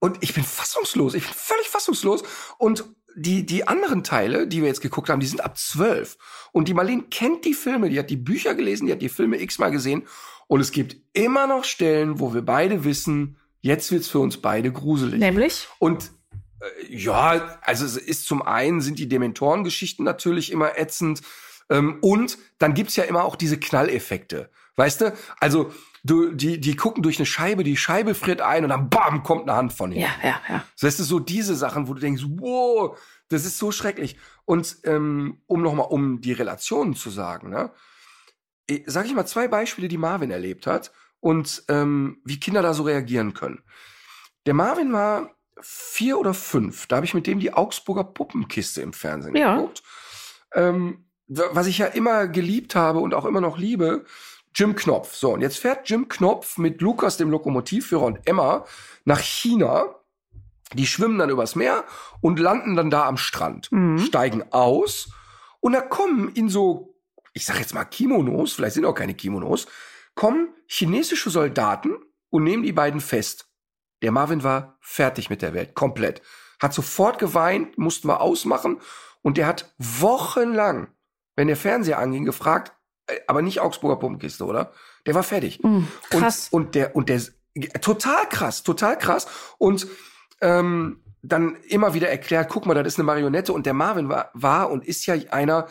Und 0.00 0.18
ich 0.20 0.34
bin 0.34 0.44
fassungslos. 0.44 1.14
Ich 1.14 1.24
bin 1.24 1.34
völlig 1.34 1.68
fassungslos. 1.68 2.22
Und 2.58 2.84
die, 3.16 3.44
die 3.44 3.66
anderen 3.66 4.04
Teile, 4.04 4.46
die 4.46 4.60
wir 4.60 4.68
jetzt 4.68 4.80
geguckt 4.80 5.08
haben, 5.08 5.20
die 5.20 5.26
sind 5.26 5.44
ab 5.44 5.58
zwölf. 5.58 6.16
Und 6.52 6.68
die 6.68 6.74
Marlene 6.74 7.04
kennt 7.10 7.44
die 7.44 7.54
Filme, 7.54 7.88
die 7.90 7.98
hat 7.98 8.10
die 8.10 8.16
Bücher 8.16 8.54
gelesen, 8.54 8.86
die 8.86 8.92
hat 8.92 9.02
die 9.02 9.08
Filme 9.08 9.40
x-mal 9.40 9.70
gesehen. 9.70 10.06
Und 10.46 10.60
es 10.60 10.70
gibt 10.70 10.96
immer 11.12 11.46
noch 11.46 11.64
Stellen, 11.64 12.20
wo 12.20 12.32
wir 12.32 12.42
beide 12.42 12.84
wissen, 12.84 13.36
jetzt 13.60 13.90
wird's 13.90 14.08
für 14.08 14.20
uns 14.20 14.40
beide 14.40 14.72
gruselig. 14.72 15.18
Nämlich? 15.18 15.68
Und 15.78 16.12
äh, 16.60 16.94
ja, 16.94 17.58
also 17.62 17.84
es 17.84 17.96
ist 17.96 18.26
zum 18.26 18.42
einen 18.42 18.80
sind 18.80 18.98
die 18.98 19.08
Dementoren-Geschichten 19.08 20.04
natürlich 20.04 20.52
immer 20.52 20.78
ätzend. 20.78 21.22
Ähm, 21.70 21.98
und 22.00 22.38
dann 22.58 22.74
gibt's 22.74 22.96
ja 22.96 23.04
immer 23.04 23.24
auch 23.24 23.36
diese 23.36 23.58
Knalleffekte. 23.58 24.50
Weißt 24.78 25.00
du? 25.00 25.12
Also, 25.40 25.72
du, 26.04 26.32
die, 26.32 26.60
die 26.60 26.76
gucken 26.76 27.02
durch 27.02 27.18
eine 27.18 27.26
Scheibe, 27.26 27.64
die 27.64 27.76
Scheibe 27.76 28.14
friert 28.14 28.40
ein 28.40 28.62
und 28.62 28.70
dann 28.70 28.88
bam, 28.88 29.24
kommt 29.24 29.42
eine 29.48 29.56
Hand 29.56 29.72
von 29.72 29.90
ihnen. 29.90 30.02
Ja, 30.02 30.10
ja, 30.22 30.40
ja. 30.48 30.64
So, 30.76 30.86
weißt 30.86 31.00
du, 31.00 31.02
so 31.04 31.18
diese 31.18 31.56
Sachen, 31.56 31.88
wo 31.88 31.94
du 31.94 32.00
denkst, 32.00 32.22
wow, 32.36 32.96
das 33.28 33.44
ist 33.44 33.58
so 33.58 33.72
schrecklich. 33.72 34.16
Und 34.44 34.78
ähm, 34.84 35.42
um 35.46 35.62
nochmal, 35.62 35.86
um 35.90 36.20
die 36.20 36.32
Relationen 36.32 36.94
zu 36.94 37.10
sagen, 37.10 37.50
ne? 37.50 37.72
Sag 38.86 39.06
ich 39.06 39.14
mal 39.14 39.26
zwei 39.26 39.48
Beispiele, 39.48 39.88
die 39.88 39.96
Marvin 39.98 40.30
erlebt 40.30 40.66
hat 40.66 40.92
und 41.20 41.64
ähm, 41.68 42.20
wie 42.24 42.38
Kinder 42.38 42.62
da 42.62 42.74
so 42.74 42.82
reagieren 42.84 43.32
können. 43.34 43.62
Der 44.46 44.54
Marvin 44.54 44.92
war 44.92 45.30
vier 45.60 46.18
oder 46.18 46.34
fünf. 46.34 46.86
Da 46.86 46.96
habe 46.96 47.06
ich 47.06 47.14
mit 47.14 47.26
dem 47.26 47.40
die 47.40 47.52
Augsburger 47.52 48.04
Puppenkiste 48.04 48.80
im 48.82 48.92
Fernsehen 48.92 49.34
Ja. 49.34 49.56
geguckt. 49.56 49.82
Ähm, 50.54 51.06
was 51.26 51.66
ich 51.66 51.78
ja 51.78 51.86
immer 51.86 52.28
geliebt 52.28 52.74
habe 52.74 53.00
und 53.00 53.12
auch 53.14 53.24
immer 53.24 53.40
noch 53.40 53.58
liebe, 53.58 54.04
Jim 54.54 54.74
Knopf. 54.74 55.14
So, 55.14 55.32
und 55.32 55.40
jetzt 55.40 55.58
fährt 55.58 55.88
Jim 55.88 56.08
Knopf 56.08 56.58
mit 56.58 56.80
Lukas, 56.80 57.16
dem 57.16 57.30
Lokomotivführer, 57.30 58.04
und 58.04 58.26
Emma 58.26 58.64
nach 59.04 59.20
China. 59.20 59.94
Die 60.74 60.86
schwimmen 60.86 61.18
dann 61.18 61.30
übers 61.30 61.54
Meer 61.54 61.84
und 62.20 62.38
landen 62.38 62.76
dann 62.76 62.90
da 62.90 63.06
am 63.06 63.16
Strand, 63.16 63.72
Mhm. 63.72 63.98
steigen 64.00 64.44
aus 64.52 65.10
und 65.60 65.72
da 65.72 65.80
kommen 65.80 66.28
in 66.34 66.50
so, 66.50 66.94
ich 67.32 67.46
sag 67.46 67.58
jetzt 67.58 67.72
mal 67.72 67.84
Kimonos, 67.86 68.52
vielleicht 68.52 68.74
sind 68.74 68.84
auch 68.84 68.94
keine 68.94 69.14
Kimonos, 69.14 69.66
kommen 70.14 70.48
chinesische 70.66 71.30
Soldaten 71.30 71.96
und 72.28 72.44
nehmen 72.44 72.62
die 72.64 72.72
beiden 72.72 73.00
fest. 73.00 73.48
Der 74.02 74.12
Marvin 74.12 74.42
war 74.42 74.76
fertig 74.80 75.30
mit 75.30 75.40
der 75.40 75.54
Welt, 75.54 75.74
komplett. 75.74 76.20
Hat 76.60 76.74
sofort 76.74 77.18
geweint, 77.18 77.78
mussten 77.78 78.06
wir 78.08 78.20
ausmachen 78.20 78.78
und 79.22 79.38
der 79.38 79.46
hat 79.46 79.74
wochenlang, 79.78 80.88
wenn 81.34 81.48
der 81.48 81.56
Fernseher 81.56 81.98
anging, 81.98 82.26
gefragt, 82.26 82.72
aber 83.26 83.42
nicht 83.42 83.60
Augsburger 83.60 83.96
Puppenkiste, 83.96 84.44
oder? 84.44 84.72
Der 85.06 85.14
war 85.14 85.22
fertig. 85.22 85.62
Mhm, 85.62 85.88
krass. 86.10 86.48
Und, 86.50 86.66
und 86.66 86.74
der, 86.74 86.96
und 86.96 87.08
der, 87.08 87.20
total 87.80 88.26
krass, 88.28 88.62
total 88.62 88.98
krass. 88.98 89.26
Und 89.58 89.86
ähm, 90.40 91.00
dann 91.22 91.56
immer 91.68 91.94
wieder 91.94 92.08
erklärt, 92.08 92.48
guck 92.48 92.66
mal, 92.66 92.74
das 92.74 92.86
ist 92.86 92.98
eine 92.98 93.04
Marionette. 93.06 93.52
Und 93.52 93.66
der 93.66 93.74
Marvin 93.74 94.08
war, 94.08 94.30
war 94.34 94.70
und 94.70 94.84
ist 94.86 95.06
ja 95.06 95.14
einer, 95.30 95.66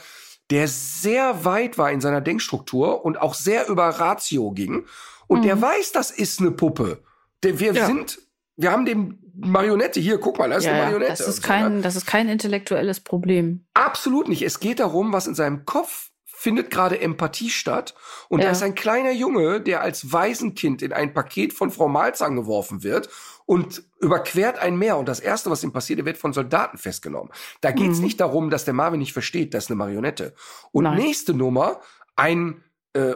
der 0.49 0.67
sehr 0.67 1.45
weit 1.45 1.77
war 1.77 1.91
in 1.91 2.01
seiner 2.01 2.21
Denkstruktur 2.21 3.03
und 3.05 3.19
auch 3.21 3.33
sehr 3.33 3.67
über 3.69 3.87
Ratio 3.87 4.51
ging. 4.51 4.85
Und 5.27 5.43
der 5.43 5.55
Mhm. 5.57 5.61
weiß, 5.61 5.91
das 5.91 6.11
ist 6.11 6.39
eine 6.39 6.51
Puppe. 6.51 7.01
Der, 7.43 7.59
wir 7.59 7.73
Ja. 7.73 7.85
sind, 7.85 8.19
wir 8.55 8.71
haben 8.71 8.85
dem 8.85 9.19
Marionette 9.39 9.99
hier, 9.99 10.17
guck 10.19 10.39
mal, 10.39 10.49
das 10.49 10.59
ist 10.59 10.65
ja, 10.65 10.71
eine 10.71 10.81
Marionette. 10.83 11.11
das 11.11 11.19
ist 11.27 11.35
so, 11.43 11.47
kein, 11.47 11.75
ne? 11.77 11.81
das 11.81 11.95
ist 11.95 12.05
kein 12.07 12.27
intellektuelles 12.27 13.01
Problem. 13.01 13.65
Absolut 13.73 14.27
nicht. 14.29 14.41
Es 14.41 14.59
geht 14.59 14.79
darum, 14.79 15.13
was 15.13 15.27
in 15.27 15.35
seinem 15.35 15.65
Kopf 15.65 16.06
findet 16.39 16.69
gerade 16.69 16.99
Empathie 17.01 17.49
statt. 17.49 17.95
Und 18.29 18.39
Ja. 18.41 18.45
da 18.45 18.51
ist 18.51 18.61
ein 18.61 18.75
kleiner 18.75 19.11
Junge, 19.11 19.59
der 19.59 19.81
als 19.81 20.11
Waisenkind 20.13 20.83
in 20.83 20.93
ein 20.93 21.11
Paket 21.11 21.51
von 21.51 21.71
Frau 21.71 21.87
Malzahn 21.87 22.35
geworfen 22.35 22.83
wird 22.83 23.09
und 23.47 23.81
überquert 24.01 24.59
ein 24.59 24.77
Meer. 24.77 24.97
Und 24.97 25.07
das 25.07 25.19
Erste, 25.19 25.49
was 25.49 25.63
ihm 25.63 25.73
passiert, 25.73 25.97
er 25.97 26.05
wird 26.05 26.17
von 26.19 26.33
Soldaten 26.33 26.77
festgenommen. 26.77 27.31
Da 27.61 27.71
geht 27.71 27.89
es 27.91 27.97
Mhm. 27.97 28.03
nicht 28.03 28.19
darum, 28.19 28.51
dass 28.51 28.65
der 28.65 28.75
Marvin 28.75 28.99
nicht 28.99 29.13
versteht, 29.13 29.55
das 29.55 29.63
ist 29.63 29.69
eine 29.71 29.77
Marionette. 29.77 30.35
Und 30.71 30.83
Nein. 30.83 30.97
nächste 30.99 31.33
Nummer, 31.33 31.81
ein, 32.15 32.63
äh, 32.93 33.15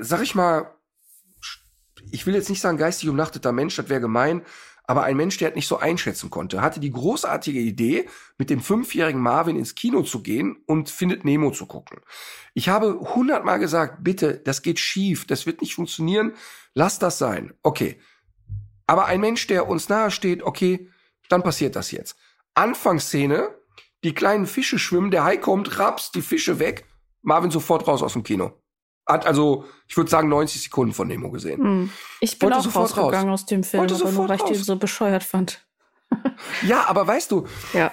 sag 0.00 0.20
ich 0.22 0.34
mal, 0.34 0.74
ich 2.10 2.26
will 2.26 2.34
jetzt 2.34 2.48
nicht 2.50 2.60
sagen 2.60 2.78
geistig 2.78 3.08
umnachteter 3.08 3.52
Mensch, 3.52 3.76
das 3.76 3.88
wäre 3.88 4.00
gemein, 4.00 4.42
aber 4.90 5.04
ein 5.04 5.16
Mensch, 5.16 5.38
der 5.38 5.50
es 5.50 5.54
nicht 5.54 5.68
so 5.68 5.78
einschätzen 5.78 6.30
konnte, 6.30 6.62
hatte 6.62 6.80
die 6.80 6.90
großartige 6.90 7.60
Idee, 7.60 8.08
mit 8.38 8.50
dem 8.50 8.58
fünfjährigen 8.58 9.20
Marvin 9.20 9.54
ins 9.54 9.76
Kino 9.76 10.02
zu 10.02 10.20
gehen 10.20 10.64
und 10.66 10.90
findet 10.90 11.24
Nemo 11.24 11.52
zu 11.52 11.66
gucken. 11.66 12.00
Ich 12.54 12.68
habe 12.68 12.98
hundertmal 12.98 13.60
gesagt, 13.60 14.02
bitte, 14.02 14.40
das 14.44 14.62
geht 14.62 14.80
schief, 14.80 15.28
das 15.28 15.46
wird 15.46 15.60
nicht 15.60 15.76
funktionieren, 15.76 16.32
lass 16.74 16.98
das 16.98 17.18
sein. 17.18 17.54
Okay. 17.62 18.00
Aber 18.88 19.06
ein 19.06 19.20
Mensch, 19.20 19.46
der 19.46 19.68
uns 19.68 19.88
nahe 19.88 20.10
steht, 20.10 20.42
okay, 20.42 20.90
dann 21.28 21.44
passiert 21.44 21.76
das 21.76 21.92
jetzt. 21.92 22.16
Anfangsszene, 22.54 23.54
die 24.02 24.12
kleinen 24.12 24.48
Fische 24.48 24.80
schwimmen, 24.80 25.12
der 25.12 25.22
Hai 25.22 25.36
kommt, 25.36 25.78
raps 25.78 26.10
die 26.10 26.20
Fische 26.20 26.58
weg, 26.58 26.84
Marvin 27.22 27.52
sofort 27.52 27.86
raus 27.86 28.02
aus 28.02 28.14
dem 28.14 28.24
Kino. 28.24 28.59
Hat 29.12 29.26
also, 29.26 29.64
ich 29.88 29.96
würde 29.96 30.10
sagen, 30.10 30.28
90 30.28 30.62
Sekunden 30.62 30.94
von 30.94 31.08
Nemo 31.08 31.30
gesehen. 31.30 31.62
Hm. 31.62 31.90
Ich 32.20 32.38
bin 32.38 32.46
Wollte 32.48 32.58
auch 32.58 32.64
sofort 32.64 32.96
rausgegangen 32.96 33.30
raus. 33.30 33.40
aus 33.42 33.46
dem 33.46 33.64
Film, 33.64 33.80
Wollte 33.82 33.94
aber 33.94 34.04
nur 34.04 34.12
sofort 34.12 34.28
weil 34.28 34.36
ich 34.36 34.56
den 34.56 34.64
so 34.64 34.76
bescheuert 34.76 35.24
fand. 35.24 35.64
Ja, 36.62 36.86
aber 36.88 37.06
weißt 37.06 37.30
du, 37.30 37.46
Ja. 37.72 37.92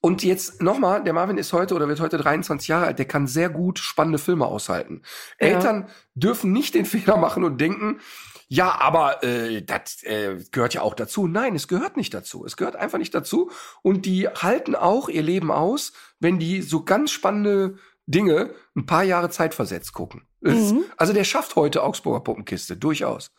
Und 0.00 0.22
jetzt 0.22 0.62
nochmal, 0.62 1.02
der 1.02 1.12
Marvin 1.12 1.38
ist 1.38 1.52
heute 1.52 1.74
oder 1.74 1.88
wird 1.88 1.98
heute 1.98 2.18
23 2.18 2.68
Jahre 2.68 2.86
alt, 2.86 3.00
der 3.00 3.06
kann 3.08 3.26
sehr 3.26 3.48
gut 3.48 3.80
spannende 3.80 4.18
Filme 4.18 4.46
aushalten. 4.46 5.02
Ja. 5.40 5.48
Eltern 5.48 5.88
dürfen 6.14 6.52
nicht 6.52 6.74
den 6.74 6.84
Fehler 6.86 7.16
machen 7.16 7.42
und 7.42 7.60
denken, 7.60 7.98
ja, 8.46 8.80
aber 8.80 9.22
äh, 9.24 9.60
das 9.62 10.02
äh, 10.04 10.42
gehört 10.52 10.72
ja 10.72 10.80
auch 10.80 10.94
dazu. 10.94 11.26
Nein, 11.26 11.54
es 11.54 11.68
gehört 11.68 11.96
nicht 11.98 12.14
dazu. 12.14 12.46
Es 12.46 12.56
gehört 12.56 12.76
einfach 12.76 12.96
nicht 12.96 13.14
dazu. 13.14 13.50
Und 13.82 14.06
die 14.06 14.26
halten 14.28 14.74
auch 14.74 15.10
ihr 15.10 15.22
Leben 15.22 15.50
aus, 15.50 15.92
wenn 16.18 16.38
die 16.38 16.62
so 16.62 16.84
ganz 16.84 17.10
spannende 17.10 17.76
Dinge 18.08 18.54
ein 18.74 18.86
paar 18.86 19.04
Jahre 19.04 19.30
Zeit 19.30 19.54
versetzt 19.54 19.92
gucken. 19.92 20.26
Mhm. 20.40 20.84
Also 20.96 21.12
der 21.12 21.24
schafft 21.24 21.56
heute 21.56 21.82
Augsburger 21.82 22.20
Puppenkiste, 22.20 22.76
durchaus. 22.76 23.30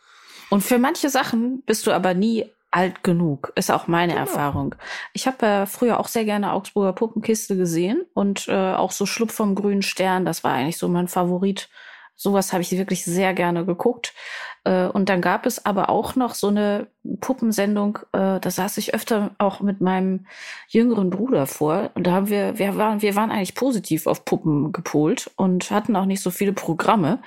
Und 0.49 0.61
für 0.61 0.78
manche 0.78 1.09
Sachen 1.09 1.63
bist 1.65 1.88
du 1.88 1.91
aber 1.91 2.13
nie 2.13 2.45
alt 2.72 3.03
genug, 3.03 3.51
ist 3.55 3.72
auch 3.72 3.88
meine 3.88 4.13
genau. 4.13 4.26
Erfahrung. 4.26 4.76
Ich 5.13 5.26
habe 5.26 5.45
äh, 5.45 5.65
früher 5.65 5.99
auch 5.99 6.07
sehr 6.07 6.24
gerne 6.24 6.53
Augsburger 6.53 6.93
Puppenkiste 6.93 7.57
gesehen 7.57 8.05
und 8.13 8.47
äh, 8.47 8.74
auch 8.74 8.91
so 8.91 9.07
Schlupf 9.07 9.34
vom 9.34 9.55
grünen 9.55 9.82
Stern, 9.82 10.24
das 10.24 10.43
war 10.43 10.53
eigentlich 10.53 10.78
so 10.78 10.88
mein 10.88 11.07
Favorit. 11.07 11.70
Sowas 12.15 12.53
habe 12.53 12.61
ich 12.61 12.72
wirklich 12.72 13.05
sehr 13.05 13.34
gerne 13.34 13.65
geguckt. 13.65 14.13
Äh, 14.64 14.88
und 14.88 15.10
dann 15.10 15.22
gab 15.22 15.45
es 15.45 15.66
aber 15.66 15.89
auch 15.89 16.16
noch 16.16 16.34
so 16.34 16.47
eine 16.47 16.88
Puppensendung, 17.22 17.99
äh, 18.14 18.39
da 18.39 18.51
saß 18.51 18.78
ich 18.78 18.93
öfter 18.93 19.32
auch 19.38 19.62
mit 19.62 19.82
meinem 19.82 20.26
jüngeren 20.68 21.10
Bruder 21.10 21.47
vor. 21.47 21.91
Und 21.95 22.05
da 22.07 22.12
haben 22.12 22.30
wir, 22.30 22.57
wir 22.57 22.78
waren, 22.78 23.01
wir 23.01 23.16
waren 23.16 23.32
eigentlich 23.32 23.55
positiv 23.55 24.07
auf 24.07 24.26
Puppen 24.26 24.72
gepolt 24.72 25.32
und 25.36 25.72
hatten 25.72 25.95
auch 25.95 26.05
nicht 26.05 26.22
so 26.22 26.32
viele 26.32 26.53
Programme. 26.53 27.20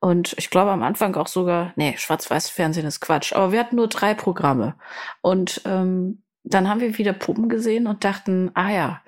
Und 0.00 0.34
ich 0.36 0.50
glaube 0.50 0.70
am 0.70 0.82
Anfang 0.82 1.14
auch 1.16 1.28
sogar, 1.28 1.72
nee, 1.76 1.94
Schwarz-Weiß-Fernsehen 1.96 2.86
ist 2.86 3.00
Quatsch. 3.00 3.32
Aber 3.32 3.52
wir 3.52 3.60
hatten 3.60 3.76
nur 3.76 3.88
drei 3.88 4.14
Programme. 4.14 4.74
Und 5.22 5.62
ähm, 5.64 6.22
dann 6.42 6.68
haben 6.68 6.80
wir 6.80 6.98
wieder 6.98 7.14
Puppen 7.14 7.48
gesehen 7.48 7.86
und 7.86 8.04
dachten, 8.04 8.50
ah 8.54 8.70
ja. 8.70 9.00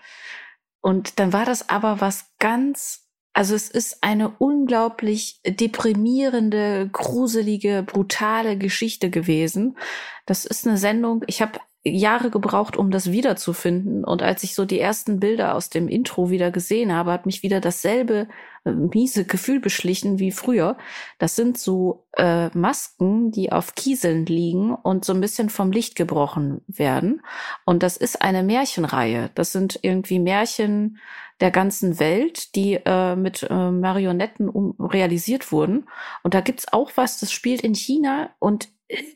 Und 0.80 1.18
dann 1.18 1.32
war 1.32 1.44
das 1.44 1.68
aber 1.68 2.00
was 2.00 2.32
ganz, 2.38 3.05
also 3.36 3.54
es 3.54 3.68
ist 3.68 3.98
eine 4.00 4.30
unglaublich 4.30 5.42
deprimierende, 5.46 6.88
gruselige, 6.90 7.82
brutale 7.82 8.56
Geschichte 8.56 9.10
gewesen. 9.10 9.76
Das 10.24 10.46
ist 10.46 10.66
eine 10.66 10.78
Sendung, 10.78 11.22
ich 11.26 11.42
habe 11.42 11.60
Jahre 11.84 12.30
gebraucht, 12.30 12.78
um 12.78 12.90
das 12.90 13.12
wiederzufinden. 13.12 14.04
Und 14.04 14.22
als 14.22 14.42
ich 14.42 14.54
so 14.54 14.64
die 14.64 14.80
ersten 14.80 15.20
Bilder 15.20 15.54
aus 15.54 15.68
dem 15.68 15.86
Intro 15.86 16.30
wieder 16.30 16.50
gesehen 16.50 16.94
habe, 16.94 17.12
hat 17.12 17.26
mich 17.26 17.42
wieder 17.42 17.60
dasselbe 17.60 18.26
miese 18.72 19.24
Gefühl 19.24 19.60
beschlichen 19.60 20.18
wie 20.18 20.32
früher. 20.32 20.76
Das 21.18 21.36
sind 21.36 21.58
so 21.58 22.06
äh, 22.16 22.48
Masken, 22.56 23.30
die 23.30 23.52
auf 23.52 23.74
Kieseln 23.74 24.26
liegen 24.26 24.74
und 24.74 25.04
so 25.04 25.12
ein 25.12 25.20
bisschen 25.20 25.50
vom 25.50 25.72
Licht 25.72 25.96
gebrochen 25.96 26.62
werden. 26.66 27.22
Und 27.64 27.82
das 27.82 27.96
ist 27.96 28.22
eine 28.22 28.42
Märchenreihe. 28.42 29.30
Das 29.34 29.52
sind 29.52 29.78
irgendwie 29.82 30.18
Märchen 30.18 30.98
der 31.40 31.50
ganzen 31.50 31.98
Welt, 31.98 32.54
die 32.54 32.80
äh, 32.84 33.14
mit 33.14 33.46
äh, 33.48 33.70
Marionetten 33.70 34.48
um, 34.48 34.74
realisiert 34.78 35.52
wurden. 35.52 35.86
Und 36.22 36.34
da 36.34 36.40
gibt's 36.40 36.72
auch 36.72 36.92
was, 36.96 37.20
das 37.20 37.32
spielt 37.32 37.60
in 37.60 37.74
China 37.74 38.30
und 38.38 38.68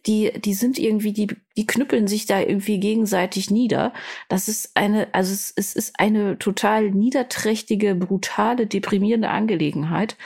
die, 0.06 0.32
die 0.40 0.54
sind 0.54 0.78
irgendwie, 0.78 1.12
die, 1.12 1.28
die 1.56 1.66
knüppeln 1.66 2.08
sich 2.08 2.26
da 2.26 2.40
irgendwie 2.40 2.80
gegenseitig 2.80 3.50
nieder. 3.50 3.92
Das 4.28 4.48
ist 4.48 4.76
eine, 4.76 5.12
also 5.14 5.32
es, 5.32 5.52
es 5.54 5.74
ist 5.74 5.98
eine 5.98 6.38
total 6.38 6.90
niederträchtige, 6.90 7.94
brutale, 7.94 8.66
deprimierende 8.66 9.30
Angelegenheit. 9.30 10.16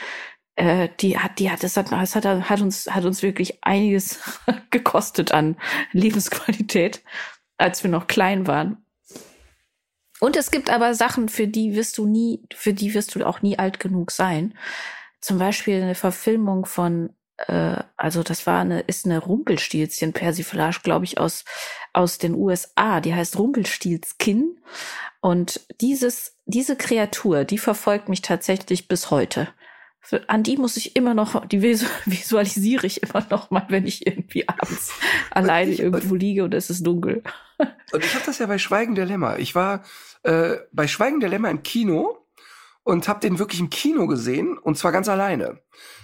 Äh, 0.55 0.89
die 0.99 1.19
hat, 1.19 1.37
die 1.39 1.51
hat, 1.51 1.63
das 1.63 1.77
hat, 1.77 1.91
das 1.91 2.15
hat, 2.15 2.25
hat 2.25 2.61
uns, 2.61 2.87
hat 2.89 3.05
uns 3.05 3.21
wirklich 3.21 3.63
einiges 3.63 4.19
gekostet 4.71 5.31
an 5.31 5.57
Lebensqualität, 5.91 7.03
als 7.57 7.83
wir 7.83 7.91
noch 7.91 8.07
klein 8.07 8.47
waren. 8.47 8.83
Und 10.21 10.37
es 10.37 10.49
gibt 10.49 10.69
aber 10.69 10.95
Sachen, 10.95 11.29
für 11.29 11.47
die 11.47 11.75
wirst 11.75 11.97
du 11.97 12.07
nie, 12.07 12.41
für 12.53 12.73
die 12.73 12.93
wirst 12.93 13.13
du 13.13 13.23
auch 13.25 13.41
nie 13.41 13.59
alt 13.59 13.79
genug 13.79 14.11
sein. 14.11 14.57
Zum 15.21 15.37
Beispiel 15.37 15.81
eine 15.81 15.95
Verfilmung 15.95 16.65
von 16.65 17.13
äh, 17.37 17.77
also 17.97 18.23
das 18.23 18.47
war 18.47 18.61
eine, 18.61 18.81
ist 18.81 19.05
eine 19.05 19.19
Rumpelstilzchen-Persiflage, 19.19 20.79
glaube 20.83 21.05
ich, 21.05 21.17
aus, 21.17 21.45
aus 21.93 22.17
den 22.17 22.35
USA. 22.35 23.01
Die 23.01 23.13
heißt 23.13 23.37
Rumpelstilzkin. 23.37 24.59
Und 25.21 25.61
dieses, 25.81 26.37
diese 26.45 26.75
Kreatur, 26.75 27.43
die 27.45 27.57
verfolgt 27.57 28.09
mich 28.09 28.21
tatsächlich 28.21 28.87
bis 28.87 29.11
heute. 29.11 29.47
An 30.27 30.43
die 30.43 30.57
muss 30.57 30.77
ich 30.77 30.95
immer 30.95 31.15
noch, 31.15 31.45
die 31.47 31.61
visualisiere 32.05 32.85
ich 32.85 33.01
immer 33.01 33.25
noch 33.29 33.49
mal, 33.49 33.65
wenn 33.69 33.87
ich 33.87 34.05
irgendwie 34.05 34.47
abends 34.47 34.91
alleine 35.31 35.71
ich, 35.71 35.79
irgendwo 35.79 36.15
liege 36.15 36.43
und 36.43 36.53
es 36.53 36.69
ist 36.69 36.85
dunkel. 36.85 37.23
Und 37.91 38.03
ich 38.03 38.13
habe 38.13 38.25
das 38.25 38.37
ja 38.39 38.45
bei 38.45 38.59
Schweigen 38.59 38.95
der 38.95 39.05
Lämmer. 39.05 39.39
Ich 39.39 39.55
war 39.55 39.83
äh, 40.23 40.57
bei 40.71 40.87
Schweigen 40.87 41.19
der 41.19 41.29
Lämmer 41.29 41.49
im 41.49 41.63
Kino 41.63 42.24
und 42.85 43.07
habe 43.07 43.19
den 43.19 43.39
wirklich 43.39 43.59
im 43.59 43.71
Kino 43.71 44.05
gesehen 44.07 44.57
und 44.57 44.77
zwar 44.77 44.91
ganz 44.93 45.09
alleine. 45.09 45.59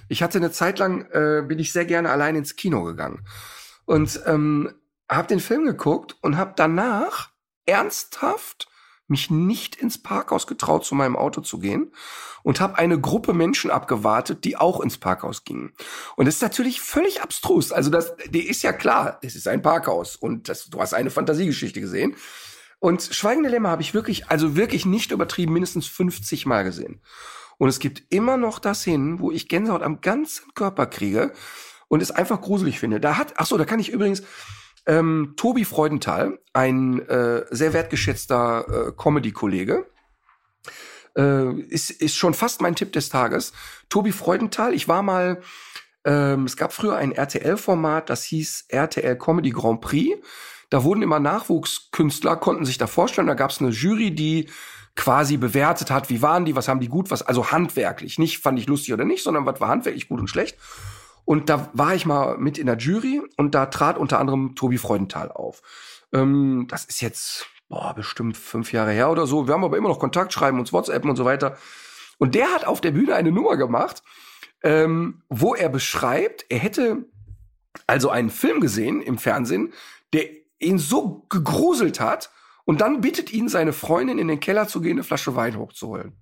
Ich 0.10 0.22
hatte 0.22 0.40
eine 0.40 0.52
Zeit 0.52 0.80
lang, 0.80 1.06
äh, 1.12 1.44
bin 1.48 1.60
ich 1.60 1.72
sehr 1.72 1.86
gerne 1.86 2.10
allein 2.10 2.36
ins 2.36 2.56
Kino 2.56 2.84
gegangen 2.84 3.26
und 3.86 4.20
ähm, 4.26 4.74
habe 5.10 5.28
den 5.28 5.40
Film 5.40 5.64
geguckt 5.66 6.18
und 6.22 6.38
habe 6.38 6.54
danach 6.56 7.30
ernsthaft 7.66 8.68
mich 9.08 9.30
nicht 9.30 9.76
ins 9.76 10.02
Parkhaus 10.02 10.48
getraut, 10.48 10.84
zu 10.84 10.96
meinem 10.96 11.16
Auto 11.16 11.42
zu 11.42 11.60
gehen 11.60 11.94
und 12.42 12.60
habe 12.60 12.80
eine 12.80 13.00
Gruppe 13.00 13.34
Menschen 13.34 13.70
abgewartet, 13.70 14.44
die 14.44 14.58
auch 14.58 14.80
ins 14.80 14.98
Parkhaus 14.98 15.44
gingen. 15.44 15.74
Und 16.16 16.26
das 16.26 16.36
ist 16.36 16.42
natürlich 16.42 16.82
völlig 16.82 17.22
abstrus. 17.22 17.72
Also 17.72 17.92
das, 17.92 18.16
die 18.30 18.48
ist 18.48 18.64
ja 18.64 18.74
klar, 18.74 19.20
es 19.22 19.36
ist 19.36 19.48
ein 19.48 19.62
Parkhaus 19.62 20.16
und 20.16 20.50
das, 20.50 20.66
du 20.70 20.82
hast 20.82 20.96
eine 20.96 21.12
Fantasiegeschichte 21.12 21.80
gesehen. 21.80 22.16
Und 22.82 23.04
Schweigende 23.04 23.48
Lämmer 23.48 23.70
habe 23.70 23.84
ich 23.84 23.94
wirklich, 23.94 24.30
also 24.30 24.56
wirklich 24.56 24.88
nicht 24.88 25.12
übertrieben, 25.12 25.54
mindestens 25.54 25.86
50 25.86 26.48
Mal 26.48 26.64
gesehen. 26.64 27.00
Und 27.60 27.70
es 27.70 27.78
gibt 27.78 28.02
immer 28.10 28.38
noch 28.38 28.58
das 28.58 28.84
hin, 28.84 29.20
wo 29.20 29.30
ich 29.30 29.48
Gänsehaut 29.48 29.84
am 29.84 30.02
ganzen 30.02 30.52
Körper 30.56 30.88
kriege 30.88 31.32
und 31.90 32.02
es 32.02 32.10
einfach 32.10 32.42
gruselig 32.42 32.80
finde. 32.80 33.00
Da 33.00 33.18
hat, 33.18 33.36
ach 33.38 33.46
so, 33.46 33.56
da 33.56 33.66
kann 33.66 33.80
ich 33.80 33.90
übrigens 33.90 34.24
ähm, 34.88 35.36
Tobi 35.38 35.64
Freudenthal, 35.64 36.40
ein 36.54 37.08
äh, 37.08 37.46
sehr 37.52 37.74
wertgeschätzter 37.74 38.88
äh, 38.88 38.92
Comedy-Kollege, 38.98 39.86
äh, 41.16 41.54
ist, 41.54 41.92
ist 41.92 42.16
schon 42.16 42.34
fast 42.34 42.62
mein 42.62 42.76
Tipp 42.76 42.94
des 42.94 43.10
Tages. 43.10 43.54
Tobi 43.90 44.12
Freudenthal, 44.12 44.74
ich 44.74 44.88
war 44.88 45.04
mal, 45.04 45.42
ähm, 46.04 46.46
es 46.46 46.58
gab 46.58 46.74
früher 46.74 46.96
ein 46.96 47.12
RTL-Format, 47.12 48.10
das 48.10 48.24
hieß 48.24 48.66
RTL 48.70 49.20
Comedy 49.20 49.52
Grand 49.52 49.82
Prix. 49.82 50.18
Da 50.72 50.84
wurden 50.84 51.04
immer 51.04 51.20
Nachwuchskünstler, 51.20 52.38
konnten 52.38 52.66
sich 52.66 52.80
da 52.80 52.88
vorstellen. 52.88 53.28
Da 53.28 53.36
gab 53.36 53.52
es 53.52 53.60
eine 53.60 53.70
Jury, 53.70 54.16
die 54.16 54.50
quasi 54.96 55.38
bewertet 55.38 55.92
hat, 55.92 56.10
wie 56.10 56.22
waren 56.22 56.46
die, 56.46 56.56
was 56.56 56.68
haben 56.68 56.80
die 56.80 56.88
gut, 56.88 57.12
was, 57.12 57.22
also 57.22 57.52
handwerklich. 57.52 58.18
Nicht 58.18 58.40
fand 58.40 58.58
ich 58.58 58.68
lustig 58.68 58.94
oder 58.94 59.06
nicht, 59.06 59.24
sondern 59.24 59.46
was 59.46 59.60
war 59.60 59.68
handwerklich 59.68 60.08
gut 60.08 60.20
und 60.20 60.30
schlecht. 60.30 60.58
Und 61.26 61.50
da 61.50 61.70
war 61.74 61.94
ich 61.94 62.06
mal 62.06 62.38
mit 62.38 62.58
in 62.58 62.66
der 62.66 62.78
Jury 62.78 63.22
und 63.38 63.54
da 63.54 63.68
trat 63.68 63.98
unter 63.98 64.20
anderem 64.20 64.56
Tobi 64.56 64.78
Freudenthal 64.78 65.32
auf. 65.32 65.62
Ähm, 66.14 66.68
das 66.70 66.86
ist 66.86 67.02
jetzt, 67.02 67.48
boah, 67.68 67.94
bestimmt 67.94 68.38
fünf 68.38 68.72
Jahre 68.72 68.92
her 68.92 69.12
oder 69.12 69.28
so. 69.28 69.48
Wir 69.48 69.54
haben 69.54 69.64
aber 69.64 69.78
immer 69.78 69.90
noch 69.90 70.00
Kontakt, 70.00 70.34
schreiben 70.34 70.60
uns 70.60 70.74
WhatsApp 70.74 71.04
und 71.06 71.18
so 71.18 71.26
weiter. 71.26 71.58
Und 72.18 72.34
der 72.34 72.48
hat 72.54 72.66
auf 72.66 72.80
der 72.80 72.92
Bühne 72.92 73.16
eine 73.16 73.32
Nummer 73.32 73.58
gemacht, 73.58 74.04
ähm, 74.64 75.22
wo 75.28 75.54
er 75.54 75.70
beschreibt, 75.70 76.46
er 76.50 76.60
hätte 76.60 77.06
also 77.88 78.10
einen 78.10 78.30
Film 78.30 78.62
gesehen 78.62 79.02
im 79.02 79.18
Fernsehen, 79.18 79.74
der 80.14 80.41
ihn 80.62 80.78
so 80.78 81.26
gegruselt 81.30 82.00
hat 82.00 82.32
und 82.66 82.82
dann 82.82 83.02
bittet 83.02 83.34
ihn 83.34 83.50
seine 83.50 83.74
Freundin 83.74 84.20
in 84.20 84.28
den 84.28 84.40
Keller 84.40 84.68
zu 84.68 84.82
gehen, 84.82 84.94
eine 84.94 85.04
Flasche 85.04 85.36
Wein 85.36 85.58
hochzuholen. 85.58 86.16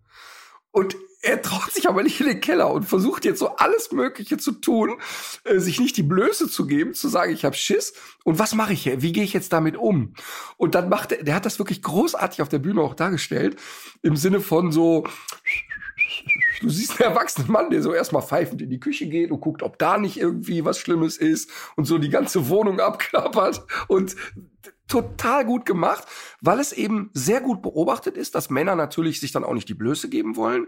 Und 0.72 0.96
er 1.22 1.42
traut 1.42 1.72
sich 1.72 1.90
aber 1.90 2.02
nicht 2.04 2.22
in 2.22 2.28
den 2.28 2.40
Keller 2.40 2.72
und 2.72 2.84
versucht 2.84 3.26
jetzt 3.26 3.40
so 3.40 3.56
alles 3.58 3.92
Mögliche 3.92 4.38
zu 4.38 4.54
tun, 4.54 4.98
äh, 5.44 5.60
sich 5.60 5.80
nicht 5.80 5.98
die 5.98 6.04
Blöße 6.04 6.48
zu 6.50 6.66
geben, 6.66 6.94
zu 6.94 7.10
sagen, 7.10 7.34
ich 7.34 7.44
habe 7.44 7.56
Schiss. 7.56 7.94
Und 8.24 8.40
was 8.40 8.54
mache 8.54 8.74
ich 8.74 8.84
hier? 8.84 9.02
Wie 9.02 9.12
gehe 9.12 9.24
ich 9.24 9.34
jetzt 9.34 9.52
damit 9.52 9.76
um? 9.76 10.14
Und 10.56 10.76
dann 10.76 10.88
macht 10.88 11.12
er, 11.12 11.24
der 11.24 11.36
hat 11.36 11.46
das 11.46 11.60
wirklich 11.60 11.82
großartig 11.82 12.42
auf 12.42 12.50
der 12.50 12.60
Bühne 12.60 12.82
auch 12.82 12.94
dargestellt, 12.94 13.58
im 14.02 14.16
Sinne 14.16 14.40
von 14.40 14.72
so, 14.72 15.06
du 16.62 16.70
siehst 16.70 17.02
einen 17.02 17.12
erwachsenen 17.12 17.52
Mann, 17.52 17.70
der 17.70 17.82
so 17.82 17.94
erstmal 17.94 18.22
pfeifend 18.22 18.62
in 18.62 18.70
die 18.70 18.80
Küche 18.80 19.08
geht 19.08 19.32
und 19.32 19.42
guckt, 19.42 19.64
ob 19.64 19.78
da 19.78 19.98
nicht 19.98 20.18
irgendwie 20.18 20.66
was 20.66 20.80
Schlimmes 20.80 21.18
ist 21.18 21.50
und 21.76 21.86
so 21.86 21.98
die 21.98 22.10
ganze 22.10 22.50
Wohnung 22.50 22.80
abklappert 22.80 23.66
und 23.88 24.16
total 24.88 25.46
gut 25.46 25.66
gemacht, 25.66 26.06
weil 26.42 26.60
es 26.60 26.74
eben 26.74 27.12
sehr 27.14 27.42
gut 27.42 27.62
beobachtet 27.62 28.18
ist, 28.18 28.36
dass 28.36 28.50
Männer 28.50 28.76
natürlich 28.76 29.20
sich 29.20 29.32
dann 29.32 29.44
auch 29.44 29.54
nicht 29.54 29.70
die 29.70 29.76
Blöße 29.76 30.10
geben 30.10 30.36
wollen 30.36 30.68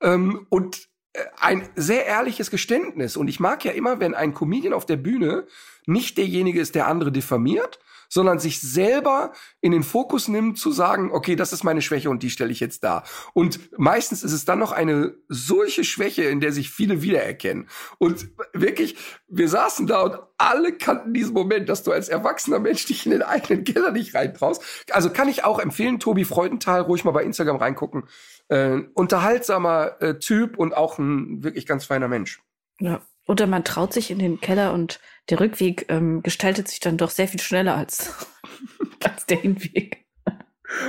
ähm, 0.00 0.46
und 0.48 0.88
äh, 1.12 1.24
ein 1.40 1.68
sehr 1.74 2.06
ehrliches 2.06 2.50
Geständnis. 2.50 3.16
Und 3.16 3.28
ich 3.28 3.40
mag 3.40 3.64
ja 3.64 3.72
immer, 3.72 4.00
wenn 4.00 4.14
ein 4.14 4.34
Comedian 4.34 4.72
auf 4.72 4.86
der 4.86 4.96
Bühne 4.96 5.46
nicht 5.86 6.16
derjenige 6.16 6.60
ist, 6.60 6.74
der 6.74 6.86
andere 6.86 7.12
diffamiert, 7.12 7.80
sondern 8.08 8.38
sich 8.38 8.60
selber 8.60 9.32
in 9.60 9.72
den 9.72 9.82
Fokus 9.82 10.28
nimmt, 10.28 10.58
zu 10.58 10.72
sagen, 10.72 11.10
okay, 11.12 11.36
das 11.36 11.52
ist 11.52 11.64
meine 11.64 11.82
Schwäche 11.82 12.10
und 12.10 12.22
die 12.22 12.30
stelle 12.30 12.52
ich 12.52 12.60
jetzt 12.60 12.84
da. 12.84 13.04
Und 13.32 13.70
meistens 13.78 14.22
ist 14.22 14.32
es 14.32 14.44
dann 14.44 14.58
noch 14.58 14.72
eine 14.72 15.14
solche 15.28 15.84
Schwäche, 15.84 16.24
in 16.24 16.40
der 16.40 16.52
sich 16.52 16.70
viele 16.70 17.02
wiedererkennen. 17.02 17.68
Und 17.98 18.28
wirklich, 18.52 18.96
wir 19.28 19.48
saßen 19.48 19.86
da 19.86 20.02
und 20.02 20.18
alle 20.38 20.72
kannten 20.72 21.14
diesen 21.14 21.34
Moment, 21.34 21.68
dass 21.68 21.82
du 21.82 21.92
als 21.92 22.08
erwachsener 22.08 22.58
Mensch 22.58 22.84
dich 22.86 23.06
in 23.06 23.12
den 23.12 23.22
eigenen 23.22 23.64
Keller 23.64 23.90
nicht 23.90 24.14
reintraust. 24.14 24.62
Also 24.90 25.10
kann 25.10 25.28
ich 25.28 25.44
auch 25.44 25.58
empfehlen, 25.58 25.98
Tobi 25.98 26.24
Freudenthal, 26.24 26.82
ruhig 26.82 27.04
mal 27.04 27.12
bei 27.12 27.24
Instagram 27.24 27.56
reingucken. 27.56 28.04
Äh, 28.48 28.82
unterhaltsamer 28.94 30.00
äh, 30.00 30.18
Typ 30.18 30.58
und 30.58 30.76
auch 30.76 30.98
ein 30.98 31.42
wirklich 31.42 31.66
ganz 31.66 31.84
feiner 31.84 32.08
Mensch. 32.08 32.42
Ja. 32.80 33.00
Oder 33.26 33.46
man 33.46 33.64
traut 33.64 33.92
sich 33.92 34.10
in 34.10 34.18
den 34.18 34.40
Keller 34.40 34.72
und 34.72 35.00
der 35.28 35.40
Rückweg 35.40 35.86
ähm, 35.88 36.22
gestaltet 36.22 36.68
sich 36.68 36.80
dann 36.80 36.96
doch 36.96 37.10
sehr 37.10 37.28
viel 37.28 37.40
schneller 37.40 37.76
als, 37.76 38.26
als 39.04 39.26
der 39.26 39.38
Hinweg. 39.38 40.06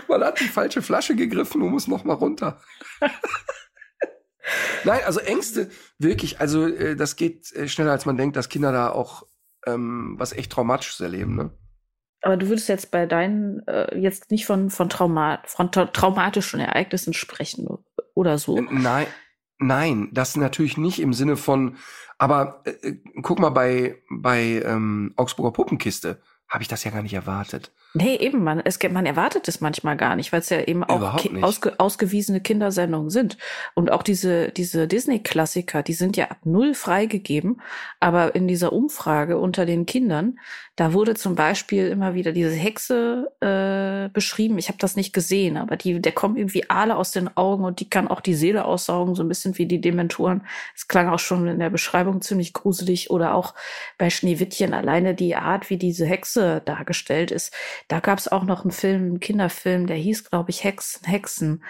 Man 0.07 0.23
hat 0.23 0.39
die 0.39 0.45
falsche 0.45 0.81
Flasche 0.81 1.15
gegriffen 1.15 1.61
und 1.61 1.71
muss 1.71 1.87
noch 1.87 2.03
mal 2.03 2.13
runter. 2.13 2.61
Nein, 4.83 5.01
also 5.05 5.19
Ängste, 5.19 5.69
wirklich, 5.97 6.39
also 6.39 6.67
äh, 6.67 6.95
das 6.95 7.15
geht 7.15 7.51
äh, 7.53 7.67
schneller, 7.67 7.91
als 7.91 8.05
man 8.05 8.17
denkt, 8.17 8.35
dass 8.35 8.49
Kinder 8.49 8.71
da 8.71 8.89
auch 8.89 9.23
ähm, 9.65 10.15
was 10.17 10.33
echt 10.33 10.51
Traumatisches 10.51 10.99
erleben, 10.99 11.35
ne? 11.35 11.51
Aber 12.21 12.35
du 12.37 12.47
würdest 12.47 12.67
jetzt 12.67 12.91
bei 12.91 13.05
deinen 13.05 13.65
äh, 13.67 13.97
jetzt 13.97 14.31
nicht 14.31 14.45
von, 14.45 14.69
von, 14.69 14.89
Trauma 14.89 15.41
von 15.45 15.71
tra 15.71 15.85
traumatischen 15.85 16.59
Ereignissen 16.59 17.13
sprechen 17.13 17.67
oder 18.15 18.37
so. 18.37 18.59
Nein, 18.59 19.05
nein, 19.59 20.09
das 20.11 20.35
natürlich 20.35 20.77
nicht 20.77 20.99
im 20.99 21.13
Sinne 21.13 21.37
von, 21.37 21.77
aber 22.17 22.61
äh, 22.65 22.71
äh, 22.89 23.01
guck 23.21 23.39
mal 23.39 23.49
bei, 23.49 24.01
bei 24.09 24.61
ähm, 24.65 25.13
Augsburger 25.15 25.51
Puppenkiste, 25.51 26.21
habe 26.47 26.61
ich 26.61 26.67
das 26.67 26.83
ja 26.83 26.91
gar 26.91 27.03
nicht 27.03 27.13
erwartet. 27.13 27.71
Nee, 27.93 28.15
eben, 28.17 28.43
man, 28.43 28.59
es, 28.59 28.77
man 28.91 29.05
erwartet 29.05 29.47
es 29.47 29.61
manchmal 29.61 29.97
gar 29.97 30.15
nicht, 30.15 30.31
weil 30.31 30.41
es 30.41 30.49
ja 30.49 30.61
eben 30.61 30.83
auch 30.83 31.19
ausge, 31.41 31.79
ausgewiesene 31.79 32.41
Kindersendungen 32.41 33.09
sind. 33.09 33.37
Und 33.73 33.91
auch 33.91 34.03
diese, 34.03 34.51
diese 34.51 34.87
Disney-Klassiker, 34.87 35.81
die 35.83 35.93
sind 35.93 36.17
ja 36.17 36.25
ab 36.25 36.39
null 36.43 36.75
freigegeben. 36.75 37.61
Aber 37.99 38.35
in 38.35 38.47
dieser 38.47 38.73
Umfrage 38.73 39.37
unter 39.37 39.65
den 39.65 39.85
Kindern, 39.85 40.37
da 40.75 40.93
wurde 40.93 41.15
zum 41.15 41.33
Beispiel 41.33 41.87
immer 41.87 42.13
wieder 42.13 42.33
diese 42.33 42.51
Hexe 42.51 43.31
äh, 43.39 44.13
beschrieben. 44.13 44.59
Ich 44.59 44.67
habe 44.67 44.77
das 44.77 44.95
nicht 44.95 45.11
gesehen, 45.11 45.57
aber 45.57 45.75
die, 45.75 45.99
der 45.99 46.11
kommt 46.11 46.37
irgendwie 46.37 46.69
Aale 46.69 46.97
aus 46.97 47.11
den 47.11 47.35
Augen 47.35 47.63
und 47.63 47.79
die 47.79 47.89
kann 47.89 48.07
auch 48.07 48.21
die 48.21 48.35
Seele 48.35 48.65
aussaugen, 48.65 49.15
so 49.15 49.23
ein 49.23 49.27
bisschen 49.27 49.57
wie 49.57 49.65
die 49.65 49.81
Dementoren. 49.81 50.45
Es 50.75 50.87
klang 50.87 51.09
auch 51.09 51.19
schon 51.19 51.47
in 51.47 51.59
der 51.59 51.71
Beschreibung 51.71 52.21
ziemlich 52.21 52.53
gruselig. 52.53 53.09
Oder 53.09 53.33
auch 53.33 53.55
bei 53.97 54.09
Schneewittchen 54.09 54.73
alleine 54.73 55.15
die 55.15 55.35
Art, 55.35 55.69
wie 55.69 55.77
diese 55.77 56.05
Hexe 56.05 56.61
dargestellt 56.65 57.31
ist 57.31 57.55
da 57.87 57.99
gab 57.99 58.19
es 58.19 58.27
auch 58.27 58.43
noch 58.43 58.63
einen 58.63 58.71
Film, 58.71 59.03
einen 59.03 59.19
Kinderfilm, 59.19 59.87
der 59.87 59.97
hieß, 59.97 60.29
glaube 60.29 60.51
ich, 60.51 60.63
Hexen, 60.63 61.05
Hexen. 61.05 61.63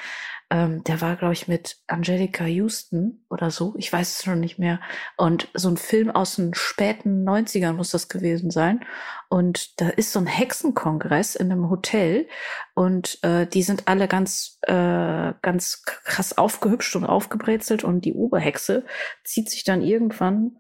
Ähm, 0.50 0.82
der 0.86 1.02
war, 1.02 1.18
glaube 1.18 1.34
ich, 1.34 1.50
mit 1.50 1.78
Angelica 1.88 2.46
Houston 2.46 3.26
oder 3.30 3.52
so. 3.52 3.74
Ich 3.78 3.92
weiß 3.92 4.18
es 4.18 4.24
schon 4.24 4.40
nicht 4.40 4.60
mehr. 4.60 4.80
Und 5.18 5.50
so 5.54 5.68
ein 5.68 5.76
Film 5.76 6.10
aus 6.10 6.38
den 6.38 6.54
späten 6.54 7.28
90ern 7.28 7.74
muss 7.74 7.92
das 7.92 8.08
gewesen 8.08 8.50
sein. 8.50 8.86
Und 9.28 9.82
da 9.82 9.90
ist 9.90 10.14
so 10.14 10.20
ein 10.20 10.28
Hexenkongress 10.28 11.36
in 11.36 11.52
einem 11.52 11.70
Hotel. 11.70 12.28
Und 12.76 13.22
äh, 13.24 13.46
die 13.46 13.64
sind 13.64 13.90
alle 13.90 14.08
ganz, 14.08 14.58
äh, 14.62 15.34
ganz 15.42 15.84
krass 15.84 16.38
aufgehübscht 16.38 16.96
und 16.96 17.06
aufgebrezelt. 17.06 17.84
Und 17.84 18.06
die 18.06 18.14
Oberhexe 18.14 18.86
zieht 19.26 19.50
sich 19.50 19.66
dann 19.66 19.82
irgendwann 19.82 20.58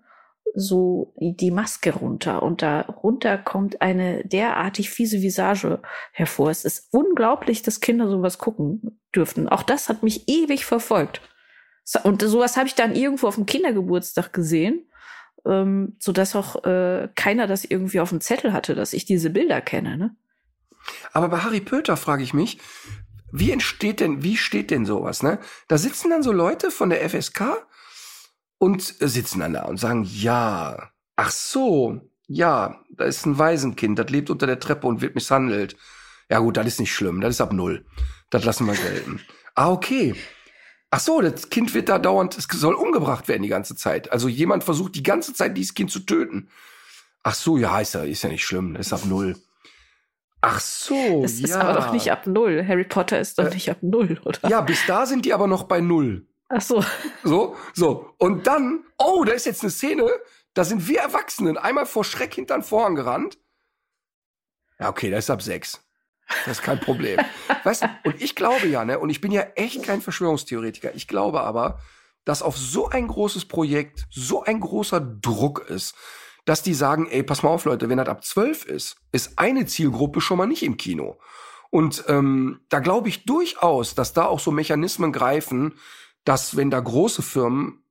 so 0.55 1.13
die 1.17 1.51
Maske 1.51 1.93
runter 1.93 2.41
und 2.43 2.61
darunter 2.61 3.37
kommt 3.37 3.81
eine 3.81 4.23
derartig 4.25 4.89
fiese 4.89 5.21
Visage 5.21 5.81
hervor. 6.11 6.49
Es 6.49 6.65
ist 6.65 6.87
unglaublich, 6.91 7.61
dass 7.61 7.79
Kinder 7.79 8.09
sowas 8.09 8.37
gucken 8.37 8.99
dürften. 9.15 9.47
Auch 9.47 9.63
das 9.63 9.89
hat 9.89 10.03
mich 10.03 10.27
ewig 10.27 10.65
verfolgt. 10.65 11.21
Und 12.03 12.21
sowas 12.21 12.57
habe 12.57 12.67
ich 12.67 12.75
dann 12.75 12.95
irgendwo 12.95 13.27
auf 13.27 13.35
dem 13.35 13.45
Kindergeburtstag 13.45 14.33
gesehen, 14.33 14.89
ähm, 15.45 15.95
so 15.99 16.11
dass 16.11 16.35
auch 16.35 16.63
äh, 16.65 17.09
keiner 17.15 17.47
das 17.47 17.63
irgendwie 17.63 17.99
auf 17.99 18.09
dem 18.09 18.21
Zettel 18.21 18.51
hatte, 18.51 18.75
dass 18.75 18.93
ich 18.93 19.05
diese 19.05 19.29
Bilder 19.29 19.61
kenne. 19.61 19.97
Ne? 19.97 20.15
Aber 21.13 21.29
bei 21.29 21.37
Harry 21.39 21.61
Pöter 21.61 21.97
frage 21.97 22.23
ich 22.23 22.33
mich, 22.33 22.59
wie 23.31 23.51
entsteht 23.51 23.99
denn, 23.99 24.23
wie 24.23 24.37
steht 24.37 24.71
denn 24.71 24.85
sowas? 24.85 25.23
Ne? 25.23 25.39
Da 25.67 25.77
sitzen 25.77 26.09
dann 26.09 26.23
so 26.23 26.31
Leute 26.31 26.71
von 26.71 26.89
der 26.89 27.07
FSK 27.09 27.65
und 28.57 28.81
sitzen 28.81 29.39
dann 29.39 29.53
da 29.53 29.63
und 29.65 29.79
sagen, 29.79 30.03
ja, 30.03 30.91
ach 31.15 31.31
so, 31.31 32.01
ja, 32.27 32.81
da 32.91 33.05
ist 33.05 33.25
ein 33.25 33.37
Waisenkind, 33.37 33.97
das 33.97 34.09
lebt 34.09 34.29
unter 34.29 34.47
der 34.47 34.59
Treppe 34.59 34.87
und 34.87 35.01
wird 35.01 35.15
misshandelt. 35.15 35.75
Ja 36.29 36.39
gut, 36.39 36.57
das 36.57 36.67
ist 36.67 36.79
nicht 36.79 36.93
schlimm, 36.93 37.21
das 37.21 37.35
ist 37.35 37.41
ab 37.41 37.53
null. 37.53 37.85
Das 38.29 38.43
lassen 38.43 38.67
wir 38.67 38.73
gelten. 38.73 39.21
Ah, 39.55 39.71
okay. 39.71 40.15
Ach 40.89 40.99
so, 40.99 41.21
das 41.21 41.49
Kind 41.49 41.73
wird 41.73 41.89
da 41.89 41.99
dauernd, 41.99 42.37
es 42.37 42.45
soll 42.45 42.73
umgebracht 42.73 43.27
werden 43.27 43.43
die 43.43 43.49
ganze 43.49 43.75
Zeit. 43.75 44.11
Also 44.11 44.27
jemand 44.27 44.63
versucht 44.63 44.95
die 44.95 45.03
ganze 45.03 45.33
Zeit 45.33 45.57
dieses 45.57 45.73
Kind 45.73 45.91
zu 45.91 46.01
töten. 46.01 46.49
Ach 47.23 47.35
so, 47.35 47.57
ja, 47.57 47.79
ist 47.79 47.93
ja, 47.93 48.03
ist 48.03 48.23
ja 48.23 48.29
nicht 48.29 48.45
schlimm, 48.45 48.73
das 48.73 48.87
ist 48.87 48.93
ab 48.93 49.05
null. 49.05 49.35
Ach 50.41 50.59
so, 50.59 51.23
das 51.23 51.39
ja. 51.39 51.45
ist 51.45 51.55
aber 51.55 51.73
doch 51.73 51.91
nicht 51.91 52.11
ab 52.11 52.27
null. 52.27 52.65
Harry 52.65 52.83
Potter 52.83 53.19
ist 53.19 53.39
doch 53.39 53.45
äh, 53.45 53.53
nicht 53.53 53.69
ab 53.69 53.77
null, 53.81 54.19
oder? 54.23 54.47
Ja, 54.47 54.61
bis 54.61 54.85
da 54.85 55.05
sind 55.05 55.25
die 55.25 55.33
aber 55.33 55.47
noch 55.47 55.63
bei 55.63 55.81
null. 55.81 56.25
Ach 56.49 56.61
so. 56.61 56.83
So, 57.23 57.55
so. 57.73 58.13
Und 58.17 58.47
dann, 58.47 58.85
oh, 58.97 59.23
da 59.25 59.33
ist 59.33 59.45
jetzt 59.45 59.63
eine 59.63 59.71
Szene, 59.71 60.09
da 60.53 60.63
sind 60.63 60.87
wir 60.87 60.99
Erwachsenen 60.99 61.57
einmal 61.57 61.85
vor 61.85 62.03
Schreck 62.03 62.33
hinter 62.33 62.57
den 62.57 62.63
Vorhang 62.63 62.95
gerannt. 62.95 63.37
Ja, 64.79 64.89
okay, 64.89 65.09
das 65.09 65.25
ist 65.25 65.29
ab 65.29 65.41
sechs. 65.41 65.83
Das 66.45 66.59
ist 66.59 66.63
kein 66.63 66.79
Problem. 66.79 67.19
weißt 67.63 67.83
du, 67.83 67.87
und 68.05 68.21
ich 68.21 68.35
glaube 68.35 68.67
ja, 68.67 68.85
ne, 68.85 68.99
und 68.99 69.09
ich 69.09 69.21
bin 69.21 69.31
ja 69.31 69.41
echt 69.55 69.83
kein 69.83 70.01
Verschwörungstheoretiker. 70.01 70.95
Ich 70.95 71.07
glaube 71.07 71.41
aber, 71.41 71.79
dass 72.25 72.41
auf 72.41 72.57
so 72.57 72.89
ein 72.89 73.07
großes 73.07 73.45
Projekt 73.45 74.05
so 74.09 74.43
ein 74.43 74.59
großer 74.59 74.99
Druck 74.99 75.65
ist, 75.69 75.95
dass 76.45 76.63
die 76.63 76.73
sagen, 76.73 77.07
ey, 77.09 77.23
pass 77.23 77.43
mal 77.43 77.49
auf, 77.49 77.65
Leute, 77.65 77.89
wenn 77.89 77.97
das 77.97 78.07
ab 78.07 78.23
zwölf 78.23 78.65
ist, 78.65 78.97
ist 79.11 79.37
eine 79.37 79.65
Zielgruppe 79.65 80.21
schon 80.21 80.37
mal 80.37 80.47
nicht 80.47 80.63
im 80.63 80.77
Kino. 80.77 81.19
Und 81.69 82.05
ähm, 82.07 82.61
da 82.69 82.79
glaube 82.79 83.09
ich 83.09 83.25
durchaus, 83.25 83.95
dass 83.95 84.13
da 84.13 84.25
auch 84.25 84.39
so 84.39 84.51
Mechanismen 84.51 85.11
greifen, 85.11 85.73
dass 86.27 86.57
wenn 86.57 86.69
da 86.69 86.79
große 86.79 87.21
Firmen 87.21 87.83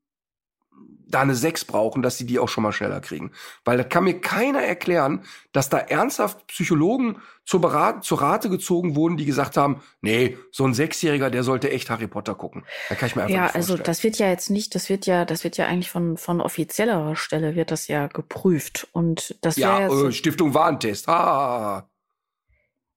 da 1.09 1.21
eine 1.21 1.37
6 1.37 1.67
brauchen, 1.67 2.03
dass 2.03 2.19
sie 2.19 2.27
die 2.27 2.39
auch 2.39 2.49
schon 2.49 2.65
mal 2.65 2.73
schneller 2.73 3.01
kriegen. 3.01 3.31
Weil 3.65 3.79
das 3.79 3.89
kann 3.89 4.05
mir 4.05 4.21
keiner 4.21 4.61
erklären, 4.63 5.25
dass 5.53 5.69
da 5.69 5.79
ernsthaft 5.79 6.49
Psychologen 6.49 7.23
zur, 7.45 7.61
Berat 7.61 8.03
zur 8.05 8.21
Rate 8.21 8.51
gezogen 8.51 8.97
wurden, 8.97 9.17
die 9.17 9.25
gesagt 9.25 9.57
haben, 9.57 9.83
nee, 10.01 10.37
so 10.51 10.65
ein 10.65 10.75
Sechsjähriger, 10.75 11.31
der 11.31 11.45
sollte 11.45 11.71
echt 11.71 11.91
Harry 11.91 12.09
Potter 12.09 12.35
gucken. 12.35 12.65
Da 12.89 12.97
kann 12.97 13.07
ich 13.07 13.15
mir 13.15 13.23
einfach 13.23 13.35
Ja, 13.35 13.45
nicht 13.45 13.55
also 13.55 13.77
das 13.77 14.03
wird 14.03 14.19
ja 14.19 14.29
jetzt 14.29 14.51
nicht, 14.51 14.75
das 14.75 14.89
wird 14.89 15.07
ja, 15.07 15.25
das 15.25 15.45
wird 15.45 15.57
ja 15.57 15.67
eigentlich 15.67 15.91
von, 15.91 16.17
von 16.17 16.41
offizieller 16.41 17.15
Stelle 17.15 17.55
wird 17.55 17.71
das 17.71 17.87
ja 17.87 18.09
geprüft. 18.09 18.89
Und 18.91 19.37
das 19.43 19.57
Ja, 19.57 19.81
ja 19.81 20.09
äh, 20.09 20.13
Stiftung 20.13 20.55
Warentest. 20.55 21.07
Ha. 21.07 21.89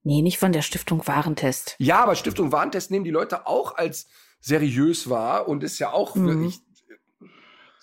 Nee, 0.01 0.23
nicht 0.23 0.39
von 0.39 0.51
der 0.51 0.63
Stiftung 0.63 1.05
Warentest. 1.05 1.75
Ja, 1.77 2.01
aber 2.01 2.15
Stiftung 2.15 2.51
Warentest 2.51 2.89
nehmen 2.89 3.05
die 3.05 3.11
Leute 3.11 3.45
auch 3.45 3.77
als 3.77 4.07
seriös 4.39 5.09
war 5.09 5.47
und 5.47 5.63
ist 5.63 5.79
ja 5.79 5.91
auch 5.91 6.15
mhm. 6.15 6.27
wirklich. 6.27 6.59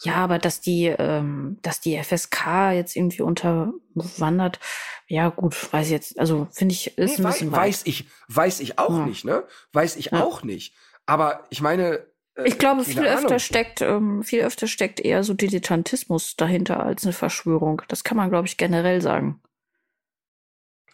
Ja, 0.03 0.17
aber 0.17 0.39
dass 0.39 0.61
die, 0.61 0.87
ähm, 0.87 1.59
dass 1.63 1.81
die 1.81 1.97
FSK 1.97 2.73
jetzt 2.75 2.97
irgendwie 2.97 3.23
unterwandert, 3.23 4.61
ja 5.09 5.31
gut, 5.31 5.73
weiß 5.73 5.87
ich 5.87 5.93
jetzt, 5.93 6.19
also 6.19 6.49
finde 6.51 6.75
ich, 6.75 6.99
ist 6.99 7.19
nee, 7.19 7.25
ein 7.25 7.31
bisschen 7.31 7.53
weiß, 7.53 7.59
weiß 7.59 7.83
ich, 7.87 8.07
weiß 8.29 8.61
ich 8.61 8.79
auch 8.79 8.99
ja. 8.99 9.07
nicht, 9.07 9.25
ne? 9.25 9.45
Weiß 9.73 9.97
ich 9.97 10.07
ja. 10.07 10.23
auch 10.23 10.43
nicht. 10.43 10.75
Aber 11.07 11.47
ich 11.49 11.63
meine, 11.63 12.07
äh, 12.35 12.47
ich 12.47 12.59
glaube, 12.59 12.85
viel 12.85 13.07
Ahnung. 13.07 13.25
öfter 13.25 13.39
steckt, 13.39 13.81
ähm, 13.81 14.23
viel 14.23 14.43
öfter 14.43 14.67
steckt 14.67 15.01
eher 15.01 15.25
so 15.25 15.33
Dilettantismus 15.33 16.37
dahinter 16.37 16.83
als 16.83 17.05
eine 17.05 17.13
Verschwörung. 17.13 17.83
Das 17.89 18.05
kann 18.05 18.17
man, 18.17 18.29
glaube 18.29 18.49
ich, 18.49 18.57
generell 18.57 19.01
sagen. 19.01 19.41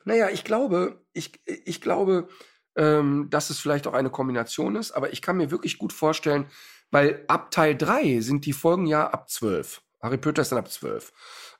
Naja, 0.04 0.28
ich 0.30 0.44
glaube, 0.44 1.04
ich, 1.12 1.40
ich 1.46 1.80
glaube, 1.80 2.28
ähm, 2.76 3.28
dass 3.30 3.50
es 3.50 3.58
vielleicht 3.58 3.86
auch 3.86 3.94
eine 3.94 4.10
Kombination 4.10 4.76
ist, 4.76 4.92
aber 4.92 5.12
ich 5.12 5.22
kann 5.22 5.36
mir 5.36 5.50
wirklich 5.50 5.78
gut 5.78 5.92
vorstellen, 5.92 6.46
weil 6.90 7.24
ab 7.28 7.50
Teil 7.50 7.76
3 7.76 8.20
sind 8.20 8.46
die 8.46 8.52
Folgen 8.52 8.86
ja 8.86 9.08
ab 9.08 9.28
12. 9.30 9.82
Harry 10.02 10.18
Potter 10.18 10.42
ist 10.42 10.50
dann 10.50 10.58
ab 10.58 10.70
12. 10.70 11.12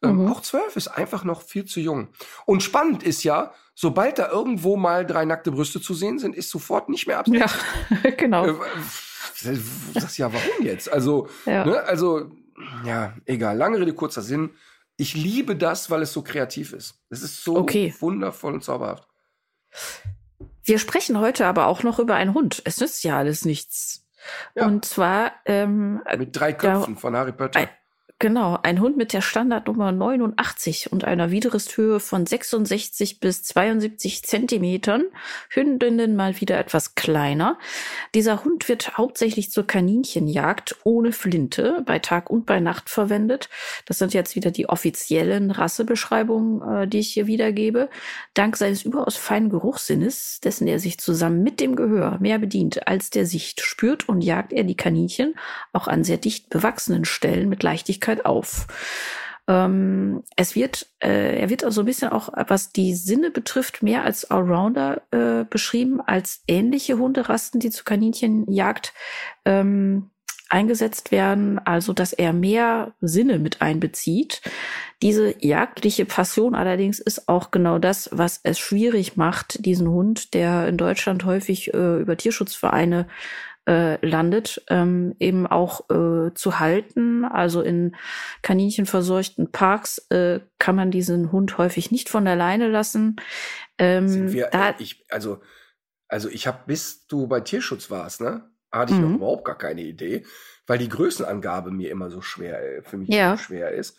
Ähm, 0.03 0.23
mhm. 0.25 0.33
Auch 0.33 0.41
12 0.41 0.77
ist 0.77 0.89
einfach 0.89 1.25
noch 1.25 1.43
viel 1.43 1.65
zu 1.65 1.81
jung. 1.81 2.09
Und 2.45 2.63
spannend 2.63 3.03
ist 3.03 3.23
ja, 3.23 3.53
sobald 3.75 4.19
da 4.19 4.29
irgendwo 4.29 4.77
mal 4.77 5.07
drei 5.07 5.25
nackte 5.25 5.53
Brüste 5.53 5.81
zu 5.81 5.95
sehen 5.95 6.19
sind, 6.19 6.35
ist 6.35 6.51
sofort 6.51 6.89
nicht 6.89 7.07
mehr 7.07 7.19
ab. 7.19 7.29
Ja, 7.29 7.47
genau. 8.17 8.47
Äh, 8.47 8.55
das 9.95 10.05
ist 10.05 10.19
ja 10.19 10.33
warum 10.33 10.65
jetzt? 10.67 10.93
Also, 10.93 11.29
ja. 11.47 11.65
Ne, 11.65 11.83
also, 11.85 12.31
ja, 12.85 13.15
egal. 13.27 13.57
Lange 13.57 13.79
Rede, 13.79 13.95
kurzer 13.95 14.23
Sinn. 14.23 14.51
Ich 14.97 15.15
liebe 15.15 15.57
das, 15.57 15.91
weil 15.91 16.03
es 16.03 16.13
so 16.13 16.23
kreativ 16.23 16.73
ist. 16.73 17.01
Es 17.09 17.23
ist 17.23 17.43
so 17.43 17.57
okay. 17.57 17.95
wundervoll 18.01 18.55
und 18.55 18.65
zauberhaft. 18.65 19.09
Wir 20.65 20.79
sprechen 20.79 21.19
heute 21.19 21.47
aber 21.47 21.67
auch 21.67 21.83
noch 21.83 21.99
über 21.99 22.15
einen 22.15 22.35
Hund. 22.35 22.63
Es 22.65 22.81
nützt 22.81 23.05
ja 23.05 23.19
alles 23.19 23.45
nichts. 23.45 24.07
Ja. 24.55 24.67
Und 24.67 24.85
zwar 24.85 25.33
ähm, 25.47 26.03
mit 26.17 26.39
drei 26.39 26.53
Köpfen 26.53 26.95
da, 26.95 27.01
von 27.01 27.17
Harry 27.17 27.33
Potter. 27.33 27.69
Genau, 28.23 28.57
ein 28.63 28.81
Hund 28.81 28.97
mit 28.97 29.13
der 29.13 29.21
Standardnummer 29.21 29.91
89 29.91 30.93
und 30.93 31.03
einer 31.03 31.33
Widerristhöhe 31.33 31.99
von 31.99 32.25
66 32.25 33.19
bis 33.19 33.43
72 33.43 34.23
Zentimetern. 34.23 35.07
Hündinnen 35.49 36.15
mal 36.15 36.41
wieder 36.41 36.57
etwas 36.57 36.95
kleiner. 36.95 37.59
Dieser 38.15 38.45
Hund 38.45 38.69
wird 38.69 38.97
hauptsächlich 38.97 39.51
zur 39.51 39.67
Kaninchenjagd 39.67 40.77
ohne 40.85 41.11
Flinte 41.11 41.83
bei 41.85 41.99
Tag 41.99 42.31
und 42.31 42.47
bei 42.47 42.61
Nacht 42.61 42.91
verwendet. 42.91 43.49
Das 43.87 43.99
sind 43.99 44.15
jetzt 44.15 44.37
wieder 44.37 44.53
die 44.53 44.69
offiziellen 44.69 45.51
Rassebeschreibungen, 45.51 46.85
äh, 46.85 46.87
die 46.87 47.01
ich 47.01 47.15
hier 47.15 47.27
wiedergebe. 47.27 47.91
Dank 48.35 48.57
seines 48.57 48.85
überaus 48.85 49.17
feinen 49.17 49.51
Geruchssinnes, 49.51 50.39
dessen 50.39 50.69
er 50.69 50.79
sich 50.79 50.99
zusammen 50.99 51.43
mit 51.43 51.59
dem 51.59 51.75
Gehör 51.75 52.19
mehr 52.21 52.39
bedient 52.39 52.87
als 52.87 53.11
der 53.11 53.27
Sicht, 53.27 53.63
spürt 53.63 54.09
und 54.09 54.21
jagt 54.21 54.53
er 54.53 54.63
die 54.63 54.77
Kaninchen 54.77 55.35
auch 55.73 55.89
an 55.89 56.05
sehr 56.05 56.19
dicht 56.19 56.51
bewachsenen 56.51 57.05
Stellen 57.05 57.49
mit 57.49 57.65
Leichtigkeit 57.65 58.12
Möglichkeit 58.13 58.27
auf. 58.27 58.67
Ähm, 59.49 60.23
es 60.37 60.55
wird, 60.55 60.87
äh, 61.01 61.41
er 61.41 61.51
wird 61.51 61.65
also 61.65 61.83
ein 61.83 61.87
bisschen 61.87 62.11
auch, 62.11 62.29
was 62.47 62.71
die 62.73 62.95
Sinne 62.95 63.31
betrifft, 63.31 63.83
mehr 63.83 64.05
als 64.05 64.31
Allrounder 64.31 65.03
äh, 65.11 65.45
beschrieben, 65.45 66.01
als 66.01 66.43
ähnliche 66.47 66.99
Hunderasten, 66.99 67.59
die 67.59 67.71
zu 67.71 67.83
Kaninchenjagd 67.83 68.95
ähm, 69.45 70.11
eingesetzt 70.49 71.11
werden, 71.11 71.59
also 71.59 71.93
dass 71.93 72.13
er 72.13 72.33
mehr 72.33 72.93
Sinne 73.01 73.39
mit 73.39 73.63
einbezieht. 73.63 74.43
Diese 75.01 75.35
jagdliche 75.45 76.05
Passion 76.05 76.55
allerdings 76.55 77.01
ist 77.01 77.27
auch 77.27 77.51
genau 77.51 77.79
das, 77.79 78.11
was 78.13 78.39
es 78.45 78.61
schwierig 78.61 79.17
macht, 79.17 79.65
diesen 79.65 79.89
Hund, 79.89 80.35
der 80.35 80.69
in 80.69 80.77
Deutschland 80.77 81.25
häufig 81.25 81.75
äh, 81.75 82.01
über 82.01 82.17
Tierschutzvereine 82.17 83.09
äh, 83.69 84.05
landet, 84.05 84.65
ähm, 84.69 85.15
eben 85.19 85.47
auch 85.47 85.89
äh, 85.91 86.35
zu 86.35 86.59
halten. 86.59 87.25
Also 87.25 87.63
in 87.63 87.95
kaninchenverseuchten 88.43 89.53
Parks 89.53 89.99
äh, 90.11 90.41
kann 90.59 90.77
man 90.77 90.91
diesen 90.91 91.33
Hund 91.33 91.59
häufig 91.59 91.91
nicht 91.91 92.09
von 92.09 92.25
der 92.25 92.37
Leine 92.37 92.69
lassen. 92.69 93.17
Ähm, 93.79 94.33
wir, 94.33 94.49
da, 94.49 94.75
ich, 94.79 95.05
also, 95.11 95.41
also 96.09 96.29
ich 96.29 96.47
habe, 96.47 96.59
bis 96.67 97.07
du 97.07 97.27
bei 97.27 97.41
Tierschutz 97.41 97.91
warst, 97.91 98.21
ne, 98.21 98.51
hatte 98.73 98.95
ich 98.95 98.99
noch 98.99 99.09
mhm. 99.09 99.17
überhaupt 99.17 99.45
gar 99.45 99.59
keine 99.59 99.83
Idee, 99.83 100.25
weil 100.67 100.79
die 100.79 100.89
Größenangabe 100.89 101.71
mir 101.71 101.91
immer 101.91 102.11
so 102.11 102.21
schwer, 102.21 102.79
äh, 102.79 102.83
für 102.83 102.97
mich 102.97 103.09
ja. 103.09 103.37
so 103.37 103.45
schwer 103.45 103.71
ist. 103.71 103.97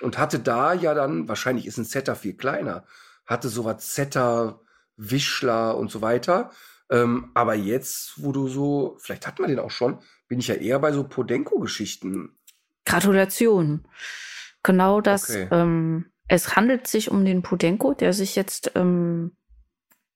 Und 0.00 0.18
hatte 0.18 0.38
da 0.38 0.72
ja 0.72 0.94
dann, 0.94 1.28
wahrscheinlich 1.28 1.66
ist 1.66 1.76
ein 1.76 1.84
Setter 1.84 2.16
viel 2.16 2.34
kleiner, 2.34 2.84
hatte 3.26 3.48
sowas 3.48 3.94
Setter, 3.94 4.60
Wischler 4.96 5.76
und 5.76 5.90
so 5.90 6.00
weiter. 6.00 6.50
Ähm, 6.92 7.30
aber 7.32 7.54
jetzt, 7.54 8.22
wo 8.22 8.32
du 8.32 8.48
so, 8.48 8.96
vielleicht 9.00 9.26
hat 9.26 9.38
man 9.38 9.48
den 9.48 9.58
auch 9.58 9.70
schon, 9.70 9.98
bin 10.28 10.38
ich 10.38 10.48
ja 10.48 10.54
eher 10.54 10.78
bei 10.78 10.92
so 10.92 11.04
Podenko-Geschichten. 11.04 12.38
Gratulation. 12.84 13.88
Genau 14.62 15.00
das. 15.00 15.30
Okay. 15.30 15.48
Ähm, 15.50 16.12
es 16.28 16.54
handelt 16.54 16.86
sich 16.86 17.10
um 17.10 17.24
den 17.24 17.42
Podenko, 17.42 17.94
der 17.94 18.12
sich 18.12 18.36
jetzt 18.36 18.72
ähm, 18.74 19.36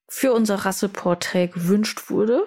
für 0.08 0.32
unser 0.34 0.56
Rasseporträt 0.56 1.48
gewünscht 1.48 2.10
wurde. 2.10 2.46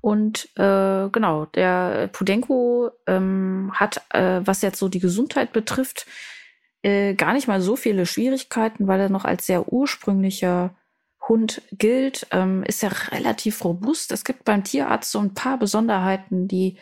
Und 0.00 0.50
äh, 0.56 1.08
genau, 1.08 1.46
der 1.46 2.08
Pudenko 2.08 2.90
ähm, 3.06 3.72
hat, 3.74 4.02
äh, 4.10 4.42
was 4.44 4.62
jetzt 4.62 4.78
so 4.78 4.88
die 4.88 5.00
Gesundheit 5.00 5.52
betrifft, 5.52 6.06
äh, 6.82 7.14
gar 7.14 7.32
nicht 7.32 7.48
mal 7.48 7.60
so 7.60 7.76
viele 7.76 8.06
Schwierigkeiten, 8.06 8.86
weil 8.86 9.00
er 9.00 9.08
noch 9.08 9.24
als 9.24 9.46
sehr 9.46 9.72
ursprünglicher 9.72 10.76
Hund 11.28 11.62
gilt, 11.72 12.26
ähm, 12.30 12.62
ist 12.64 12.82
ja 12.82 12.88
relativ 13.10 13.64
robust. 13.64 14.12
Es 14.12 14.24
gibt 14.24 14.44
beim 14.44 14.64
Tierarzt 14.64 15.10
so 15.10 15.18
ein 15.18 15.34
paar 15.34 15.58
Besonderheiten, 15.58 16.48
die 16.48 16.78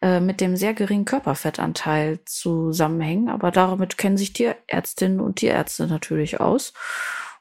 äh, 0.00 0.20
mit 0.20 0.40
dem 0.40 0.56
sehr 0.56 0.74
geringen 0.74 1.04
Körperfettanteil 1.04 2.20
zusammenhängen. 2.24 3.28
Aber 3.28 3.50
damit 3.50 3.98
kennen 3.98 4.16
sich 4.16 4.32
Tierärztinnen 4.32 5.20
und 5.20 5.36
Tierärzte 5.36 5.86
natürlich 5.86 6.40
aus. 6.40 6.72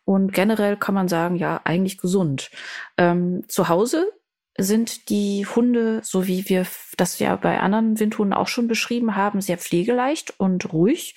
Und 0.06 0.34
generell 0.34 0.78
kann 0.78 0.96
man 0.96 1.08
sagen, 1.08 1.36
ja, 1.36 1.62
eigentlich 1.64 1.98
gesund. 1.98 2.52
Ähm, 2.98 3.44
zu 3.48 3.70
Hause 3.70 4.12
sind 4.58 5.10
die 5.10 5.46
Hunde, 5.46 6.02
so 6.04 6.28
wie 6.28 6.50
wir 6.50 6.66
das 6.98 7.20
ja 7.20 7.36
bei 7.36 7.60
anderen 7.60 8.00
Windhunden 8.00 8.34
auch 8.34 8.48
schon 8.48 8.68
beschrieben 8.68 9.16
haben, 9.16 9.42
sehr 9.42 9.58
pflegeleicht 9.58 10.40
und 10.40 10.74
ruhig 10.74 11.16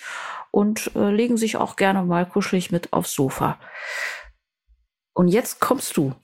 und 0.50 0.92
äh, 0.94 1.10
legen 1.10 1.36
sich 1.36 1.56
auch 1.56 1.76
gerne 1.76 2.04
mal 2.04 2.26
kuschelig 2.26 2.70
mit 2.70 2.92
aufs 2.92 3.12
Sofa. 3.12 3.58
Und 5.14 5.28
jetzt 5.28 5.60
kommst 5.60 5.96
du. 5.96 6.14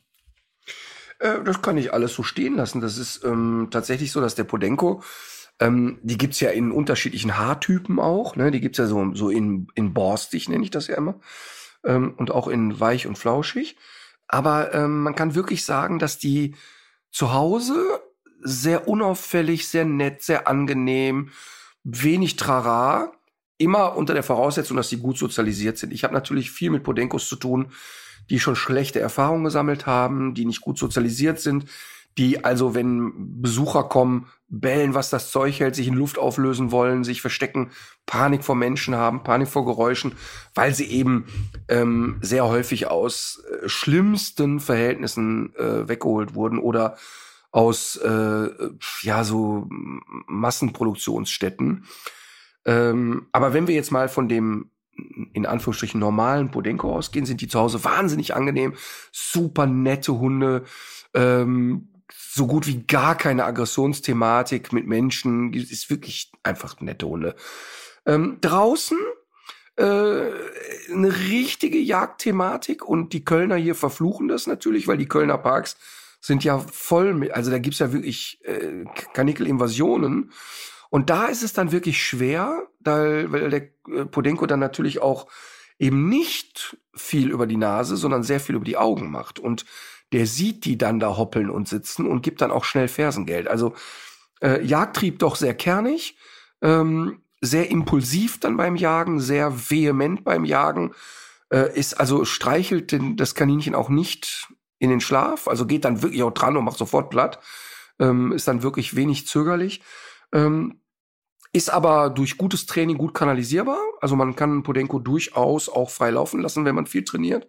Äh, 1.20 1.43
das 1.45 1.62
kann 1.62 1.78
ich 1.78 1.93
alles 1.93 2.12
so 2.12 2.22
stehen 2.22 2.57
lassen. 2.57 2.80
Das 2.80 2.99
ist 2.99 3.24
ähm, 3.24 3.68
tatsächlich 3.70 4.12
so, 4.12 4.20
dass 4.20 4.34
der 4.34 4.45
Podenko, 4.45 5.03
ähm, 5.61 5.99
die 6.03 6.18
gibt's 6.18 6.41
ja 6.41 6.51
in 6.51 6.72
unterschiedlichen 6.72 7.38
Haartypen 7.38 7.99
auch. 7.99 8.36
Ne? 8.36 8.51
Die 8.51 8.61
gibt's 8.61 8.78
ja 8.78 8.86
so, 8.86 9.14
so 9.14 9.30
in, 9.30 9.68
in 9.74 9.95
borstig, 9.95 10.49
nenne 10.49 10.64
ich 10.64 10.70
das 10.70 10.88
ja 10.88 10.97
immer. 10.97 11.20
Ähm, 11.84 12.14
und 12.16 12.30
auch 12.30 12.49
in 12.49 12.78
weich 12.78 13.07
und 13.07 13.16
flauschig. 13.16 13.76
Aber 14.26 14.74
ähm, 14.74 15.03
man 15.03 15.14
kann 15.14 15.34
wirklich 15.34 15.64
sagen, 15.64 15.99
dass 15.99 16.18
die 16.18 16.55
zu 17.11 17.32
Hause 17.32 18.01
sehr 18.43 18.88
unauffällig, 18.88 19.68
sehr 19.68 19.84
nett, 19.84 20.22
sehr 20.22 20.49
angenehm, 20.49 21.30
wenig 21.84 22.36
Trara, 22.36 23.12
immer 23.59 23.97
unter 23.97 24.14
der 24.14 24.22
Voraussetzung, 24.22 24.76
dass 24.76 24.88
sie 24.88 24.97
gut 24.97 25.18
sozialisiert 25.18 25.76
sind. 25.78 25.93
Ich 25.93 26.05
habe 26.05 26.14
natürlich 26.14 26.51
viel 26.51 26.70
mit 26.70 26.82
Podenkos 26.82 27.28
zu 27.28 27.36
tun, 27.36 27.72
die 28.29 28.41
schon 28.41 28.57
schlechte 28.57 29.01
Erfahrungen 29.01 29.45
gesammelt 29.45 29.87
haben, 29.87 30.35
die 30.35 30.45
nicht 30.45 30.61
gut 30.61 30.79
sozialisiert 30.79 31.41
sind, 31.41 31.66
die 32.18 32.45
also, 32.45 32.75
wenn 32.75 33.41
Besucher 33.41 33.85
kommen, 33.85 34.27
bellen, 34.49 34.95
was 34.95 35.11
das 35.11 35.31
Zeug 35.31 35.61
hält, 35.61 35.77
sich 35.77 35.87
in 35.87 35.95
Luft 35.95 36.18
auflösen 36.18 36.73
wollen, 36.73 37.05
sich 37.05 37.21
verstecken, 37.21 37.71
Panik 38.05 38.43
vor 38.43 38.57
Menschen 38.57 38.97
haben, 38.97 39.23
Panik 39.23 39.49
vor 39.49 39.64
Geräuschen, 39.64 40.12
weil 40.55 40.75
sie 40.75 40.87
eben 40.87 41.27
ähm, 41.68 42.18
sehr 42.21 42.47
häufig 42.47 42.89
aus 42.89 43.43
äh, 43.62 43.68
schlimmsten 43.68 44.59
Verhältnissen 44.59 45.55
äh, 45.55 45.89
weggeholt 45.89 46.35
wurden 46.35 46.59
oder 46.59 46.97
aus 47.53 47.97
äh, 47.97 48.49
ja 49.03 49.25
so 49.25 49.68
Massenproduktionsstätten. 50.27 51.85
Ähm, 52.64 53.29
aber 53.33 53.55
wenn 53.55 53.68
wir 53.68 53.75
jetzt 53.75 53.93
mal 53.93 54.09
von 54.09 54.29
dem 54.29 54.71
in 55.32 55.46
Anführungsstrichen 55.46 56.01
normalen 56.01 56.51
Podenko 56.51 56.94
ausgehen, 56.94 57.26
sind 57.26 57.40
die 57.40 57.48
zu 57.48 57.59
Hause 57.59 57.84
wahnsinnig 57.84 58.34
angenehm, 58.34 58.74
super 59.12 59.66
nette 59.66 60.18
Hunde, 60.18 60.64
ähm, 61.14 61.88
so 62.12 62.46
gut 62.46 62.66
wie 62.66 62.82
gar 62.84 63.16
keine 63.16 63.44
Aggressionsthematik 63.44 64.72
mit 64.72 64.86
Menschen, 64.86 65.53
ist 65.53 65.90
wirklich 65.90 66.32
einfach 66.42 66.80
nette 66.80 67.07
Hunde. 67.07 67.34
Ähm, 68.07 68.38
draußen 68.40 68.98
äh, 69.76 69.82
eine 69.82 71.12
richtige 71.28 71.78
Jagdthematik 71.78 72.84
und 72.84 73.12
die 73.12 73.24
Kölner 73.24 73.57
hier 73.57 73.74
verfluchen 73.74 74.28
das 74.28 74.46
natürlich, 74.46 74.88
weil 74.88 74.98
die 74.98 75.09
Kölner 75.09 75.38
Parks 75.38 75.76
sind 76.20 76.44
ja 76.44 76.59
voll 76.59 77.14
mit, 77.14 77.32
also 77.32 77.51
da 77.51 77.59
gibt's 77.59 77.78
ja 77.78 77.92
wirklich 77.92 78.40
äh, 78.44 78.84
Kanikel-Invasionen 79.14 80.32
und 80.91 81.09
da 81.09 81.26
ist 81.26 81.43
es 81.43 81.53
dann 81.53 81.72
wirklich 81.72 82.05
schwer, 82.05 82.66
da, 82.80 82.99
weil 83.32 83.51
der 83.51 83.62
äh, 83.88 84.05
Podenko 84.05 84.47
dann 84.47 84.61
natürlich 84.61 85.01
auch 85.01 85.28
eben 85.78 86.09
nicht 86.09 86.76
viel 86.95 87.30
über 87.30 87.47
die 87.47 87.57
Nase, 87.57 87.97
sondern 87.97 88.22
sehr 88.22 88.41
viel 88.41 88.57
über 88.57 88.64
die 88.64 88.76
Augen 88.76 89.11
macht. 89.11 89.38
Und 89.38 89.64
der 90.12 90.26
sieht 90.26 90.64
die 90.64 90.76
dann 90.76 91.01
da 91.01 91.16
hoppeln 91.16 91.49
und 91.49 91.68
sitzen 91.68 92.07
und 92.07 92.22
gibt 92.22 92.41
dann 92.41 92.51
auch 92.51 92.64
schnell 92.64 92.88
Fersengeld. 92.88 93.49
Also 93.49 93.74
äh, 94.43 94.62
Jagdtrieb 94.64 95.20
doch 95.20 95.36
sehr 95.36 95.55
kernig, 95.55 96.16
ähm, 96.61 97.22
sehr 97.41 97.70
impulsiv 97.70 98.41
dann 98.41 98.57
beim 98.57 98.76
Jagen, 98.76 99.20
sehr 99.20 99.70
vehement 99.70 100.24
beim 100.24 100.45
Jagen, 100.45 100.93
äh, 101.51 101.72
ist 101.78 101.95
also 101.95 102.24
streichelt 102.24 102.93
den, 102.93 103.16
das 103.16 103.34
Kaninchen 103.34 103.74
auch 103.74 103.88
nicht 103.88 104.49
in 104.78 104.91
den 104.91 105.01
Schlaf, 105.01 105.47
also 105.47 105.66
geht 105.66 105.84
dann 105.84 106.03
wirklich 106.03 106.22
auch 106.22 106.32
dran 106.32 106.57
und 106.57 106.64
macht 106.64 106.78
sofort 106.78 107.11
platt, 107.11 107.38
ähm, 107.99 108.32
ist 108.32 108.49
dann 108.49 108.62
wirklich 108.62 108.97
wenig 108.97 109.26
zögerlich. 109.26 109.82
Ähm, 110.33 110.81
ist 111.53 111.70
aber 111.70 112.11
durch 112.11 112.39
gutes 112.39 112.66
Training 112.66 112.97
gut 112.97 113.12
kanalisierbar. 113.12 113.81
Also 114.01 114.14
man 114.14 114.37
kann 114.37 114.62
Podenko 114.62 115.01
durchaus 115.01 115.69
auch 115.69 115.90
frei 115.90 116.11
laufen 116.11 116.40
lassen, 116.40 116.65
wenn 116.65 116.77
man 116.77 116.86
viel 116.86 117.05
trainiert. 117.05 117.48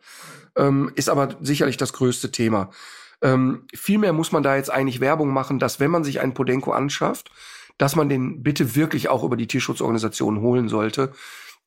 Ähm, 0.56 0.92
ist 0.96 1.10
aber 1.10 1.38
sicherlich 1.42 1.78
das 1.78 1.94
größte 1.94 2.32
Thema. 2.32 2.72
Ähm, 3.22 3.68
vielmehr 3.74 4.14
muss 4.14 4.32
man 4.32 4.42
da 4.42 4.56
jetzt 4.56 4.72
eigentlich 4.72 5.00
Werbung 5.00 5.32
machen, 5.32 5.60
dass 5.60 5.80
wenn 5.80 5.92
man 5.92 6.04
sich 6.04 6.20
einen 6.20 6.34
Podenko 6.34 6.72
anschafft, 6.72 7.32
dass 7.78 7.96
man 7.96 8.10
den 8.10 8.42
bitte 8.42 8.76
wirklich 8.76 9.10
auch 9.10 9.24
über 9.24 9.38
die 9.38 9.48
Tierschutzorganisation 9.48 10.42
holen 10.42 10.68
sollte. 10.68 11.12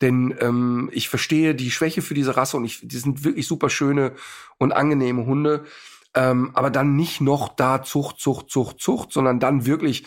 Denn 0.01 0.35
ähm, 0.41 0.91
ich 0.93 1.09
verstehe 1.09 1.55
die 1.55 1.71
Schwäche 1.71 2.03
für 2.03 2.15
diese 2.15 2.37
Rasse 2.37 2.57
und 2.57 2.65
ich, 2.65 2.81
die 2.87 2.99
sind 2.99 3.25
wirklich 3.25 3.47
super 3.47 3.71
schöne 3.71 4.13
und 4.59 4.73
angenehme 4.73 5.25
Hunde. 5.25 5.65
Ähm, 6.15 6.51
aber 6.55 6.71
dann 6.71 6.97
nicht 6.97 7.21
noch 7.21 7.55
da 7.55 7.83
Zucht, 7.83 8.19
Zucht, 8.19 8.51
Zucht, 8.51 8.81
Zucht, 8.81 9.13
sondern 9.13 9.39
dann 9.39 9.67
wirklich 9.67 10.05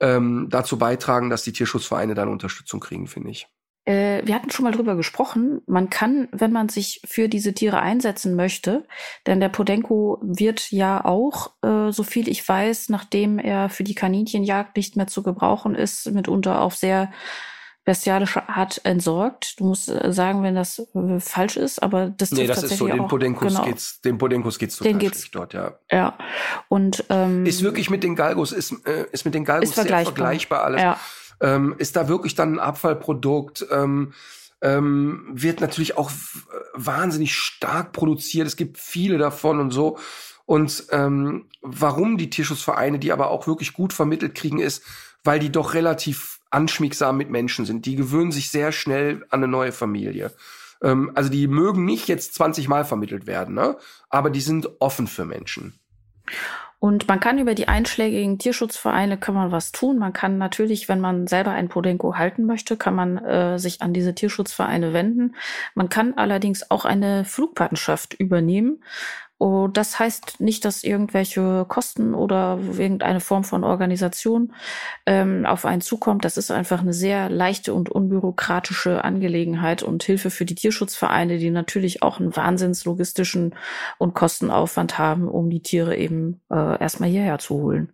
ähm, 0.00 0.48
dazu 0.50 0.78
beitragen, 0.78 1.30
dass 1.30 1.42
die 1.42 1.52
Tierschutzvereine 1.52 2.14
dann 2.14 2.28
Unterstützung 2.28 2.80
kriegen, 2.80 3.06
finde 3.06 3.30
ich. 3.30 3.48
Äh, 3.86 4.26
wir 4.26 4.34
hatten 4.34 4.50
schon 4.50 4.64
mal 4.64 4.72
drüber 4.72 4.96
gesprochen. 4.96 5.62
Man 5.66 5.90
kann, 5.90 6.28
wenn 6.32 6.52
man 6.52 6.68
sich 6.68 7.00
für 7.04 7.28
diese 7.28 7.54
Tiere 7.54 7.80
einsetzen 7.80 8.34
möchte, 8.34 8.84
denn 9.26 9.38
der 9.38 9.48
Podenko 9.48 10.18
wird 10.22 10.72
ja 10.72 11.04
auch, 11.04 11.52
äh, 11.62 11.92
so 11.92 12.02
viel 12.02 12.28
ich 12.28 12.46
weiß, 12.46 12.88
nachdem 12.88 13.38
er 13.38 13.68
für 13.68 13.84
die 13.84 13.94
Kaninchenjagd 13.94 14.76
nicht 14.76 14.96
mehr 14.96 15.06
zu 15.06 15.22
gebrauchen 15.22 15.76
ist, 15.76 16.10
mitunter 16.10 16.60
auf 16.60 16.74
sehr 16.74 17.12
bestialische 17.86 18.48
Art 18.48 18.80
entsorgt. 18.84 19.60
Du 19.60 19.64
musst 19.64 19.88
äh, 19.88 20.12
sagen, 20.12 20.42
wenn 20.42 20.56
das 20.56 20.80
äh, 20.80 21.20
falsch 21.20 21.56
ist, 21.56 21.80
aber 21.82 22.10
das 22.10 22.32
Nee, 22.32 22.48
das 22.48 22.64
ist 22.64 22.78
so, 22.78 22.88
den 22.88 23.06
Podenkos 23.06 23.54
genau. 23.54 23.64
geht's, 23.64 24.00
den 24.00 24.18
Podenkos 24.18 24.58
geht's 24.58 24.76
total 24.76 24.92
den 24.92 24.98
geht's, 24.98 25.30
dort, 25.30 25.54
ja. 25.54 25.78
Ja. 25.90 26.18
Und, 26.68 27.04
ähm, 27.10 27.46
Ist 27.46 27.62
wirklich 27.62 27.88
mit 27.88 28.02
den 28.02 28.16
Galgos, 28.16 28.50
ist, 28.50 28.72
äh, 28.86 29.06
ist 29.12 29.24
mit 29.24 29.34
den 29.34 29.44
Galgos 29.44 29.72
vergleichbar, 29.72 30.14
vergleichbar 30.14 30.64
alles. 30.64 30.82
Ja. 30.82 31.00
Ähm, 31.40 31.76
ist 31.78 31.94
da 31.94 32.08
wirklich 32.08 32.34
dann 32.34 32.54
ein 32.54 32.58
Abfallprodukt, 32.58 33.66
ähm, 33.70 34.12
ähm, 34.62 35.28
wird 35.32 35.60
natürlich 35.60 35.96
auch 35.96 36.10
wahnsinnig 36.74 37.36
stark 37.36 37.92
produziert. 37.92 38.48
Es 38.48 38.56
gibt 38.56 38.78
viele 38.78 39.16
davon 39.16 39.60
und 39.60 39.70
so. 39.70 39.96
Und 40.44 40.86
ähm, 40.90 41.48
warum 41.62 42.18
die 42.18 42.30
Tierschutzvereine, 42.30 42.98
die 42.98 43.12
aber 43.12 43.30
auch 43.30 43.46
wirklich 43.46 43.74
gut 43.74 43.92
vermittelt 43.92 44.34
kriegen, 44.34 44.58
ist, 44.58 44.82
weil 45.22 45.38
die 45.38 45.52
doch 45.52 45.74
relativ 45.74 46.40
anschmiegsam 46.56 47.18
mit 47.18 47.30
Menschen 47.30 47.66
sind. 47.66 47.84
Die 47.84 47.96
gewöhnen 47.96 48.32
sich 48.32 48.50
sehr 48.50 48.72
schnell 48.72 49.26
an 49.28 49.44
eine 49.44 49.48
neue 49.48 49.72
Familie. 49.72 50.32
Ähm, 50.82 51.12
also 51.14 51.28
die 51.28 51.46
mögen 51.46 51.84
nicht 51.84 52.08
jetzt 52.08 52.34
20 52.34 52.66
Mal 52.66 52.86
vermittelt 52.86 53.26
werden, 53.26 53.54
ne? 53.54 53.76
aber 54.08 54.30
die 54.30 54.40
sind 54.40 54.68
offen 54.80 55.06
für 55.06 55.26
Menschen. 55.26 55.78
Und 56.78 57.08
man 57.08 57.20
kann 57.20 57.38
über 57.38 57.54
die 57.54 57.68
einschlägigen 57.68 58.38
Tierschutzvereine 58.38 59.18
kann 59.18 59.34
man 59.34 59.50
was 59.50 59.72
tun. 59.72 59.98
Man 59.98 60.12
kann 60.12 60.36
natürlich, 60.38 60.88
wenn 60.88 61.00
man 61.00 61.26
selber 61.26 61.52
ein 61.52 61.68
Podenko 61.68 62.16
halten 62.16 62.44
möchte, 62.44 62.76
kann 62.76 62.94
man 62.94 63.16
äh, 63.18 63.58
sich 63.58 63.80
an 63.80 63.94
diese 63.94 64.14
Tierschutzvereine 64.14 64.92
wenden. 64.92 65.34
Man 65.74 65.88
kann 65.88 66.14
allerdings 66.14 66.70
auch 66.70 66.84
eine 66.84 67.24
Flugpatenschaft 67.24 68.14
übernehmen. 68.14 68.82
Oh, 69.38 69.68
das 69.68 69.98
heißt 69.98 70.40
nicht, 70.40 70.64
dass 70.64 70.82
irgendwelche 70.82 71.66
Kosten 71.68 72.14
oder 72.14 72.58
irgendeine 72.78 73.20
Form 73.20 73.44
von 73.44 73.64
Organisation 73.64 74.54
ähm, 75.04 75.44
auf 75.44 75.66
einen 75.66 75.82
zukommt. 75.82 76.24
Das 76.24 76.38
ist 76.38 76.50
einfach 76.50 76.80
eine 76.80 76.94
sehr 76.94 77.28
leichte 77.28 77.74
und 77.74 77.90
unbürokratische 77.90 79.04
Angelegenheit 79.04 79.82
und 79.82 80.02
Hilfe 80.02 80.30
für 80.30 80.46
die 80.46 80.54
Tierschutzvereine, 80.54 81.36
die 81.36 81.50
natürlich 81.50 82.02
auch 82.02 82.18
einen 82.18 82.34
wahnsinns 82.34 82.86
logistischen 82.86 83.54
und 83.98 84.14
Kostenaufwand 84.14 84.96
haben, 84.96 85.28
um 85.28 85.50
die 85.50 85.62
Tiere 85.62 85.96
eben 85.96 86.40
äh, 86.50 86.80
erstmal 86.80 87.10
hierher 87.10 87.38
zu 87.38 87.56
holen. 87.56 87.92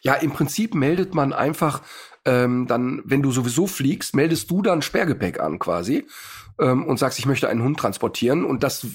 Ja, 0.00 0.14
im 0.14 0.32
Prinzip 0.32 0.74
meldet 0.74 1.14
man 1.14 1.34
einfach 1.34 1.82
ähm, 2.24 2.66
dann, 2.66 3.02
wenn 3.04 3.22
du 3.22 3.30
sowieso 3.30 3.66
fliegst, 3.66 4.16
meldest 4.16 4.50
du 4.50 4.62
dann 4.62 4.80
Sperrgepäck 4.80 5.38
an 5.38 5.58
quasi 5.58 6.06
ähm, 6.58 6.84
und 6.86 6.98
sagst, 6.98 7.18
ich 7.18 7.26
möchte 7.26 7.48
einen 7.48 7.62
Hund 7.62 7.78
transportieren 7.78 8.44
und 8.44 8.62
das 8.62 8.86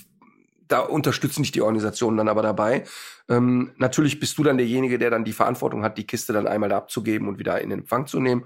da 0.71 0.79
unterstützen 0.79 1.43
dich 1.43 1.51
die 1.51 1.61
Organisationen 1.61 2.17
dann 2.17 2.27
aber 2.27 2.41
dabei. 2.41 2.83
Ähm, 3.29 3.71
natürlich 3.77 4.19
bist 4.19 4.37
du 4.37 4.43
dann 4.43 4.57
derjenige, 4.57 4.97
der 4.97 5.09
dann 5.09 5.23
die 5.23 5.33
Verantwortung 5.33 5.83
hat, 5.83 5.97
die 5.97 6.07
Kiste 6.07 6.33
dann 6.33 6.47
einmal 6.47 6.69
da 6.69 6.77
abzugeben 6.77 7.27
und 7.27 7.39
wieder 7.39 7.61
in 7.61 7.71
Empfang 7.71 8.07
zu 8.07 8.19
nehmen. 8.19 8.45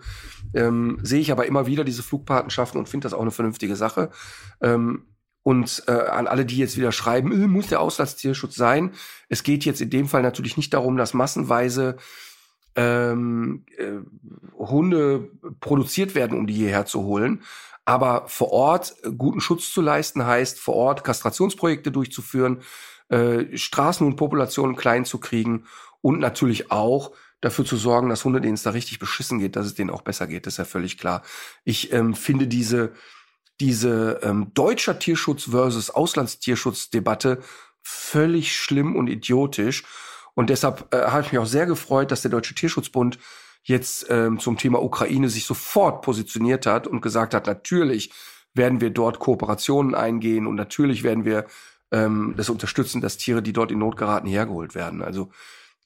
Ähm, 0.53 0.99
sehe 1.01 1.21
ich 1.21 1.31
aber 1.31 1.45
immer 1.45 1.67
wieder 1.67 1.83
diese 1.83 2.03
Flugpatenschaften 2.03 2.79
und 2.79 2.89
finde 2.89 3.05
das 3.05 3.13
auch 3.13 3.21
eine 3.21 3.31
vernünftige 3.31 3.75
Sache. 3.75 4.09
Ähm, 4.61 5.05
und 5.43 5.83
äh, 5.87 5.91
an 5.91 6.25
alle, 6.25 6.43
die 6.43 6.57
jetzt 6.57 6.75
wieder 6.75 6.91
schreiben, 6.91 7.31
äh, 7.31 7.47
muss 7.47 7.67
der 7.67 7.79
Auslandstierschutz 7.79 8.55
sein. 8.55 8.91
Es 9.29 9.43
geht 9.43 9.63
jetzt 9.63 9.79
in 9.79 9.91
dem 9.91 10.07
Fall 10.07 10.23
natürlich 10.23 10.57
nicht 10.57 10.73
darum, 10.73 10.97
dass 10.97 11.13
massenweise 11.13 11.97
ähm, 12.75 13.63
äh, 13.77 13.99
Hunde 14.57 15.29
produziert 15.59 16.15
werden, 16.15 16.37
um 16.37 16.47
die 16.47 16.53
hierher 16.53 16.85
zu 16.85 17.03
holen. 17.03 17.41
Aber 17.85 18.27
vor 18.27 18.51
Ort 18.51 18.95
äh, 19.03 19.11
guten 19.11 19.41
Schutz 19.41 19.71
zu 19.71 19.81
leisten 19.81 20.25
heißt, 20.25 20.59
vor 20.59 20.75
Ort 20.75 21.03
Kastrationsprojekte 21.03 21.91
durchzuführen, 21.91 22.61
äh, 23.09 23.55
Straßen 23.55 24.05
und 24.05 24.15
Populationen 24.15 24.75
klein 24.75 25.05
zu 25.05 25.19
kriegen 25.19 25.65
und 26.01 26.19
natürlich 26.19 26.71
auch 26.71 27.11
dafür 27.41 27.65
zu 27.65 27.77
sorgen, 27.77 28.09
dass 28.09 28.25
Hunde, 28.25 28.41
denen 28.41 28.55
es 28.55 28.63
da 28.63 28.71
richtig 28.71 28.99
beschissen 28.99 29.39
geht, 29.39 29.55
dass 29.55 29.67
es 29.67 29.75
denen 29.75 29.91
auch 29.91 30.01
besser 30.01 30.25
geht. 30.25 30.47
Das 30.47 30.55
ist 30.55 30.57
ja 30.57 30.65
völlig 30.65 30.97
klar. 30.97 31.21
Ich 31.63 31.93
ähm, 31.93 32.15
finde 32.15 32.47
diese 32.47 32.93
diese 33.59 34.19
ähm, 34.21 34.51
deutscher 34.53 34.99
Tierschutz 34.99 35.43
versus 35.43 35.89
Auslandstierschutzdebatte 35.89 37.39
völlig 37.81 38.55
schlimm 38.55 38.95
und 38.95 39.07
idiotisch. 39.07 39.83
Und 40.33 40.49
deshalb 40.49 40.93
äh, 40.93 41.03
habe 41.03 41.21
ich 41.21 41.31
mich 41.31 41.39
auch 41.39 41.45
sehr 41.45 41.65
gefreut, 41.65 42.11
dass 42.11 42.21
der 42.21 42.31
Deutsche 42.31 42.55
Tierschutzbund 42.55 43.17
jetzt 43.65 44.07
ähm, 44.09 44.39
zum 44.39 44.57
Thema 44.57 44.81
Ukraine 44.81 45.29
sich 45.29 45.45
sofort 45.45 46.01
positioniert 46.01 46.65
hat 46.65 46.87
und 46.87 47.01
gesagt 47.01 47.33
hat, 47.33 47.47
natürlich 47.47 48.11
werden 48.53 48.79
wir 48.79 48.91
dort 48.91 49.19
Kooperationen 49.19 49.95
eingehen 49.95 50.47
und 50.47 50.55
natürlich 50.55 51.03
werden 51.03 51.25
wir 51.25 51.45
ähm, 51.91 52.35
das 52.37 52.49
unterstützen, 52.49 53.01
dass 53.01 53.17
Tiere, 53.17 53.41
die 53.41 53.53
dort 53.53 53.71
in 53.71 53.79
Not 53.79 53.97
geraten, 53.97 54.27
hergeholt 54.27 54.75
werden. 54.75 55.01
Also 55.01 55.29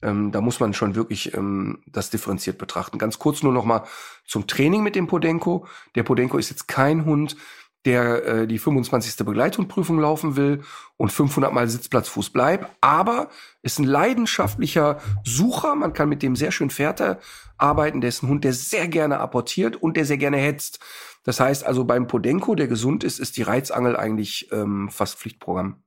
ähm, 0.02 0.30
da 0.30 0.40
muss 0.40 0.60
man 0.60 0.72
schon 0.72 0.94
wirklich 0.94 1.34
ähm, 1.34 1.82
das 1.86 2.10
differenziert 2.10 2.58
betrachten. 2.58 2.98
Ganz 2.98 3.18
kurz 3.18 3.42
nur 3.42 3.52
noch 3.52 3.64
mal 3.64 3.84
zum 4.26 4.46
Training 4.46 4.82
mit 4.82 4.94
dem 4.94 5.06
Podenko. 5.06 5.66
Der 5.94 6.02
Podenko 6.02 6.38
ist 6.38 6.50
jetzt 6.50 6.68
kein 6.68 7.04
Hund, 7.04 7.36
der 7.84 8.24
äh, 8.24 8.46
die 8.46 8.58
25. 8.58 9.24
Begleithundprüfung 9.24 9.98
laufen 9.98 10.36
will 10.36 10.62
und 10.96 11.10
500 11.10 11.52
Mal 11.52 11.68
Sitzplatzfuß 11.68 12.30
bleibt, 12.30 12.70
aber 12.80 13.30
ist 13.62 13.78
ein 13.78 13.84
leidenschaftlicher 13.84 15.00
Sucher. 15.24 15.74
Man 15.74 15.92
kann 15.92 16.08
mit 16.08 16.22
dem 16.22 16.36
sehr 16.36 16.52
schön 16.52 16.70
Fährte 16.70 17.18
arbeiten. 17.56 18.00
Der 18.00 18.08
ist 18.08 18.22
ein 18.22 18.28
Hund, 18.28 18.44
der 18.44 18.52
sehr 18.52 18.88
gerne 18.88 19.18
apportiert 19.18 19.76
und 19.76 19.96
der 19.96 20.04
sehr 20.04 20.18
gerne 20.18 20.36
hetzt. 20.36 20.80
Das 21.24 21.40
heißt 21.40 21.64
also 21.64 21.84
beim 21.84 22.06
Podenko, 22.06 22.54
der 22.54 22.68
gesund 22.68 23.04
ist, 23.04 23.18
ist 23.18 23.36
die 23.36 23.42
Reizangel 23.42 23.96
eigentlich 23.96 24.50
ähm, 24.52 24.88
fast 24.90 25.18
Pflichtprogramm. 25.18 25.82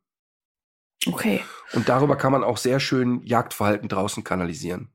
Okay. 1.06 1.42
Und 1.74 1.90
darüber 1.90 2.16
kann 2.16 2.32
man 2.32 2.44
auch 2.44 2.58
sehr 2.58 2.80
schön 2.80 3.22
Jagdverhalten 3.24 3.90
draußen 3.90 4.24
kanalisieren. 4.24 4.90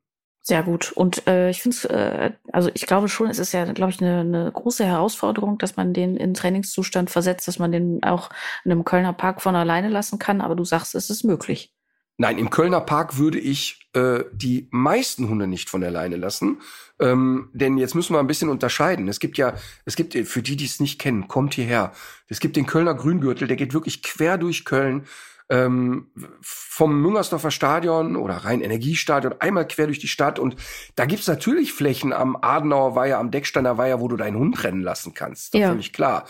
Sehr 0.48 0.62
gut. 0.62 0.92
Und 0.92 1.26
äh, 1.26 1.50
ich 1.50 1.60
finde 1.60 1.76
es, 1.76 1.84
äh, 1.84 2.30
also 2.52 2.70
ich 2.72 2.86
glaube 2.86 3.10
schon, 3.10 3.28
es 3.28 3.38
ist 3.38 3.52
ja, 3.52 3.70
glaube 3.70 3.92
ich, 3.92 4.00
eine, 4.00 4.20
eine 4.20 4.50
große 4.50 4.82
Herausforderung, 4.82 5.58
dass 5.58 5.76
man 5.76 5.92
den 5.92 6.16
in 6.16 6.32
Trainingszustand 6.32 7.10
versetzt, 7.10 7.46
dass 7.48 7.58
man 7.58 7.70
den 7.70 8.02
auch 8.02 8.30
in 8.64 8.72
einem 8.72 8.86
Kölner 8.86 9.12
Park 9.12 9.42
von 9.42 9.54
alleine 9.54 9.90
lassen 9.90 10.18
kann. 10.18 10.40
Aber 10.40 10.56
du 10.56 10.64
sagst, 10.64 10.94
es 10.94 11.10
ist 11.10 11.22
möglich. 11.22 11.74
Nein, 12.16 12.38
im 12.38 12.48
Kölner 12.48 12.80
Park 12.80 13.18
würde 13.18 13.38
ich 13.38 13.90
äh, 13.92 14.24
die 14.32 14.68
meisten 14.70 15.28
Hunde 15.28 15.46
nicht 15.46 15.68
von 15.68 15.84
alleine 15.84 16.16
lassen. 16.16 16.62
Ähm, 16.98 17.50
denn 17.52 17.76
jetzt 17.76 17.94
müssen 17.94 18.14
wir 18.14 18.20
ein 18.20 18.26
bisschen 18.26 18.48
unterscheiden. 18.48 19.06
Es 19.06 19.20
gibt 19.20 19.36
ja, 19.36 19.52
es 19.84 19.96
gibt, 19.96 20.14
für 20.14 20.40
die, 20.40 20.56
die 20.56 20.64
es 20.64 20.80
nicht 20.80 20.98
kennen, 20.98 21.28
kommt 21.28 21.52
hierher. 21.52 21.92
Es 22.26 22.40
gibt 22.40 22.56
den 22.56 22.64
Kölner 22.64 22.94
Grüngürtel, 22.94 23.48
der 23.48 23.58
geht 23.58 23.74
wirklich 23.74 24.02
quer 24.02 24.38
durch 24.38 24.64
Köln 24.64 25.04
ähm, 25.50 26.10
vom 26.40 27.00
Müngersdorfer 27.00 27.50
Stadion 27.50 28.16
oder 28.16 28.34
Rhein-Energiestadion 28.34 29.34
einmal 29.40 29.66
quer 29.66 29.86
durch 29.86 29.98
die 29.98 30.08
Stadt. 30.08 30.38
Und 30.38 30.56
da 30.94 31.06
gibt's 31.06 31.26
natürlich 31.26 31.72
Flächen 31.72 32.12
am 32.12 32.36
Adenauer 32.40 32.94
Weiher, 32.94 33.18
am 33.18 33.30
Decksteiner 33.30 33.78
Weiher, 33.78 34.00
wo 34.00 34.08
du 34.08 34.16
deinen 34.16 34.38
Hund 34.38 34.62
rennen 34.64 34.82
lassen 34.82 35.14
kannst. 35.14 35.54
Das 35.54 35.60
ja. 35.60 35.68
völlig 35.68 35.92
klar. 35.92 36.26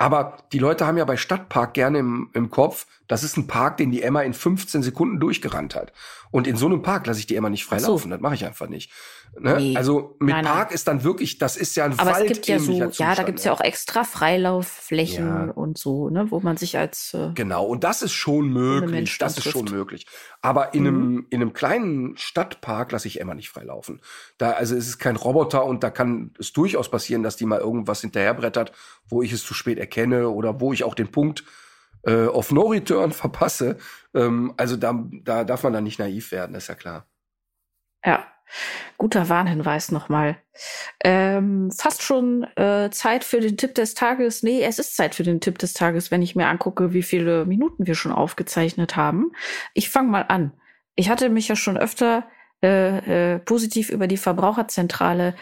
Aber 0.00 0.36
die 0.52 0.60
Leute 0.60 0.86
haben 0.86 0.96
ja 0.96 1.04
bei 1.04 1.16
Stadtpark 1.16 1.74
gerne 1.74 1.98
im, 1.98 2.30
im 2.32 2.50
Kopf, 2.50 2.86
das 3.08 3.24
ist 3.24 3.36
ein 3.36 3.48
Park, 3.48 3.78
den 3.78 3.90
die 3.90 4.02
Emma 4.02 4.22
in 4.22 4.32
15 4.32 4.82
Sekunden 4.82 5.18
durchgerannt 5.18 5.74
hat. 5.74 5.92
Und 6.30 6.46
in 6.46 6.56
so 6.56 6.66
einem 6.66 6.82
Park 6.82 7.06
lasse 7.08 7.18
ich 7.18 7.26
die 7.26 7.34
Emma 7.34 7.50
nicht 7.50 7.64
frei 7.64 7.80
so. 7.80 7.92
laufen. 7.92 8.10
Das 8.10 8.20
mache 8.20 8.36
ich 8.36 8.44
einfach 8.44 8.68
nicht. 8.68 8.92
Ne? 9.38 9.56
Nee. 9.56 9.76
Also 9.76 10.16
mit 10.18 10.30
nein, 10.30 10.44
nein. 10.44 10.52
Park 10.52 10.72
ist 10.72 10.88
dann 10.88 11.04
wirklich, 11.04 11.38
das 11.38 11.56
ist 11.56 11.76
ja 11.76 11.84
ein 11.84 11.98
Aber 11.98 12.20
es 12.20 12.26
gibt 12.26 12.46
ja 12.46 12.58
so, 12.58 12.72
Zustand, 12.72 12.98
ja, 12.98 13.14
da 13.14 13.22
gibt's 13.22 13.44
ja. 13.44 13.52
ja 13.52 13.56
auch 13.56 13.60
extra 13.60 14.04
Freilaufflächen 14.04 15.26
ja. 15.26 15.52
und 15.52 15.78
so, 15.78 16.08
ne, 16.08 16.30
wo 16.30 16.40
man 16.40 16.56
sich 16.56 16.76
als 16.76 17.14
äh, 17.14 17.30
genau. 17.34 17.64
Und 17.66 17.84
das 17.84 18.02
ist 18.02 18.12
schon 18.12 18.48
möglich. 18.48 19.18
Das 19.18 19.38
ist 19.38 19.48
schon 19.48 19.66
möglich. 19.66 20.06
Aber 20.42 20.74
in 20.74 20.82
mhm. 20.82 20.88
einem 20.88 21.26
in 21.30 21.40
einem 21.42 21.52
kleinen 21.52 22.16
Stadtpark 22.16 22.92
lasse 22.92 23.08
ich 23.08 23.20
Emma 23.20 23.34
nicht 23.34 23.50
frei 23.50 23.64
laufen. 23.64 24.00
Da 24.38 24.50
also 24.52 24.74
es 24.74 24.88
ist 24.88 24.98
kein 24.98 25.16
Roboter 25.16 25.64
und 25.64 25.82
da 25.82 25.90
kann 25.90 26.32
es 26.38 26.52
durchaus 26.52 26.90
passieren, 26.90 27.22
dass 27.22 27.36
die 27.36 27.46
mal 27.46 27.60
irgendwas 27.60 28.00
hinterherbrettert, 28.00 28.72
wo 29.08 29.22
ich 29.22 29.32
es 29.32 29.44
zu 29.44 29.54
spät 29.54 29.78
erkenne 29.78 30.28
oder 30.30 30.60
wo 30.60 30.72
ich 30.72 30.84
auch 30.84 30.94
den 30.94 31.10
Punkt 31.10 31.44
äh, 32.02 32.26
auf 32.26 32.50
No 32.52 32.68
Return 32.68 33.12
verpasse. 33.12 33.76
Ähm, 34.14 34.54
also 34.56 34.76
da, 34.76 35.04
da 35.22 35.44
darf 35.44 35.62
man 35.62 35.72
dann 35.72 35.84
nicht 35.84 35.98
naiv 35.98 36.32
werden, 36.32 36.54
ist 36.56 36.68
ja 36.68 36.74
klar. 36.74 37.06
Ja, 38.04 38.26
guter 38.96 39.28
Warnhinweis 39.28 39.92
nochmal. 39.92 40.36
Ähm, 41.04 41.70
fast 41.70 42.02
schon 42.02 42.44
äh, 42.56 42.90
Zeit 42.90 43.24
für 43.24 43.40
den 43.40 43.56
Tipp 43.56 43.74
des 43.74 43.94
Tages. 43.94 44.42
Nee, 44.42 44.62
es 44.62 44.78
ist 44.78 44.96
Zeit 44.96 45.14
für 45.14 45.22
den 45.22 45.40
Tipp 45.40 45.58
des 45.58 45.72
Tages, 45.72 46.10
wenn 46.10 46.22
ich 46.22 46.36
mir 46.36 46.46
angucke, 46.46 46.92
wie 46.92 47.02
viele 47.02 47.44
Minuten 47.46 47.86
wir 47.86 47.94
schon 47.94 48.12
aufgezeichnet 48.12 48.96
haben. 48.96 49.32
Ich 49.74 49.90
fange 49.90 50.10
mal 50.10 50.22
an. 50.28 50.52
Ich 50.96 51.10
hatte 51.10 51.28
mich 51.28 51.48
ja 51.48 51.56
schon 51.56 51.76
öfter 51.76 52.24
äh, 52.62 53.34
äh, 53.34 53.38
positiv 53.38 53.88
über 53.88 54.08
die 54.08 54.16
Verbraucherzentrale 54.16 55.36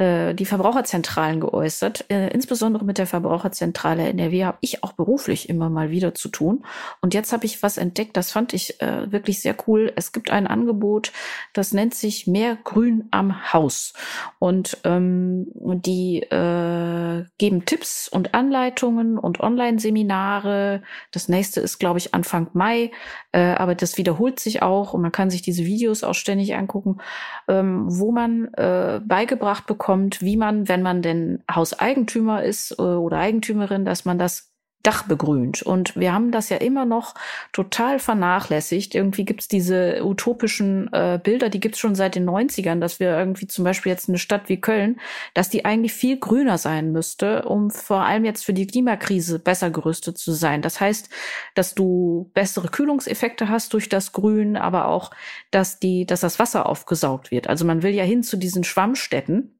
äh, 0.00 0.34
die 0.34 0.46
Verbraucherzentralen 0.46 1.40
geäußert. 1.40 2.06
Äh, 2.08 2.28
insbesondere 2.28 2.86
mit 2.86 2.96
der 2.96 3.06
Verbraucherzentrale 3.06 4.08
NRW 4.08 4.46
habe 4.46 4.56
ich 4.62 4.82
auch 4.82 4.92
beruflich 4.92 5.50
immer 5.50 5.68
mal 5.68 5.90
wieder 5.90 6.14
zu 6.14 6.30
tun. 6.30 6.64
Und 7.02 7.12
jetzt 7.12 7.34
habe 7.34 7.44
ich 7.44 7.62
was 7.62 7.76
entdeckt, 7.76 8.16
das 8.16 8.32
fand 8.32 8.54
ich 8.54 8.80
äh, 8.80 9.12
wirklich 9.12 9.42
sehr 9.42 9.54
cool. 9.66 9.92
Es 9.96 10.12
gibt 10.12 10.30
ein 10.30 10.46
Angebot, 10.46 11.12
das 11.52 11.72
nennt 11.72 11.94
sich 11.94 12.26
Mehr 12.26 12.56
Grün 12.64 13.08
am 13.10 13.52
Haus. 13.52 13.92
Und 14.38 14.78
ähm, 14.84 15.48
die 15.54 16.22
äh, 16.22 17.24
geben 17.36 17.66
Tipps 17.66 18.08
und 18.08 18.34
Anleitungen 18.34 19.18
und 19.18 19.40
Online-Seminare. 19.40 20.82
Das 21.12 21.28
nächste 21.28 21.60
ist, 21.60 21.78
glaube 21.78 21.98
ich, 21.98 22.14
Anfang 22.14 22.48
Mai, 22.54 22.90
äh, 23.32 23.40
aber 23.40 23.74
das 23.74 23.98
wiederholt 23.98 24.40
sich 24.40 24.62
auch 24.62 24.94
und 24.94 25.02
man 25.02 25.12
kann 25.12 25.28
sich 25.28 25.42
diese 25.42 25.66
Videos 25.66 26.04
auch 26.04 26.14
ständig 26.14 26.54
angucken, 26.54 27.02
ähm, 27.48 27.84
wo 27.86 28.12
man 28.12 28.46
äh, 28.54 29.00
beigebracht 29.04 29.66
bekommt, 29.66 29.89
bekommt, 29.90 30.22
wie 30.22 30.36
man, 30.36 30.68
wenn 30.68 30.82
man 30.82 31.02
denn 31.02 31.42
Hauseigentümer 31.52 32.44
ist 32.44 32.78
äh, 32.78 32.82
oder 32.82 33.18
Eigentümerin, 33.18 33.84
dass 33.84 34.04
man 34.04 34.18
das 34.18 34.52
Dach 34.84 35.02
begrünt. 35.02 35.60
Und 35.62 35.94
wir 35.96 36.14
haben 36.14 36.30
das 36.30 36.48
ja 36.48 36.56
immer 36.56 36.86
noch 36.86 37.14
total 37.52 37.98
vernachlässigt. 37.98 38.94
Irgendwie 38.94 39.26
gibt's 39.26 39.46
diese 39.46 40.02
utopischen 40.02 40.90
äh, 40.92 41.20
Bilder, 41.22 41.50
die 41.50 41.60
gibt's 41.60 41.80
schon 41.80 41.94
seit 41.94 42.14
den 42.14 42.26
90ern, 42.26 42.80
dass 42.80 42.98
wir 42.98 43.10
irgendwie 43.10 43.46
zum 43.46 43.64
Beispiel 43.64 43.90
jetzt 43.90 44.08
eine 44.08 44.16
Stadt 44.16 44.48
wie 44.48 44.60
Köln, 44.60 44.98
dass 45.34 45.50
die 45.50 45.66
eigentlich 45.66 45.92
viel 45.92 46.18
grüner 46.18 46.56
sein 46.56 46.92
müsste, 46.92 47.42
um 47.42 47.70
vor 47.70 48.06
allem 48.06 48.24
jetzt 48.24 48.44
für 48.44 48.54
die 48.54 48.66
Klimakrise 48.66 49.38
besser 49.38 49.70
gerüstet 49.70 50.16
zu 50.16 50.32
sein. 50.32 50.62
Das 50.62 50.80
heißt, 50.80 51.10
dass 51.54 51.74
du 51.74 52.30
bessere 52.32 52.68
Kühlungseffekte 52.68 53.50
hast 53.50 53.74
durch 53.74 53.90
das 53.90 54.12
Grün, 54.12 54.56
aber 54.56 54.86
auch, 54.86 55.10
dass 55.50 55.78
die, 55.78 56.06
dass 56.06 56.20
das 56.20 56.38
Wasser 56.38 56.66
aufgesaugt 56.66 57.30
wird. 57.30 57.48
Also 57.48 57.66
man 57.66 57.82
will 57.82 57.92
ja 57.92 58.04
hin 58.04 58.22
zu 58.22 58.38
diesen 58.38 58.64
Schwammstätten 58.64 59.59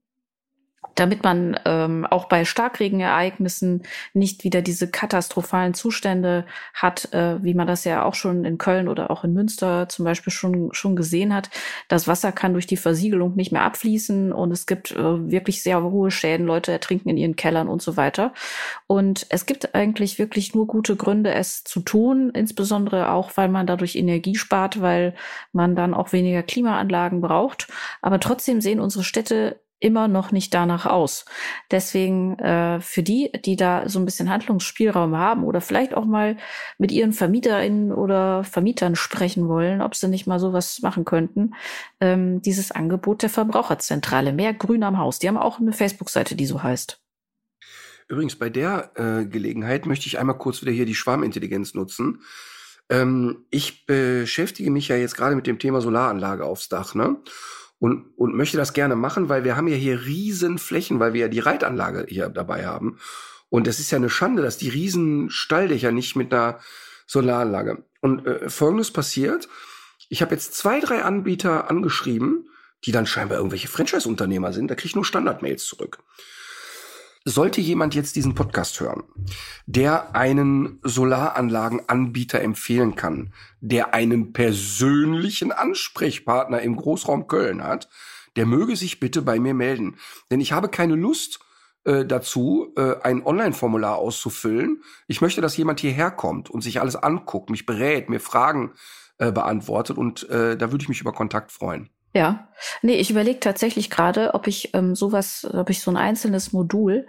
damit 0.94 1.24
man 1.24 1.58
ähm, 1.64 2.06
auch 2.06 2.26
bei 2.26 2.44
Starkregenereignissen 2.44 3.82
nicht 4.12 4.44
wieder 4.44 4.60
diese 4.60 4.90
katastrophalen 4.90 5.74
Zustände 5.74 6.46
hat, 6.74 7.12
äh, 7.14 7.42
wie 7.42 7.54
man 7.54 7.66
das 7.66 7.84
ja 7.84 8.04
auch 8.04 8.14
schon 8.14 8.44
in 8.44 8.58
Köln 8.58 8.88
oder 8.88 9.10
auch 9.10 9.24
in 9.24 9.32
Münster 9.32 9.88
zum 9.88 10.04
Beispiel 10.04 10.32
schon, 10.32 10.70
schon 10.72 10.96
gesehen 10.96 11.34
hat. 11.34 11.50
Das 11.88 12.08
Wasser 12.08 12.32
kann 12.32 12.52
durch 12.52 12.66
die 12.66 12.76
Versiegelung 12.76 13.36
nicht 13.36 13.52
mehr 13.52 13.62
abfließen 13.62 14.32
und 14.32 14.52
es 14.52 14.66
gibt 14.66 14.90
äh, 14.92 15.30
wirklich 15.30 15.62
sehr 15.62 15.82
hohe 15.82 16.10
Schäden. 16.10 16.46
Leute 16.46 16.72
ertrinken 16.72 17.08
in 17.08 17.16
ihren 17.16 17.36
Kellern 17.36 17.68
und 17.68 17.82
so 17.82 17.96
weiter. 17.96 18.32
Und 18.86 19.26
es 19.30 19.46
gibt 19.46 19.74
eigentlich 19.74 20.18
wirklich 20.18 20.54
nur 20.54 20.66
gute 20.66 20.96
Gründe, 20.96 21.32
es 21.32 21.64
zu 21.64 21.80
tun, 21.80 22.30
insbesondere 22.34 23.10
auch, 23.10 23.36
weil 23.36 23.48
man 23.48 23.66
dadurch 23.66 23.96
Energie 23.96 24.34
spart, 24.34 24.80
weil 24.80 25.14
man 25.52 25.76
dann 25.76 25.94
auch 25.94 26.12
weniger 26.12 26.42
Klimaanlagen 26.42 27.20
braucht. 27.20 27.68
Aber 28.02 28.20
trotzdem 28.20 28.60
sehen 28.60 28.80
unsere 28.80 29.04
Städte 29.04 29.60
immer 29.80 30.08
noch 30.08 30.30
nicht 30.30 30.54
danach 30.54 30.86
aus. 30.86 31.24
Deswegen 31.70 32.38
äh, 32.38 32.80
für 32.80 33.02
die, 33.02 33.32
die 33.44 33.56
da 33.56 33.88
so 33.88 33.98
ein 33.98 34.04
bisschen 34.04 34.30
Handlungsspielraum 34.30 35.16
haben 35.16 35.44
oder 35.44 35.60
vielleicht 35.60 35.94
auch 35.94 36.04
mal 36.04 36.36
mit 36.78 36.92
ihren 36.92 37.12
VermieterInnen 37.12 37.92
oder 37.92 38.44
Vermietern 38.44 38.94
sprechen 38.94 39.48
wollen, 39.48 39.80
ob 39.82 39.96
sie 39.96 40.08
nicht 40.08 40.26
mal 40.26 40.38
sowas 40.38 40.80
machen 40.82 41.04
könnten, 41.04 41.54
ähm, 42.00 42.42
dieses 42.42 42.70
Angebot 42.70 43.22
der 43.22 43.30
Verbraucherzentrale, 43.30 44.32
mehr 44.32 44.54
Grün 44.54 44.84
am 44.84 44.98
Haus. 44.98 45.18
Die 45.18 45.28
haben 45.28 45.38
auch 45.38 45.58
eine 45.58 45.72
Facebook-Seite, 45.72 46.36
die 46.36 46.46
so 46.46 46.62
heißt. 46.62 47.00
Übrigens, 48.08 48.36
bei 48.36 48.50
der 48.50 48.90
äh, 48.96 49.24
Gelegenheit 49.24 49.86
möchte 49.86 50.06
ich 50.06 50.18
einmal 50.18 50.36
kurz 50.36 50.62
wieder 50.62 50.72
hier 50.72 50.86
die 50.86 50.96
Schwarmintelligenz 50.96 51.74
nutzen. 51.74 52.22
Ähm, 52.90 53.46
ich 53.50 53.86
beschäftige 53.86 54.70
mich 54.70 54.88
ja 54.88 54.96
jetzt 54.96 55.16
gerade 55.16 55.36
mit 55.36 55.46
dem 55.46 55.60
Thema 55.60 55.80
Solaranlage 55.80 56.44
aufs 56.44 56.68
Dach, 56.68 56.94
ne? 56.94 57.18
Und, 57.80 58.12
und 58.16 58.36
möchte 58.36 58.58
das 58.58 58.74
gerne 58.74 58.94
machen, 58.94 59.28
weil 59.28 59.42
wir 59.42 59.56
haben 59.56 59.66
ja 59.66 59.74
hier 59.74 60.04
riesen 60.04 60.58
Flächen, 60.58 61.00
weil 61.00 61.14
wir 61.14 61.22
ja 61.22 61.28
die 61.28 61.40
Reitanlage 61.40 62.06
hier 62.08 62.28
dabei 62.28 62.66
haben. 62.66 62.98
Und 63.48 63.66
es 63.66 63.80
ist 63.80 63.90
ja 63.90 63.96
eine 63.96 64.10
Schande, 64.10 64.42
dass 64.42 64.58
die 64.58 64.68
riesen 64.68 65.30
Stalldächer 65.30 65.90
nicht 65.90 66.14
mit 66.14 66.32
einer 66.32 66.60
Solaranlage. 67.06 67.82
Und 68.00 68.26
äh, 68.26 68.48
folgendes 68.48 68.92
passiert. 68.92 69.48
Ich 70.08 70.22
habe 70.22 70.34
jetzt 70.34 70.54
zwei, 70.54 70.78
drei 70.78 71.02
Anbieter 71.02 71.70
angeschrieben, 71.70 72.48
die 72.84 72.92
dann 72.92 73.06
scheinbar 73.06 73.38
irgendwelche 73.38 73.68
Franchise-Unternehmer 73.68 74.52
sind. 74.52 74.70
Da 74.70 74.74
kriege 74.74 74.88
ich 74.88 74.94
nur 74.94 75.04
Standard-Mails 75.04 75.64
zurück. 75.64 75.98
Sollte 77.26 77.60
jemand 77.60 77.94
jetzt 77.94 78.16
diesen 78.16 78.34
Podcast 78.34 78.80
hören, 78.80 79.02
der 79.66 80.14
einen 80.14 80.78
Solaranlagenanbieter 80.82 82.40
empfehlen 82.40 82.94
kann, 82.94 83.34
der 83.60 83.92
einen 83.92 84.32
persönlichen 84.32 85.52
Ansprechpartner 85.52 86.62
im 86.62 86.76
Großraum 86.76 87.26
Köln 87.26 87.62
hat, 87.62 87.90
der 88.36 88.46
möge 88.46 88.74
sich 88.74 89.00
bitte 89.00 89.20
bei 89.20 89.38
mir 89.38 89.52
melden. 89.52 89.96
Denn 90.30 90.40
ich 90.40 90.52
habe 90.52 90.70
keine 90.70 90.94
Lust 90.94 91.40
äh, 91.84 92.06
dazu, 92.06 92.72
äh, 92.76 92.96
ein 93.02 93.24
Online-Formular 93.24 93.96
auszufüllen. 93.96 94.82
Ich 95.06 95.20
möchte, 95.20 95.42
dass 95.42 95.56
jemand 95.58 95.80
hierher 95.80 96.10
kommt 96.10 96.48
und 96.48 96.62
sich 96.62 96.80
alles 96.80 96.96
anguckt, 96.96 97.50
mich 97.50 97.66
berät, 97.66 98.08
mir 98.08 98.20
Fragen 98.20 98.72
äh, 99.18 99.30
beantwortet 99.30 99.98
und 99.98 100.28
äh, 100.30 100.56
da 100.56 100.72
würde 100.72 100.82
ich 100.82 100.88
mich 100.88 101.02
über 101.02 101.12
Kontakt 101.12 101.52
freuen. 101.52 101.90
Ja, 102.12 102.48
nee, 102.82 102.96
ich 102.96 103.10
überlege 103.10 103.38
tatsächlich 103.38 103.88
gerade, 103.88 104.34
ob 104.34 104.48
ich 104.48 104.74
ähm, 104.74 104.96
sowas, 104.96 105.48
ob 105.52 105.70
ich 105.70 105.80
so 105.80 105.92
ein 105.92 105.96
einzelnes 105.96 106.52
Modul 106.52 107.06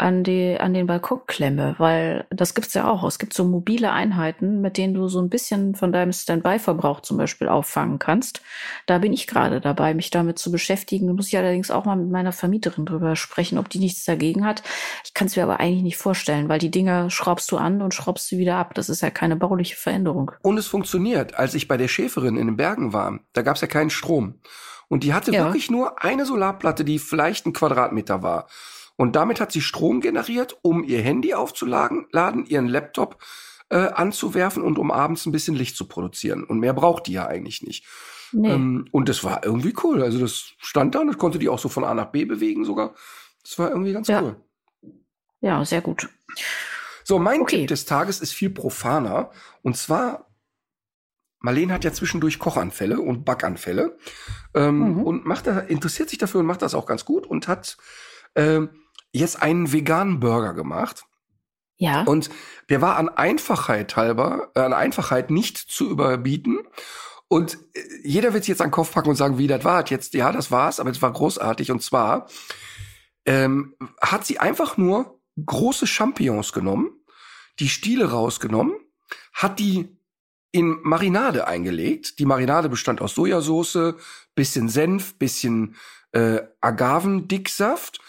an 0.00 0.24
die 0.24 0.56
an 0.58 0.72
den 0.72 0.86
Balkon 0.86 1.20
klemme, 1.26 1.74
weil 1.78 2.26
das 2.30 2.54
gibt's 2.54 2.74
ja 2.74 2.90
auch. 2.90 3.04
Es 3.04 3.18
gibt 3.18 3.34
so 3.34 3.44
mobile 3.44 3.92
Einheiten, 3.92 4.60
mit 4.60 4.76
denen 4.76 4.94
du 4.94 5.08
so 5.08 5.20
ein 5.20 5.28
bisschen 5.28 5.74
von 5.74 5.92
deinem 5.92 6.12
Standby-Verbrauch 6.12 7.00
zum 7.00 7.18
Beispiel 7.18 7.48
auffangen 7.48 7.98
kannst. 7.98 8.42
Da 8.86 8.98
bin 8.98 9.12
ich 9.12 9.26
gerade 9.26 9.60
dabei, 9.60 9.92
mich 9.94 10.10
damit 10.10 10.38
zu 10.38 10.50
beschäftigen. 10.50 11.06
Da 11.06 11.12
muss 11.12 11.28
ich 11.28 11.36
allerdings 11.36 11.70
auch 11.70 11.84
mal 11.84 11.96
mit 11.96 12.10
meiner 12.10 12.32
Vermieterin 12.32 12.86
drüber 12.86 13.14
sprechen, 13.14 13.58
ob 13.58 13.68
die 13.68 13.78
nichts 13.78 14.04
dagegen 14.04 14.46
hat. 14.46 14.62
Ich 15.04 15.12
kann 15.12 15.26
es 15.26 15.36
mir 15.36 15.42
aber 15.42 15.60
eigentlich 15.60 15.82
nicht 15.82 15.98
vorstellen, 15.98 16.48
weil 16.48 16.58
die 16.58 16.70
Dinger 16.70 17.10
schraubst 17.10 17.50
du 17.52 17.58
an 17.58 17.82
und 17.82 17.94
schraubst 17.94 18.28
sie 18.28 18.38
wieder 18.38 18.56
ab. 18.56 18.74
Das 18.74 18.88
ist 18.88 19.02
ja 19.02 19.10
keine 19.10 19.36
bauliche 19.36 19.76
Veränderung. 19.76 20.32
Und 20.42 20.56
es 20.56 20.66
funktioniert. 20.66 21.34
Als 21.34 21.54
ich 21.54 21.68
bei 21.68 21.76
der 21.76 21.88
Schäferin 21.88 22.36
in 22.36 22.46
den 22.46 22.56
Bergen 22.56 22.92
war, 22.92 23.20
da 23.34 23.42
gab's 23.42 23.60
ja 23.60 23.66
keinen 23.68 23.90
Strom. 23.90 24.40
Und 24.88 25.04
die 25.04 25.14
hatte 25.14 25.30
ja. 25.30 25.44
wirklich 25.44 25.70
nur 25.70 26.02
eine 26.02 26.24
Solarplatte, 26.26 26.84
die 26.84 26.98
vielleicht 26.98 27.46
ein 27.46 27.52
Quadratmeter 27.52 28.22
war. 28.22 28.48
Und 29.00 29.16
damit 29.16 29.40
hat 29.40 29.50
sie 29.50 29.62
Strom 29.62 30.02
generiert, 30.02 30.58
um 30.60 30.84
ihr 30.84 31.00
Handy 31.00 31.32
aufzuladen, 31.32 32.06
ihren 32.44 32.68
Laptop 32.68 33.16
äh, 33.70 33.76
anzuwerfen 33.76 34.62
und 34.62 34.78
um 34.78 34.90
abends 34.90 35.24
ein 35.24 35.32
bisschen 35.32 35.54
Licht 35.54 35.74
zu 35.74 35.88
produzieren. 35.88 36.44
Und 36.44 36.58
mehr 36.58 36.74
braucht 36.74 37.06
die 37.06 37.14
ja 37.14 37.26
eigentlich 37.26 37.62
nicht. 37.62 37.86
Nee. 38.32 38.50
Ähm, 38.52 38.88
und 38.92 39.08
das 39.08 39.24
war 39.24 39.42
irgendwie 39.42 39.72
cool. 39.84 40.02
Also 40.02 40.18
das 40.18 40.52
stand 40.58 40.94
da 40.94 41.00
und 41.00 41.06
das 41.06 41.16
konnte 41.16 41.38
die 41.38 41.48
auch 41.48 41.58
so 41.58 41.70
von 41.70 41.82
A 41.82 41.94
nach 41.94 42.12
B 42.12 42.26
bewegen 42.26 42.66
sogar. 42.66 42.94
Das 43.42 43.58
war 43.58 43.70
irgendwie 43.70 43.94
ganz 43.94 44.08
ja. 44.08 44.20
cool. 44.20 44.36
Ja, 45.40 45.64
sehr 45.64 45.80
gut. 45.80 46.10
So, 47.02 47.18
mein 47.18 47.40
okay. 47.40 47.60
Tipp 47.60 47.68
des 47.68 47.86
Tages 47.86 48.20
ist 48.20 48.34
viel 48.34 48.50
profaner. 48.50 49.30
Und 49.62 49.78
zwar, 49.78 50.30
Marlene 51.38 51.72
hat 51.72 51.84
ja 51.84 51.92
zwischendurch 51.94 52.38
Kochanfälle 52.38 53.00
und 53.00 53.24
Backanfälle. 53.24 53.96
Ähm, 54.52 54.96
mhm. 54.96 55.02
Und 55.04 55.24
macht 55.24 55.46
da, 55.46 55.58
interessiert 55.58 56.10
sich 56.10 56.18
dafür 56.18 56.40
und 56.40 56.46
macht 56.46 56.60
das 56.60 56.74
auch 56.74 56.84
ganz 56.84 57.06
gut 57.06 57.26
und 57.26 57.48
hat 57.48 57.78
ähm, 58.34 58.68
jetzt 59.12 59.42
einen 59.42 59.72
veganen 59.72 60.20
Burger 60.20 60.54
gemacht. 60.54 61.04
Ja. 61.76 62.02
Und 62.02 62.30
der 62.68 62.82
war 62.82 62.96
an 62.96 63.08
Einfachheit 63.08 63.96
halber, 63.96 64.50
äh, 64.54 64.60
an 64.60 64.74
Einfachheit 64.74 65.30
nicht 65.30 65.56
zu 65.56 65.88
überbieten. 65.88 66.58
Und 67.28 67.58
äh, 67.74 67.80
jeder 68.04 68.34
wird 68.34 68.44
sich 68.44 68.50
jetzt 68.50 68.60
an 68.60 68.68
den 68.68 68.72
Kopf 68.72 68.92
packen 68.92 69.08
und 69.08 69.16
sagen, 69.16 69.38
wie 69.38 69.46
das 69.46 69.64
war 69.64 69.86
jetzt. 69.88 70.14
Ja, 70.14 70.30
das 70.30 70.50
war's, 70.50 70.78
aber 70.78 70.90
es 70.90 71.00
war 71.00 71.12
großartig. 71.12 71.70
Und 71.70 71.82
zwar 71.82 72.28
ähm, 73.24 73.76
hat 74.02 74.26
sie 74.26 74.38
einfach 74.38 74.76
nur 74.76 75.20
große 75.44 75.86
Champignons 75.86 76.52
genommen, 76.52 76.90
die 77.60 77.68
Stiele 77.68 78.10
rausgenommen, 78.10 78.74
hat 79.32 79.58
die 79.58 79.96
in 80.52 80.78
Marinade 80.82 81.46
eingelegt. 81.46 82.18
Die 82.18 82.26
Marinade 82.26 82.68
bestand 82.68 83.00
aus 83.00 83.14
Sojasauce, 83.14 83.94
bisschen 84.34 84.68
Senf, 84.68 85.18
bisschen 85.18 85.76
äh, 86.12 86.40
Agavendicksaft 86.60 88.00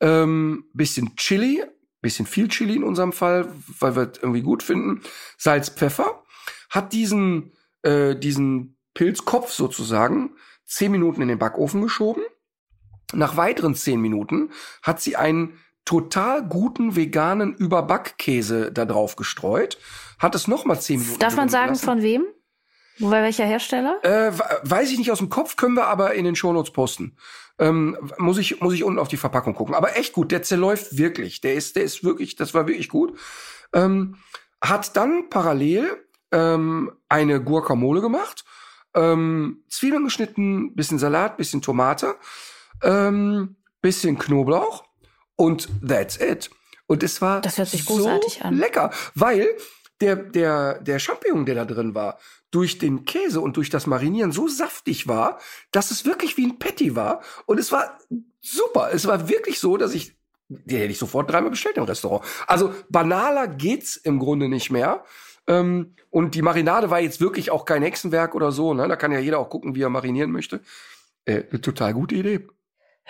ähm, 0.00 0.64
bisschen 0.72 1.16
Chili, 1.16 1.62
bisschen 2.00 2.26
viel 2.26 2.48
Chili 2.48 2.76
in 2.76 2.84
unserem 2.84 3.12
Fall, 3.12 3.48
weil 3.80 3.96
wir 3.96 4.10
es 4.12 4.18
irgendwie 4.18 4.42
gut 4.42 4.62
finden, 4.62 5.02
Salz, 5.36 5.70
Pfeffer, 5.70 6.22
hat 6.70 6.92
diesen, 6.92 7.52
äh, 7.82 8.14
diesen 8.16 8.76
Pilzkopf 8.94 9.52
sozusagen 9.52 10.30
zehn 10.64 10.92
Minuten 10.92 11.22
in 11.22 11.28
den 11.28 11.38
Backofen 11.38 11.82
geschoben. 11.82 12.22
Nach 13.12 13.36
weiteren 13.36 13.74
zehn 13.74 14.00
Minuten 14.00 14.50
hat 14.82 15.00
sie 15.00 15.16
einen 15.16 15.58
total 15.84 16.46
guten 16.46 16.96
veganen 16.96 17.54
Überbackkäse 17.54 18.70
da 18.70 18.84
drauf 18.84 19.16
gestreut, 19.16 19.78
hat 20.18 20.34
es 20.34 20.46
noch 20.46 20.66
mal 20.66 20.78
zehn 20.78 21.00
Minuten. 21.00 21.18
Darf 21.18 21.36
man 21.36 21.48
sagen, 21.48 21.68
gelassen. 21.68 21.84
von 21.84 22.02
wem? 22.02 22.26
Bei 23.00 23.22
welcher 23.22 23.46
Hersteller? 23.46 23.98
Äh, 24.02 24.32
weiß 24.62 24.90
ich 24.90 24.98
nicht 24.98 25.10
aus 25.10 25.18
dem 25.18 25.30
Kopf, 25.30 25.56
können 25.56 25.74
wir 25.74 25.86
aber 25.86 26.14
in 26.14 26.24
den 26.24 26.36
Shownotes 26.36 26.72
posten. 26.72 27.16
Ähm, 27.58 27.96
muss 28.18 28.38
ich 28.38 28.60
muss 28.60 28.74
ich 28.74 28.84
unten 28.84 28.98
auf 28.98 29.08
die 29.08 29.16
Verpackung 29.16 29.54
gucken. 29.54 29.74
Aber 29.74 29.96
echt 29.96 30.12
gut, 30.12 30.30
der 30.30 30.42
zerläuft 30.42 30.96
wirklich. 30.96 31.40
Der 31.40 31.54
ist 31.54 31.76
der 31.76 31.84
ist 31.84 32.04
wirklich, 32.04 32.36
das 32.36 32.54
war 32.54 32.66
wirklich 32.66 32.88
gut. 32.88 33.18
Ähm, 33.72 34.16
hat 34.60 34.96
dann 34.96 35.28
parallel 35.28 35.88
ähm, 36.32 36.92
eine 37.08 37.42
Guacamole 37.42 38.00
gemacht, 38.00 38.44
ähm, 38.94 39.64
Zwiebeln 39.68 40.04
geschnitten, 40.04 40.74
bisschen 40.74 40.98
Salat, 40.98 41.36
bisschen 41.36 41.62
Tomate, 41.62 42.16
ähm, 42.82 43.56
bisschen 43.80 44.18
Knoblauch 44.18 44.84
und 45.36 45.68
that's 45.86 46.20
it. 46.20 46.50
Und 46.86 47.02
es 47.02 47.20
war 47.20 47.40
das 47.40 47.58
hört 47.58 47.68
sich 47.68 47.84
großartig 47.84 48.38
so 48.38 48.44
an. 48.44 48.56
lecker, 48.56 48.90
weil 49.14 49.48
der 50.00 50.16
der 50.16 50.80
der 50.80 50.98
Champignon, 50.98 51.44
der 51.44 51.54
da 51.54 51.64
drin 51.64 51.94
war, 51.94 52.18
durch 52.50 52.78
den 52.78 53.04
Käse 53.04 53.40
und 53.40 53.56
durch 53.56 53.70
das 53.70 53.86
Marinieren 53.86 54.32
so 54.32 54.48
saftig 54.48 55.06
war, 55.06 55.38
dass 55.70 55.90
es 55.90 56.04
wirklich 56.04 56.36
wie 56.36 56.46
ein 56.46 56.58
Patty 56.58 56.96
war. 56.96 57.22
Und 57.46 57.58
es 57.58 57.72
war 57.72 57.98
super. 58.40 58.90
Es 58.92 59.06
war 59.06 59.28
wirklich 59.28 59.58
so, 59.60 59.76
dass 59.76 59.94
ich, 59.94 60.16
die 60.48 60.76
hätte 60.76 60.92
ich 60.92 60.98
sofort 60.98 61.30
dreimal 61.30 61.50
bestellt 61.50 61.76
im 61.76 61.84
Restaurant. 61.84 62.24
Also 62.46 62.74
banaler 62.88 63.48
geht's 63.48 63.96
im 63.96 64.18
Grunde 64.18 64.48
nicht 64.48 64.70
mehr. 64.70 65.04
Ähm, 65.46 65.94
und 66.10 66.34
die 66.34 66.42
Marinade 66.42 66.90
war 66.90 67.00
jetzt 67.00 67.20
wirklich 67.20 67.50
auch 67.50 67.64
kein 67.64 67.82
Hexenwerk 67.82 68.34
oder 68.34 68.52
so. 68.52 68.74
Ne? 68.74 68.88
Da 68.88 68.96
kann 68.96 69.12
ja 69.12 69.18
jeder 69.18 69.38
auch 69.38 69.50
gucken, 69.50 69.74
wie 69.74 69.82
er 69.82 69.90
marinieren 69.90 70.30
möchte. 70.30 70.60
Äh, 71.26 71.42
total 71.58 71.92
gute 71.92 72.14
Idee. 72.14 72.46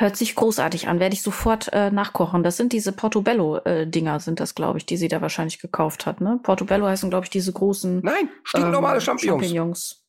Hört 0.00 0.16
sich 0.16 0.36
großartig 0.36 0.86
an, 0.86 1.00
werde 1.00 1.14
ich 1.14 1.22
sofort 1.22 1.72
äh, 1.72 1.90
nachkochen. 1.90 2.44
Das 2.44 2.56
sind 2.56 2.72
diese 2.72 2.92
Portobello-Dinger, 2.92 4.14
äh, 4.16 4.20
sind 4.20 4.38
das, 4.38 4.54
glaube 4.54 4.78
ich, 4.78 4.86
die 4.86 4.96
sie 4.96 5.08
da 5.08 5.20
wahrscheinlich 5.20 5.58
gekauft 5.58 6.06
hat. 6.06 6.20
Ne? 6.20 6.38
Portobello 6.40 6.86
heißen, 6.86 7.10
glaube 7.10 7.24
ich, 7.24 7.30
diese 7.30 7.52
großen 7.52 8.00
Nein, 8.04 8.28
stinknormale 8.44 8.98
ähm, 8.98 9.00
Champignons. 9.00 9.42
Champignons. 9.42 10.04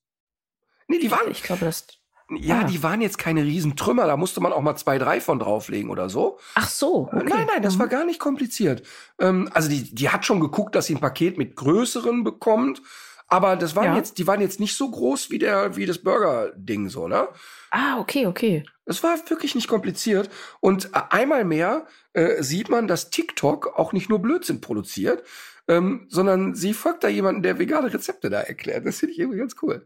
Nee, 0.88 1.00
die 1.00 1.10
waren, 1.10 1.32
Ich 1.32 1.42
glaube, 1.42 1.66
das. 1.66 1.88
ja, 2.30 2.60
ah. 2.60 2.64
die 2.66 2.84
waren 2.84 3.02
jetzt 3.02 3.18
keine 3.18 3.44
Riesentrümmer, 3.44 4.06
da 4.06 4.16
musste 4.16 4.42
man 4.42 4.54
auch 4.54 4.62
mal 4.62 4.76
zwei, 4.76 5.00
drei 5.00 5.20
von 5.22 5.40
drauflegen 5.40 5.90
oder 5.90 6.08
so. 6.08 6.38
Ach 6.54 6.70
so. 6.70 7.08
Okay. 7.12 7.26
Nein, 7.28 7.48
nein, 7.48 7.64
das 7.64 7.76
Mhm. 7.76 7.80
war 7.80 7.88
gar 7.88 8.06
nicht 8.06 8.20
kompliziert. 8.20 8.84
Ähm, 9.20 9.50
also 9.56 9.70
die, 9.70 9.96
die 9.96 10.10
hat 10.10 10.24
schon 10.24 10.40
geguckt, 10.40 10.76
dass 10.76 10.86
sie 10.86 10.94
ein 10.94 11.02
Paket 11.02 11.40
mit 11.40 11.56
größeren 11.56 12.24
bekommt, 12.24 12.84
aber 13.30 13.56
das 13.56 13.76
waren 13.76 13.86
Ja. 13.86 13.96
jetzt, 13.98 14.18
die 14.18 14.28
waren 14.28 14.42
jetzt 14.42 14.60
nicht 14.60 14.76
so 14.76 14.90
groß 14.90 15.30
wie 15.30 15.40
der, 15.40 15.76
wie 15.76 15.86
das 15.86 16.00
Burger-Ding 16.00 16.90
so, 16.90 17.08
ne? 17.08 17.28
Ah, 17.72 18.00
okay, 18.00 18.26
okay. 18.28 18.64
Es 18.86 19.04
war 19.04 19.16
wirklich 19.30 19.54
nicht 19.56 19.68
kompliziert. 19.68 20.30
Und 20.60 20.86
äh, 20.96 21.02
einmal 21.12 21.46
mehr 21.46 21.86
äh, 22.14 22.42
sieht 22.42 22.70
man, 22.70 22.88
dass 22.88 23.12
TikTok 23.12 23.78
auch 23.78 23.94
nicht 23.94 24.10
nur 24.10 24.20
Blödsinn 24.20 24.62
produziert, 24.62 25.24
ähm, 25.68 26.08
sondern 26.10 26.56
sie 26.56 26.74
folgt 26.74 27.04
da 27.04 27.08
jemanden, 27.08 27.44
der 27.44 27.60
vegane 27.60 27.94
Rezepte 27.94 28.32
da 28.32 28.42
erklärt. 28.42 28.86
Das 28.88 28.98
finde 28.98 29.14
ich 29.14 29.20
irgendwie 29.20 29.38
ganz 29.40 29.56
cool. 29.62 29.86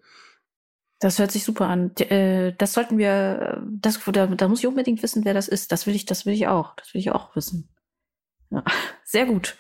Das 1.00 1.20
hört 1.20 1.34
sich 1.34 1.44
super 1.44 1.68
an. 1.68 1.94
Äh, 1.98 2.54
das 2.58 2.72
sollten 2.72 2.98
wir, 2.98 3.58
äh, 3.62 3.68
das, 3.82 4.00
da, 4.06 4.28
da 4.28 4.48
muss 4.48 4.60
ich 4.60 4.68
unbedingt 4.68 5.04
wissen, 5.04 5.26
wer 5.26 5.34
das 5.34 5.50
ist. 5.50 5.74
Das 5.74 5.86
will 5.86 5.96
ich, 5.96 6.06
das 6.06 6.26
will 6.26 6.34
ich 6.34 6.48
auch. 6.48 6.76
Das 6.78 6.94
will 6.94 7.02
ich 7.02 7.12
auch 7.12 7.36
wissen. 7.36 7.68
Ja, 8.52 8.64
sehr 9.04 9.26
gut. 9.26 9.58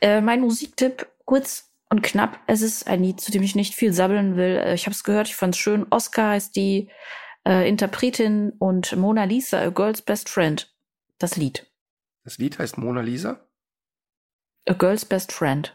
Äh, 0.00 0.20
mein 0.20 0.40
Musiktipp, 0.40 1.06
kurz 1.24 1.70
und 1.90 2.02
knapp. 2.02 2.38
Es 2.46 2.62
ist 2.62 2.86
ein 2.86 3.02
Lied, 3.02 3.20
zu 3.20 3.30
dem 3.30 3.42
ich 3.42 3.54
nicht 3.54 3.74
viel 3.74 3.92
sabbeln 3.92 4.36
will. 4.36 4.56
Äh, 4.58 4.74
Ich 4.74 4.86
habe 4.86 4.94
es 4.94 5.04
gehört, 5.04 5.28
ich 5.28 5.36
fand 5.36 5.54
es 5.54 5.60
schön. 5.60 5.86
Oscar 5.90 6.30
heißt 6.30 6.54
die 6.56 6.90
äh, 7.46 7.68
Interpretin 7.68 8.52
und 8.58 8.94
Mona 8.96 9.24
Lisa, 9.24 9.60
A 9.60 9.70
Girl's 9.70 10.02
Best 10.02 10.28
Friend. 10.28 10.72
Das 11.18 11.36
Lied. 11.36 11.66
Das 12.24 12.38
Lied 12.38 12.58
heißt 12.58 12.76
Mona 12.78 13.00
Lisa. 13.00 13.40
A 14.68 14.72
Girl's 14.74 15.04
Best 15.04 15.32
Friend. 15.32 15.72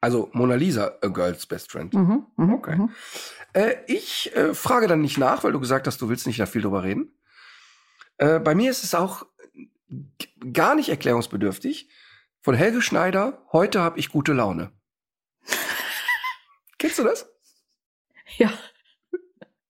Also 0.00 0.30
Mona 0.32 0.54
Lisa, 0.54 0.96
a 1.02 1.08
girl's 1.08 1.44
best 1.46 1.72
friend. 1.72 1.92
Mhm, 1.92 2.26
mhm, 2.36 2.54
Okay. 2.54 2.76
mhm. 2.76 2.90
Äh, 3.52 3.74
ich 3.88 4.34
äh, 4.36 4.54
frage 4.54 4.86
dann 4.86 5.00
nicht 5.00 5.18
nach, 5.18 5.42
weil 5.42 5.50
du 5.50 5.58
gesagt 5.58 5.86
hast, 5.88 6.00
du 6.00 6.08
willst 6.08 6.26
nicht 6.28 6.38
da 6.38 6.46
viel 6.46 6.62
drüber 6.62 6.84
reden. 6.84 7.10
Äh, 8.18 8.38
bei 8.38 8.54
mir 8.54 8.70
ist 8.70 8.84
es 8.84 8.94
auch 8.94 9.26
gar 10.52 10.74
nicht 10.76 10.88
erklärungsbedürftig. 10.90 11.88
Von 12.48 12.54
Helge 12.54 12.80
Schneider, 12.80 13.44
heute 13.52 13.82
habe 13.82 13.98
ich 13.98 14.08
gute 14.08 14.32
Laune. 14.32 14.72
Kennst 16.78 16.98
du 16.98 17.04
das? 17.04 17.28
Ja, 18.38 18.50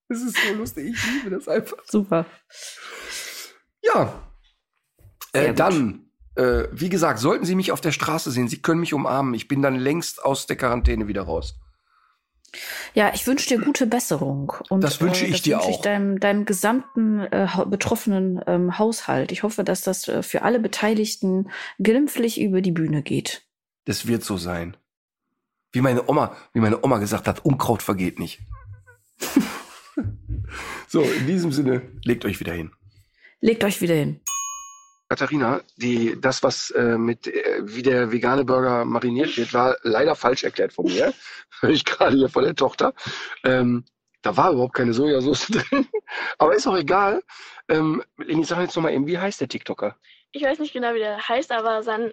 Das 0.09 0.23
ist 0.23 0.37
so 0.37 0.55
lustig, 0.55 0.95
ich 0.95 1.13
liebe 1.13 1.31
das 1.31 1.49
einfach. 1.49 1.79
super. 1.87 2.25
Ja. 3.83 4.31
Äh, 5.33 5.55
dann, 5.55 6.13
äh, 6.37 6.69
wie 6.71 6.89
gesagt, 6.89 7.19
sollten 7.19 7.45
Sie 7.45 7.57
mich 7.57 7.73
auf 7.73 7.81
der 7.81 7.91
Straße 7.91 8.31
sehen, 8.31 8.47
Sie 8.47 8.63
können 8.63 8.79
mich 8.79 8.95
umarmen. 8.95 9.35
Ich 9.35 9.49
bin 9.49 9.61
dann 9.61 9.75
längst 9.75 10.23
aus 10.23 10.47
der 10.47 10.55
Quarantäne 10.55 11.09
wieder 11.09 11.23
raus. 11.23 11.59
Ja, 12.95 13.13
ich 13.15 13.27
wünsche 13.27 13.49
dir 13.49 13.61
gute 13.61 13.87
Besserung. 13.87 14.53
Und, 14.71 14.83
Das 14.83 15.01
wünsche 15.01 15.25
ich 15.25 15.33
das 15.33 15.43
dir 15.43 15.57
wünsche 15.57 15.71
ich 15.71 15.77
auch. 15.77 15.83
deinem, 15.83 16.21
deinem 16.21 16.45
gesamten 16.45 17.21
äh, 17.21 17.47
betroffenen 17.67 18.41
ähm, 18.47 18.79
Haushalt. 18.79 19.33
Ich 19.33 19.43
hoffe, 19.43 19.65
dass 19.65 19.83
das 19.83 20.09
äh, 20.09 20.23
für 20.23 20.43
alle 20.43 20.61
Beteiligten 20.61 21.51
glimpflich 21.79 22.41
über 22.41 22.61
die 22.61 22.73
Bühne 22.73 23.03
geht. 23.03 23.43
Das 23.85 24.07
wird 24.07 24.25
so 24.25 24.37
sein. 24.37 24.77
Wie 25.73 25.81
meine 25.81 26.09
Oma, 26.09 26.37
wie 26.55 26.61
meine 26.61 26.83
Oma 26.83 26.99
gesagt 26.99 27.29
hat, 27.29 27.45
Unkraut 27.45 27.83
vergeht 27.83 28.19
nicht. 28.19 28.41
so, 30.89 31.03
in 31.03 31.27
diesem 31.27 31.53
Sinne, 31.53 31.83
legt 32.05 32.25
euch 32.25 32.41
wieder 32.41 32.53
hin. 32.53 32.73
Legt 33.41 33.65
euch 33.65 33.81
wieder 33.81 33.95
hin. 33.95 34.21
Katharina, 35.09 35.63
die, 35.77 36.21
das, 36.21 36.43
was 36.43 36.71
äh, 36.71 36.99
mit 36.99 37.27
äh, 37.27 37.61
wie 37.63 37.83
der 37.83 38.13
vegane 38.13 38.45
Burger 38.45 38.85
mariniert 38.85 39.37
wird, 39.39 39.55
war 39.55 39.77
leider 39.83 40.15
falsch 40.15 40.45
erklärt 40.45 40.73
von 40.73 40.85
mir. 40.85 41.15
Hör 41.61 41.71
ich 41.71 41.85
gerade 41.85 42.17
hier 42.17 42.29
von 42.29 42.45
der 42.45 42.55
Tochter. 42.55 42.93
Ähm, 43.43 43.85
da 44.23 44.37
war 44.37 44.53
überhaupt 44.53 44.75
keine 44.75 44.93
Sojasauce 44.93 45.47
drin. 45.49 45.89
Aber 46.37 46.55
ist 46.55 46.67
auch 46.67 46.77
egal. 46.77 47.23
Ähm, 47.69 48.03
Leni, 48.19 48.45
sag 48.45 48.61
jetzt 48.61 48.77
nochmal 48.77 48.93
eben, 48.93 49.07
wie 49.07 49.19
heißt 49.19 49.41
der 49.41 49.49
TikToker? 49.49 49.97
Ich 50.33 50.43
weiß 50.43 50.59
nicht 50.59 50.75
genau, 50.75 50.93
wie 50.93 50.99
der 50.99 51.27
heißt, 51.27 51.53
aber 51.53 51.83
sein 51.83 52.13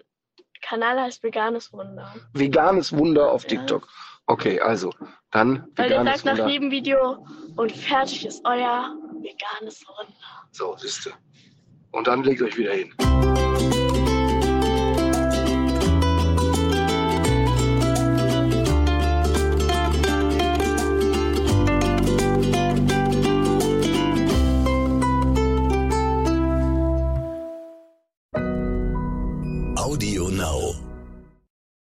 Kanal 0.62 0.98
heißt 0.98 1.22
Veganes 1.22 1.72
Wunder. 1.74 2.14
Veganes 2.32 2.92
Wunder 2.92 3.30
auf 3.30 3.42
Ja. 3.42 3.48
TikTok. 3.50 3.86
Okay, 4.26 4.58
also, 4.58 4.90
dann 5.30 5.68
Weil 5.76 5.88
der 5.90 6.00
veganes 6.00 6.22
sagt 6.22 6.38
nach 6.38 6.48
jedem 6.48 6.70
Video 6.70 7.26
und 7.56 7.72
fertig 7.72 8.26
ist 8.26 8.42
euer 8.44 8.96
veganes 9.20 9.86
Wunder. 9.86 10.14
So, 10.50 10.76
siehste. 10.78 11.12
Und 11.96 12.06
dann 12.06 12.22
legt 12.24 12.42
euch 12.42 12.58
wieder 12.58 12.72
hin. 12.72 13.35